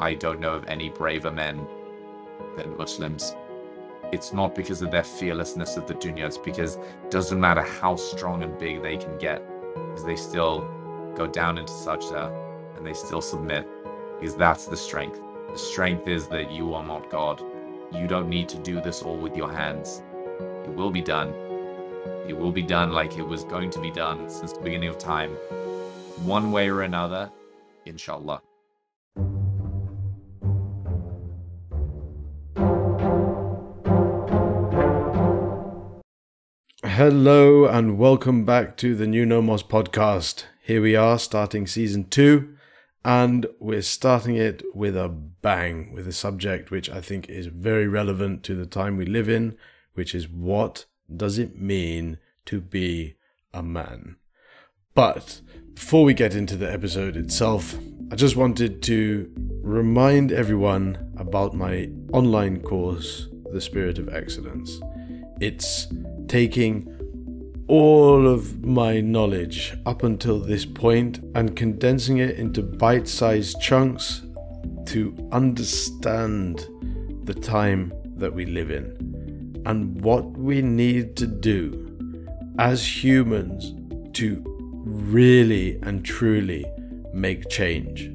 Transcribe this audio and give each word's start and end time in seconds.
I 0.00 0.14
don't 0.14 0.40
know 0.40 0.52
of 0.52 0.66
any 0.66 0.90
braver 0.90 1.30
men 1.30 1.66
than 2.56 2.76
Muslims. 2.76 3.34
It's 4.12 4.32
not 4.32 4.54
because 4.54 4.82
of 4.82 4.90
their 4.90 5.02
fearlessness 5.02 5.76
of 5.76 5.86
the 5.86 5.94
dunya, 5.94 6.26
it's 6.26 6.38
because 6.38 6.76
it 6.76 7.10
doesn't 7.10 7.40
matter 7.40 7.62
how 7.62 7.96
strong 7.96 8.42
and 8.42 8.56
big 8.58 8.82
they 8.82 8.96
can 8.96 9.18
get, 9.18 9.42
because 9.74 10.04
they 10.04 10.16
still 10.16 10.60
go 11.16 11.26
down 11.26 11.58
into 11.58 11.72
sajda 11.72 12.76
and 12.76 12.86
they 12.86 12.94
still 12.94 13.20
submit, 13.20 13.66
because 14.20 14.36
that's 14.36 14.66
the 14.66 14.76
strength. 14.76 15.20
The 15.50 15.58
strength 15.58 16.06
is 16.06 16.28
that 16.28 16.52
you 16.52 16.74
are 16.74 16.84
not 16.84 17.10
God. 17.10 17.42
You 17.92 18.06
don't 18.06 18.28
need 18.28 18.48
to 18.50 18.58
do 18.58 18.80
this 18.80 19.02
all 19.02 19.16
with 19.16 19.36
your 19.36 19.50
hands. 19.50 20.02
It 20.40 20.74
will 20.74 20.90
be 20.90 21.02
done. 21.02 21.32
It 22.28 22.36
will 22.36 22.52
be 22.52 22.62
done 22.62 22.92
like 22.92 23.16
it 23.16 23.26
was 23.26 23.44
going 23.44 23.70
to 23.70 23.80
be 23.80 23.90
done 23.90 24.28
since 24.28 24.52
the 24.52 24.60
beginning 24.60 24.88
of 24.88 24.98
time. 24.98 25.30
One 26.24 26.52
way 26.52 26.68
or 26.68 26.82
another, 26.82 27.30
inshallah. 27.86 28.42
Hello 36.96 37.66
and 37.66 37.98
welcome 37.98 38.46
back 38.46 38.78
to 38.78 38.94
the 38.94 39.06
New 39.06 39.26
Nomos 39.26 39.62
podcast. 39.62 40.44
Here 40.62 40.80
we 40.80 40.96
are 40.96 41.18
starting 41.18 41.66
season 41.66 42.08
two, 42.08 42.56
and 43.04 43.44
we're 43.60 43.82
starting 43.82 44.36
it 44.36 44.62
with 44.74 44.96
a 44.96 45.10
bang 45.10 45.92
with 45.92 46.08
a 46.08 46.12
subject 46.14 46.70
which 46.70 46.88
I 46.88 47.02
think 47.02 47.28
is 47.28 47.48
very 47.48 47.86
relevant 47.86 48.44
to 48.44 48.54
the 48.54 48.64
time 48.64 48.96
we 48.96 49.04
live 49.04 49.28
in, 49.28 49.58
which 49.92 50.14
is 50.14 50.26
what 50.26 50.86
does 51.14 51.36
it 51.36 51.60
mean 51.60 52.16
to 52.46 52.62
be 52.62 53.16
a 53.52 53.62
man? 53.62 54.16
But 54.94 55.42
before 55.74 56.02
we 56.02 56.14
get 56.14 56.34
into 56.34 56.56
the 56.56 56.72
episode 56.72 57.14
itself, 57.14 57.76
I 58.10 58.16
just 58.16 58.36
wanted 58.36 58.82
to 58.84 59.30
remind 59.62 60.32
everyone 60.32 61.12
about 61.18 61.54
my 61.54 61.90
online 62.14 62.62
course, 62.62 63.28
The 63.52 63.60
Spirit 63.60 63.98
of 63.98 64.08
Excellence. 64.08 64.80
It's 65.38 65.88
taking 66.28 66.95
all 67.68 68.28
of 68.28 68.64
my 68.64 69.00
knowledge 69.00 69.76
up 69.86 70.02
until 70.02 70.38
this 70.38 70.64
point 70.64 71.18
and 71.34 71.56
condensing 71.56 72.18
it 72.18 72.36
into 72.36 72.62
bite 72.62 73.08
sized 73.08 73.60
chunks 73.60 74.22
to 74.86 75.14
understand 75.32 76.66
the 77.24 77.34
time 77.34 77.92
that 78.16 78.32
we 78.32 78.46
live 78.46 78.70
in 78.70 79.62
and 79.66 80.00
what 80.02 80.24
we 80.38 80.62
need 80.62 81.16
to 81.16 81.26
do 81.26 81.82
as 82.58 83.04
humans 83.04 83.74
to 84.12 84.42
really 84.84 85.78
and 85.82 86.04
truly 86.04 86.64
make 87.12 87.48
change. 87.48 88.10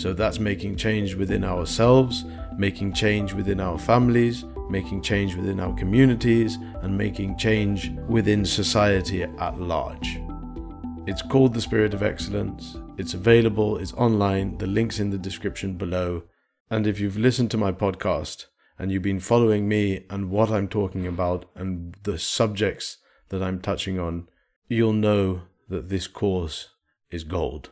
So 0.00 0.14
that's 0.14 0.40
making 0.40 0.76
change 0.76 1.14
within 1.14 1.44
ourselves, 1.44 2.24
making 2.56 2.94
change 2.94 3.34
within 3.34 3.60
our 3.60 3.78
families, 3.78 4.44
making 4.68 5.02
change 5.02 5.36
within 5.36 5.60
our 5.60 5.74
communities, 5.74 6.58
and 6.82 6.96
making 6.96 7.36
change 7.38 7.90
within 8.08 8.44
society 8.44 9.22
at 9.22 9.60
large. 9.60 10.18
It's 11.06 11.22
called 11.22 11.52
The 11.52 11.60
Spirit 11.60 11.92
of 11.92 12.02
Excellence. 12.02 12.78
It's 12.96 13.14
available, 13.14 13.76
it's 13.76 13.92
online, 13.92 14.56
the 14.58 14.66
link's 14.66 15.00
in 15.00 15.10
the 15.10 15.18
description 15.18 15.76
below. 15.76 16.22
And 16.70 16.86
if 16.86 16.98
you've 16.98 17.18
listened 17.18 17.50
to 17.50 17.58
my 17.58 17.72
podcast 17.72 18.46
and 18.78 18.90
you've 18.90 19.02
been 19.02 19.20
following 19.20 19.68
me 19.68 20.06
and 20.08 20.30
what 20.30 20.50
I'm 20.50 20.68
talking 20.68 21.06
about 21.06 21.44
and 21.54 21.94
the 22.04 22.18
subjects 22.18 22.98
that 23.28 23.42
I'm 23.42 23.60
touching 23.60 23.98
on, 23.98 24.28
you'll 24.68 24.92
know 24.94 25.42
that 25.68 25.88
this 25.88 26.06
course 26.06 26.70
is 27.10 27.24
gold. 27.24 27.70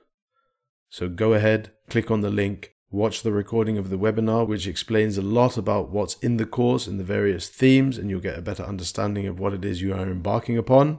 So 0.90 1.08
go 1.08 1.32
ahead, 1.32 1.72
click 1.88 2.10
on 2.10 2.20
the 2.20 2.30
link, 2.30 2.74
Watch 2.92 3.22
the 3.22 3.32
recording 3.32 3.78
of 3.78 3.88
the 3.88 3.96
webinar, 3.96 4.46
which 4.46 4.66
explains 4.66 5.16
a 5.16 5.22
lot 5.22 5.56
about 5.56 5.88
what's 5.88 6.16
in 6.16 6.36
the 6.36 6.44
course 6.44 6.86
and 6.86 7.00
the 7.00 7.04
various 7.04 7.48
themes, 7.48 7.96
and 7.96 8.10
you'll 8.10 8.20
get 8.20 8.38
a 8.38 8.42
better 8.42 8.62
understanding 8.64 9.26
of 9.26 9.40
what 9.40 9.54
it 9.54 9.64
is 9.64 9.80
you 9.80 9.94
are 9.94 10.02
embarking 10.02 10.58
upon. 10.58 10.98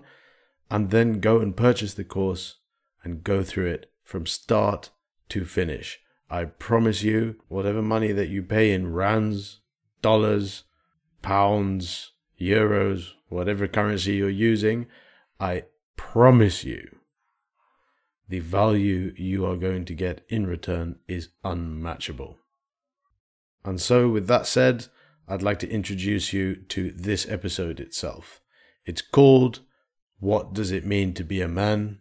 And 0.71 0.89
then 0.89 1.19
go 1.19 1.39
and 1.39 1.55
purchase 1.55 1.93
the 1.93 2.03
course 2.03 2.55
and 3.03 3.23
go 3.23 3.43
through 3.43 3.67
it 3.67 3.91
from 4.01 4.25
start 4.25 4.89
to 5.29 5.45
finish. 5.45 5.99
I 6.31 6.45
promise 6.45 7.03
you, 7.03 7.35
whatever 7.47 7.83
money 7.83 8.11
that 8.11 8.29
you 8.29 8.41
pay 8.41 8.71
in 8.71 8.91
rands, 8.91 9.59
dollars, 10.01 10.63
pounds, 11.21 12.13
euros, 12.41 13.11
whatever 13.29 13.67
currency 13.67 14.15
you're 14.15 14.31
using, 14.31 14.87
I 15.39 15.65
promise 15.95 16.63
you 16.63 16.97
the 18.33 18.39
value 18.39 19.13
you 19.15 19.45
are 19.45 19.55
going 19.55 19.85
to 19.85 19.93
get 19.93 20.25
in 20.27 20.47
return 20.47 20.95
is 21.07 21.29
unmatchable. 21.43 22.39
And 23.63 23.79
so, 23.79 24.09
with 24.09 24.25
that 24.25 24.47
said, 24.47 24.87
I'd 25.27 25.43
like 25.43 25.59
to 25.59 25.69
introduce 25.69 26.33
you 26.33 26.55
to 26.69 26.89
this 26.95 27.29
episode 27.29 27.79
itself. 27.79 28.41
It's 28.87 29.03
called 29.03 29.59
What 30.19 30.51
Does 30.55 30.71
It 30.71 30.83
Mean 30.83 31.13
to 31.13 31.23
Be 31.23 31.41
a 31.41 31.47
Man? 31.47 31.99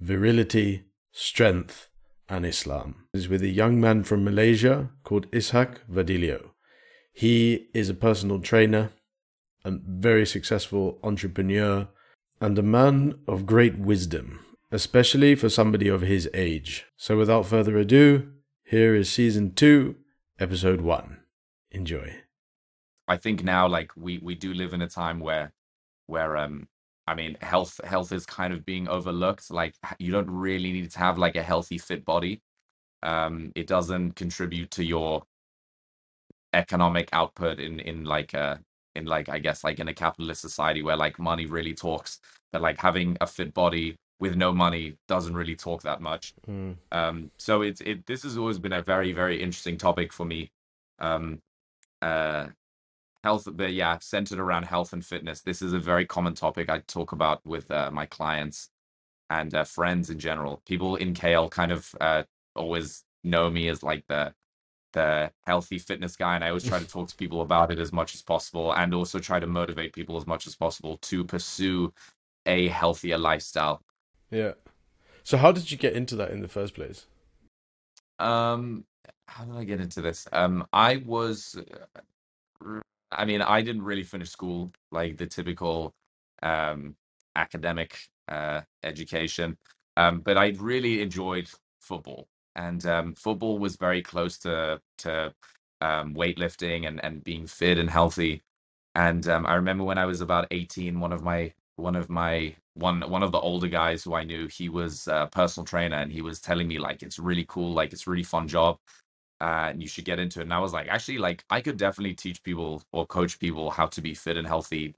Virility, 0.00 0.86
Strength, 1.12 1.88
and 2.28 2.44
Islam. 2.44 3.06
It's 3.14 3.28
with 3.28 3.42
a 3.42 3.58
young 3.60 3.80
man 3.80 4.02
from 4.02 4.24
Malaysia 4.24 4.90
called 5.04 5.30
Ishaq 5.30 5.76
Vadillo. 5.88 6.50
He 7.12 7.68
is 7.72 7.88
a 7.88 7.94
personal 7.94 8.40
trainer, 8.40 8.90
a 9.64 9.70
very 9.70 10.26
successful 10.26 10.98
entrepreneur, 11.04 11.86
and 12.40 12.58
a 12.58 12.62
man 12.62 13.14
of 13.28 13.46
great 13.46 13.78
wisdom 13.78 14.40
especially 14.72 15.34
for 15.34 15.50
somebody 15.50 15.86
of 15.86 16.00
his 16.00 16.28
age. 16.32 16.86
So 16.96 17.18
without 17.18 17.44
further 17.44 17.76
ado, 17.76 18.32
here 18.64 18.94
is 18.94 19.12
season 19.12 19.52
2, 19.52 19.94
episode 20.40 20.80
1. 20.80 21.18
Enjoy. 21.72 22.14
I 23.06 23.18
think 23.18 23.44
now 23.44 23.68
like 23.68 23.92
we 23.96 24.18
we 24.18 24.34
do 24.34 24.54
live 24.54 24.72
in 24.72 24.80
a 24.80 24.88
time 24.88 25.20
where 25.20 25.52
where 26.06 26.36
um 26.36 26.68
I 27.06 27.14
mean 27.14 27.36
health 27.42 27.80
health 27.84 28.12
is 28.12 28.24
kind 28.24 28.54
of 28.54 28.64
being 28.64 28.88
overlooked 28.88 29.50
like 29.50 29.74
you 29.98 30.12
don't 30.12 30.30
really 30.30 30.72
need 30.72 30.90
to 30.90 30.98
have 30.98 31.18
like 31.18 31.36
a 31.36 31.42
healthy 31.42 31.78
fit 31.78 32.04
body. 32.04 32.40
Um 33.02 33.52
it 33.54 33.66
doesn't 33.66 34.12
contribute 34.12 34.70
to 34.72 34.84
your 34.84 35.24
economic 36.54 37.10
output 37.12 37.58
in 37.58 37.80
in 37.80 38.04
like 38.04 38.32
a 38.32 38.60
in 38.94 39.04
like 39.04 39.28
I 39.28 39.38
guess 39.38 39.64
like 39.64 39.80
in 39.80 39.88
a 39.88 39.94
capitalist 39.94 40.40
society 40.40 40.82
where 40.82 40.96
like 40.96 41.18
money 41.18 41.46
really 41.46 41.74
talks 41.74 42.20
that 42.52 42.62
like 42.62 42.78
having 42.78 43.16
a 43.20 43.26
fit 43.26 43.52
body 43.52 43.96
with 44.22 44.36
no 44.36 44.52
money 44.52 44.94
doesn't 45.08 45.34
really 45.34 45.56
talk 45.56 45.82
that 45.82 46.00
much. 46.00 46.32
Mm. 46.48 46.76
Um, 46.92 47.32
so 47.38 47.62
it's 47.62 47.80
it. 47.80 48.06
This 48.06 48.22
has 48.22 48.38
always 48.38 48.60
been 48.60 48.72
a 48.72 48.80
very 48.80 49.12
very 49.12 49.42
interesting 49.42 49.76
topic 49.76 50.12
for 50.12 50.24
me. 50.24 50.52
Um, 51.00 51.42
uh, 52.00 52.46
health, 53.24 53.48
but 53.50 53.72
yeah, 53.72 53.98
centered 53.98 54.38
around 54.38 54.62
health 54.62 54.92
and 54.92 55.04
fitness. 55.04 55.40
This 55.40 55.60
is 55.60 55.72
a 55.72 55.80
very 55.80 56.06
common 56.06 56.34
topic 56.34 56.70
I 56.70 56.78
talk 56.86 57.10
about 57.10 57.44
with 57.44 57.68
uh, 57.72 57.90
my 57.90 58.06
clients 58.06 58.70
and 59.28 59.52
uh, 59.52 59.64
friends 59.64 60.08
in 60.08 60.20
general. 60.20 60.62
People 60.66 60.94
in 60.94 61.14
KL 61.14 61.50
kind 61.50 61.72
of 61.72 61.92
uh, 62.00 62.22
always 62.54 63.02
know 63.24 63.50
me 63.50 63.66
as 63.68 63.82
like 63.82 64.04
the 64.06 64.32
the 64.92 65.32
healthy 65.46 65.78
fitness 65.78 66.16
guy 66.16 66.34
and 66.34 66.44
i 66.44 66.48
always 66.48 66.68
try 66.68 66.78
to 66.78 66.86
talk 66.86 67.08
to 67.08 67.16
people 67.16 67.40
about 67.40 67.70
it 67.72 67.78
as 67.78 67.94
much 67.94 68.14
as 68.14 68.20
possible 68.20 68.74
and 68.74 68.92
also 68.92 69.18
try 69.18 69.40
to 69.40 69.46
motivate 69.46 69.94
people 69.94 70.18
as 70.18 70.26
much 70.26 70.46
as 70.46 70.54
possible 70.54 70.98
to 70.98 71.24
pursue 71.24 71.90
a 72.44 72.68
healthier 72.68 73.16
lifestyle 73.16 73.80
yeah. 74.32 74.52
So 75.22 75.36
how 75.36 75.52
did 75.52 75.70
you 75.70 75.78
get 75.78 75.94
into 75.94 76.16
that 76.16 76.30
in 76.30 76.40
the 76.40 76.48
first 76.48 76.74
place? 76.74 77.06
Um, 78.18 78.84
how 79.28 79.44
did 79.44 79.56
I 79.56 79.64
get 79.64 79.80
into 79.80 80.00
this? 80.02 80.26
Um, 80.32 80.66
I 80.72 80.96
was, 81.06 81.56
uh, 82.64 82.80
I 83.12 83.24
mean, 83.24 83.42
I 83.42 83.62
didn't 83.62 83.82
really 83.82 84.02
finish 84.04 84.30
school 84.30 84.72
like 84.90 85.16
the 85.18 85.26
typical 85.26 85.94
um 86.42 86.96
academic 87.36 87.98
uh 88.28 88.62
education. 88.82 89.56
Um, 89.96 90.20
but 90.20 90.38
I 90.38 90.48
really 90.58 91.02
enjoyed 91.02 91.48
football, 91.80 92.28
and 92.56 92.84
um, 92.86 93.14
football 93.14 93.58
was 93.58 93.76
very 93.76 94.02
close 94.02 94.38
to 94.38 94.80
to 94.98 95.34
um, 95.82 96.14
weightlifting 96.14 96.88
and 96.88 97.04
and 97.04 97.22
being 97.24 97.46
fit 97.46 97.78
and 97.78 97.90
healthy. 97.90 98.42
And 98.94 99.26
um, 99.28 99.46
I 99.46 99.54
remember 99.54 99.84
when 99.84 99.98
I 99.98 100.06
was 100.06 100.20
about 100.20 100.48
18, 100.50 101.00
one 101.00 101.12
of 101.12 101.22
my 101.22 101.52
one 101.82 101.96
of 101.96 102.08
my 102.10 102.54
one 102.74 103.00
one 103.10 103.22
of 103.24 103.32
the 103.32 103.40
older 103.40 103.68
guys 103.68 104.04
who 104.04 104.14
I 104.14 104.24
knew, 104.24 104.48
he 104.48 104.68
was 104.70 105.08
a 105.08 105.28
personal 105.32 105.66
trainer, 105.66 105.96
and 105.96 106.12
he 106.12 106.22
was 106.22 106.40
telling 106.40 106.68
me 106.68 106.78
like 106.78 107.02
it's 107.02 107.18
really 107.18 107.46
cool, 107.48 107.72
like 107.74 107.92
it's 107.92 108.06
really 108.06 108.22
fun 108.24 108.48
job, 108.48 108.78
uh, 109.40 109.68
and 109.70 109.82
you 109.82 109.88
should 109.88 110.04
get 110.06 110.18
into 110.20 110.40
it. 110.40 110.44
And 110.44 110.54
I 110.54 110.60
was 110.60 110.72
like, 110.72 110.88
actually, 110.88 111.18
like 111.18 111.44
I 111.50 111.60
could 111.62 111.76
definitely 111.78 112.14
teach 112.14 112.42
people 112.42 112.82
or 112.92 113.06
coach 113.06 113.38
people 113.40 113.70
how 113.70 113.86
to 113.88 114.02
be 114.02 114.14
fit 114.14 114.36
and 114.38 114.46
healthy 114.46 114.94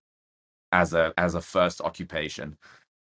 as 0.73 0.95
a 0.95 1.13
as 1.19 1.35
a 1.35 1.41
first 1.41 1.81
occupation. 1.81 2.57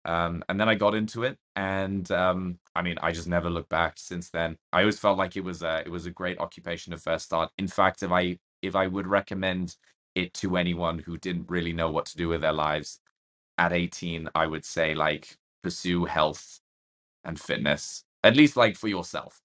Um, 0.06 0.42
and 0.48 0.58
then 0.58 0.68
I 0.68 0.74
got 0.76 0.94
into 0.94 1.24
it, 1.24 1.38
and 1.56 2.10
um, 2.12 2.58
I 2.74 2.82
mean, 2.82 2.96
I 3.02 3.12
just 3.12 3.28
never 3.28 3.50
looked 3.50 3.68
back 3.68 3.94
since 3.98 4.30
then. 4.30 4.56
I 4.72 4.80
always 4.80 4.98
felt 4.98 5.18
like 5.18 5.36
it 5.36 5.44
was 5.44 5.62
a 5.62 5.82
it 5.86 5.90
was 5.90 6.06
a 6.06 6.10
great 6.10 6.38
occupation 6.40 6.92
to 6.92 6.98
first 6.98 7.26
start. 7.26 7.50
In 7.58 7.68
fact, 7.68 8.02
if 8.02 8.10
I 8.12 8.38
if 8.62 8.76
I 8.76 8.86
would 8.86 9.06
recommend 9.06 9.76
it 10.14 10.34
to 10.34 10.56
anyone 10.56 10.98
who 11.00 11.18
didn't 11.18 11.50
really 11.50 11.72
know 11.72 11.90
what 11.90 12.06
to 12.06 12.16
do 12.16 12.28
with 12.28 12.40
their 12.42 12.52
lives, 12.52 13.00
at 13.60 13.74
18 13.74 14.28
i 14.36 14.46
would 14.48 14.66
say 14.66 14.94
like 14.96 15.38
pursue 15.64 16.06
health 16.06 16.60
and 17.24 17.40
fitness 17.40 18.04
at 18.24 18.36
least 18.36 18.56
like 18.56 18.76
for 18.76 18.88
yourself 18.88 19.40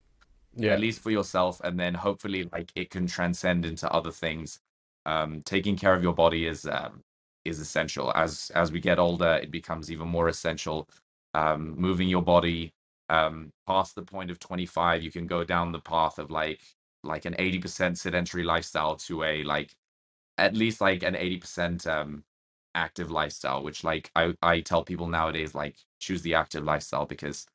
Yeah. 0.57 0.71
at 0.71 0.79
least 0.79 1.01
for 1.01 1.11
yourself, 1.11 1.61
and 1.63 1.79
then 1.79 1.93
hopefully 1.95 2.49
like 2.53 2.71
it 2.75 2.89
can 2.89 3.07
transcend 3.07 3.65
into 3.65 3.91
other 3.91 4.11
things. 4.11 4.59
Um, 5.05 5.43
taking 5.45 5.77
care 5.77 5.93
of 5.93 6.03
your 6.03 6.13
body 6.13 6.47
is 6.47 6.65
um, 6.67 7.03
is 7.45 7.59
essential. 7.59 8.11
As 8.15 8.51
as 8.55 8.71
we 8.71 8.81
get 8.81 8.99
older, 8.99 9.39
it 9.43 9.51
becomes 9.51 9.91
even 9.91 10.07
more 10.09 10.29
essential. 10.29 10.89
Um, 11.35 11.75
moving 11.79 12.09
your 12.09 12.23
body 12.23 12.73
um, 13.09 13.51
past 13.67 13.95
the 13.95 14.03
point 14.03 14.31
of 14.31 14.39
25, 14.39 15.03
you 15.03 15.11
can 15.11 15.27
go 15.27 15.43
down 15.45 15.71
the 15.71 15.79
path 15.81 16.19
of 16.19 16.31
like 16.31 16.61
like 17.03 17.25
an 17.25 17.35
80% 17.39 17.97
sedentary 17.97 18.43
lifestyle 18.43 18.95
to 18.97 19.23
a 19.23 19.43
like 19.43 19.75
at 20.39 20.55
least 20.55 20.81
like 20.81 21.03
an 21.03 21.15
80% 21.15 21.87
um 21.87 22.23
active 22.75 23.09
lifestyle 23.09 23.63
which 23.63 23.83
like 23.83 24.11
I 24.15 24.33
I 24.41 24.61
tell 24.61 24.83
people 24.83 25.07
nowadays 25.07 25.55
like 25.55 25.77
choose 25.99 26.21
the 26.21 26.35
active 26.35 26.63
lifestyle 26.63 27.05
because 27.05 27.47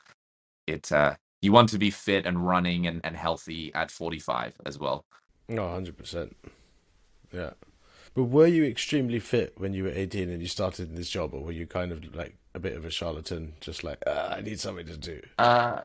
it 0.66 0.90
uh 0.90 1.14
you 1.42 1.52
want 1.52 1.68
to 1.70 1.78
be 1.78 1.90
fit 1.90 2.26
and 2.26 2.46
running 2.46 2.86
and, 2.86 3.00
and 3.02 3.16
healthy 3.16 3.72
at 3.74 3.90
45 3.90 4.54
as 4.66 4.78
well. 4.78 5.06
No, 5.48 5.68
hundred 5.68 5.96
percent. 5.96 6.36
Yeah. 7.32 7.50
But 8.14 8.24
were 8.24 8.46
you 8.46 8.64
extremely 8.64 9.18
fit 9.20 9.54
when 9.56 9.72
you 9.72 9.84
were 9.84 9.90
eighteen 9.90 10.30
and 10.30 10.42
you 10.42 10.48
started 10.48 10.90
in 10.90 10.96
this 10.96 11.10
job, 11.10 11.32
or 11.32 11.42
were 11.42 11.52
you 11.52 11.66
kind 11.66 11.92
of 11.92 12.14
like 12.14 12.36
a 12.54 12.58
bit 12.58 12.76
of 12.76 12.84
a 12.84 12.90
charlatan, 12.90 13.54
just 13.60 13.84
like 13.84 14.02
ah, 14.06 14.36
I 14.36 14.40
need 14.40 14.60
something 14.60 14.86
to 14.86 14.96
do? 14.96 15.20
Uh 15.38 15.82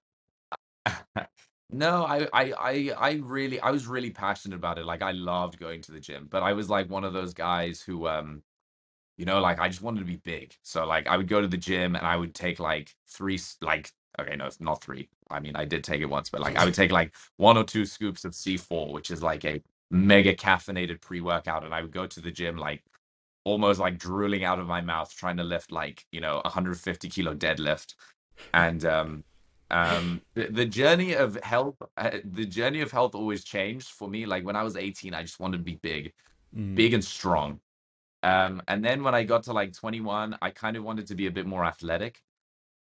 no, 1.71 2.03
I, 2.05 2.27
I 2.33 2.53
I 2.53 2.91
I 2.97 3.11
really 3.23 3.59
I 3.59 3.71
was 3.71 3.87
really 3.87 4.11
passionate 4.11 4.55
about 4.55 4.77
it. 4.77 4.85
Like 4.85 5.01
I 5.01 5.11
loved 5.11 5.59
going 5.59 5.81
to 5.83 5.91
the 5.91 5.99
gym, 5.99 6.27
but 6.29 6.43
I 6.43 6.53
was 6.53 6.69
like 6.69 6.89
one 6.89 7.03
of 7.03 7.13
those 7.13 7.33
guys 7.33 7.81
who 7.81 8.07
um 8.07 8.43
you 9.17 9.25
know 9.25 9.39
like 9.39 9.59
I 9.59 9.67
just 9.69 9.81
wanted 9.81 9.99
to 9.99 10.05
be 10.05 10.17
big. 10.17 10.55
So 10.63 10.85
like 10.85 11.07
I 11.07 11.17
would 11.17 11.27
go 11.27 11.41
to 11.41 11.47
the 11.47 11.57
gym 11.57 11.95
and 11.95 12.05
I 12.05 12.15
would 12.17 12.33
take 12.35 12.59
like 12.59 12.93
three 13.07 13.39
like 13.61 13.91
okay, 14.19 14.35
no, 14.35 14.45
it's 14.45 14.61
not 14.61 14.83
three. 14.83 15.09
I 15.29 15.39
mean, 15.41 15.55
I 15.55 15.65
did 15.65 15.83
take 15.83 16.01
it 16.01 16.05
once, 16.05 16.29
but 16.29 16.41
like 16.41 16.55
I 16.57 16.65
would 16.65 16.73
take 16.73 16.91
like 16.91 17.13
one 17.37 17.57
or 17.57 17.63
two 17.63 17.85
scoops 17.85 18.25
of 18.25 18.33
C4, 18.33 18.91
which 18.93 19.11
is 19.11 19.21
like 19.23 19.43
a 19.45 19.61
mega 19.91 20.33
caffeinated 20.35 21.01
pre-workout 21.01 21.63
and 21.63 21.73
I 21.73 21.81
would 21.81 21.91
go 21.91 22.07
to 22.07 22.21
the 22.21 22.31
gym 22.31 22.57
like 22.57 22.83
almost 23.43 23.79
like 23.79 23.97
drooling 23.99 24.43
out 24.43 24.59
of 24.59 24.67
my 24.67 24.81
mouth 24.81 25.13
trying 25.15 25.37
to 25.37 25.43
lift 25.43 25.71
like, 25.71 26.05
you 26.11 26.21
know, 26.21 26.41
150 26.43 27.09
kilo 27.09 27.35
deadlift 27.35 27.95
and 28.53 28.85
um 28.85 29.23
um 29.71 30.21
the, 30.35 30.47
the 30.47 30.65
journey 30.65 31.13
of 31.13 31.35
health 31.43 31.75
uh, 31.97 32.11
the 32.23 32.45
journey 32.45 32.81
of 32.81 32.91
health 32.91 33.15
always 33.15 33.43
changed 33.43 33.89
for 33.89 34.07
me 34.07 34.25
like 34.25 34.45
when 34.45 34.55
i 34.55 34.63
was 34.63 34.75
18 34.75 35.13
i 35.13 35.21
just 35.23 35.39
wanted 35.39 35.57
to 35.57 35.63
be 35.63 35.79
big 35.81 36.13
Mm. 36.55 36.75
big 36.75 36.93
and 36.93 37.03
strong 37.03 37.59
um 38.25 38.61
and 38.69 38.85
then 38.85 39.03
when 39.03 39.15
i 39.15 39.23
got 39.23 39.43
to 39.43 39.53
like 39.53 39.73
21 39.73 40.37
i 40.43 40.51
kind 40.51 40.77
of 40.77 40.85
wanted 40.85 41.07
to 41.07 41.15
be 41.15 41.27
a 41.27 41.31
bit 41.31 41.47
more 41.47 41.65
athletic 41.65 42.21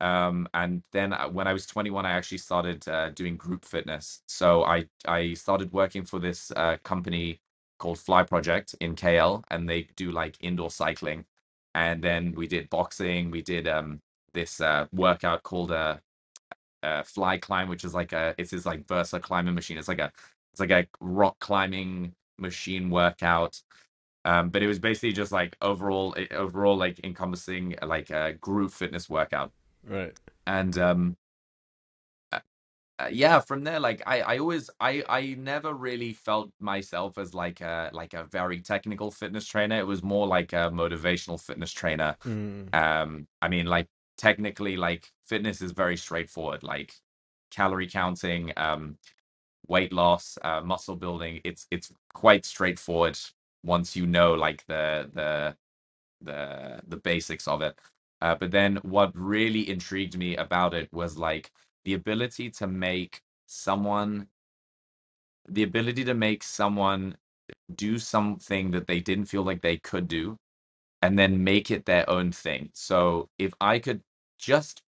um 0.00 0.48
and 0.54 0.82
then 0.92 1.12
uh, 1.14 1.28
when 1.28 1.48
i 1.48 1.54
was 1.54 1.66
21 1.66 2.06
i 2.06 2.12
actually 2.12 2.38
started 2.38 2.88
uh, 2.88 3.10
doing 3.10 3.36
group 3.36 3.64
fitness 3.66 4.22
so 4.28 4.64
i 4.64 4.86
i 5.08 5.34
started 5.34 5.72
working 5.72 6.04
for 6.04 6.20
this 6.20 6.52
uh, 6.56 6.78
company 6.84 7.40
called 7.80 7.98
fly 8.00 8.24
project 8.24 8.76
in 8.80 8.96
kl 8.96 9.44
and 9.50 9.68
they 9.70 9.88
do 9.96 10.12
like 10.12 10.36
indoor 10.40 10.70
cycling 10.70 11.24
and 11.76 12.02
then 12.04 12.34
we 12.36 12.48
did 12.48 12.70
boxing 12.70 13.30
we 13.32 13.42
did 13.42 13.68
um 13.68 14.00
this 14.34 14.60
uh 14.62 14.86
workout 14.92 15.42
called 15.44 15.72
uh 15.72 15.96
uh, 16.84 17.04
fly 17.04 17.38
climb, 17.38 17.68
which 17.68 17.84
is 17.84 17.94
like 17.94 18.12
a 18.14 18.34
it's 18.38 18.52
this 18.52 18.66
like 18.66 18.88
Versa 18.88 19.20
climbing 19.20 19.54
machine. 19.56 19.78
It's 19.78 19.88
like 19.88 20.00
a 20.00 20.12
it's 20.54 20.60
like 20.60 20.72
a 20.72 20.88
rock 21.00 21.38
climbing 21.40 22.14
machine 22.38 22.90
workout. 22.90 23.62
Um, 24.24 24.50
but 24.50 24.62
it 24.62 24.68
was 24.68 24.78
basically 24.78 25.12
just 25.12 25.32
like 25.32 25.56
overall 25.62 26.14
eh, 26.16 26.26
overall 26.32 26.76
like 26.76 27.00
encompassing 27.04 27.76
like 27.82 28.10
a 28.10 28.34
group 28.34 28.70
fitness 28.72 29.08
workout. 29.10 29.52
Right. 29.84 30.16
And 30.46 30.76
um, 30.78 31.16
uh, 32.30 32.40
uh, 32.98 33.08
yeah, 33.12 33.40
from 33.40 33.64
there, 33.64 33.80
like 33.80 34.02
I 34.06 34.20
I 34.22 34.38
always 34.38 34.70
I 34.80 35.04
I 35.08 35.34
never 35.38 35.74
really 35.74 36.12
felt 36.12 36.52
myself 36.60 37.18
as 37.18 37.34
like 37.34 37.60
a 37.60 37.90
like 37.92 38.14
a 38.14 38.24
very 38.24 38.60
technical 38.60 39.10
fitness 39.10 39.46
trainer. 39.46 39.78
It 39.78 39.86
was 39.86 40.02
more 40.02 40.26
like 40.26 40.52
a 40.52 40.70
motivational 40.70 41.40
fitness 41.40 41.72
trainer 41.72 42.16
Mm. 42.24 42.74
um, 42.74 43.28
I 43.42 43.48
mean, 43.48 43.66
like 43.66 43.88
technically, 44.18 44.76
like 44.76 45.12
fitness 45.26 45.62
is 45.62 45.72
very 45.72 45.96
straightforward, 45.96 46.62
like 46.62 46.94
calorie 47.50 47.88
counting, 47.88 48.52
um, 48.56 48.98
weight 49.68 49.92
loss, 49.92 50.38
uh, 50.42 50.60
muscle 50.62 50.96
building. 50.96 51.40
It's 51.44 51.66
it's 51.70 51.92
quite 52.14 52.46
straightforward 52.46 53.18
once 53.64 53.96
you 53.96 54.06
know 54.06 54.34
like 54.34 54.64
the 54.66 55.10
the 55.14 55.56
the 56.20 56.80
the 56.88 56.96
basics 56.96 57.48
of 57.48 57.62
it. 57.62 57.78
Uh, 58.20 58.34
but 58.36 58.50
then 58.50 58.76
what 58.82 59.10
really 59.14 59.68
intrigued 59.68 60.16
me 60.16 60.36
about 60.36 60.74
it 60.74 60.88
was 60.92 61.18
like 61.18 61.50
the 61.84 61.94
ability 61.94 62.50
to 62.50 62.66
make 62.66 63.20
someone 63.46 64.28
the 65.48 65.64
ability 65.64 66.04
to 66.04 66.14
make 66.14 66.42
someone 66.42 67.16
do 67.74 67.98
something 67.98 68.70
that 68.70 68.86
they 68.86 69.00
didn't 69.00 69.26
feel 69.26 69.42
like 69.42 69.60
they 69.60 69.76
could 69.76 70.06
do 70.08 70.36
and 71.02 71.18
then 71.18 71.42
make 71.42 71.70
it 71.70 71.84
their 71.84 72.08
own 72.08 72.30
thing. 72.30 72.70
So 72.74 73.28
if 73.38 73.52
I 73.60 73.78
could 73.80 74.02
just 74.38 74.82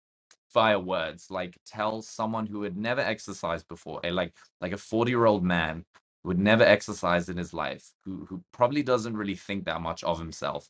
via 0.53 0.79
words 0.79 1.31
like 1.31 1.59
tell 1.67 2.01
someone 2.03 2.47
who 2.47 2.63
had 2.63 2.77
never 2.77 3.01
exercised 3.01 3.67
before, 3.69 4.01
a 4.05 4.11
like 4.13 4.33
like 4.61 4.73
a 4.73 4.77
40-year-old 4.77 5.45
man 5.45 5.85
who 6.25 6.31
had 6.31 6.41
never 6.41 6.65
exercised 6.65 7.31
in 7.31 7.39
his 7.39 7.55
life, 7.55 7.93
who 8.05 8.27
who 8.31 8.45
probably 8.53 8.83
doesn't 8.85 9.17
really 9.17 9.37
think 9.37 9.67
that 9.67 9.83
much 9.83 10.05
of 10.05 10.19
himself. 10.21 10.69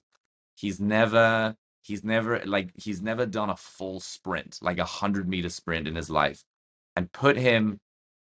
He's 0.57 0.81
never 0.81 1.57
he's 1.83 2.05
never 2.05 2.41
like 2.47 2.73
he's 2.77 3.03
never 3.03 3.27
done 3.27 3.51
a 3.51 3.57
full 3.57 4.01
sprint, 4.01 4.59
like 4.63 4.79
a 4.79 4.85
hundred 4.85 5.29
meter 5.29 5.51
sprint 5.51 5.89
in 5.89 5.97
his 5.97 6.11
life, 6.11 6.45
and 6.97 7.13
put 7.13 7.37
him 7.37 7.81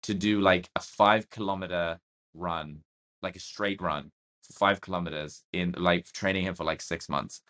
to 0.05 0.15
do 0.15 0.41
like 0.41 0.71
a 0.77 0.81
five 0.81 1.31
kilometer 1.31 2.01
run, 2.35 2.83
like 3.23 3.37
a 3.37 3.41
straight 3.41 3.83
run 3.83 4.13
for 4.43 4.55
five 4.55 4.81
kilometers 4.81 5.45
in 5.53 5.75
like 5.79 6.11
training 6.13 6.45
him 6.45 6.55
for 6.55 6.65
like 6.65 6.83
six 6.83 7.09
months. 7.09 7.43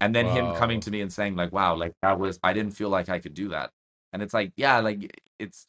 And 0.00 0.14
then 0.14 0.28
him 0.28 0.52
coming 0.52 0.80
Wow. 0.80 0.82
to 0.82 0.90
me 0.90 1.00
and 1.00 1.12
saying, 1.12 1.36
like, 1.36 1.52
wow, 1.52 1.74
like 1.76 1.94
that 2.02 2.18
was 2.20 2.38
I 2.42 2.52
didn't 2.52 2.72
feel 2.72 2.88
like 2.90 3.08
I 3.08 3.18
could 3.20 3.34
do 3.34 3.48
that. 3.50 3.70
And 4.12 4.22
it's 4.22 4.34
like, 4.34 4.52
yeah, 4.56 4.78
like 4.80 5.10
it's 5.38 5.66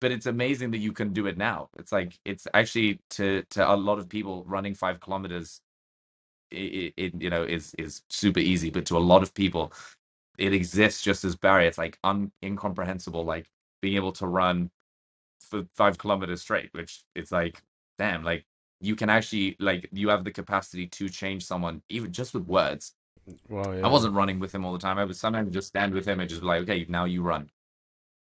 but 0.00 0.12
it's 0.12 0.26
amazing 0.26 0.70
that 0.72 0.78
you 0.78 0.92
can 0.92 1.12
do 1.12 1.26
it 1.26 1.38
now. 1.38 1.70
It's 1.78 1.92
like 1.92 2.18
it's 2.24 2.46
actually 2.54 3.00
to 3.10 3.44
to 3.50 3.70
a 3.70 3.76
lot 3.76 3.98
of 3.98 4.08
people 4.08 4.44
running 4.46 4.74
five 4.74 5.00
kilometers 5.00 5.60
it, 6.50 6.94
it 6.96 7.22
you 7.22 7.30
know 7.30 7.44
is 7.44 7.74
is 7.78 8.02
super 8.10 8.40
easy, 8.40 8.70
but 8.70 8.86
to 8.86 8.96
a 8.96 9.00
lot 9.00 9.22
of 9.22 9.34
people 9.34 9.72
it 10.38 10.52
exists 10.54 11.02
just 11.02 11.24
as 11.24 11.36
barrier. 11.36 11.68
It's 11.68 11.78
like 11.78 11.98
un 12.04 12.32
incomprehensible, 12.44 13.24
like 13.24 13.48
being 13.82 13.96
able 13.96 14.12
to 14.12 14.26
run 14.26 14.70
for 15.40 15.64
five 15.74 15.98
kilometers 15.98 16.42
straight, 16.42 16.70
which 16.72 17.04
it's 17.14 17.32
like, 17.32 17.62
damn, 17.98 18.24
like 18.24 18.46
you 18.80 18.96
can 18.96 19.10
actually 19.10 19.56
like 19.60 19.88
you 19.92 20.08
have 20.10 20.24
the 20.24 20.32
capacity 20.32 20.86
to 20.88 21.08
change 21.08 21.44
someone 21.46 21.82
even 21.88 22.12
just 22.12 22.34
with 22.34 22.44
words. 22.46 22.94
Wow. 23.48 23.72
I 23.82 23.88
Yeah. 23.88 23.88
wasn't 23.88 24.14
running 24.14 24.38
with 24.40 24.54
him 24.54 24.64
all 24.64 24.72
the 24.72 24.78
time. 24.78 24.98
I 24.98 25.04
would 25.04 25.16
sometimes 25.16 25.52
just 25.52 25.68
stand 25.68 25.94
with 25.94 26.06
him 26.06 26.20
and 26.20 26.28
just 26.28 26.42
be 26.42 26.46
like, 26.48 26.62
okay, 26.62 26.86
now 26.88 27.04
you 27.04 27.22
run. 27.22 27.50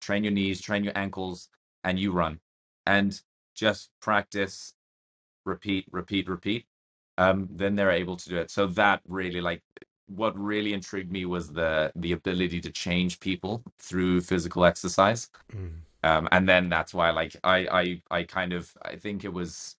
Train 0.00 0.24
your 0.24 0.32
knees, 0.32 0.60
train 0.60 0.84
your 0.84 0.96
ankles, 0.96 1.48
and 1.86 1.98
you 2.00 2.12
run. 2.12 2.40
And 2.86 3.20
just 3.56 3.90
practice, 4.02 4.74
repeat, 5.46 5.86
repeat, 5.92 6.28
repeat. 6.28 6.66
Um, 7.18 7.48
then 7.52 7.76
they're 7.76 7.92
able 7.92 8.16
to 8.16 8.30
do 8.30 8.38
it. 8.38 8.50
So 8.50 8.68
that 8.68 9.02
really 9.08 9.40
like 9.42 9.62
what 10.08 10.38
really 10.38 10.74
intrigued 10.74 11.12
me 11.12 11.26
was 11.26 11.52
the 11.52 11.92
the 11.96 12.12
ability 12.12 12.60
to 12.62 12.70
change 12.72 13.20
people 13.20 13.64
through 13.80 14.22
physical 14.22 14.64
exercise 14.66 15.30
Mm. 15.54 15.82
um 16.04 16.28
and 16.32 16.48
then 16.48 16.68
that's 16.68 16.94
why 16.94 17.10
like 17.10 17.36
i 17.44 17.58
i 18.10 18.18
i 18.18 18.22
kind 18.24 18.52
of 18.52 18.72
i 18.82 18.96
think 18.96 19.24
it 19.24 19.32
was 19.32 19.76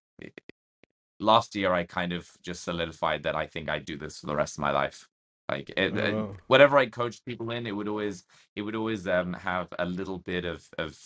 last 1.19 1.55
year 1.55 1.73
i 1.73 1.83
kind 1.83 2.13
of 2.13 2.29
just 2.43 2.63
solidified 2.63 3.23
that 3.23 3.35
i 3.35 3.47
think 3.47 3.69
I'd 3.69 3.85
do 3.85 3.97
this 3.97 4.19
for 4.19 4.27
the 4.27 4.35
rest 4.35 4.57
of 4.57 4.61
my 4.61 4.71
life 4.71 5.07
like 5.49 5.69
it, 5.77 5.93
Oh, 5.95 6.11
wow. 6.15 6.37
whatever 6.47 6.77
i 6.77 6.85
coached 6.87 7.25
people 7.25 7.51
in 7.51 7.65
it 7.67 7.71
would 7.75 7.87
always 7.87 8.25
it 8.55 8.61
would 8.61 8.75
always 8.75 9.07
um 9.07 9.33
have 9.33 9.67
a 9.79 9.85
little 9.85 10.19
bit 10.19 10.45
of 10.45 10.67
of 10.77 10.97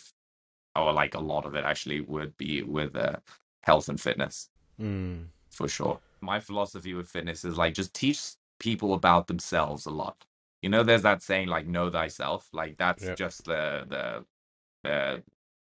or 0.76 0.94
like 0.94 1.16
a 1.16 1.20
lot 1.20 1.46
of 1.46 1.56
it 1.56 1.64
actually 1.66 2.02
would 2.02 2.36
be 2.38 2.62
with 2.64 2.96
uh, 2.96 3.18
health 3.64 3.90
and 3.90 4.00
fitness 4.00 4.50
Mm. 4.80 5.28
for 5.52 5.68
sure 5.68 6.00
my 6.22 6.40
philosophy 6.40 6.94
with 6.94 7.08
fitness 7.10 7.44
is 7.46 7.58
like 7.58 7.74
just 7.74 7.94
teach 7.94 8.22
people 8.60 8.94
about 8.94 9.28
themselves 9.28 9.86
a 9.86 9.90
lot 9.92 10.26
you 10.62 10.70
know 10.70 10.82
there's 10.82 11.02
that 11.04 11.22
saying 11.22 11.48
like 11.50 11.68
know 11.68 11.90
thyself 11.90 12.48
like 12.54 12.78
that's 12.78 13.04
Yeah. 13.04 13.16
just 13.16 13.44
the 13.46 13.86
the 13.90 14.26
the 14.84 15.24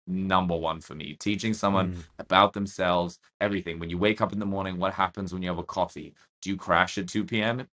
number 0.07 0.55
one 0.57 0.81
for 0.83 0.95
me. 0.95 1.15
Teaching 1.15 1.55
someone 1.55 1.95
Mm. 1.95 2.05
about 2.19 2.53
themselves, 2.53 3.19
everything. 3.41 3.79
When 3.79 3.89
you 3.91 3.97
wake 3.97 4.21
up 4.21 4.33
in 4.35 4.39
the 4.39 4.45
morning, 4.47 4.77
what 4.79 4.93
happens 4.93 5.33
when 5.33 5.43
you 5.43 5.49
have 5.49 5.59
a 5.59 5.65
coffee? 5.65 6.15
Do 6.43 6.51
you 6.51 6.57
crash 6.59 6.99
at 6.99 7.09
2 7.09 7.25
p.m.? 7.25 7.67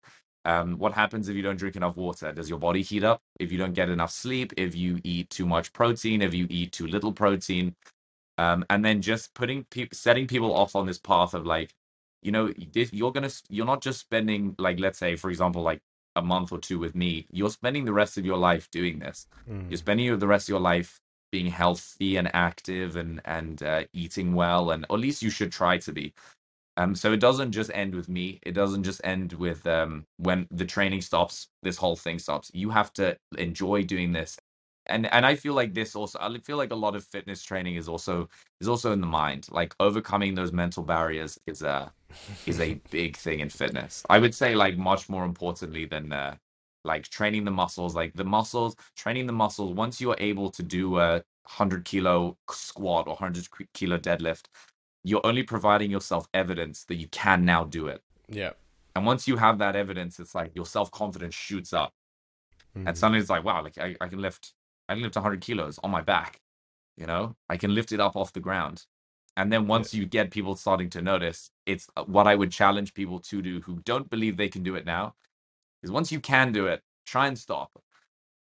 Um, 0.46 0.78
what 0.80 0.94
happens 0.94 1.30
if 1.30 1.36
you 1.36 1.42
don't 1.44 1.58
drink 1.58 1.76
enough 1.76 1.96
water? 1.98 2.32
Does 2.32 2.50
your 2.50 2.60
body 2.60 2.82
heat 2.82 3.04
up? 3.04 3.22
If 3.40 3.52
you 3.52 3.58
don't 3.58 3.74
get 3.74 3.90
enough 3.90 4.12
sleep, 4.12 4.54
if 4.58 4.76
you 4.76 5.00
eat 5.04 5.30
too 5.30 5.46
much 5.46 5.74
protein, 5.74 6.22
if 6.22 6.34
you 6.34 6.48
eat 6.50 6.72
too 6.72 6.88
little 6.88 7.14
protein, 7.14 7.76
um, 8.38 8.66
and 8.70 8.84
then 8.84 9.02
just 9.02 9.34
putting 9.36 9.66
people, 9.66 9.96
setting 9.96 10.28
people 10.28 10.54
off 10.56 10.76
on 10.76 10.86
this 10.88 10.98
path 11.00 11.34
of 11.34 11.46
like, 11.46 11.74
you 12.24 12.32
know, 12.32 12.52
this, 12.74 12.92
you're 12.94 13.12
gonna, 13.12 13.28
s- 13.28 13.44
you're 13.50 13.66
not 13.66 13.82
just 13.82 14.00
spending 14.00 14.56
like, 14.60 14.80
let's 14.80 15.00
say, 15.00 15.16
for 15.16 15.30
example, 15.30 15.62
like 15.62 15.82
a 16.16 16.22
month 16.22 16.52
or 16.52 16.60
two 16.60 16.80
with 16.80 16.96
me. 16.96 17.28
You're 17.32 17.50
spending 17.52 17.86
the 17.86 17.94
rest 17.94 18.18
of 18.18 18.26
your 18.26 18.38
life 18.38 18.70
doing 18.72 19.00
this. 19.00 19.28
You're 19.70 19.78
Mm. 19.78 19.80
spending 19.80 20.20
the 20.20 20.28
rest 20.28 20.46
of 20.50 20.54
your 20.54 20.60
life 20.62 21.00
being 21.32 21.48
healthy 21.48 22.18
and 22.18 22.30
active 22.36 22.96
and 22.98 23.22
and 23.26 23.64
uh, 23.64 23.84
eating 23.94 24.34
well, 24.36 24.72
and 24.72 24.86
or 24.90 24.98
at 24.98 25.02
least 25.02 25.22
you 25.24 25.30
should 25.30 25.52
try 25.52 25.78
to 25.80 25.94
be. 25.94 26.14
Um, 26.78 26.96
so 26.96 27.12
it 27.12 27.20
doesn't 27.20 27.52
just 27.52 27.72
end 27.74 27.94
with 27.94 28.08
me. 28.08 28.40
It 28.44 28.54
doesn't 28.54 28.84
just 28.84 29.02
end 29.04 29.34
with 29.34 29.66
um, 29.68 30.06
when 30.18 30.48
the 30.52 30.66
training 30.66 31.02
stops. 31.02 31.48
This 31.64 31.78
whole 31.78 31.96
thing 31.96 32.18
stops. 32.20 32.50
You 32.54 32.70
have 32.70 32.94
to 32.94 33.18
enjoy 33.38 33.84
doing 33.84 34.14
this, 34.14 34.38
and 34.86 35.12
and 35.14 35.26
I 35.26 35.36
feel 35.36 35.54
like 35.54 35.74
this 35.74 35.96
also. 35.96 36.18
I 36.20 36.38
feel 36.40 36.58
like 36.58 36.72
a 36.72 36.76
lot 36.76 36.96
of 36.96 37.04
fitness 37.04 37.44
training 37.44 37.76
is 37.76 37.90
also 37.90 38.30
is 38.62 38.70
also 38.70 38.94
in 38.94 39.02
the 39.02 39.08
mind. 39.08 39.48
Like 39.52 39.76
overcoming 39.80 40.34
those 40.34 40.54
mental 40.54 40.84
barriers 40.84 41.38
is 41.46 41.62
a 41.62 41.92
is 42.46 42.60
a 42.60 42.76
big 42.90 43.18
thing 43.18 43.42
in 43.42 43.50
fitness. 43.50 44.04
I 44.10 44.20
would 44.20 44.34
say 44.34 44.56
like 44.56 44.78
much 44.78 45.10
more 45.10 45.26
importantly 45.26 45.86
than 45.86 46.14
uh, 46.14 46.36
like 46.86 47.04
training 47.10 47.44
the 47.44 47.52
muscles. 47.52 47.96
Like 47.96 48.14
the 48.14 48.24
muscles, 48.24 48.76
training 48.96 49.28
the 49.28 49.34
muscles. 49.34 49.74
Once 49.74 50.00
you 50.00 50.12
are 50.12 50.18
able 50.20 50.50
to 50.52 50.64
do 50.64 51.00
a 51.00 51.22
hundred 51.46 51.84
kilo 51.84 52.38
squat 52.50 53.08
or 53.08 53.16
hundred 53.18 53.48
kilo 53.74 53.98
deadlift, 53.98 54.46
you're 55.04 55.26
only 55.26 55.44
providing 55.44 55.90
yourself 55.92 56.28
evidence 56.34 56.86
that 56.86 56.96
you 56.96 57.08
can 57.08 57.44
now 57.46 57.64
do 57.64 57.88
it. 57.88 58.04
Yeah. 58.28 58.52
And 58.96 59.06
once 59.06 59.28
you 59.28 59.38
have 59.38 59.58
that 59.60 59.76
evidence, 59.76 60.20
it's 60.20 60.36
like 60.36 60.52
your 60.56 60.66
self 60.66 60.92
confidence 60.92 61.34
shoots 61.36 61.74
up, 61.74 61.94
Mhm. 62.76 62.88
and 62.88 62.98
suddenly 62.98 63.20
it's 63.20 63.30
like, 63.30 63.44
wow, 63.44 63.64
like 63.64 63.78
I, 63.78 63.96
I 64.00 64.08
can 64.08 64.20
lift, 64.22 64.54
I 64.88 64.94
can 64.94 65.04
lift 65.04 65.16
100 65.16 65.42
kilos 65.42 65.80
on 65.84 65.92
my 65.92 66.02
back, 66.02 66.42
you 66.98 67.06
know, 67.06 67.36
I 67.50 67.58
can 67.58 67.74
lift 67.74 67.92
it 67.92 68.00
up 68.00 68.16
off 68.16 68.34
the 68.34 68.40
ground. 68.40 68.86
And 69.38 69.52
then 69.52 69.66
once 69.66 69.94
you 69.94 70.06
get 70.06 70.30
people 70.30 70.56
starting 70.58 70.90
to 70.92 71.02
notice, 71.02 71.52
it's 71.66 71.88
uh, 71.96 72.04
what 72.04 72.28
I 72.28 72.36
would 72.36 72.52
challenge 72.52 72.94
people 72.94 73.20
to 73.22 73.42
do 73.42 73.62
who 73.62 73.80
don't 73.86 74.10
believe 74.10 74.36
they 74.36 74.50
can 74.50 74.62
do 74.62 74.76
it 74.76 74.86
now, 74.86 75.16
is 75.84 75.90
once 75.90 76.12
you 76.12 76.20
can 76.20 76.52
do 76.52 76.68
it, 76.68 76.84
try 77.06 77.28
and 77.28 77.40
stop, 77.40 77.72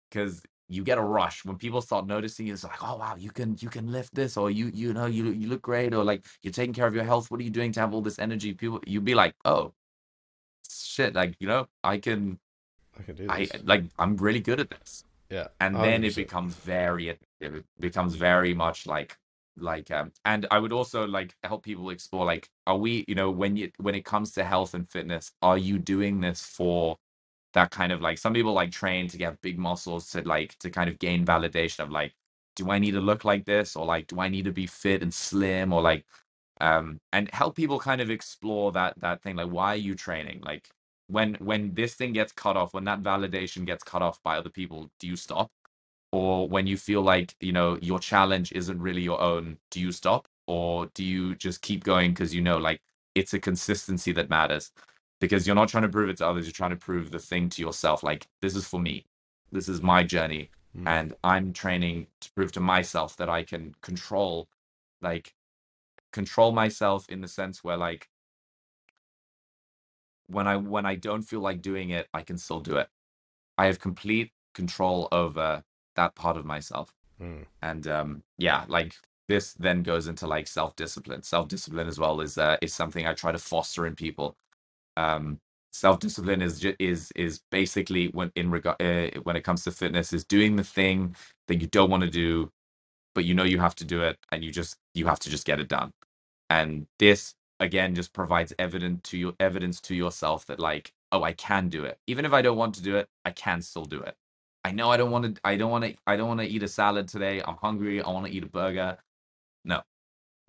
because 0.10 0.42
you 0.70 0.84
get 0.84 0.98
a 0.98 1.02
rush 1.02 1.44
when 1.46 1.58
people 1.58 1.82
start 1.82 2.08
noticing. 2.08 2.48
It's 2.48 2.64
like, 2.64 2.84
oh 2.84 2.98
wow, 2.98 3.16
you 3.18 3.32
can 3.32 3.58
you 3.60 3.70
can 3.70 3.92
lift 3.92 4.14
this, 4.16 4.38
or 4.38 4.52
you 4.52 4.72
you 4.74 4.94
know 4.94 5.08
you 5.08 5.32
you 5.32 5.48
look 5.50 5.62
great, 5.64 5.94
or 5.94 6.04
like 6.04 6.26
you're 6.44 6.54
taking 6.54 6.74
care 6.74 6.88
of 6.88 6.96
your 6.96 7.04
health. 7.04 7.32
What 7.32 7.40
are 7.40 7.44
you 7.44 7.50
doing 7.50 7.72
to 7.74 7.80
have 7.80 7.94
all 7.94 8.02
this 8.02 8.20
energy? 8.20 8.54
People, 8.54 8.80
you'd 8.86 9.06
be 9.06 9.16
like, 9.16 9.36
oh 9.46 9.74
shit, 10.70 11.16
like 11.16 11.36
you 11.40 11.48
know, 11.48 11.68
I 11.84 11.98
can 11.98 12.40
I 13.00 13.04
can 13.04 13.16
do 13.16 13.26
I 13.30 13.46
this. 13.46 13.64
like 13.66 13.86
I'm 13.98 14.16
really 14.18 14.40
good 14.40 14.60
at 14.60 14.70
this. 14.70 15.06
yeah. 15.30 15.48
And 15.60 15.76
then 15.84 16.04
it 16.04 16.14
100%. 16.14 16.16
becomes 16.16 16.56
very 16.56 17.10
it 17.10 17.66
becomes 17.80 18.16
very 18.16 18.54
much 18.54 18.86
like 18.88 19.18
like 19.58 19.92
um 19.92 20.12
and 20.26 20.46
I 20.52 20.60
would 20.60 20.72
also 20.72 21.06
like 21.08 21.36
help 21.44 21.64
people 21.64 21.90
explore 21.90 22.26
like 22.26 22.50
are 22.68 22.78
we, 22.78 23.06
you 23.08 23.16
know, 23.16 23.32
when 23.32 23.56
you 23.56 23.72
when 23.78 23.96
it 23.96 24.06
comes 24.06 24.32
to 24.34 24.44
health 24.44 24.74
and 24.74 24.90
fitness, 24.90 25.32
are 25.42 25.58
you 25.58 25.80
doing 25.80 26.22
this 26.22 26.42
for 26.44 26.98
that 27.54 27.72
kind 27.72 27.92
of 27.92 28.02
like 28.02 28.18
some 28.18 28.34
people 28.34 28.54
like 28.54 28.72
train 28.72 29.08
to 29.10 29.18
get 29.18 29.42
big 29.42 29.58
muscles 29.60 30.10
to 30.12 30.22
like 30.24 30.58
to 30.60 30.70
kind 30.70 30.90
of 30.90 31.00
gain 31.00 31.26
validation 31.26 31.80
of 31.82 31.92
like 31.92 32.14
do 32.56 32.72
I 32.72 32.80
need 32.80 32.92
to 32.92 33.02
look 33.02 33.26
like 33.26 33.46
this? 33.46 33.76
Or 33.76 33.86
like 33.86 34.08
do 34.08 34.20
I 34.20 34.30
need 34.30 34.46
to 34.46 34.52
be 34.52 34.68
fit 34.68 35.02
and 35.04 35.14
slim? 35.14 35.74
Or 35.74 35.82
like 35.82 36.06
um 36.62 37.00
and 37.14 37.30
help 37.34 37.56
people 37.56 37.80
kind 37.80 38.02
of 38.02 38.12
explore 38.12 38.72
that 38.74 39.00
that 39.02 39.22
thing 39.24 39.36
like 39.38 39.50
why 39.50 39.74
are 39.74 39.78
you 39.78 39.96
training? 39.96 40.42
Like 40.44 40.70
when 41.08 41.36
when 41.36 41.74
this 41.76 41.96
thing 41.96 42.14
gets 42.14 42.32
cut 42.34 42.58
off 42.58 42.74
when 42.74 42.86
that 42.86 43.02
validation 43.04 43.66
gets 43.66 43.84
cut 43.84 44.02
off 44.02 44.22
by 44.24 44.38
other 44.38 44.50
people 44.52 44.90
do 45.00 45.08
you 45.08 45.16
stop? 45.16 45.52
Or 46.12 46.48
when 46.50 46.68
you 46.68 46.78
feel 46.78 47.02
like 47.04 47.36
you 47.42 47.54
know 47.54 47.78
your 47.82 48.00
challenge 48.00 48.52
isn't 48.54 48.82
really 48.82 49.02
your 49.04 49.22
own 49.22 49.58
do 49.72 49.80
you 49.82 49.92
stop? 49.92 50.28
Or 50.48 50.88
do 50.96 51.04
you 51.04 51.36
just 51.36 51.62
keep 51.62 51.84
going 51.84 52.12
because 52.12 52.34
you 52.36 52.42
know 52.42 52.58
like 52.60 52.82
it's 53.16 53.34
a 53.34 53.40
consistency 53.40 54.12
that 54.14 54.30
matters 54.30 54.72
because 55.20 55.46
you're 55.46 55.56
not 55.56 55.70
trying 55.70 55.84
to 55.84 55.90
prove 55.90 56.10
it 56.10 56.18
to 56.18 56.28
others 56.28 56.46
you're 56.46 56.52
trying 56.54 56.70
to 56.72 56.76
prove 56.76 57.12
the 57.12 57.20
thing 57.20 57.50
to 57.50 57.62
yourself 57.62 58.04
like 58.04 58.28
this 58.42 58.56
is 58.56 58.66
for 58.68 58.80
me. 58.80 59.06
This 59.52 59.68
is 59.70 59.82
my 59.82 60.04
journey 60.04 60.50
Mm. 60.78 60.88
and 60.88 61.14
i'm 61.24 61.52
training 61.52 62.06
to 62.22 62.32
prove 62.34 62.52
to 62.52 62.60
myself 62.60 63.18
that 63.18 63.28
i 63.28 63.42
can 63.42 63.74
control 63.82 64.48
like 65.02 65.34
control 66.14 66.52
myself 66.52 67.10
in 67.10 67.22
the 67.22 67.28
sense 67.28 67.64
where 67.64 67.76
like 67.76 68.08
when 70.28 70.48
i 70.48 70.56
when 70.56 70.86
i 70.86 70.94
don't 70.96 71.24
feel 71.24 71.40
like 71.40 71.62
doing 71.62 71.90
it 71.90 72.08
i 72.14 72.22
can 72.22 72.38
still 72.38 72.60
do 72.60 72.78
it. 72.78 72.88
I 73.58 73.66
have 73.66 73.80
complete 73.80 74.32
control 74.54 75.08
over 75.12 75.64
that 75.96 76.16
part 76.16 76.38
of 76.38 76.46
myself. 76.46 76.94
Mm. 77.20 77.46
and 77.62 77.88
um 77.88 78.24
yeah 78.38 78.66
like 78.68 78.94
this 79.28 79.54
then 79.54 79.84
goes 79.84 80.08
into 80.08 80.26
like 80.28 80.48
self-discipline. 80.48 81.24
Self-discipline 81.24 81.88
as 81.88 82.00
well 82.00 82.22
is 82.22 82.38
uh, 82.38 82.58
is 82.62 82.74
something 82.74 83.08
i 83.08 83.14
try 83.14 83.32
to 83.32 83.40
foster 83.40 83.88
in 83.88 83.96
people 83.96 84.38
um 85.00 85.40
self-discipline 85.74 86.42
is 86.42 86.60
ju- 86.62 86.76
is 86.80 87.12
is 87.16 87.42
basically 87.52 88.08
when 88.10 88.32
in 88.36 88.52
regard 88.52 88.82
uh, 88.82 89.10
when 89.24 89.38
it 89.38 89.44
comes 89.44 89.64
to 89.64 89.72
fitness 89.72 90.14
is 90.14 90.26
doing 90.26 90.58
the 90.58 90.66
thing 90.66 91.16
that 91.48 91.62
you 91.62 91.68
don't 91.68 91.92
want 91.92 92.04
to 92.04 92.12
do 92.12 92.34
but 93.16 93.26
you 93.26 93.34
know 93.34 93.44
you 93.44 93.60
have 93.60 93.76
to 93.76 93.86
do 93.86 94.02
it 94.04 94.18
and 94.32 94.44
you 94.44 94.52
just 94.52 94.78
you 94.94 95.06
have 95.08 95.20
to 95.20 95.30
just 95.30 95.46
get 95.46 95.60
it 95.60 95.68
done. 95.68 95.92
And 96.50 96.88
this 97.00 97.36
again 97.60 97.96
just 97.96 98.14
provides 98.14 98.54
evidence 98.60 99.02
to 99.12 99.18
your 99.18 99.34
evidence 99.40 99.82
to 99.82 99.96
yourself 99.96 100.46
that 100.48 100.60
like 100.60 100.94
oh 101.12 101.24
i 101.24 101.34
can 101.34 101.70
do 101.70 101.86
it. 101.86 102.00
Even 102.08 102.26
if 102.26 102.34
i 102.34 102.42
don't 102.42 102.58
want 102.58 102.76
to 102.76 102.84
do 102.84 102.96
it 102.98 103.08
i 103.26 103.32
can 103.32 103.62
still 103.62 103.86
do 103.86 104.02
it. 104.02 104.16
I 104.64 104.72
know 104.72 104.92
i 104.92 104.98
don't 104.98 105.12
want 105.12 105.36
to 105.36 105.42
i 105.44 105.58
don't 105.58 105.72
want 105.72 105.86
to 105.86 105.96
i 106.08 106.16
don't 106.16 106.28
want 106.28 106.42
to 106.42 106.48
eat 106.48 106.64
a 106.64 106.68
salad 106.68 107.08
today. 107.08 107.42
I'm 107.46 107.58
hungry. 107.58 108.02
I 108.02 108.10
want 108.10 108.28
to 108.28 108.32
eat 108.32 108.44
a 108.44 108.48
burger. 108.48 108.98
No. 109.66 109.82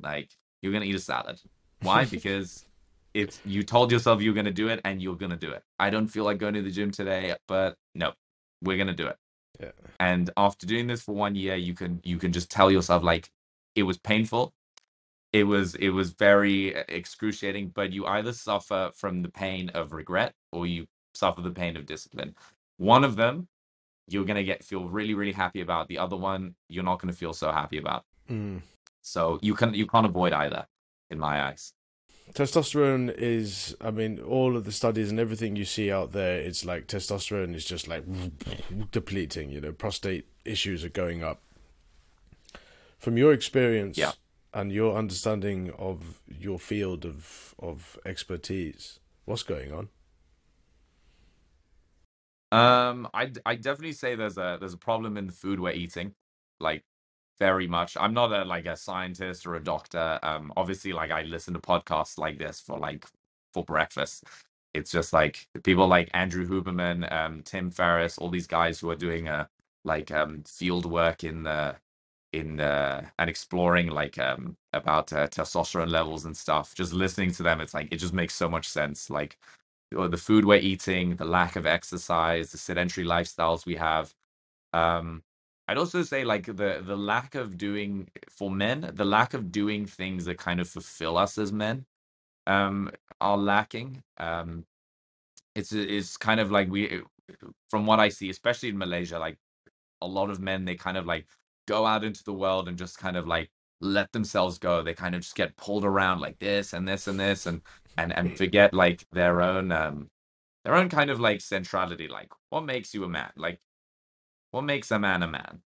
Like 0.01 0.31
you're 0.63 0.73
gonna 0.73 0.87
eat 0.87 0.95
a 0.95 1.01
salad. 1.01 1.41
Why? 1.83 2.05
Because 2.11 2.67
it's 3.15 3.41
you 3.45 3.63
told 3.63 3.91
yourself 3.91 4.23
you're 4.23 4.35
gonna 4.35 4.51
do 4.51 4.69
it 4.69 4.81
and 4.85 5.03
you're 5.03 5.17
gonna 5.17 5.37
do 5.37 5.51
it. 5.51 5.63
I 5.79 5.91
don't 5.91 6.09
feel 6.09 6.25
like 6.25 6.39
going 6.39 6.55
to 6.55 6.63
the 6.63 6.71
gym 6.71 6.91
today 6.91 7.35
but 7.49 7.77
no 7.95 8.13
we're 8.63 8.77
gonna 8.79 8.95
do 8.95 9.07
it. 9.07 9.17
Yeah. 9.59 9.73
and 9.99 10.31
after 10.39 10.67
doing 10.67 10.87
this 10.87 11.03
for 11.03 11.15
one 11.15 11.35
year 11.35 11.55
you 11.55 11.75
can 11.75 12.01
you 12.03 12.17
can 12.17 12.33
just 12.33 12.51
tell 12.51 12.71
yourself 12.71 13.03
like 13.03 13.31
it 13.75 13.83
was 13.83 13.99
painful. 13.99 14.55
It 15.33 15.45
was 15.45 15.75
it 15.77 15.91
was 15.91 16.13
very 16.13 16.75
uh, 16.75 16.85
excruciating 16.89 17.73
but 17.75 17.93
you 17.93 18.07
either 18.07 18.33
suffer 18.33 18.91
from 18.95 19.23
the 19.23 19.29
pain 19.29 19.71
of 19.71 19.93
regret 19.93 20.35
or 20.53 20.67
you 20.67 20.87
suffer 21.15 21.41
the 21.41 21.51
pain 21.51 21.77
of 21.77 21.87
discipline. 21.87 22.35
One 22.79 23.05
of 23.05 23.17
them 23.17 23.49
you're 24.09 24.25
going 24.25 24.37
to 24.37 24.45
get 24.45 24.65
feel 24.65 24.89
really 24.89 25.15
really 25.15 25.33
happy 25.33 25.61
about. 25.61 25.89
The 25.89 25.99
other 25.99 26.17
one 26.17 26.55
you're 26.69 26.85
not 26.85 27.01
going 27.01 27.13
to 27.13 27.19
feel 27.19 27.33
so 27.33 27.53
happy 27.53 27.79
about. 27.79 28.05
Mm. 28.29 28.63
so 29.03 29.41
you 29.43 29.55
can 29.55 29.75
you 29.75 29.87
can't 29.87 30.07
avoid 30.07 30.33
either 30.33 30.67
in 31.11 31.19
my 31.19 31.43
eyes 31.49 31.73
Testosterone 32.35 33.13
is, 33.17 33.77
I 33.81 33.91
mean, 33.91 34.21
all 34.21 34.57
of 34.57 34.65
the 34.65 34.73
studies 34.73 35.11
and 35.11 35.19
everything 35.19 35.57
you 35.57 35.65
see 35.65 35.91
out 35.91 36.13
there, 36.13 36.39
it's 36.39 36.65
like 36.65 36.87
testosterone 36.87 37.55
is 37.55 37.65
just 37.65 37.89
like 37.89 38.05
depleting, 38.93 39.51
you 39.51 39.61
know, 39.61 39.73
prostate 39.73 40.27
issues 40.45 40.85
are 40.85 40.89
going 40.91 41.23
up. 41.25 41.43
From 42.99 43.17
your 43.17 43.33
experience 43.33 43.99
Yeah. 43.99 44.13
and 44.53 44.71
your 44.71 44.97
understanding 44.97 45.71
of 45.79 46.21
your 46.29 46.59
field 46.59 47.05
of, 47.05 47.55
of 47.59 47.99
expertise, 48.05 49.01
what's 49.25 49.43
going 49.43 49.73
on? 49.73 49.89
Um, 52.53 53.09
I 53.15 53.31
I 53.47 53.55
definitely 53.55 53.93
say 53.93 54.17
there's 54.17 54.37
a 54.37 54.57
there's 54.59 54.75
a 54.75 54.79
problem 54.79 55.17
in 55.17 55.27
the 55.29 55.33
food 55.33 55.61
we're 55.61 55.73
eating, 55.73 56.15
like 56.59 56.83
very 57.41 57.69
much. 57.69 57.97
I'm 58.01 58.15
not 58.15 58.33
a 58.33 58.45
like 58.47 58.67
a 58.67 58.77
scientist 58.77 59.47
or 59.47 59.57
a 59.57 59.65
doctor. 59.65 60.21
Um, 60.25 60.53
obviously, 60.59 60.95
like 60.95 61.13
I 61.13 61.25
listen 61.25 61.55
to 61.55 61.61
podcasts 61.61 62.19
like 62.19 62.39
this 62.39 62.61
for 62.61 62.79
like 62.79 63.07
for 63.55 63.65
breakfast. 63.65 64.25
It's 64.75 64.93
just 64.93 65.15
like 65.15 65.49
people 65.65 65.89
like 65.89 66.11
Andrew 66.15 66.49
Huberman, 66.49 67.13
um, 67.13 67.43
Tim 67.45 67.73
Ferriss, 67.73 68.19
all 68.19 68.31
these 68.31 68.49
guys 68.49 68.81
who 68.81 68.91
are 68.91 68.97
doing 68.97 69.29
a 69.29 69.49
like 69.87 70.13
um 70.13 70.45
field 70.47 70.87
work 70.87 71.25
in 71.25 71.45
the 71.45 71.77
in 72.35 72.61
uh 72.61 73.07
and 73.19 73.31
exploring 73.31 73.89
like 73.91 74.19
um 74.19 74.57
about 74.75 75.13
uh, 75.15 75.29
testosterone 75.29 75.91
levels 75.91 76.27
and 76.27 76.37
stuff. 76.37 76.75
Just 76.77 76.95
listening 76.95 77.33
to 77.33 77.45
them, 77.45 77.61
it's 77.63 77.75
like 77.75 77.89
it 77.93 77.99
just 77.99 78.15
makes 78.15 78.35
so 78.37 78.49
much 78.51 78.69
sense. 78.69 79.11
Like 79.11 79.39
the 79.93 80.19
food 80.19 80.45
we're 80.47 80.57
eating, 80.61 81.17
the 81.17 81.27
lack 81.27 81.57
of 81.57 81.67
exercise, 81.67 82.53
the 82.53 82.59
sedentary 82.59 83.07
lifestyles 83.07 83.67
we 83.67 83.77
have. 83.77 84.15
Um, 84.75 85.23
I'd 85.71 85.79
also 85.79 86.03
say 86.03 86.25
like 86.25 86.47
the 86.47 86.83
the 86.85 86.97
lack 86.97 87.37
of 87.37 87.57
doing 87.57 88.09
for 88.29 88.51
men, 88.51 88.91
the 88.93 89.05
lack 89.05 89.35
of 89.35 89.53
doing 89.53 89.87
things 89.87 90.25
that 90.25 90.37
kind 90.37 90.61
of 90.61 90.69
fulfill 90.69 91.17
us 91.17 91.39
as 91.39 91.53
men, 91.53 91.87
um, 92.49 92.91
are 93.21 93.39
lacking. 93.39 94.03
Um, 94.19 94.65
it's 95.55 95.73
it's 95.73 96.17
kind 96.17 96.41
of 96.41 96.51
like 96.51 96.69
we, 96.69 97.03
from 97.71 97.87
what 97.87 98.01
I 98.01 98.09
see, 98.09 98.31
especially 98.31 98.71
in 98.71 98.79
Malaysia, 98.79 99.21
like 99.21 99.39
a 100.03 100.09
lot 100.09 100.29
of 100.31 100.41
men, 100.41 100.65
they 100.65 100.75
kind 100.75 100.97
of 100.97 101.07
like 101.07 101.29
go 101.69 101.87
out 101.87 102.03
into 102.03 102.25
the 102.25 102.35
world 102.35 102.67
and 102.69 102.77
just 102.77 102.99
kind 102.99 103.17
of 103.17 103.29
like 103.29 103.51
let 103.81 104.11
themselves 104.11 104.59
go. 104.59 104.83
They 104.83 104.95
kind 104.95 105.15
of 105.15 105.21
just 105.21 105.37
get 105.37 105.57
pulled 105.57 105.85
around 105.85 106.19
like 106.21 106.41
this 106.41 106.73
and 106.73 106.89
this 106.89 107.07
and 107.07 107.21
this 107.21 107.47
and 107.47 107.63
and 107.97 108.13
and 108.13 108.37
forget 108.37 108.75
like 108.75 109.07
their 109.13 109.41
own 109.41 109.71
um 109.71 110.11
their 110.65 110.75
own 110.75 110.89
kind 110.89 111.11
of 111.11 111.21
like 111.21 111.41
centrality. 111.41 112.09
Like 112.09 112.33
what 112.49 112.65
makes 112.65 112.93
you 112.93 113.05
a 113.05 113.09
man? 113.09 113.31
Like 113.37 113.61
what 114.53 114.63
makes 114.65 114.91
a 114.91 114.99
man 114.99 115.23
a 115.23 115.29
man? 115.29 115.63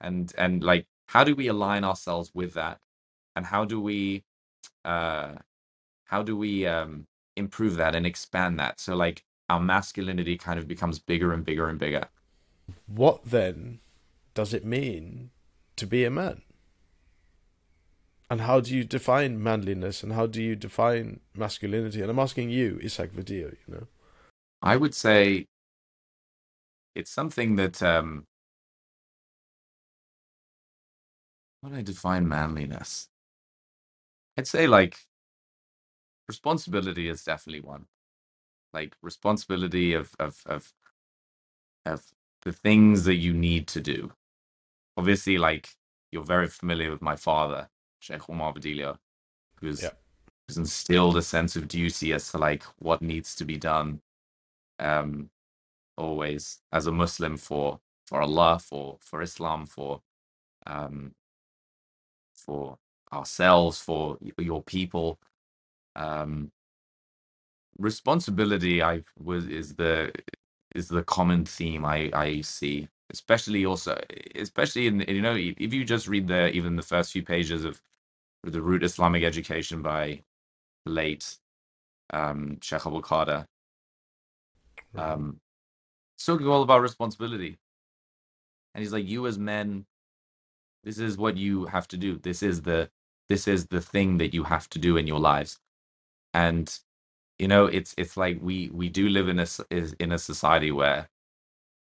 And 0.00 0.32
and 0.38 0.62
like 0.64 0.86
how 1.08 1.24
do 1.24 1.34
we 1.36 1.48
align 1.48 1.84
ourselves 1.84 2.32
with 2.34 2.54
that? 2.54 2.78
And 3.36 3.46
how 3.46 3.64
do 3.64 3.80
we 3.80 4.24
uh 4.84 5.36
how 6.06 6.22
do 6.22 6.36
we 6.36 6.66
um 6.66 7.06
improve 7.36 7.76
that 7.76 7.94
and 7.94 8.06
expand 8.06 8.58
that 8.60 8.80
so 8.80 8.96
like 8.96 9.24
our 9.50 9.60
masculinity 9.60 10.36
kind 10.38 10.58
of 10.58 10.68
becomes 10.68 10.98
bigger 10.98 11.32
and 11.32 11.44
bigger 11.44 11.68
and 11.68 11.78
bigger 11.78 12.08
What 12.86 13.24
then 13.24 13.80
does 14.34 14.52
it 14.54 14.64
mean 14.64 15.30
to 15.76 15.86
be 15.86 16.04
a 16.04 16.10
man? 16.10 16.42
And 18.30 18.40
how 18.42 18.60
do 18.60 18.74
you 18.76 18.84
define 18.84 19.42
manliness 19.42 20.02
and 20.02 20.12
how 20.12 20.26
do 20.26 20.42
you 20.42 20.56
define 20.56 21.20
masculinity? 21.34 22.02
And 22.02 22.10
I'm 22.10 22.18
asking 22.18 22.50
you, 22.50 22.80
Isaac 22.84 23.12
Vadillo, 23.14 23.56
you 23.66 23.74
know. 23.74 23.86
I 24.62 24.76
would 24.76 24.94
say 24.94 25.46
it's 26.96 27.12
something 27.12 27.56
that 27.56 27.82
um 27.82 28.26
how 31.62 31.68
do 31.70 31.76
I 31.76 31.82
define 31.82 32.28
manliness? 32.28 33.08
I'd 34.38 34.46
say 34.48 34.66
like 34.66 34.98
responsibility 36.28 37.08
is 37.08 37.24
definitely 37.24 37.60
one. 37.60 37.86
Like 38.72 38.96
responsibility 39.02 39.94
of 39.94 40.14
of 40.18 40.42
of 40.46 40.72
of 41.86 42.04
the 42.42 42.52
things 42.52 43.04
that 43.04 43.16
you 43.16 43.32
need 43.34 43.68
to 43.68 43.80
do. 43.80 44.12
Obviously, 44.96 45.38
like 45.38 45.68
you're 46.12 46.24
very 46.24 46.48
familiar 46.48 46.90
with 46.90 47.02
my 47.02 47.16
father, 47.16 47.68
Sheikh 48.00 48.28
Omar 48.30 48.52
Vadillo, 48.54 48.98
who's 49.60 49.82
Yeah. 49.82 49.90
who's 50.48 50.58
instilled 50.58 51.16
a 51.16 51.22
sense 51.22 51.56
of 51.56 51.68
duty 51.68 52.12
as 52.12 52.30
to 52.30 52.38
like 52.38 52.64
what 52.78 53.02
needs 53.02 53.34
to 53.36 53.44
be 53.44 53.56
done 53.56 54.00
um 54.78 55.30
always 55.98 56.60
as 56.72 56.86
a 56.86 56.92
Muslim 56.92 57.36
for 57.38 57.80
for 58.06 58.22
Allah, 58.22 58.58
for 58.60 58.98
for 59.00 59.22
Islam, 59.22 59.66
for 59.66 60.02
um 60.66 61.14
for 62.34 62.78
ourselves, 63.12 63.80
for 63.80 64.18
y- 64.22 64.32
your 64.38 64.62
people. 64.64 65.18
Um 65.96 66.52
responsibility 67.78 68.82
I 68.82 69.04
was 69.18 69.46
is 69.46 69.76
the 69.76 70.12
is 70.74 70.88
the 70.88 71.04
common 71.04 71.44
theme 71.46 71.84
I 71.86 72.10
I 72.14 72.40
see, 72.42 72.88
especially 73.12 73.66
also 73.66 74.00
especially 74.36 74.88
in 74.88 75.00
you 75.08 75.22
know 75.22 75.36
if 75.36 75.74
you 75.74 75.84
just 75.84 76.08
read 76.08 76.28
the 76.28 76.50
even 76.52 76.76
the 76.76 76.82
first 76.82 77.12
few 77.12 77.24
pages 77.24 77.64
of 77.64 77.82
the 78.44 78.62
Root 78.62 78.84
Islamic 78.84 79.24
Education 79.24 79.82
by 79.82 80.22
late 80.86 81.38
um 82.12 82.58
Sheikh 82.62 82.82
Abdalqadir, 82.82 83.46
um 84.96 85.40
talking 86.24 86.46
all 86.48 86.62
about 86.62 86.82
responsibility. 86.82 87.58
And 88.74 88.82
he's 88.82 88.92
like, 88.92 89.06
you 89.06 89.26
as 89.26 89.38
men, 89.38 89.86
this 90.84 90.98
is 90.98 91.18
what 91.18 91.36
you 91.36 91.66
have 91.66 91.88
to 91.88 91.96
do. 91.96 92.18
This 92.18 92.42
is 92.42 92.62
the 92.62 92.90
this 93.28 93.48
is 93.48 93.66
the 93.66 93.80
thing 93.80 94.18
that 94.18 94.34
you 94.34 94.44
have 94.44 94.68
to 94.70 94.78
do 94.78 94.96
in 94.96 95.06
your 95.06 95.20
lives. 95.20 95.58
And 96.34 96.74
you 97.38 97.48
know, 97.48 97.66
it's 97.66 97.94
it's 97.98 98.16
like 98.16 98.38
we 98.42 98.70
we 98.72 98.88
do 98.88 99.08
live 99.08 99.28
in 99.28 99.40
a 99.40 99.46
in 100.00 100.12
a 100.12 100.18
society 100.18 100.72
where 100.72 101.08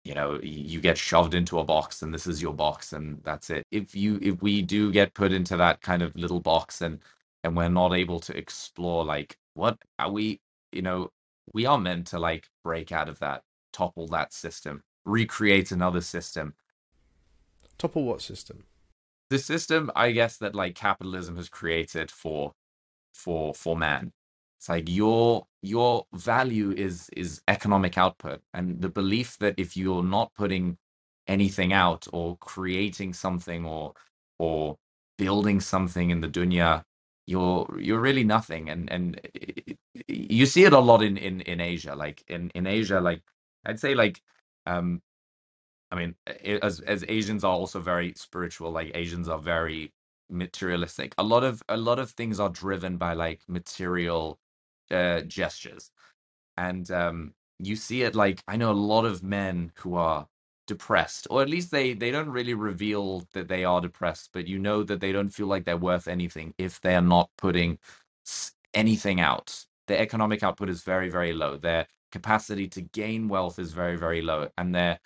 you 0.05 0.15
know 0.15 0.39
you 0.43 0.81
get 0.81 0.99
shoved 0.99 1.35
into 1.35 1.59
a 1.59 1.65
box 1.65 2.03
and 2.03 2.13
this 2.15 2.27
is 2.27 2.43
your 2.43 2.55
box 2.55 2.93
and 2.93 3.21
that's 3.25 3.51
it 3.51 3.65
if 3.71 3.95
you 3.95 4.19
if 4.23 4.41
we 4.43 4.63
do 4.63 4.93
get 4.93 5.15
put 5.15 5.33
into 5.33 5.57
that 5.57 5.81
kind 5.83 6.03
of 6.03 6.15
little 6.17 6.41
box 6.41 6.81
and 6.83 7.01
and 7.45 7.57
we're 7.57 7.69
not 7.69 7.93
able 7.95 8.21
to 8.21 8.37
explore 8.37 9.05
like 9.05 9.39
what 9.55 9.79
are 9.99 10.11
we 10.11 10.41
you 10.73 10.83
know 10.83 11.11
we 11.55 11.67
are 11.67 11.79
meant 11.79 12.07
to 12.07 12.19
like 12.19 12.49
break 12.65 12.93
out 12.93 13.09
of 13.09 13.19
that 13.21 13.43
topple 13.75 14.09
that 14.09 14.33
system 14.33 14.83
recreate 15.07 15.73
another 15.73 16.03
system. 16.03 16.55
Topple 17.79 18.05
what 18.05 18.23
system? 18.23 18.65
the 19.31 19.39
system 19.39 19.91
i 19.97 20.13
guess 20.13 20.39
that 20.39 20.55
like 20.55 20.75
capitalism 20.77 21.37
has 21.37 21.49
created 21.51 22.11
for 22.11 22.53
for 23.15 23.55
for 23.55 23.77
man. 23.77 24.13
It's 24.59 24.69
like 24.69 24.89
your 24.89 25.47
your 25.63 26.07
value 26.15 26.73
is 26.73 27.11
is 27.17 27.43
economic 27.49 27.99
output 27.99 28.43
and 28.55 28.81
the 28.83 28.89
belief 28.89 29.39
that 29.41 29.55
if 29.59 29.77
you're 29.77 30.05
not 30.05 30.33
putting 30.37 30.79
anything 31.29 31.73
out 31.73 32.07
or 32.13 32.37
creating 32.39 33.15
something 33.15 33.67
or 33.67 33.95
or 34.39 34.77
building 35.19 35.61
something 35.61 36.11
in 36.11 36.21
the 36.23 36.29
dunya 36.29 36.85
you're 37.27 37.69
you're 37.81 38.01
really 38.01 38.25
nothing. 38.25 38.69
And 38.71 38.91
and 38.93 39.21
it- 39.35 39.79
you 40.09 40.47
see 40.47 40.65
it 40.65 40.73
a 40.75 40.79
lot 40.81 41.03
in 41.03 41.17
in 41.19 41.41
in 41.43 41.61
asia. 41.61 41.95
Like 41.97 42.25
in 42.29 42.51
in 42.55 42.67
asia 42.67 43.01
like 43.01 43.23
i'd 43.67 43.81
say 43.81 43.95
like 43.95 44.23
um 44.67 45.01
I 45.91 45.97
mean, 45.97 46.15
as 46.63 46.81
as 46.81 47.05
Asians 47.09 47.45
are 47.45 47.53
also 47.53 47.81
very 47.81 48.15
spiritual, 48.17 48.71
like 48.71 48.91
Asians 48.95 49.29
are 49.29 49.39
very 49.39 49.93
materialistic. 50.29 51.15
A 51.19 51.23
lot 51.23 51.45
of 51.45 51.63
a 51.69 51.77
lot 51.77 51.99
of 51.99 52.11
things 52.11 52.41
are 52.41 52.49
driven 52.49 52.97
by 52.97 53.15
like 53.15 53.41
material 53.49 54.39
uh, 54.91 55.21
gestures, 55.23 55.91
and 56.57 56.91
um, 56.91 57.35
you 57.59 57.77
see 57.77 58.03
it 58.03 58.15
like 58.15 58.43
I 58.49 58.57
know 58.57 58.73
a 58.73 58.75
lot 58.75 59.05
of 59.05 59.23
men 59.23 59.73
who 59.77 59.97
are 59.97 60.29
depressed, 60.67 61.27
or 61.31 61.43
at 61.43 61.49
least 61.51 61.71
they 61.71 61.95
they 61.95 62.11
don't 62.11 62.31
really 62.31 62.55
reveal 62.55 63.27
that 63.33 63.49
they 63.49 63.65
are 63.65 63.81
depressed, 63.81 64.31
but 64.33 64.49
you 64.49 64.59
know 64.59 64.83
that 64.85 65.01
they 65.01 65.13
don't 65.13 65.31
feel 65.31 65.47
like 65.47 65.65
they're 65.65 65.77
worth 65.77 66.09
anything 66.09 66.55
if 66.59 66.81
they 66.81 66.95
are 66.97 67.03
not 67.03 67.31
putting 67.39 67.79
anything 68.75 69.21
out. 69.21 69.65
Their 69.87 69.99
economic 70.01 70.43
output 70.43 70.69
is 70.71 70.83
very 70.83 71.11
very 71.11 71.33
low. 71.33 71.57
Their 71.57 71.87
capacity 72.15 72.69
to 72.69 72.83
gain 72.83 73.29
wealth 73.29 73.59
is 73.61 73.73
very 73.75 73.97
very 73.97 74.23
low, 74.23 74.49
and 74.59 74.75
their 74.75 74.99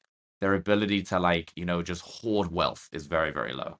their 0.42 0.55
ability 0.55 1.03
to 1.05 1.18
like 1.21 1.53
you 1.57 1.66
know 1.66 1.83
just 1.83 2.03
hoard 2.03 2.53
wealth 2.53 2.88
is 2.92 3.07
very 3.09 3.33
very 3.33 3.55
low. 3.55 3.79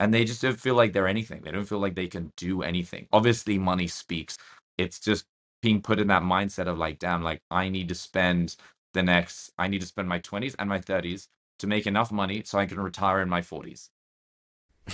And 0.00 0.12
they 0.14 0.24
just 0.26 0.42
don't 0.42 0.60
feel 0.60 0.76
like 0.76 0.92
they're 0.92 1.08
anything. 1.08 1.42
They 1.42 1.52
don't 1.52 1.64
feel 1.68 1.80
like 1.80 1.94
they 1.96 2.08
can 2.08 2.32
do 2.36 2.62
anything. 2.62 3.08
Obviously 3.12 3.58
money 3.58 3.88
speaks. 3.88 4.38
It's 4.78 5.00
just 5.00 5.26
being 5.62 5.82
put 5.82 6.00
in 6.00 6.08
that 6.08 6.22
mindset 6.22 6.68
of 6.68 6.78
like 6.78 6.98
damn 7.00 7.22
like 7.22 7.42
i 7.50 7.68
need 7.68 7.88
to 7.88 7.94
spend 7.94 8.56
the 8.94 9.02
next 9.02 9.50
i 9.58 9.66
need 9.68 9.80
to 9.80 9.86
spend 9.86 10.08
my 10.08 10.20
20s 10.20 10.54
and 10.58 10.68
my 10.68 10.78
30s 10.80 11.28
to 11.58 11.66
make 11.66 11.86
enough 11.86 12.12
money 12.12 12.42
so 12.44 12.58
i 12.58 12.66
can 12.66 12.78
retire 12.80 13.20
in 13.22 13.28
my 13.28 13.40
40s 13.40 13.88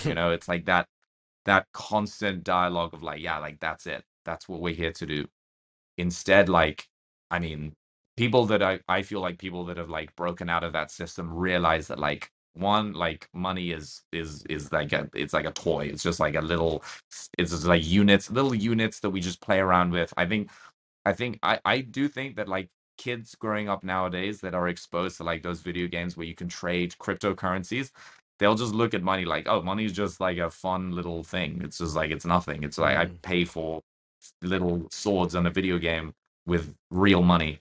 you 0.04 0.14
know 0.14 0.30
it's 0.32 0.48
like 0.48 0.64
that 0.66 0.88
that 1.46 1.66
constant 1.72 2.44
dialogue 2.44 2.94
of 2.94 3.02
like 3.02 3.20
yeah 3.20 3.38
like 3.38 3.60
that's 3.60 3.86
it. 3.86 4.04
That's 4.24 4.48
what 4.48 4.60
we're 4.60 4.74
here 4.74 4.92
to 4.92 5.06
do. 5.06 5.26
Instead 5.98 6.48
like 6.48 6.88
i 7.32 7.40
mean 7.40 7.74
people 8.18 8.46
that 8.46 8.62
i 8.62 8.80
i 8.88 9.02
feel 9.02 9.20
like 9.20 9.38
people 9.38 9.64
that 9.66 9.78
have 9.78 9.90
like 9.90 10.14
broken 10.16 10.50
out 10.50 10.64
of 10.64 10.74
that 10.74 10.92
system 10.92 11.32
realize 11.34 11.88
that 11.88 12.00
like 12.00 12.30
one 12.54 12.94
like 12.94 13.28
money 13.34 13.72
is 13.72 14.02
is 14.12 14.44
is 14.50 14.72
like 14.72 14.92
a 14.92 15.10
it's 15.14 15.34
like 15.34 15.46
a 15.46 15.52
toy. 15.52 15.86
It's 15.86 16.04
just 16.04 16.20
like 16.20 16.36
a 16.36 16.42
little 16.42 16.84
it's 17.38 17.52
just 17.52 17.66
like 17.66 17.84
units 17.86 18.30
little 18.30 18.54
units 18.54 19.00
that 19.00 19.10
we 19.10 19.20
just 19.20 19.40
play 19.42 19.60
around 19.60 19.92
with. 19.92 20.14
I 20.18 20.26
think 20.26 20.50
i 21.06 21.12
think 21.12 21.38
i 21.42 21.58
i 21.64 21.80
do 21.80 22.08
think 22.08 22.36
that 22.36 22.48
like 22.48 22.68
kids 22.98 23.34
growing 23.36 23.68
up 23.68 23.84
nowadays 23.84 24.40
that 24.42 24.54
are 24.54 24.68
exposed 24.68 25.16
to 25.18 25.24
like 25.24 25.42
those 25.42 25.60
video 25.62 25.88
games 25.88 26.16
where 26.16 26.26
you 26.26 26.34
can 26.34 26.48
trade 26.48 26.94
cryptocurrencies 27.00 27.90
they'll 28.38 28.54
just 28.56 28.74
look 28.74 28.94
at 28.94 29.02
money 29.02 29.24
like 29.24 29.46
oh 29.48 29.62
money 29.62 29.84
is 29.86 29.92
just 29.92 30.20
like 30.20 30.38
a 30.38 30.50
fun 30.50 30.92
little 30.92 31.24
thing. 31.24 31.60
It's 31.64 31.78
just 31.78 31.96
like 31.96 32.10
it's 32.12 32.26
nothing. 32.26 32.64
It's 32.64 32.78
like 32.78 32.96
i 32.98 33.06
Mm. 33.06 33.22
pay 33.22 33.44
for 33.44 33.82
little 34.42 34.88
swords 34.90 35.34
on 35.36 35.46
a 35.46 35.50
video 35.50 35.78
game 35.78 36.12
with 36.46 36.74
real 36.90 37.22
money. 37.22 37.60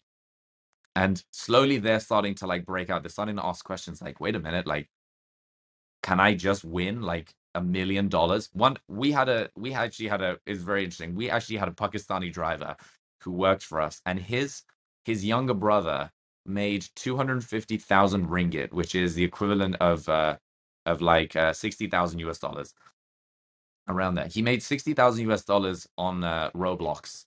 And 0.96 1.24
slowly 1.32 1.78
they're 1.78 2.00
starting 2.00 2.36
to 2.36 2.48
like 2.48 2.66
break 2.66 2.90
out. 2.90 3.04
They're 3.04 3.10
starting 3.10 3.38
to 3.38 3.46
ask 3.46 3.64
questions 3.66 4.02
like 4.02 4.20
wait 4.20 4.36
a 4.36 4.40
minute 4.40 4.68
like 4.68 4.90
can 6.04 6.20
i 6.20 6.34
just 6.34 6.64
win 6.64 7.02
like 7.02 7.34
a 7.56 7.62
million 7.62 8.08
dollars? 8.10 8.50
One 8.54 8.78
we 8.88 9.12
had 9.12 9.30
a 9.30 9.50
we 9.58 9.74
actually 9.74 10.08
had 10.10 10.22
a 10.22 10.40
it's 10.46 10.62
very 10.64 10.84
interesting. 10.84 11.16
We 11.16 11.30
actually 11.30 11.58
had 11.58 11.68
a 11.68 11.72
pakistani 11.74 12.32
driver 12.32 12.76
who 13.24 13.32
worked 13.32 13.64
for 13.64 13.82
us 13.82 14.02
and 14.06 14.20
his 14.20 14.64
his 15.06 15.26
younger 15.26 15.54
brother 15.54 16.12
made 16.46 16.88
250,000 16.96 18.28
ringgit 18.28 18.74
which 18.74 18.96
is 18.96 19.16
the 19.16 19.24
equivalent 19.24 19.76
of 19.82 20.08
uh 20.10 20.38
of 20.86 21.02
like 21.02 21.36
uh 21.36 21.54
60,000 21.54 22.20
US 22.20 22.40
dollars. 22.40 22.74
Around 23.90 24.16
there 24.16 24.28
he 24.28 24.42
made 24.42 24.64
60,000 24.64 25.30
US 25.32 25.44
dollars 25.46 25.88
on 25.98 26.24
uh, 26.24 26.52
Roblox 26.56 27.26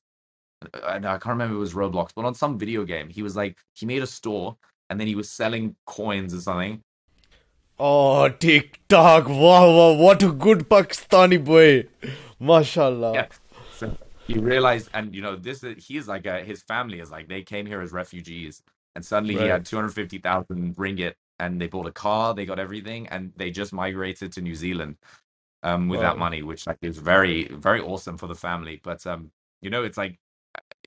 I, 0.72 0.96
I 0.96 1.00
can't 1.00 1.26
remember 1.26 1.54
if 1.54 1.56
it 1.56 1.60
was 1.60 1.74
Roblox, 1.74 2.10
but 2.14 2.24
on 2.24 2.34
some 2.34 2.58
video 2.58 2.84
game, 2.84 3.08
he 3.08 3.22
was 3.22 3.36
like 3.36 3.58
he 3.74 3.86
made 3.86 4.02
a 4.02 4.06
store 4.06 4.56
and 4.90 5.00
then 5.00 5.06
he 5.06 5.14
was 5.14 5.30
selling 5.30 5.76
coins 5.86 6.34
or 6.34 6.40
something. 6.40 6.82
Oh, 7.78 8.28
TikTok. 8.28 9.28
Wow, 9.28 9.76
wow, 9.76 9.92
what 9.94 10.22
a 10.22 10.30
good 10.30 10.68
Pakistani 10.68 11.44
boy. 11.44 11.88
Mashallah. 12.38 13.14
Yeah. 13.14 13.26
So 13.76 13.96
he 14.26 14.38
realized, 14.38 14.90
and 14.94 15.14
you 15.14 15.22
know, 15.22 15.36
this 15.36 15.64
is 15.64 15.84
he's 15.84 16.06
like 16.06 16.26
a, 16.26 16.42
his 16.44 16.62
family 16.62 17.00
is 17.00 17.10
like 17.10 17.28
they 17.28 17.42
came 17.42 17.66
here 17.66 17.80
as 17.80 17.92
refugees, 17.92 18.62
and 18.94 19.04
suddenly 19.04 19.34
he 19.34 19.46
had 19.46 19.66
two 19.66 19.76
hundred 19.76 19.94
fifty 19.94 20.18
thousand 20.18 20.76
ringgit, 20.76 21.14
and 21.40 21.60
they 21.60 21.66
bought 21.66 21.86
a 21.86 21.92
car, 21.92 22.34
they 22.34 22.46
got 22.46 22.58
everything, 22.58 23.08
and 23.08 23.32
they 23.36 23.50
just 23.50 23.72
migrated 23.72 24.32
to 24.32 24.40
New 24.40 24.54
Zealand, 24.54 24.96
um, 25.62 25.88
with 25.88 26.00
that 26.00 26.18
money, 26.18 26.42
which 26.42 26.66
like 26.66 26.78
is 26.82 26.98
very 26.98 27.48
very 27.48 27.80
awesome 27.80 28.16
for 28.16 28.28
the 28.28 28.34
family. 28.34 28.80
But 28.82 29.06
um, 29.06 29.30
you 29.62 29.70
know, 29.70 29.82
it's 29.82 29.98
like. 29.98 30.18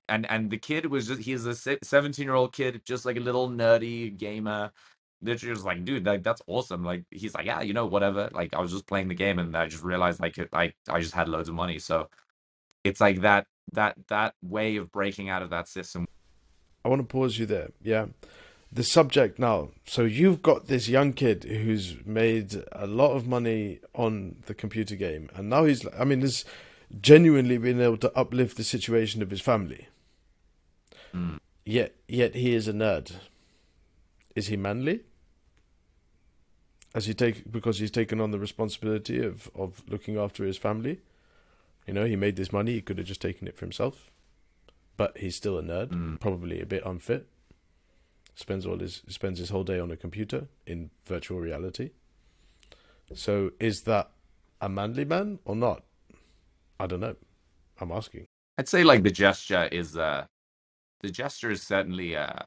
And 0.08 0.30
and 0.30 0.50
the 0.50 0.58
kid 0.58 0.86
was 0.86 1.06
just 1.08 1.20
he's 1.20 1.46
a 1.46 1.54
seventeen 1.82 2.24
year 2.26 2.34
old 2.34 2.52
kid, 2.52 2.82
just 2.84 3.04
like 3.04 3.16
a 3.16 3.20
little 3.20 3.48
nerdy 3.48 4.16
gamer, 4.16 4.70
literally 5.22 5.54
just 5.54 5.66
like 5.66 5.84
dude 5.84 6.06
like 6.06 6.22
that's 6.22 6.42
awesome 6.46 6.84
like 6.84 7.02
he's 7.10 7.34
like 7.34 7.44
yeah 7.44 7.60
you 7.60 7.72
know 7.72 7.86
whatever 7.86 8.28
like 8.32 8.54
i 8.54 8.60
was 8.60 8.70
just 8.70 8.86
playing 8.86 9.08
the 9.08 9.14
game 9.14 9.40
and 9.40 9.56
i 9.56 9.66
just 9.66 9.82
realized 9.82 10.20
like 10.20 10.38
it, 10.38 10.48
i 10.52 10.72
i 10.88 11.00
just 11.00 11.12
had 11.12 11.28
loads 11.28 11.48
of 11.48 11.56
money 11.56 11.76
so 11.76 12.08
it's 12.84 13.00
like 13.00 13.20
that 13.22 13.44
that 13.72 13.96
that 14.08 14.32
way 14.42 14.76
of 14.76 14.92
breaking 14.92 15.28
out 15.28 15.42
of 15.42 15.50
that 15.50 15.66
system 15.66 16.06
I 16.84 16.88
want 16.88 17.02
to 17.02 17.06
pause 17.06 17.38
you 17.38 17.46
there. 17.46 17.70
Yeah. 17.82 18.06
the 18.72 18.82
subject 18.82 19.38
now. 19.38 19.70
So 19.84 20.02
you've 20.02 20.42
got 20.42 20.66
this 20.66 20.88
young 20.88 21.12
kid 21.12 21.44
who's 21.44 21.96
made 22.04 22.64
a 22.72 22.86
lot 22.86 23.12
of 23.12 23.26
money 23.26 23.80
on 23.94 24.36
the 24.46 24.54
computer 24.54 24.94
game, 24.96 25.28
and 25.34 25.48
now 25.50 25.64
he's. 25.64 25.86
I 25.98 26.04
mean, 26.04 26.20
has 26.20 26.44
genuinely 27.00 27.58
been 27.58 27.80
able 27.80 27.98
to 27.98 28.12
uplift 28.16 28.56
the 28.56 28.64
situation 28.64 29.22
of 29.22 29.30
his 29.30 29.40
family. 29.40 29.88
Mm. 31.18 31.38
Yet, 31.64 31.96
yet 32.06 32.34
he 32.34 32.54
is 32.54 32.68
a 32.68 32.72
nerd. 32.72 33.12
Is 34.34 34.46
he 34.46 34.56
manly? 34.56 35.00
Has 36.94 37.06
he 37.06 37.14
take 37.14 37.50
because 37.50 37.78
he's 37.78 37.90
taken 37.90 38.20
on 38.20 38.30
the 38.30 38.38
responsibility 38.38 39.22
of 39.22 39.50
of 39.54 39.82
looking 39.88 40.16
after 40.16 40.44
his 40.44 40.56
family? 40.56 41.00
You 41.86 41.94
know, 41.94 42.04
he 42.04 42.16
made 42.16 42.36
this 42.36 42.52
money. 42.52 42.72
He 42.72 42.80
could 42.80 42.98
have 42.98 43.06
just 43.06 43.20
taken 43.20 43.48
it 43.48 43.56
for 43.56 43.64
himself, 43.64 44.10
but 44.96 45.18
he's 45.18 45.36
still 45.36 45.58
a 45.58 45.62
nerd. 45.62 45.88
Mm. 45.88 46.20
Probably 46.20 46.60
a 46.60 46.66
bit 46.66 46.82
unfit 46.84 47.28
spends 48.38 48.64
all 48.64 48.78
his 48.78 49.02
spends 49.08 49.38
his 49.40 49.50
whole 49.50 49.64
day 49.64 49.80
on 49.80 49.90
a 49.90 49.96
computer 49.96 50.46
in 50.66 50.90
virtual 51.04 51.40
reality. 51.40 51.90
So 53.14 53.50
is 53.58 53.82
that 53.82 54.10
a 54.60 54.68
manly 54.68 55.04
man 55.04 55.40
or 55.44 55.56
not? 55.56 55.82
I 56.78 56.86
don't 56.86 57.00
know. 57.00 57.16
I'm 57.80 57.90
asking. 57.90 58.26
I'd 58.56 58.68
say 58.68 58.84
like 58.84 59.02
the 59.02 59.10
gesture 59.10 59.68
is 59.72 59.96
uh 59.96 60.26
the 61.00 61.10
gesture 61.10 61.50
is 61.50 61.62
certainly 61.62 62.16
uh 62.16 62.40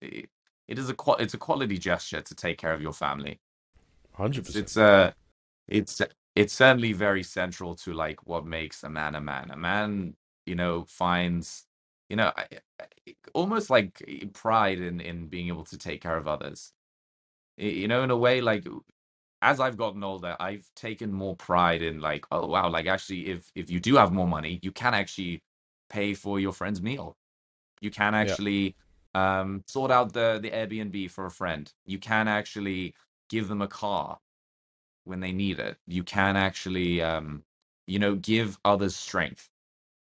it, 0.00 0.28
it 0.68 0.78
is 0.78 0.90
a 0.90 0.94
qual- 0.94 1.16
it's 1.18 1.34
a 1.34 1.38
quality 1.38 1.78
gesture 1.78 2.20
to 2.20 2.34
take 2.34 2.58
care 2.58 2.72
of 2.72 2.82
your 2.82 2.92
family. 2.92 3.40
Hundred 4.14 4.44
It's 4.44 4.46
percent. 4.46 4.56
it's 4.56 4.76
uh 4.76 5.12
it's 5.68 6.00
it's 6.36 6.54
certainly 6.54 6.92
very 6.92 7.22
central 7.22 7.74
to 7.76 7.92
like 7.94 8.26
what 8.26 8.46
makes 8.46 8.82
a 8.84 8.90
man 8.90 9.14
a 9.14 9.20
man. 9.20 9.50
A 9.50 9.56
man, 9.56 10.16
you 10.46 10.54
know, 10.54 10.84
finds 10.88 11.66
you 12.10 12.16
know 12.16 12.32
I, 12.36 12.46
I- 12.80 12.86
almost 13.34 13.70
like 13.70 14.02
pride 14.34 14.80
in 14.80 15.00
in 15.00 15.28
being 15.28 15.48
able 15.48 15.64
to 15.66 15.78
take 15.78 16.02
care 16.02 16.16
of 16.16 16.28
others. 16.28 16.72
You 17.58 17.88
know, 17.88 18.02
in 18.04 18.10
a 18.10 18.16
way, 18.16 18.40
like 18.40 18.66
as 19.42 19.60
I've 19.60 19.76
gotten 19.76 20.04
older, 20.04 20.36
I've 20.40 20.68
taken 20.76 21.12
more 21.12 21.36
pride 21.36 21.82
in 21.82 22.00
like, 22.00 22.26
oh 22.32 22.46
wow, 22.46 22.70
like 22.70 22.86
actually, 22.86 23.28
if 23.28 23.50
if 23.54 23.70
you 23.70 23.80
do 23.80 23.96
have 23.96 24.12
more 24.12 24.28
money, 24.28 24.60
you 24.62 24.72
can 24.72 24.94
actually 24.94 25.42
pay 25.90 26.14
for 26.14 26.40
your 26.40 26.52
friend's 26.52 26.82
meal. 26.82 27.16
You 27.82 27.92
can 27.92 28.14
Yeah. 28.20 28.38
actually 28.38 28.76
um, 29.14 29.64
sort 29.68 29.92
out 29.92 30.14
the 30.14 30.40
the 30.42 30.52
Airbnb 30.52 31.10
for 31.12 31.26
a 31.26 31.32
friend. 31.32 31.72
You 31.86 32.00
can 32.00 32.28
actually 32.28 32.94
give 33.30 33.48
them 33.48 33.62
a 33.62 33.68
car 33.68 34.20
when 35.04 35.20
they 35.20 35.32
need 35.32 35.60
it. 35.60 35.78
You 35.86 36.04
can 36.04 36.36
actually, 36.36 37.02
um, 37.02 37.44
you 37.86 37.98
know, 37.98 38.16
give 38.16 38.58
others 38.64 38.96
strength. 38.96 39.50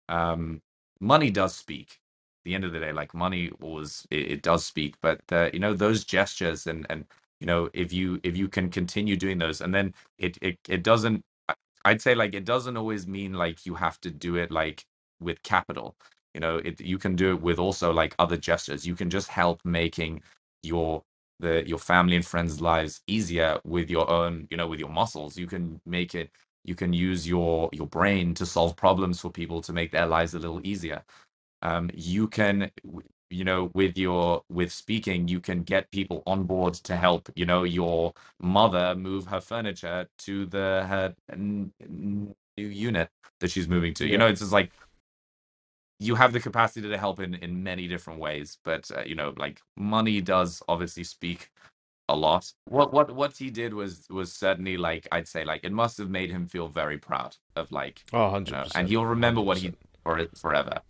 Um, 0.09 0.61
money 0.99 1.31
does 1.31 1.55
speak. 1.55 1.99
At 2.41 2.49
the 2.49 2.55
end 2.55 2.63
of 2.65 2.73
the 2.73 2.79
day, 2.79 2.93
like 2.93 3.13
money 3.13 3.51
always 3.61 4.07
it, 4.11 4.31
it 4.33 4.41
does 4.43 4.65
speak, 4.65 4.95
but 5.01 5.21
uh, 5.31 5.49
you 5.53 5.59
know 5.59 5.73
those 5.73 6.03
gestures 6.05 6.67
and 6.67 6.85
and 6.89 7.05
you 7.41 7.47
know 7.47 7.69
if 7.73 7.93
you 7.93 8.19
if 8.23 8.37
you 8.37 8.47
can 8.49 8.69
continue 8.69 9.17
doing 9.17 9.39
those, 9.39 9.61
and 9.61 9.73
then 9.75 9.93
it 10.19 10.37
it 10.41 10.59
it 10.69 10.83
doesn't. 10.83 11.23
I'd 11.85 12.01
say 12.01 12.15
like 12.15 12.33
it 12.35 12.45
doesn't 12.45 12.77
always 12.77 13.07
mean 13.07 13.33
like 13.33 13.65
you 13.65 13.75
have 13.75 13.99
to 14.01 14.11
do 14.11 14.35
it 14.37 14.51
like 14.51 14.85
with 15.21 15.43
capital. 15.43 15.95
You 16.37 16.41
know, 16.41 16.57
it 16.59 16.81
you 16.81 16.99
can 16.99 17.17
do 17.17 17.31
it 17.31 17.41
with 17.43 17.59
also 17.59 17.93
like 17.93 18.15
other 18.19 18.37
gestures. 18.37 18.87
You 18.87 18.95
can 18.95 19.11
just 19.11 19.29
help 19.29 19.61
making 19.65 20.23
your 20.63 21.03
the 21.41 21.67
your 21.67 21.79
family 21.79 22.17
and 22.17 22.25
friends' 22.25 22.61
lives 22.61 23.01
easier 23.07 23.59
with 23.65 23.91
your 23.91 24.09
own, 24.11 24.47
you 24.51 24.57
know, 24.57 24.67
with 24.69 24.81
your 24.81 24.89
muscles. 24.91 25.37
You 25.37 25.47
can 25.47 25.81
make 25.87 26.15
it 26.15 26.31
you 26.65 26.75
can 26.75 26.93
use 26.93 27.27
your 27.27 27.69
your 27.73 27.87
brain 27.87 28.35
to 28.35 28.47
solve 28.47 28.77
problems 28.77 29.21
for 29.21 29.31
people 29.31 29.61
to 29.63 29.73
make 29.73 29.91
their 29.91 30.07
lives 30.07 30.35
a 30.35 30.39
little 30.39 30.61
easier 30.65 31.03
um, 31.63 31.91
you 31.95 32.29
can 32.29 32.71
you 33.31 33.45
know 33.45 33.71
with 33.75 33.97
your 33.97 34.43
with 34.49 34.73
speaking 34.73 35.29
you 35.29 35.41
can 35.41 35.63
get 35.63 35.91
people 35.91 36.23
on 36.27 36.45
board 36.45 36.75
to 36.75 36.97
help 36.97 37.29
you 37.35 37.45
know 37.45 37.65
your 37.65 38.13
mother 38.41 38.95
move 38.95 39.27
her 39.27 39.41
furniture 39.41 40.07
to 40.19 40.47
the 40.47 40.85
her 40.89 41.15
n- 41.33 41.73
n- 41.83 42.35
new 42.57 42.67
unit 42.69 43.09
that 43.41 43.51
she's 43.51 43.69
moving 43.69 43.93
to 43.95 44.07
you 44.07 44.17
know 44.17 44.27
it's 44.27 44.41
just 44.41 44.53
like 44.53 44.71
you 45.99 46.15
have 46.15 46.31
the 46.33 46.39
capacity 46.39 46.87
to 46.87 46.97
help 46.97 47.19
in 47.19 47.35
in 47.35 47.63
many 47.63 47.87
different 47.87 48.19
ways 48.19 48.57
but 48.63 48.89
uh, 48.95 49.01
you 49.05 49.15
know 49.15 49.33
like 49.37 49.61
money 49.75 50.21
does 50.21 50.61
obviously 50.67 51.03
speak 51.03 51.49
a 52.09 52.15
lot. 52.15 52.51
What 52.65 52.93
what 52.93 53.13
what 53.13 53.35
he 53.35 53.49
did 53.49 53.73
was 53.73 54.05
was 54.09 54.31
certainly 54.31 54.77
like 54.77 55.07
I'd 55.11 55.27
say 55.27 55.43
like 55.43 55.63
it 55.63 55.71
must 55.71 55.97
have 55.97 56.09
made 56.09 56.29
him 56.29 56.47
feel 56.47 56.67
very 56.67 56.97
proud 56.97 57.35
of 57.55 57.71
like 57.71 58.03
Oh, 58.13 58.37
you 58.37 58.51
know, 58.51 58.65
and 58.75 58.87
he'll 58.87 59.05
remember 59.05 59.41
what 59.41 59.57
he 59.57 59.69
100%. 59.69 59.75
for 60.03 60.19
it 60.19 60.37
forever. 60.37 60.81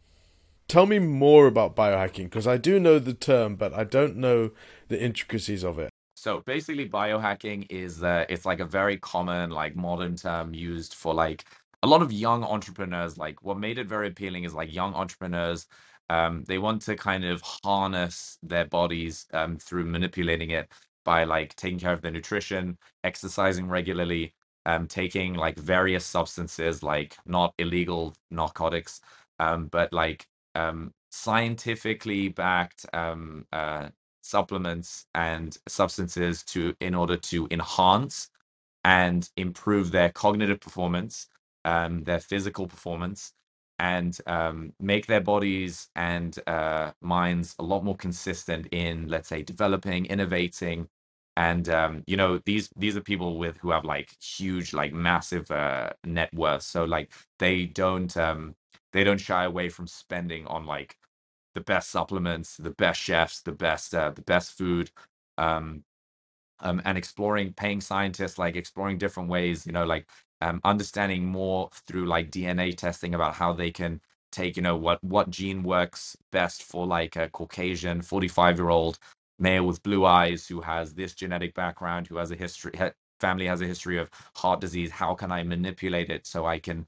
Tell 0.68 0.86
me 0.86 1.00
more 1.00 1.48
about 1.48 1.76
biohacking 1.76 2.26
because 2.26 2.46
I 2.46 2.58
do 2.58 2.80
know 2.80 3.00
the 3.00 3.14
term, 3.14 3.56
but 3.56 3.74
I 3.74 3.84
don't 3.84 4.18
know 4.18 4.52
the 4.90 5.02
intricacies 5.02 5.64
of 5.64 5.80
it. 5.80 5.90
So 6.16 6.42
basically, 6.46 6.90
biohacking 6.90 7.68
is 7.70 8.04
uh, 8.04 8.26
it's 8.28 8.46
like 8.46 8.60
a 8.60 8.66
very 8.66 8.98
common 8.98 9.50
like 9.50 9.76
modern 9.76 10.16
term 10.16 10.54
used 10.54 10.94
for 10.94 11.14
like 11.14 11.46
a 11.84 11.88
lot 11.88 12.02
of 12.02 12.12
young 12.12 12.44
entrepreneurs. 12.44 13.18
Like 13.18 13.44
what 13.44 13.60
made 13.60 13.78
it 13.78 13.88
very 13.88 14.08
appealing 14.08 14.44
is 14.44 14.54
like 14.54 14.74
young 14.74 14.94
entrepreneurs. 14.94 15.68
Um, 16.10 16.44
they 16.48 16.58
want 16.58 16.82
to 16.84 16.96
kind 16.96 17.26
of 17.26 17.42
harness 17.42 18.38
their 18.44 18.66
bodies 18.66 19.26
um, 19.34 19.58
through 19.58 19.86
manipulating 19.86 20.52
it 20.52 20.72
by 21.06 21.24
like 21.24 21.56
taking 21.56 21.80
care 21.80 21.94
of 21.94 22.02
their 22.02 22.12
nutrition, 22.12 22.78
exercising 23.04 23.68
regularly, 23.68 24.34
um, 24.66 24.88
taking 24.88 25.34
like 25.36 25.58
various 25.58 26.06
substances, 26.06 26.84
like 26.84 27.18
not 27.26 27.54
illegal 27.58 28.16
narcotics, 28.32 29.02
um, 29.40 29.68
but 29.68 29.92
like 29.94 30.28
um, 30.56 30.94
scientifically 31.12 32.30
backed 32.30 32.86
um, 32.94 33.46
uh, 33.54 33.90
supplements 34.22 35.06
and 35.16 35.58
substances 35.68 36.44
to 36.44 36.76
in 36.82 36.94
order 36.96 37.16
to 37.18 37.48
enhance 37.52 38.30
and 38.84 39.30
improve 39.38 39.92
their 39.92 40.10
cognitive 40.12 40.60
performance, 40.60 41.28
um, 41.68 42.06
their 42.06 42.22
physical 42.22 42.68
performance, 42.68 43.34
and 43.80 44.20
um, 44.28 44.74
make 44.80 45.08
their 45.08 45.22
bodies 45.22 45.90
and 45.96 46.40
uh, 46.48 46.92
minds 47.02 47.56
a 47.60 47.64
lot 47.64 47.86
more 47.86 47.98
consistent 47.98 48.68
in, 48.72 49.08
let's 49.10 49.30
say, 49.30 49.44
developing, 49.44 50.06
innovating, 50.08 50.90
and 51.36 51.70
um, 51.70 52.04
you 52.08 52.18
know 52.18 52.40
these 52.46 52.70
these 52.78 52.98
are 52.98 53.02
people 53.02 53.38
with 53.38 53.58
who 53.60 53.72
have 53.72 53.86
like 53.86 54.16
huge, 54.22 54.74
like 54.74 54.94
massive 54.94 55.52
uh, 55.52 55.92
net 56.06 56.34
worth. 56.34 56.64
So 56.64 56.86
like 56.86 57.12
they 57.40 57.66
don't 57.68 58.16
um, 58.18 58.56
they 58.94 59.04
don't 59.04 59.20
shy 59.22 59.46
away 59.46 59.70
from 59.70 59.88
spending 59.88 60.48
on 60.48 60.66
like 60.66 60.98
the 61.56 61.62
best 61.62 61.90
supplements, 61.92 62.58
the 62.58 62.72
best 62.72 63.02
chefs, 63.02 63.42
the 63.42 63.52
best 63.54 63.96
uh, 63.96 64.12
the 64.12 64.24
best 64.24 64.58
food. 64.58 64.92
Um, 65.38 65.84
um, 66.60 66.82
and 66.86 66.98
exploring 66.98 67.54
paying 67.54 67.82
scientists 67.82 68.38
like 68.38 68.56
exploring 68.56 68.98
different 68.98 69.30
ways 69.30 69.66
you 69.66 69.72
know 69.72 69.86
like 69.86 70.10
um, 70.42 70.62
understanding 70.64 71.26
more 71.26 71.70
through 71.88 72.06
like 72.06 72.32
dna 72.32 72.76
testing 72.76 73.16
about 73.16 73.34
how 73.34 73.54
they 73.54 73.72
can 73.72 74.00
take 74.32 74.56
you 74.58 74.64
know 74.64 74.76
what 74.76 75.04
what 75.04 75.30
gene 75.30 75.64
works 75.64 76.18
best 76.32 76.64
for 76.64 76.86
like 76.86 77.16
a 77.16 77.30
caucasian 77.30 78.02
45 78.02 78.58
year 78.58 78.70
old 78.70 79.00
male 79.40 79.66
with 79.66 79.84
blue 79.84 80.06
eyes 80.06 80.48
who 80.48 80.62
has 80.62 80.94
this 80.94 81.14
genetic 81.14 81.54
background 81.54 82.08
who 82.08 82.18
has 82.18 82.32
a 82.32 82.36
history 82.36 82.72
family 83.20 83.46
has 83.48 83.62
a 83.62 83.66
history 83.66 83.98
of 83.98 84.10
heart 84.36 84.62
disease 84.62 84.92
how 84.92 85.14
can 85.14 85.32
i 85.32 85.44
manipulate 85.44 86.10
it 86.10 86.28
so 86.28 86.46
i 86.46 86.60
can 86.60 86.86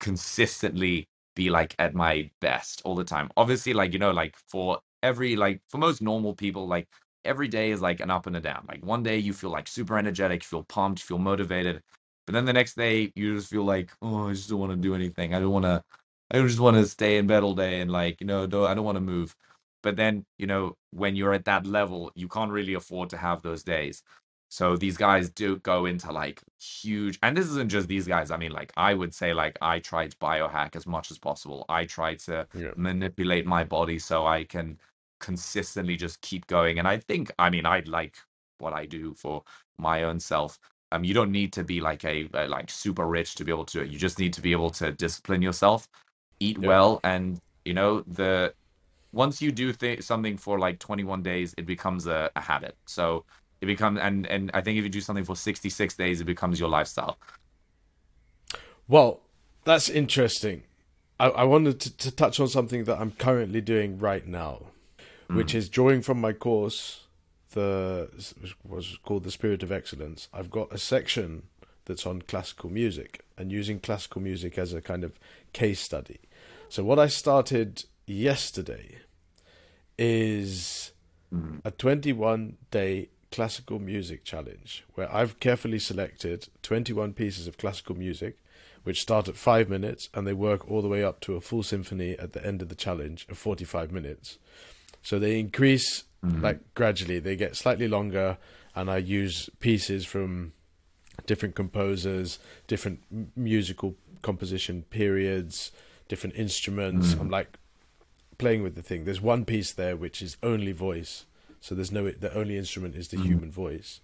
consistently 0.00 1.08
be 1.36 1.50
like 1.50 1.74
at 1.78 1.94
my 1.94 2.30
best 2.40 2.82
all 2.84 2.94
the 2.94 3.04
time 3.04 3.30
obviously 3.36 3.72
like 3.72 3.92
you 3.92 3.98
know 3.98 4.10
like 4.10 4.36
for 4.48 4.78
every 5.02 5.36
like 5.36 5.60
for 5.68 5.78
most 5.78 6.02
normal 6.02 6.34
people 6.34 6.66
like 6.66 6.88
every 7.24 7.48
day 7.48 7.70
is 7.70 7.80
like 7.82 8.00
an 8.00 8.10
up 8.10 8.26
and 8.26 8.36
a 8.36 8.40
down. 8.40 8.64
Like 8.68 8.84
one 8.84 9.02
day 9.02 9.18
you 9.18 9.32
feel 9.32 9.50
like 9.50 9.68
super 9.68 9.98
energetic, 9.98 10.42
feel 10.42 10.64
pumped, 10.64 11.02
feel 11.02 11.18
motivated, 11.18 11.82
but 12.28 12.34
then 12.34 12.46
the 12.46 12.54
next 12.54 12.76
day 12.76 13.12
you 13.16 13.36
just 13.36 13.50
feel 13.50 13.64
like, 13.64 13.92
oh, 14.02 14.28
I 14.30 14.34
just 14.34 14.50
don't 14.50 14.60
want 14.60 14.72
to 14.72 14.78
do 14.78 14.94
anything. 14.94 15.34
I 15.34 15.40
don't 15.40 15.52
want 15.52 15.66
to. 15.66 15.84
I 16.32 16.42
just 16.42 16.60
want 16.60 16.78
to 16.78 16.86
stay 16.86 17.18
in 17.18 17.28
bed 17.28 17.44
all 17.44 17.54
day 17.56 17.80
and 17.82 17.92
like 17.92 18.20
you 18.22 18.28
know, 18.28 18.46
don't, 18.48 18.66
I 18.68 18.74
don't 18.74 18.86
want 18.86 18.96
to 18.98 19.02
move. 19.02 19.36
But 19.82 19.96
then 19.96 20.26
you 20.38 20.48
know, 20.48 20.76
when 20.92 21.16
you're 21.16 21.34
at 21.34 21.46
that 21.46 21.66
level, 21.66 22.12
you 22.16 22.28
can't 22.28 22.52
really 22.52 22.74
afford 22.76 23.10
to 23.12 23.18
have 23.18 23.42
those 23.42 23.64
days. 23.64 24.04
So 24.50 24.76
these 24.78 24.98
guys 24.98 25.30
do 25.30 25.58
go 25.58 25.86
into 25.86 26.12
like 26.12 26.42
huge, 26.60 27.18
and 27.24 27.36
this 27.36 27.48
isn't 27.48 27.70
just 27.70 27.88
these 27.88 28.08
guys. 28.08 28.32
I 28.32 28.38
mean, 28.38 28.52
like 28.52 28.72
I 28.78 28.94
would 28.94 29.14
say, 29.14 29.34
like 29.34 29.58
I 29.62 29.80
try 29.80 30.08
to 30.08 30.18
biohack 30.18 30.76
as 30.76 30.86
much 30.88 31.12
as 31.12 31.18
possible. 31.18 31.66
I 31.70 31.86
try 31.86 32.16
to 32.28 32.48
Yeah. 32.54 32.74
manipulate 32.76 33.46
my 33.46 33.64
body 33.64 34.00
so 34.00 34.26
I 34.26 34.44
can 34.44 34.78
consistently 35.20 35.96
just 35.96 36.22
keep 36.22 36.48
going. 36.48 36.80
And 36.80 36.88
I 36.88 36.98
think, 36.98 37.32
I 37.40 37.50
mean, 37.50 37.66
I'd 37.66 37.88
like 37.88 38.16
what 38.60 38.74
I 38.74 38.86
do 38.86 39.14
for 39.14 39.44
my 39.78 40.04
own 40.04 40.20
self. 40.20 40.60
Um, 40.90 41.04
you 41.04 41.12
don't 41.14 41.30
need 41.30 41.52
to 41.52 41.64
be 41.64 41.80
like 41.80 42.04
a, 42.04 42.28
a 42.34 42.46
like 42.48 42.70
super 42.70 43.06
rich 43.06 43.34
to 43.36 43.44
be 43.44 43.52
able 43.52 43.66
to. 43.66 43.86
You 43.86 43.98
just 43.98 44.18
need 44.18 44.32
to 44.34 44.40
be 44.40 44.52
able 44.52 44.70
to 44.70 44.92
discipline 44.92 45.42
yourself, 45.42 45.88
eat 46.40 46.58
Yeah. 46.58 46.68
well, 46.68 47.00
and 47.04 47.40
you 47.64 47.74
know 47.74 48.00
the 48.06 48.54
once 49.12 49.40
you 49.42 49.50
do 49.52 49.72
th- 49.72 50.02
something 50.02 50.36
for 50.36 50.58
like 50.58 50.78
21 50.78 51.22
days, 51.22 51.54
it 51.56 51.66
becomes 51.66 52.06
a, 52.06 52.30
a 52.36 52.40
habit. 52.40 52.76
So 52.86 53.24
it 53.60 53.66
becomes 53.66 53.98
and 54.00 54.26
and 54.26 54.50
I 54.54 54.60
think 54.60 54.78
if 54.78 54.84
you 54.84 54.90
do 54.90 55.00
something 55.00 55.24
for 55.24 55.36
66 55.36 55.96
days, 55.96 56.20
it 56.20 56.24
becomes 56.24 56.58
your 56.60 56.68
lifestyle. 56.68 57.18
Well, 58.86 59.20
that's 59.64 59.88
interesting. 59.88 60.62
I, 61.20 61.28
I 61.28 61.44
wanted 61.44 61.80
to, 61.80 61.96
to 61.98 62.10
touch 62.10 62.40
on 62.40 62.48
something 62.48 62.84
that 62.84 62.98
I'm 63.00 63.10
currently 63.12 63.60
doing 63.60 63.98
right 63.98 64.26
now, 64.26 64.66
which 65.28 65.54
is 65.54 65.68
drawing 65.68 66.00
from 66.00 66.20
my 66.20 66.32
course. 66.32 67.04
The 67.52 68.08
was 68.66 68.98
called 69.04 69.24
the 69.24 69.30
Spirit 69.30 69.62
of 69.62 69.72
Excellence. 69.72 70.28
I've 70.32 70.50
got 70.50 70.72
a 70.72 70.78
section 70.78 71.44
that's 71.86 72.06
on 72.06 72.22
classical 72.22 72.70
music 72.70 73.24
and 73.36 73.50
using 73.50 73.80
classical 73.80 74.20
music 74.20 74.58
as 74.58 74.72
a 74.72 74.80
kind 74.80 75.02
of 75.02 75.18
case 75.52 75.80
study. 75.80 76.20
So 76.68 76.84
what 76.84 76.98
I 76.98 77.08
started 77.08 77.84
yesterday 78.06 78.98
is 79.98 80.92
mm-hmm. 81.34 81.58
a 81.64 81.70
21 81.70 82.58
day 82.70 83.08
classical 83.32 83.78
music 83.78 84.24
challenge 84.24 84.84
where 84.94 85.12
I've 85.14 85.40
carefully 85.40 85.78
selected 85.78 86.48
21 86.62 87.12
pieces 87.14 87.46
of 87.46 87.58
classical 87.58 87.94
music 87.94 88.38
which 88.84 89.02
start 89.02 89.28
at 89.28 89.36
5 89.36 89.68
minutes 89.68 90.08
and 90.14 90.26
they 90.26 90.32
work 90.32 90.70
all 90.70 90.80
the 90.80 90.88
way 90.88 91.04
up 91.04 91.20
to 91.20 91.36
a 91.36 91.40
full 91.40 91.62
symphony 91.62 92.18
at 92.18 92.32
the 92.32 92.44
end 92.46 92.62
of 92.62 92.68
the 92.68 92.74
challenge 92.74 93.26
of 93.28 93.36
45 93.36 93.92
minutes. 93.92 94.38
So 95.02 95.18
they 95.18 95.38
increase 95.38 96.04
mm-hmm. 96.24 96.42
like 96.42 96.74
gradually, 96.74 97.18
they 97.18 97.36
get 97.36 97.56
slightly 97.56 97.88
longer 97.88 98.38
and 98.74 98.90
I 98.90 98.98
use 98.98 99.50
pieces 99.60 100.04
from 100.04 100.52
different 101.26 101.54
composers, 101.54 102.38
different 102.66 103.00
musical 103.36 103.96
composition 104.22 104.82
periods, 104.90 105.72
different 106.08 106.36
instruments. 106.36 107.14
Mm. 107.14 107.20
I'm 107.20 107.30
like 107.30 107.58
playing 108.38 108.62
with 108.62 108.74
the 108.74 108.82
thing. 108.82 109.04
There's 109.04 109.20
one 109.20 109.44
piece 109.44 109.72
there 109.72 109.96
which 109.96 110.22
is 110.22 110.36
only 110.42 110.72
voice, 110.72 111.26
so 111.60 111.74
there's 111.74 111.92
no 111.92 112.10
the 112.10 112.32
only 112.34 112.56
instrument 112.56 112.94
is 112.94 113.08
the 113.08 113.16
mm. 113.16 113.24
human 113.24 113.50
voice, 113.50 114.00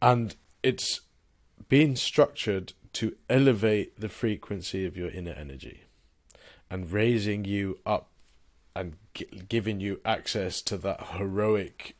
and 0.00 0.36
it's 0.62 1.00
being 1.68 1.96
structured 1.96 2.72
to 2.94 3.16
elevate 3.28 4.00
the 4.00 4.08
frequency 4.08 4.86
of 4.86 4.96
your 4.96 5.10
inner 5.10 5.32
energy, 5.32 5.84
and 6.70 6.92
raising 6.92 7.44
you 7.44 7.78
up, 7.84 8.08
and 8.78 8.94
g- 9.12 9.26
giving 9.48 9.80
you 9.80 10.00
access 10.04 10.62
to 10.62 10.78
that 10.78 11.08
heroic 11.16 11.96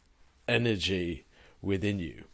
energy 0.46 1.26
within 1.60 1.98
you. 1.98 2.24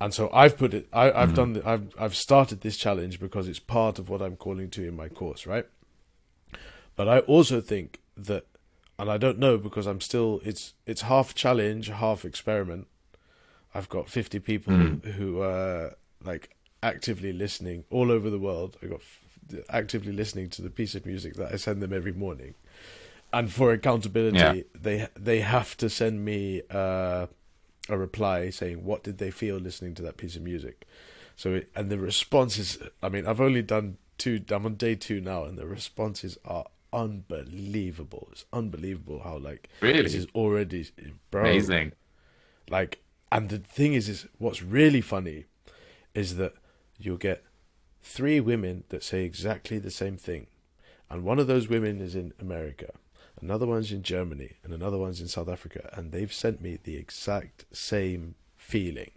And 0.00 0.12
so 0.12 0.28
I've 0.32 0.58
put 0.58 0.74
it. 0.74 0.88
I, 0.92 1.04
have 1.04 1.30
mm. 1.30 1.34
done. 1.34 1.52
The, 1.54 1.68
I've 1.68 1.94
I've 1.98 2.16
started 2.16 2.60
this 2.60 2.76
challenge 2.76 3.20
because 3.20 3.48
it's 3.48 3.60
part 3.60 3.98
of 3.98 4.08
what 4.08 4.20
I'm 4.20 4.36
calling 4.36 4.68
to 4.70 4.86
in 4.86 4.96
my 4.96 5.08
course, 5.08 5.46
right? 5.46 5.66
But 6.96 7.08
I 7.08 7.20
also 7.20 7.60
think 7.60 8.00
that, 8.16 8.46
and 8.98 9.10
I 9.10 9.16
don't 9.16 9.38
know 9.38 9.58
because 9.58 9.86
I'm 9.86 10.00
still. 10.00 10.40
It's 10.44 10.74
it's 10.86 11.02
half 11.02 11.34
challenge, 11.34 11.88
half 11.88 12.24
experiment. 12.24 12.88
I've 13.74 13.88
got 13.88 14.08
50 14.08 14.40
people 14.40 14.72
mm. 14.72 15.04
who 15.04 15.40
are 15.42 15.96
like 16.24 16.56
actively 16.82 17.32
listening 17.32 17.84
all 17.90 18.10
over 18.10 18.30
the 18.30 18.38
world. 18.38 18.76
I 18.82 18.86
got 18.86 19.00
f- 19.00 19.64
actively 19.68 20.12
listening 20.12 20.48
to 20.50 20.62
the 20.62 20.70
piece 20.70 20.94
of 20.94 21.06
music 21.06 21.34
that 21.34 21.52
I 21.52 21.56
send 21.56 21.82
them 21.82 21.92
every 21.92 22.12
morning, 22.12 22.54
and 23.32 23.52
for 23.52 23.72
accountability, 23.72 24.38
yeah. 24.38 24.62
they 24.74 25.08
they 25.16 25.40
have 25.40 25.76
to 25.78 25.90
send 25.90 26.24
me 26.24 26.62
uh, 26.70 27.26
a 27.88 27.98
reply 27.98 28.50
saying 28.50 28.84
what 28.84 29.02
did 29.02 29.18
they 29.18 29.30
feel 29.30 29.56
listening 29.56 29.94
to 29.94 30.02
that 30.02 30.16
piece 30.16 30.36
of 30.36 30.42
music. 30.42 30.86
So 31.36 31.54
it, 31.54 31.70
and 31.74 31.90
the 31.90 31.98
responses. 31.98 32.78
I 33.02 33.08
mean, 33.08 33.26
I've 33.26 33.40
only 33.40 33.62
done 33.62 33.98
two. 34.16 34.42
I'm 34.50 34.66
on 34.66 34.74
day 34.74 34.94
two 34.94 35.20
now, 35.20 35.44
and 35.44 35.56
the 35.56 35.66
responses 35.66 36.38
are 36.44 36.66
unbelievable. 36.92 38.28
It's 38.32 38.44
unbelievable 38.52 39.20
how 39.22 39.38
like 39.38 39.68
really? 39.80 40.02
this 40.02 40.14
is 40.14 40.26
already 40.34 40.86
bro, 41.30 41.42
amazing. 41.42 41.92
Like, 42.68 43.02
and 43.30 43.48
the 43.48 43.58
thing 43.58 43.94
is, 43.94 44.08
is 44.08 44.26
what's 44.38 44.62
really 44.62 45.00
funny 45.00 45.44
is 46.14 46.36
that 46.36 46.54
you'll 46.98 47.16
get 47.16 47.44
three 48.02 48.40
women 48.40 48.84
that 48.88 49.02
say 49.02 49.24
exactly 49.24 49.78
the 49.78 49.90
same 49.90 50.16
thing, 50.16 50.46
and 51.10 51.24
one 51.24 51.38
of 51.38 51.46
those 51.46 51.68
women 51.68 52.00
is 52.00 52.14
in 52.14 52.32
America, 52.40 52.92
another 53.40 53.66
one's 53.66 53.92
in 53.92 54.02
Germany, 54.02 54.54
and 54.62 54.72
another 54.72 54.98
one's 54.98 55.20
in 55.20 55.28
South 55.28 55.48
Africa, 55.48 55.90
and 55.92 56.12
they've 56.12 56.32
sent 56.32 56.60
me 56.60 56.78
the 56.82 56.96
exact 56.96 57.64
same 57.72 58.34
feeling 58.56 59.10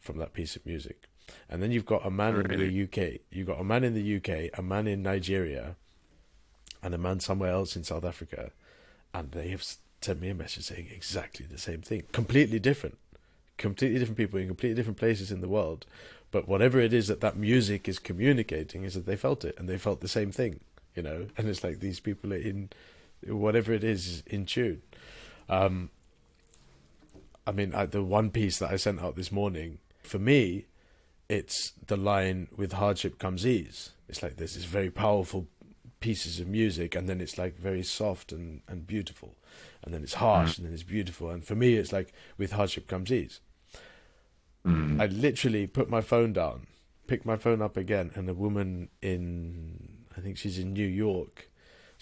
from 0.00 0.18
that 0.18 0.32
piece 0.32 0.56
of 0.56 0.66
music. 0.66 1.04
And 1.48 1.62
then 1.62 1.70
you've 1.70 1.86
got 1.86 2.04
a 2.04 2.10
man 2.10 2.34
really? 2.34 2.54
in 2.54 2.60
the 2.60 2.82
UK, 2.84 3.20
you've 3.30 3.46
got 3.46 3.60
a 3.60 3.64
man 3.64 3.84
in 3.84 3.94
the 3.94 4.16
UK, 4.16 4.58
a 4.58 4.62
man 4.62 4.86
in 4.86 5.02
Nigeria, 5.02 5.76
and 6.82 6.94
a 6.94 6.98
man 6.98 7.20
somewhere 7.20 7.50
else 7.50 7.76
in 7.76 7.84
South 7.84 8.04
Africa, 8.04 8.50
and 9.14 9.32
they 9.32 9.48
have 9.48 9.64
sent 10.00 10.20
me 10.20 10.28
a 10.28 10.34
message 10.34 10.64
saying 10.64 10.88
exactly 10.92 11.46
the 11.46 11.58
same 11.58 11.80
thing, 11.80 12.02
completely 12.12 12.58
different, 12.58 12.98
completely 13.56 13.98
different 13.98 14.18
people 14.18 14.38
in 14.38 14.48
completely 14.48 14.74
different 14.74 14.98
places 14.98 15.30
in 15.30 15.40
the 15.40 15.48
world, 15.48 15.86
but 16.30 16.48
whatever 16.48 16.80
it 16.80 16.92
is 16.92 17.08
that 17.08 17.20
that 17.20 17.36
music 17.36 17.88
is 17.88 17.98
communicating 17.98 18.84
is 18.84 18.94
that 18.94 19.06
they 19.06 19.16
felt 19.16 19.44
it 19.44 19.54
and 19.58 19.68
they 19.68 19.78
felt 19.78 20.00
the 20.00 20.08
same 20.08 20.32
thing, 20.32 20.60
you 20.96 21.02
know, 21.02 21.28
and 21.36 21.48
it's 21.48 21.62
like 21.62 21.80
these 21.80 22.00
people 22.00 22.32
are 22.32 22.36
in 22.36 22.70
whatever 23.26 23.72
it 23.72 23.84
is 23.84 24.22
in 24.26 24.46
tune. 24.46 24.82
Um, 25.48 25.90
I 27.46 27.52
mean, 27.52 27.74
I, 27.74 27.86
the 27.86 28.02
one 28.02 28.30
piece 28.30 28.58
that 28.58 28.70
I 28.70 28.76
sent 28.76 29.00
out 29.00 29.16
this 29.16 29.32
morning 29.32 29.78
for 30.02 30.18
me, 30.18 30.66
it's 31.28 31.72
the 31.86 31.96
line 31.96 32.48
with 32.56 32.72
hardship 32.72 33.18
comes 33.18 33.46
ease. 33.46 33.90
It's 34.08 34.22
like 34.22 34.36
there's 34.36 34.54
this 34.54 34.64
very 34.64 34.90
powerful 34.90 35.48
pieces 36.02 36.40
of 36.40 36.48
music 36.48 36.94
and 36.94 37.08
then 37.08 37.20
it's 37.20 37.38
like 37.38 37.56
very 37.56 37.82
soft 37.82 38.32
and, 38.32 38.60
and 38.68 38.86
beautiful 38.86 39.36
and 39.82 39.94
then 39.94 40.02
it's 40.02 40.14
harsh 40.14 40.54
mm. 40.54 40.58
and 40.58 40.66
then 40.66 40.74
it's 40.74 40.82
beautiful 40.82 41.30
and 41.30 41.44
for 41.44 41.54
me 41.54 41.74
it's 41.74 41.92
like 41.92 42.12
with 42.36 42.52
hardship 42.52 42.88
comes 42.88 43.10
ease 43.10 43.40
mm. 44.66 45.00
i 45.00 45.06
literally 45.06 45.66
put 45.66 45.88
my 45.88 46.00
phone 46.00 46.32
down 46.32 46.66
picked 47.06 47.24
my 47.24 47.36
phone 47.36 47.62
up 47.62 47.76
again 47.76 48.10
and 48.14 48.28
a 48.28 48.34
woman 48.34 48.88
in 49.00 50.04
i 50.16 50.20
think 50.20 50.36
she's 50.36 50.58
in 50.58 50.72
new 50.72 50.86
york 50.86 51.48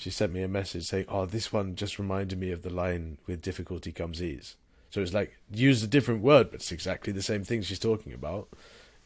she 0.01 0.11
sent 0.11 0.33
me 0.33 0.43
a 0.43 0.49
message 0.49 0.85
saying 0.85 1.05
oh 1.09 1.27
this 1.27 1.53
one 1.53 1.75
just 1.75 1.99
reminded 1.99 2.39
me 2.39 2.51
of 2.51 2.63
the 2.63 2.71
line 2.71 3.19
with 3.27 3.43
difficulty 3.43 3.93
comes 3.93 4.23
ease 4.23 4.57
so 4.91 5.01
it's 5.01 5.15
like 5.15 5.37
use 5.53 5.83
a 5.83 5.87
different 5.87 6.23
word 6.23 6.51
but 6.51 6.61
it's 6.61 6.73
exactly 6.73 7.13
the 7.13 7.23
same 7.23 7.45
thing 7.45 7.63
she's 7.63 7.79
talking 7.79 8.13
about 8.13 8.49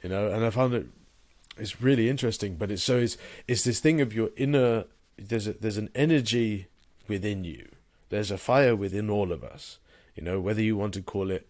you 0.02 0.08
know 0.08 0.28
and 0.28 0.44
i 0.44 0.50
found 0.50 0.72
it 0.74 0.86
it's 1.56 1.80
really 1.80 2.08
interesting. 2.08 2.56
But 2.56 2.70
it's 2.70 2.82
so 2.82 2.98
it's 2.98 3.16
it's 3.46 3.64
this 3.64 3.80
thing 3.80 4.00
of 4.00 4.14
your 4.14 4.30
inner. 4.36 4.84
There's 5.16 5.46
a, 5.46 5.52
there's 5.54 5.76
an 5.76 5.90
energy 5.94 6.66
within 7.06 7.44
you. 7.44 7.68
There's 8.08 8.30
a 8.30 8.38
fire 8.38 8.74
within 8.74 9.10
all 9.10 9.32
of 9.32 9.44
us. 9.44 9.78
You 10.14 10.22
know 10.22 10.40
whether 10.40 10.62
you 10.62 10.76
want 10.76 10.94
to 10.94 11.02
call 11.02 11.30
it 11.30 11.48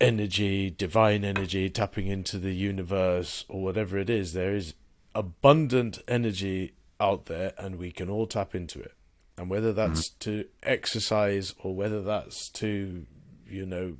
energy, 0.00 0.70
divine 0.70 1.24
energy, 1.24 1.68
tapping 1.68 2.06
into 2.06 2.38
the 2.38 2.54
universe, 2.54 3.44
or 3.48 3.62
whatever 3.62 3.98
it 3.98 4.10
is. 4.10 4.32
There 4.32 4.54
is 4.54 4.74
abundant 5.14 5.98
energy 6.06 6.72
out 7.00 7.26
there, 7.26 7.52
and 7.58 7.76
we 7.76 7.90
can 7.92 8.08
all 8.08 8.26
tap 8.26 8.54
into 8.54 8.80
it. 8.80 8.94
And 9.36 9.48
whether 9.48 9.72
that's 9.72 10.08
mm-hmm. 10.08 10.30
to 10.30 10.44
exercise 10.62 11.54
or 11.62 11.74
whether 11.74 12.02
that's 12.02 12.48
to, 12.50 13.06
you 13.48 13.66
know, 13.66 13.96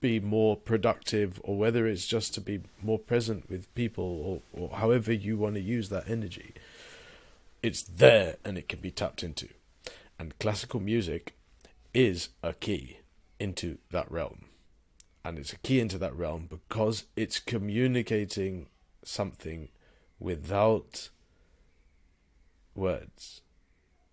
be 0.00 0.18
more 0.18 0.56
productive 0.56 1.40
or 1.44 1.56
whether 1.56 1.86
it's 1.86 2.06
just 2.06 2.34
to 2.34 2.40
be 2.40 2.60
more 2.82 2.98
present 2.98 3.48
with 3.50 3.72
people 3.74 4.04
or, 4.54 4.60
or 4.60 4.76
however 4.76 5.12
you 5.12 5.36
want 5.36 5.54
to 5.54 5.60
use 5.60 5.90
that 5.90 6.08
energy 6.08 6.54
it's 7.62 7.82
there 7.82 8.36
and 8.44 8.56
it 8.56 8.68
can 8.68 8.80
be 8.80 8.90
tapped 8.90 9.22
into 9.22 9.48
and 10.18 10.38
classical 10.38 10.80
music 10.80 11.34
is 11.92 12.30
a 12.42 12.52
key 12.54 12.98
into 13.38 13.76
that 13.90 14.10
realm 14.10 14.46
and 15.24 15.38
it's 15.38 15.52
a 15.52 15.58
key 15.58 15.80
into 15.80 15.98
that 15.98 16.16
realm 16.16 16.46
because 16.48 17.04
it's 17.16 17.38
communicating 17.38 18.66
something 19.04 19.68
without 20.18 21.10
words 22.80 23.42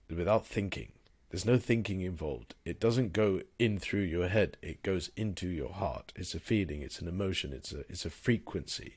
without 0.10 0.45
thinking 0.45 0.91
there's 1.30 1.45
no 1.45 1.58
thinking 1.58 2.01
involved. 2.01 2.56
It 2.63 2.80
doesn't 2.80 3.12
go 3.12 3.41
in 3.60 3.80
through 3.80 4.01
your 4.01 4.30
head. 4.30 4.56
It 4.62 4.82
goes 4.82 5.12
into 5.17 5.47
your 5.47 5.73
heart. 5.73 6.13
It's 6.15 6.34
a 6.34 6.39
feeling. 6.39 6.82
It's 6.82 6.99
an 7.01 7.08
emotion. 7.08 7.51
It's 7.51 7.73
a 7.73 7.80
it's 7.89 8.06
a 8.06 8.10
frequency. 8.10 8.95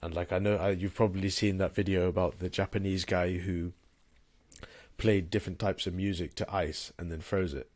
And 0.00 0.14
like 0.14 0.32
I 0.32 0.38
know 0.38 0.56
I, 0.56 0.70
you've 0.70 0.94
probably 0.94 1.28
seen 1.28 1.58
that 1.58 1.74
video 1.74 2.08
about 2.08 2.38
the 2.38 2.48
Japanese 2.48 3.04
guy 3.04 3.34
who 3.38 3.72
played 4.96 5.28
different 5.28 5.58
types 5.58 5.86
of 5.86 5.92
music 5.92 6.34
to 6.36 6.54
ice 6.54 6.92
and 6.98 7.12
then 7.12 7.20
froze 7.20 7.52
it. 7.52 7.68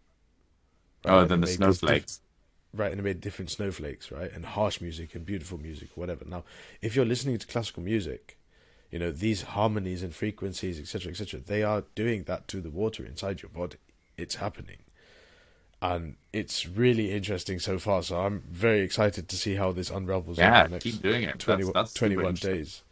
Oh, 1.05 1.11
right? 1.11 1.16
Oh, 1.16 1.21
and 1.21 1.31
then 1.31 1.40
the 1.42 1.47
snowflakes. 1.49 2.16
Diff- 2.16 2.81
right, 2.81 2.90
and 2.90 3.01
it 3.01 3.05
made 3.05 3.21
different 3.21 3.51
snowflakes, 3.51 4.11
right? 4.11 4.33
And 4.33 4.47
harsh 4.47 4.81
music 4.81 5.14
and 5.14 5.27
beautiful 5.27 5.59
music, 5.59 5.90
whatever. 5.94 6.25
Now, 6.25 6.44
if 6.81 6.97
you're 6.97 7.05
listening 7.05 7.37
to 7.38 7.47
classical 7.47 7.83
music, 7.83 8.38
you 8.90 8.98
know 8.98 9.11
these 9.11 9.42
harmonies 9.42 10.03
and 10.03 10.14
frequencies 10.14 10.79
etc 10.81 11.11
etc 11.11 11.40
they 11.40 11.62
are 11.62 11.85
doing 11.94 12.24
that 12.24 12.48
to 12.48 12.61
the 12.61 12.70
water 12.70 13.05
inside 13.05 13.42
your 13.42 13.51
body. 13.51 13.79
It's 14.16 14.37
happening. 14.37 14.79
And 15.81 16.16
it's 16.33 16.66
really 16.66 17.12
interesting 17.12 17.61
so 17.61 17.79
far. 17.79 18.03
So 18.03 18.18
i'm 18.18 18.42
very 18.51 18.81
excited 18.81 19.29
to 19.29 19.37
see 19.37 19.55
how 19.55 19.72
this 19.72 19.90
unravels 19.90 20.38
yeah 20.38 20.61
over 20.61 20.68
the 20.68 20.74
next 20.74 20.85
keep 20.85 21.03
doing 21.03 21.22
it. 21.22 21.38
20, 21.38 21.62
that's, 21.62 21.74
that's 21.74 21.94
21 21.94 22.35
days. 22.35 22.83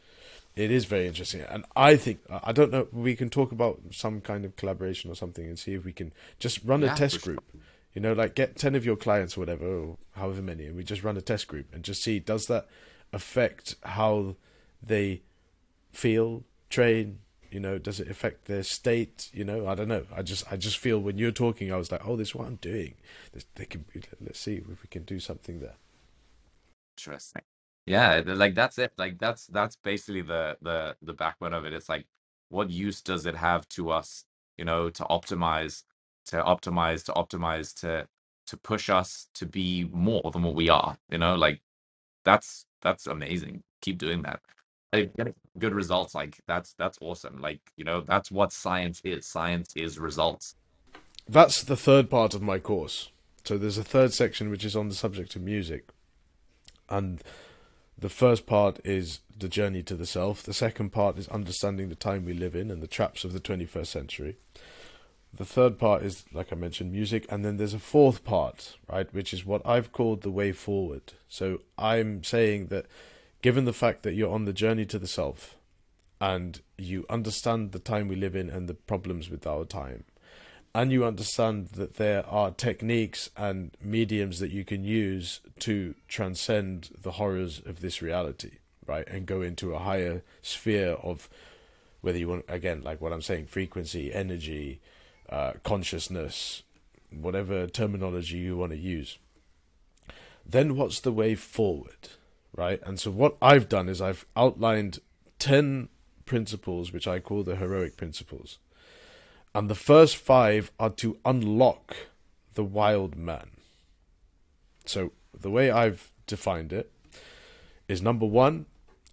It 0.54 0.70
is 0.70 0.87
very 0.87 1.06
interesting. 1.06 1.42
And 1.42 1.64
i 1.74 1.96
think 1.96 2.20
i 2.30 2.52
don't 2.52 2.70
know 2.70 2.87
we 2.92 3.16
can 3.16 3.30
talk 3.30 3.52
about 3.52 3.80
some 3.90 4.20
kind 4.20 4.44
of 4.44 4.56
collaboration 4.56 5.11
or 5.11 5.14
something 5.14 5.46
and 5.46 5.59
see 5.59 5.74
if 5.74 5.85
we 5.85 5.92
can 5.92 6.12
just 6.38 6.61
run 6.64 6.82
a 6.82 6.87
yeah, 6.87 6.94
test 6.94 7.22
group 7.22 7.42
sure. 7.50 7.61
you 7.94 8.00
know 8.00 8.12
like 8.12 8.35
get 8.35 8.56
10 8.56 8.74
of 8.74 8.85
your 8.85 8.96
clients 8.96 9.37
or 9.37 9.40
whatever 9.40 9.66
or 9.66 9.96
however 10.12 10.42
many 10.42 10.66
and 10.66 10.76
we 10.76 10.85
just 10.85 11.02
run 11.02 11.16
a 11.16 11.22
test 11.22 11.48
group 11.48 11.66
and 11.72 11.82
just 11.82 12.02
see 12.02 12.18
does 12.18 12.46
that 12.46 12.68
affect 13.12 13.76
how 13.82 14.37
they 14.82 15.22
feel, 15.96 16.44
train, 16.70 17.20
You 17.50 17.61
know, 17.61 17.78
does 17.78 18.00
it 18.00 18.09
affect 18.11 18.46
their 18.46 18.62
state? 18.64 19.30
You 19.32 19.44
know, 19.44 19.66
I 19.68 19.74
don't 19.74 19.88
know. 19.88 20.06
I 20.14 20.22
just 20.22 20.44
I 20.52 20.56
just 20.56 20.78
feel 20.78 20.98
when 21.00 21.18
you're 21.18 21.30
talking, 21.32 21.72
I 21.72 21.76
was 21.76 21.92
like, 21.92 22.06
oh, 22.06 22.16
this 22.16 22.28
is 22.28 22.35
what 22.35 22.46
I'm 22.48 22.56
doing. 22.56 22.94
This, 23.32 23.46
they 23.54 23.66
can 23.66 23.85
let's 24.20 24.40
see 24.40 24.56
if 24.56 24.66
we 24.68 24.88
can 24.90 25.04
do 25.04 25.20
something 25.20 25.61
there. 25.61 25.76
Interesting. 26.98 27.42
Yeah, 27.87 28.22
like 28.26 28.54
that's 28.54 28.78
it. 28.78 28.92
Like 28.98 29.18
that's 29.18 29.46
that's 29.48 29.76
basically 29.76 30.22
the 30.22 30.56
the 30.62 30.96
the 31.02 31.14
backbone 31.14 31.54
of 31.54 31.64
it. 31.64 31.72
It's 31.72 31.88
like 31.88 32.06
what 32.48 32.70
use 32.70 33.00
does 33.02 33.26
it 33.26 33.37
have 33.37 33.68
to 33.70 33.90
us, 33.90 34.24
you 34.59 34.64
know, 34.64 34.90
to 34.90 35.04
optimize, 35.04 35.85
to 36.26 36.42
optimize, 36.42 37.04
to 37.06 37.12
optimize, 37.12 37.74
to 37.80 38.09
to 38.48 38.56
push 38.59 38.90
us 38.90 39.28
to 39.35 39.46
be 39.46 39.85
more 39.92 40.30
than 40.32 40.42
what 40.42 40.54
we 40.54 40.68
are, 40.68 40.96
you 41.11 41.18
know? 41.18 41.35
Like 41.37 41.62
that's 42.24 42.66
that's 42.82 43.06
amazing. 43.06 43.62
Keep 43.82 43.98
doing 43.98 44.22
that. 44.22 44.40
Getting 44.92 45.35
good 45.59 45.75
results, 45.75 46.14
like 46.14 46.40
that's 46.46 46.75
that's 46.75 46.99
awesome. 47.01 47.40
Like, 47.40 47.61
you 47.77 47.85
know, 47.85 48.01
that's 48.01 48.31
what 48.31 48.53
science 48.53 49.01
is. 49.05 49.27
Science 49.27 49.72
is 49.77 49.99
results. 49.99 50.55
That's 51.29 51.62
the 51.62 51.77
third 51.77 52.09
part 52.09 52.35
of 52.35 52.42
my 52.42 52.59
course. 52.59 53.11
So 53.44 53.59
there's 53.59 53.79
a 53.79 53.85
third 53.85 54.12
section 54.12 54.51
which 54.51 54.64
is 54.64 54.77
on 54.77 54.88
the 54.88 54.94
subject 54.94 55.37
of 55.37 55.42
music. 55.42 55.88
And 56.88 57.22
the 57.99 58.09
first 58.09 58.46
part 58.46 58.79
is 58.85 59.20
the 59.37 59.49
journey 59.49 59.83
to 59.85 59.94
the 59.94 60.07
self. 60.07 60.42
The 60.42 60.55
second 60.55 60.90
part 60.90 61.18
is 61.18 61.29
understanding 61.29 61.88
the 61.88 61.94
time 61.94 62.25
we 62.25 62.33
live 62.33 62.55
in 62.55 62.70
and 62.70 62.83
the 62.83 62.87
traps 62.87 63.25
of 63.25 63.33
the 63.33 63.40
21st 63.40 63.87
century. 63.87 64.37
The 65.35 65.44
third 65.44 65.79
part 65.79 66.03
is, 66.03 66.25
like 66.33 66.53
I 66.53 66.57
mentioned, 66.57 66.92
music. 66.92 67.27
And 67.29 67.44
then 67.44 67.57
there's 67.57 67.75
a 67.75 67.79
fourth 67.79 68.25
part, 68.25 68.77
right, 68.90 69.12
which 69.12 69.35
is 69.35 69.44
what 69.44 69.62
I've 69.66 69.92
called 69.92 70.22
the 70.22 70.31
way 70.31 70.53
forward. 70.53 71.12
So 71.29 71.61
I'm 71.77 72.22
saying 72.25 72.68
that 72.68 72.87
given 73.42 73.64
the 73.64 73.72
fact 73.72 74.03
that 74.03 74.14
you're 74.14 74.33
on 74.33 74.44
the 74.44 74.53
journey 74.53 74.87
to 74.87 74.99
the 74.99 75.07
self 75.07 75.57
and 76.20 76.61
you 76.79 77.05
understand 77.11 77.72
the 77.72 77.79
time 77.79 78.09
we 78.09 78.16
live 78.16 78.35
in 78.35 78.49
and 78.49 78.68
the 78.68 78.75
problems 78.75 79.29
with 79.29 79.46
our 79.46 79.64
time, 79.64 80.05
and 80.75 80.92
you 80.92 81.07
understand 81.07 81.68
that 81.68 81.94
there 81.94 82.27
are 82.27 82.51
techniques 82.51 83.31
and 83.37 83.70
mediums 83.83 84.40
that 84.40 84.51
you 84.51 84.62
can 84.64 84.85
use 84.85 85.40
to 85.59 85.94
transcend 86.07 86.90
the 87.01 87.12
horrors 87.12 87.62
of 87.64 87.81
this 87.81 88.03
reality, 88.03 88.59
right? 88.87 89.09
And 89.09 89.25
go 89.25 89.40
into 89.40 89.75
a 89.75 89.79
higher 89.79 90.22
sphere 90.42 90.92
of 91.03 91.31
whether 92.03 92.18
you 92.18 92.29
want, 92.29 92.44
again, 92.49 92.83
like 92.83 93.01
what 93.01 93.12
I'm 93.12 93.22
saying, 93.22 93.46
frequency, 93.46 94.12
energy, 94.12 94.81
uh, 95.31 95.55
consciousness, 95.64 96.62
whatever 97.11 97.66
terminology 97.66 98.37
you 98.37 98.57
want 98.59 98.72
to 98.72 98.79
use. 98.79 99.18
Then 100.44 100.77
what's 100.77 101.01
the 101.01 101.12
way 101.12 101.35
forward, 101.35 102.11
right? 102.57 102.81
And 102.85 102.99
so 102.99 103.11
what 103.11 103.37
I've 103.40 103.69
done 103.69 103.88
is 103.88 104.01
I've 104.01 104.27
outlined 104.37 104.99
10 105.38 105.88
principles, 106.25 106.92
which 106.92 107.07
I 107.07 107.21
call 107.21 107.42
the 107.42 107.57
heroic 107.57 107.97
principles 107.97 108.59
and 109.57 109.71
the 109.71 109.75
first 109.75 110.19
five 110.19 110.71
are 110.79 110.90
to 110.90 111.16
unlock 111.25 111.97
the 112.53 112.62
wild 112.62 113.16
man. 113.16 113.53
So, 114.85 115.12
the 115.33 115.51
way 115.51 115.71
I've 115.71 116.12
defined 116.27 116.75
it 116.75 116.92
is 117.88 118.03
number 118.03 118.27
one 118.27 118.66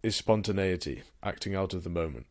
is 0.03 0.17
spontaneity, 0.17 1.03
acting 1.23 1.55
out 1.55 1.73
of 1.73 1.85
the 1.85 1.89
moment. 1.89 2.25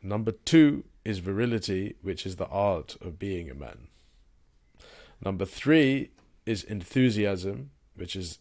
Number 0.00 0.30
two 0.30 0.84
is 1.04 1.18
virility, 1.18 1.96
which 2.02 2.24
is 2.24 2.36
the 2.36 2.46
art 2.46 2.96
of 3.00 3.18
being 3.18 3.50
a 3.50 3.54
man. 3.54 3.88
Number 5.20 5.44
three 5.44 6.10
is 6.46 6.62
enthusiasm, 6.62 7.70
which 7.96 8.14
is, 8.14 8.38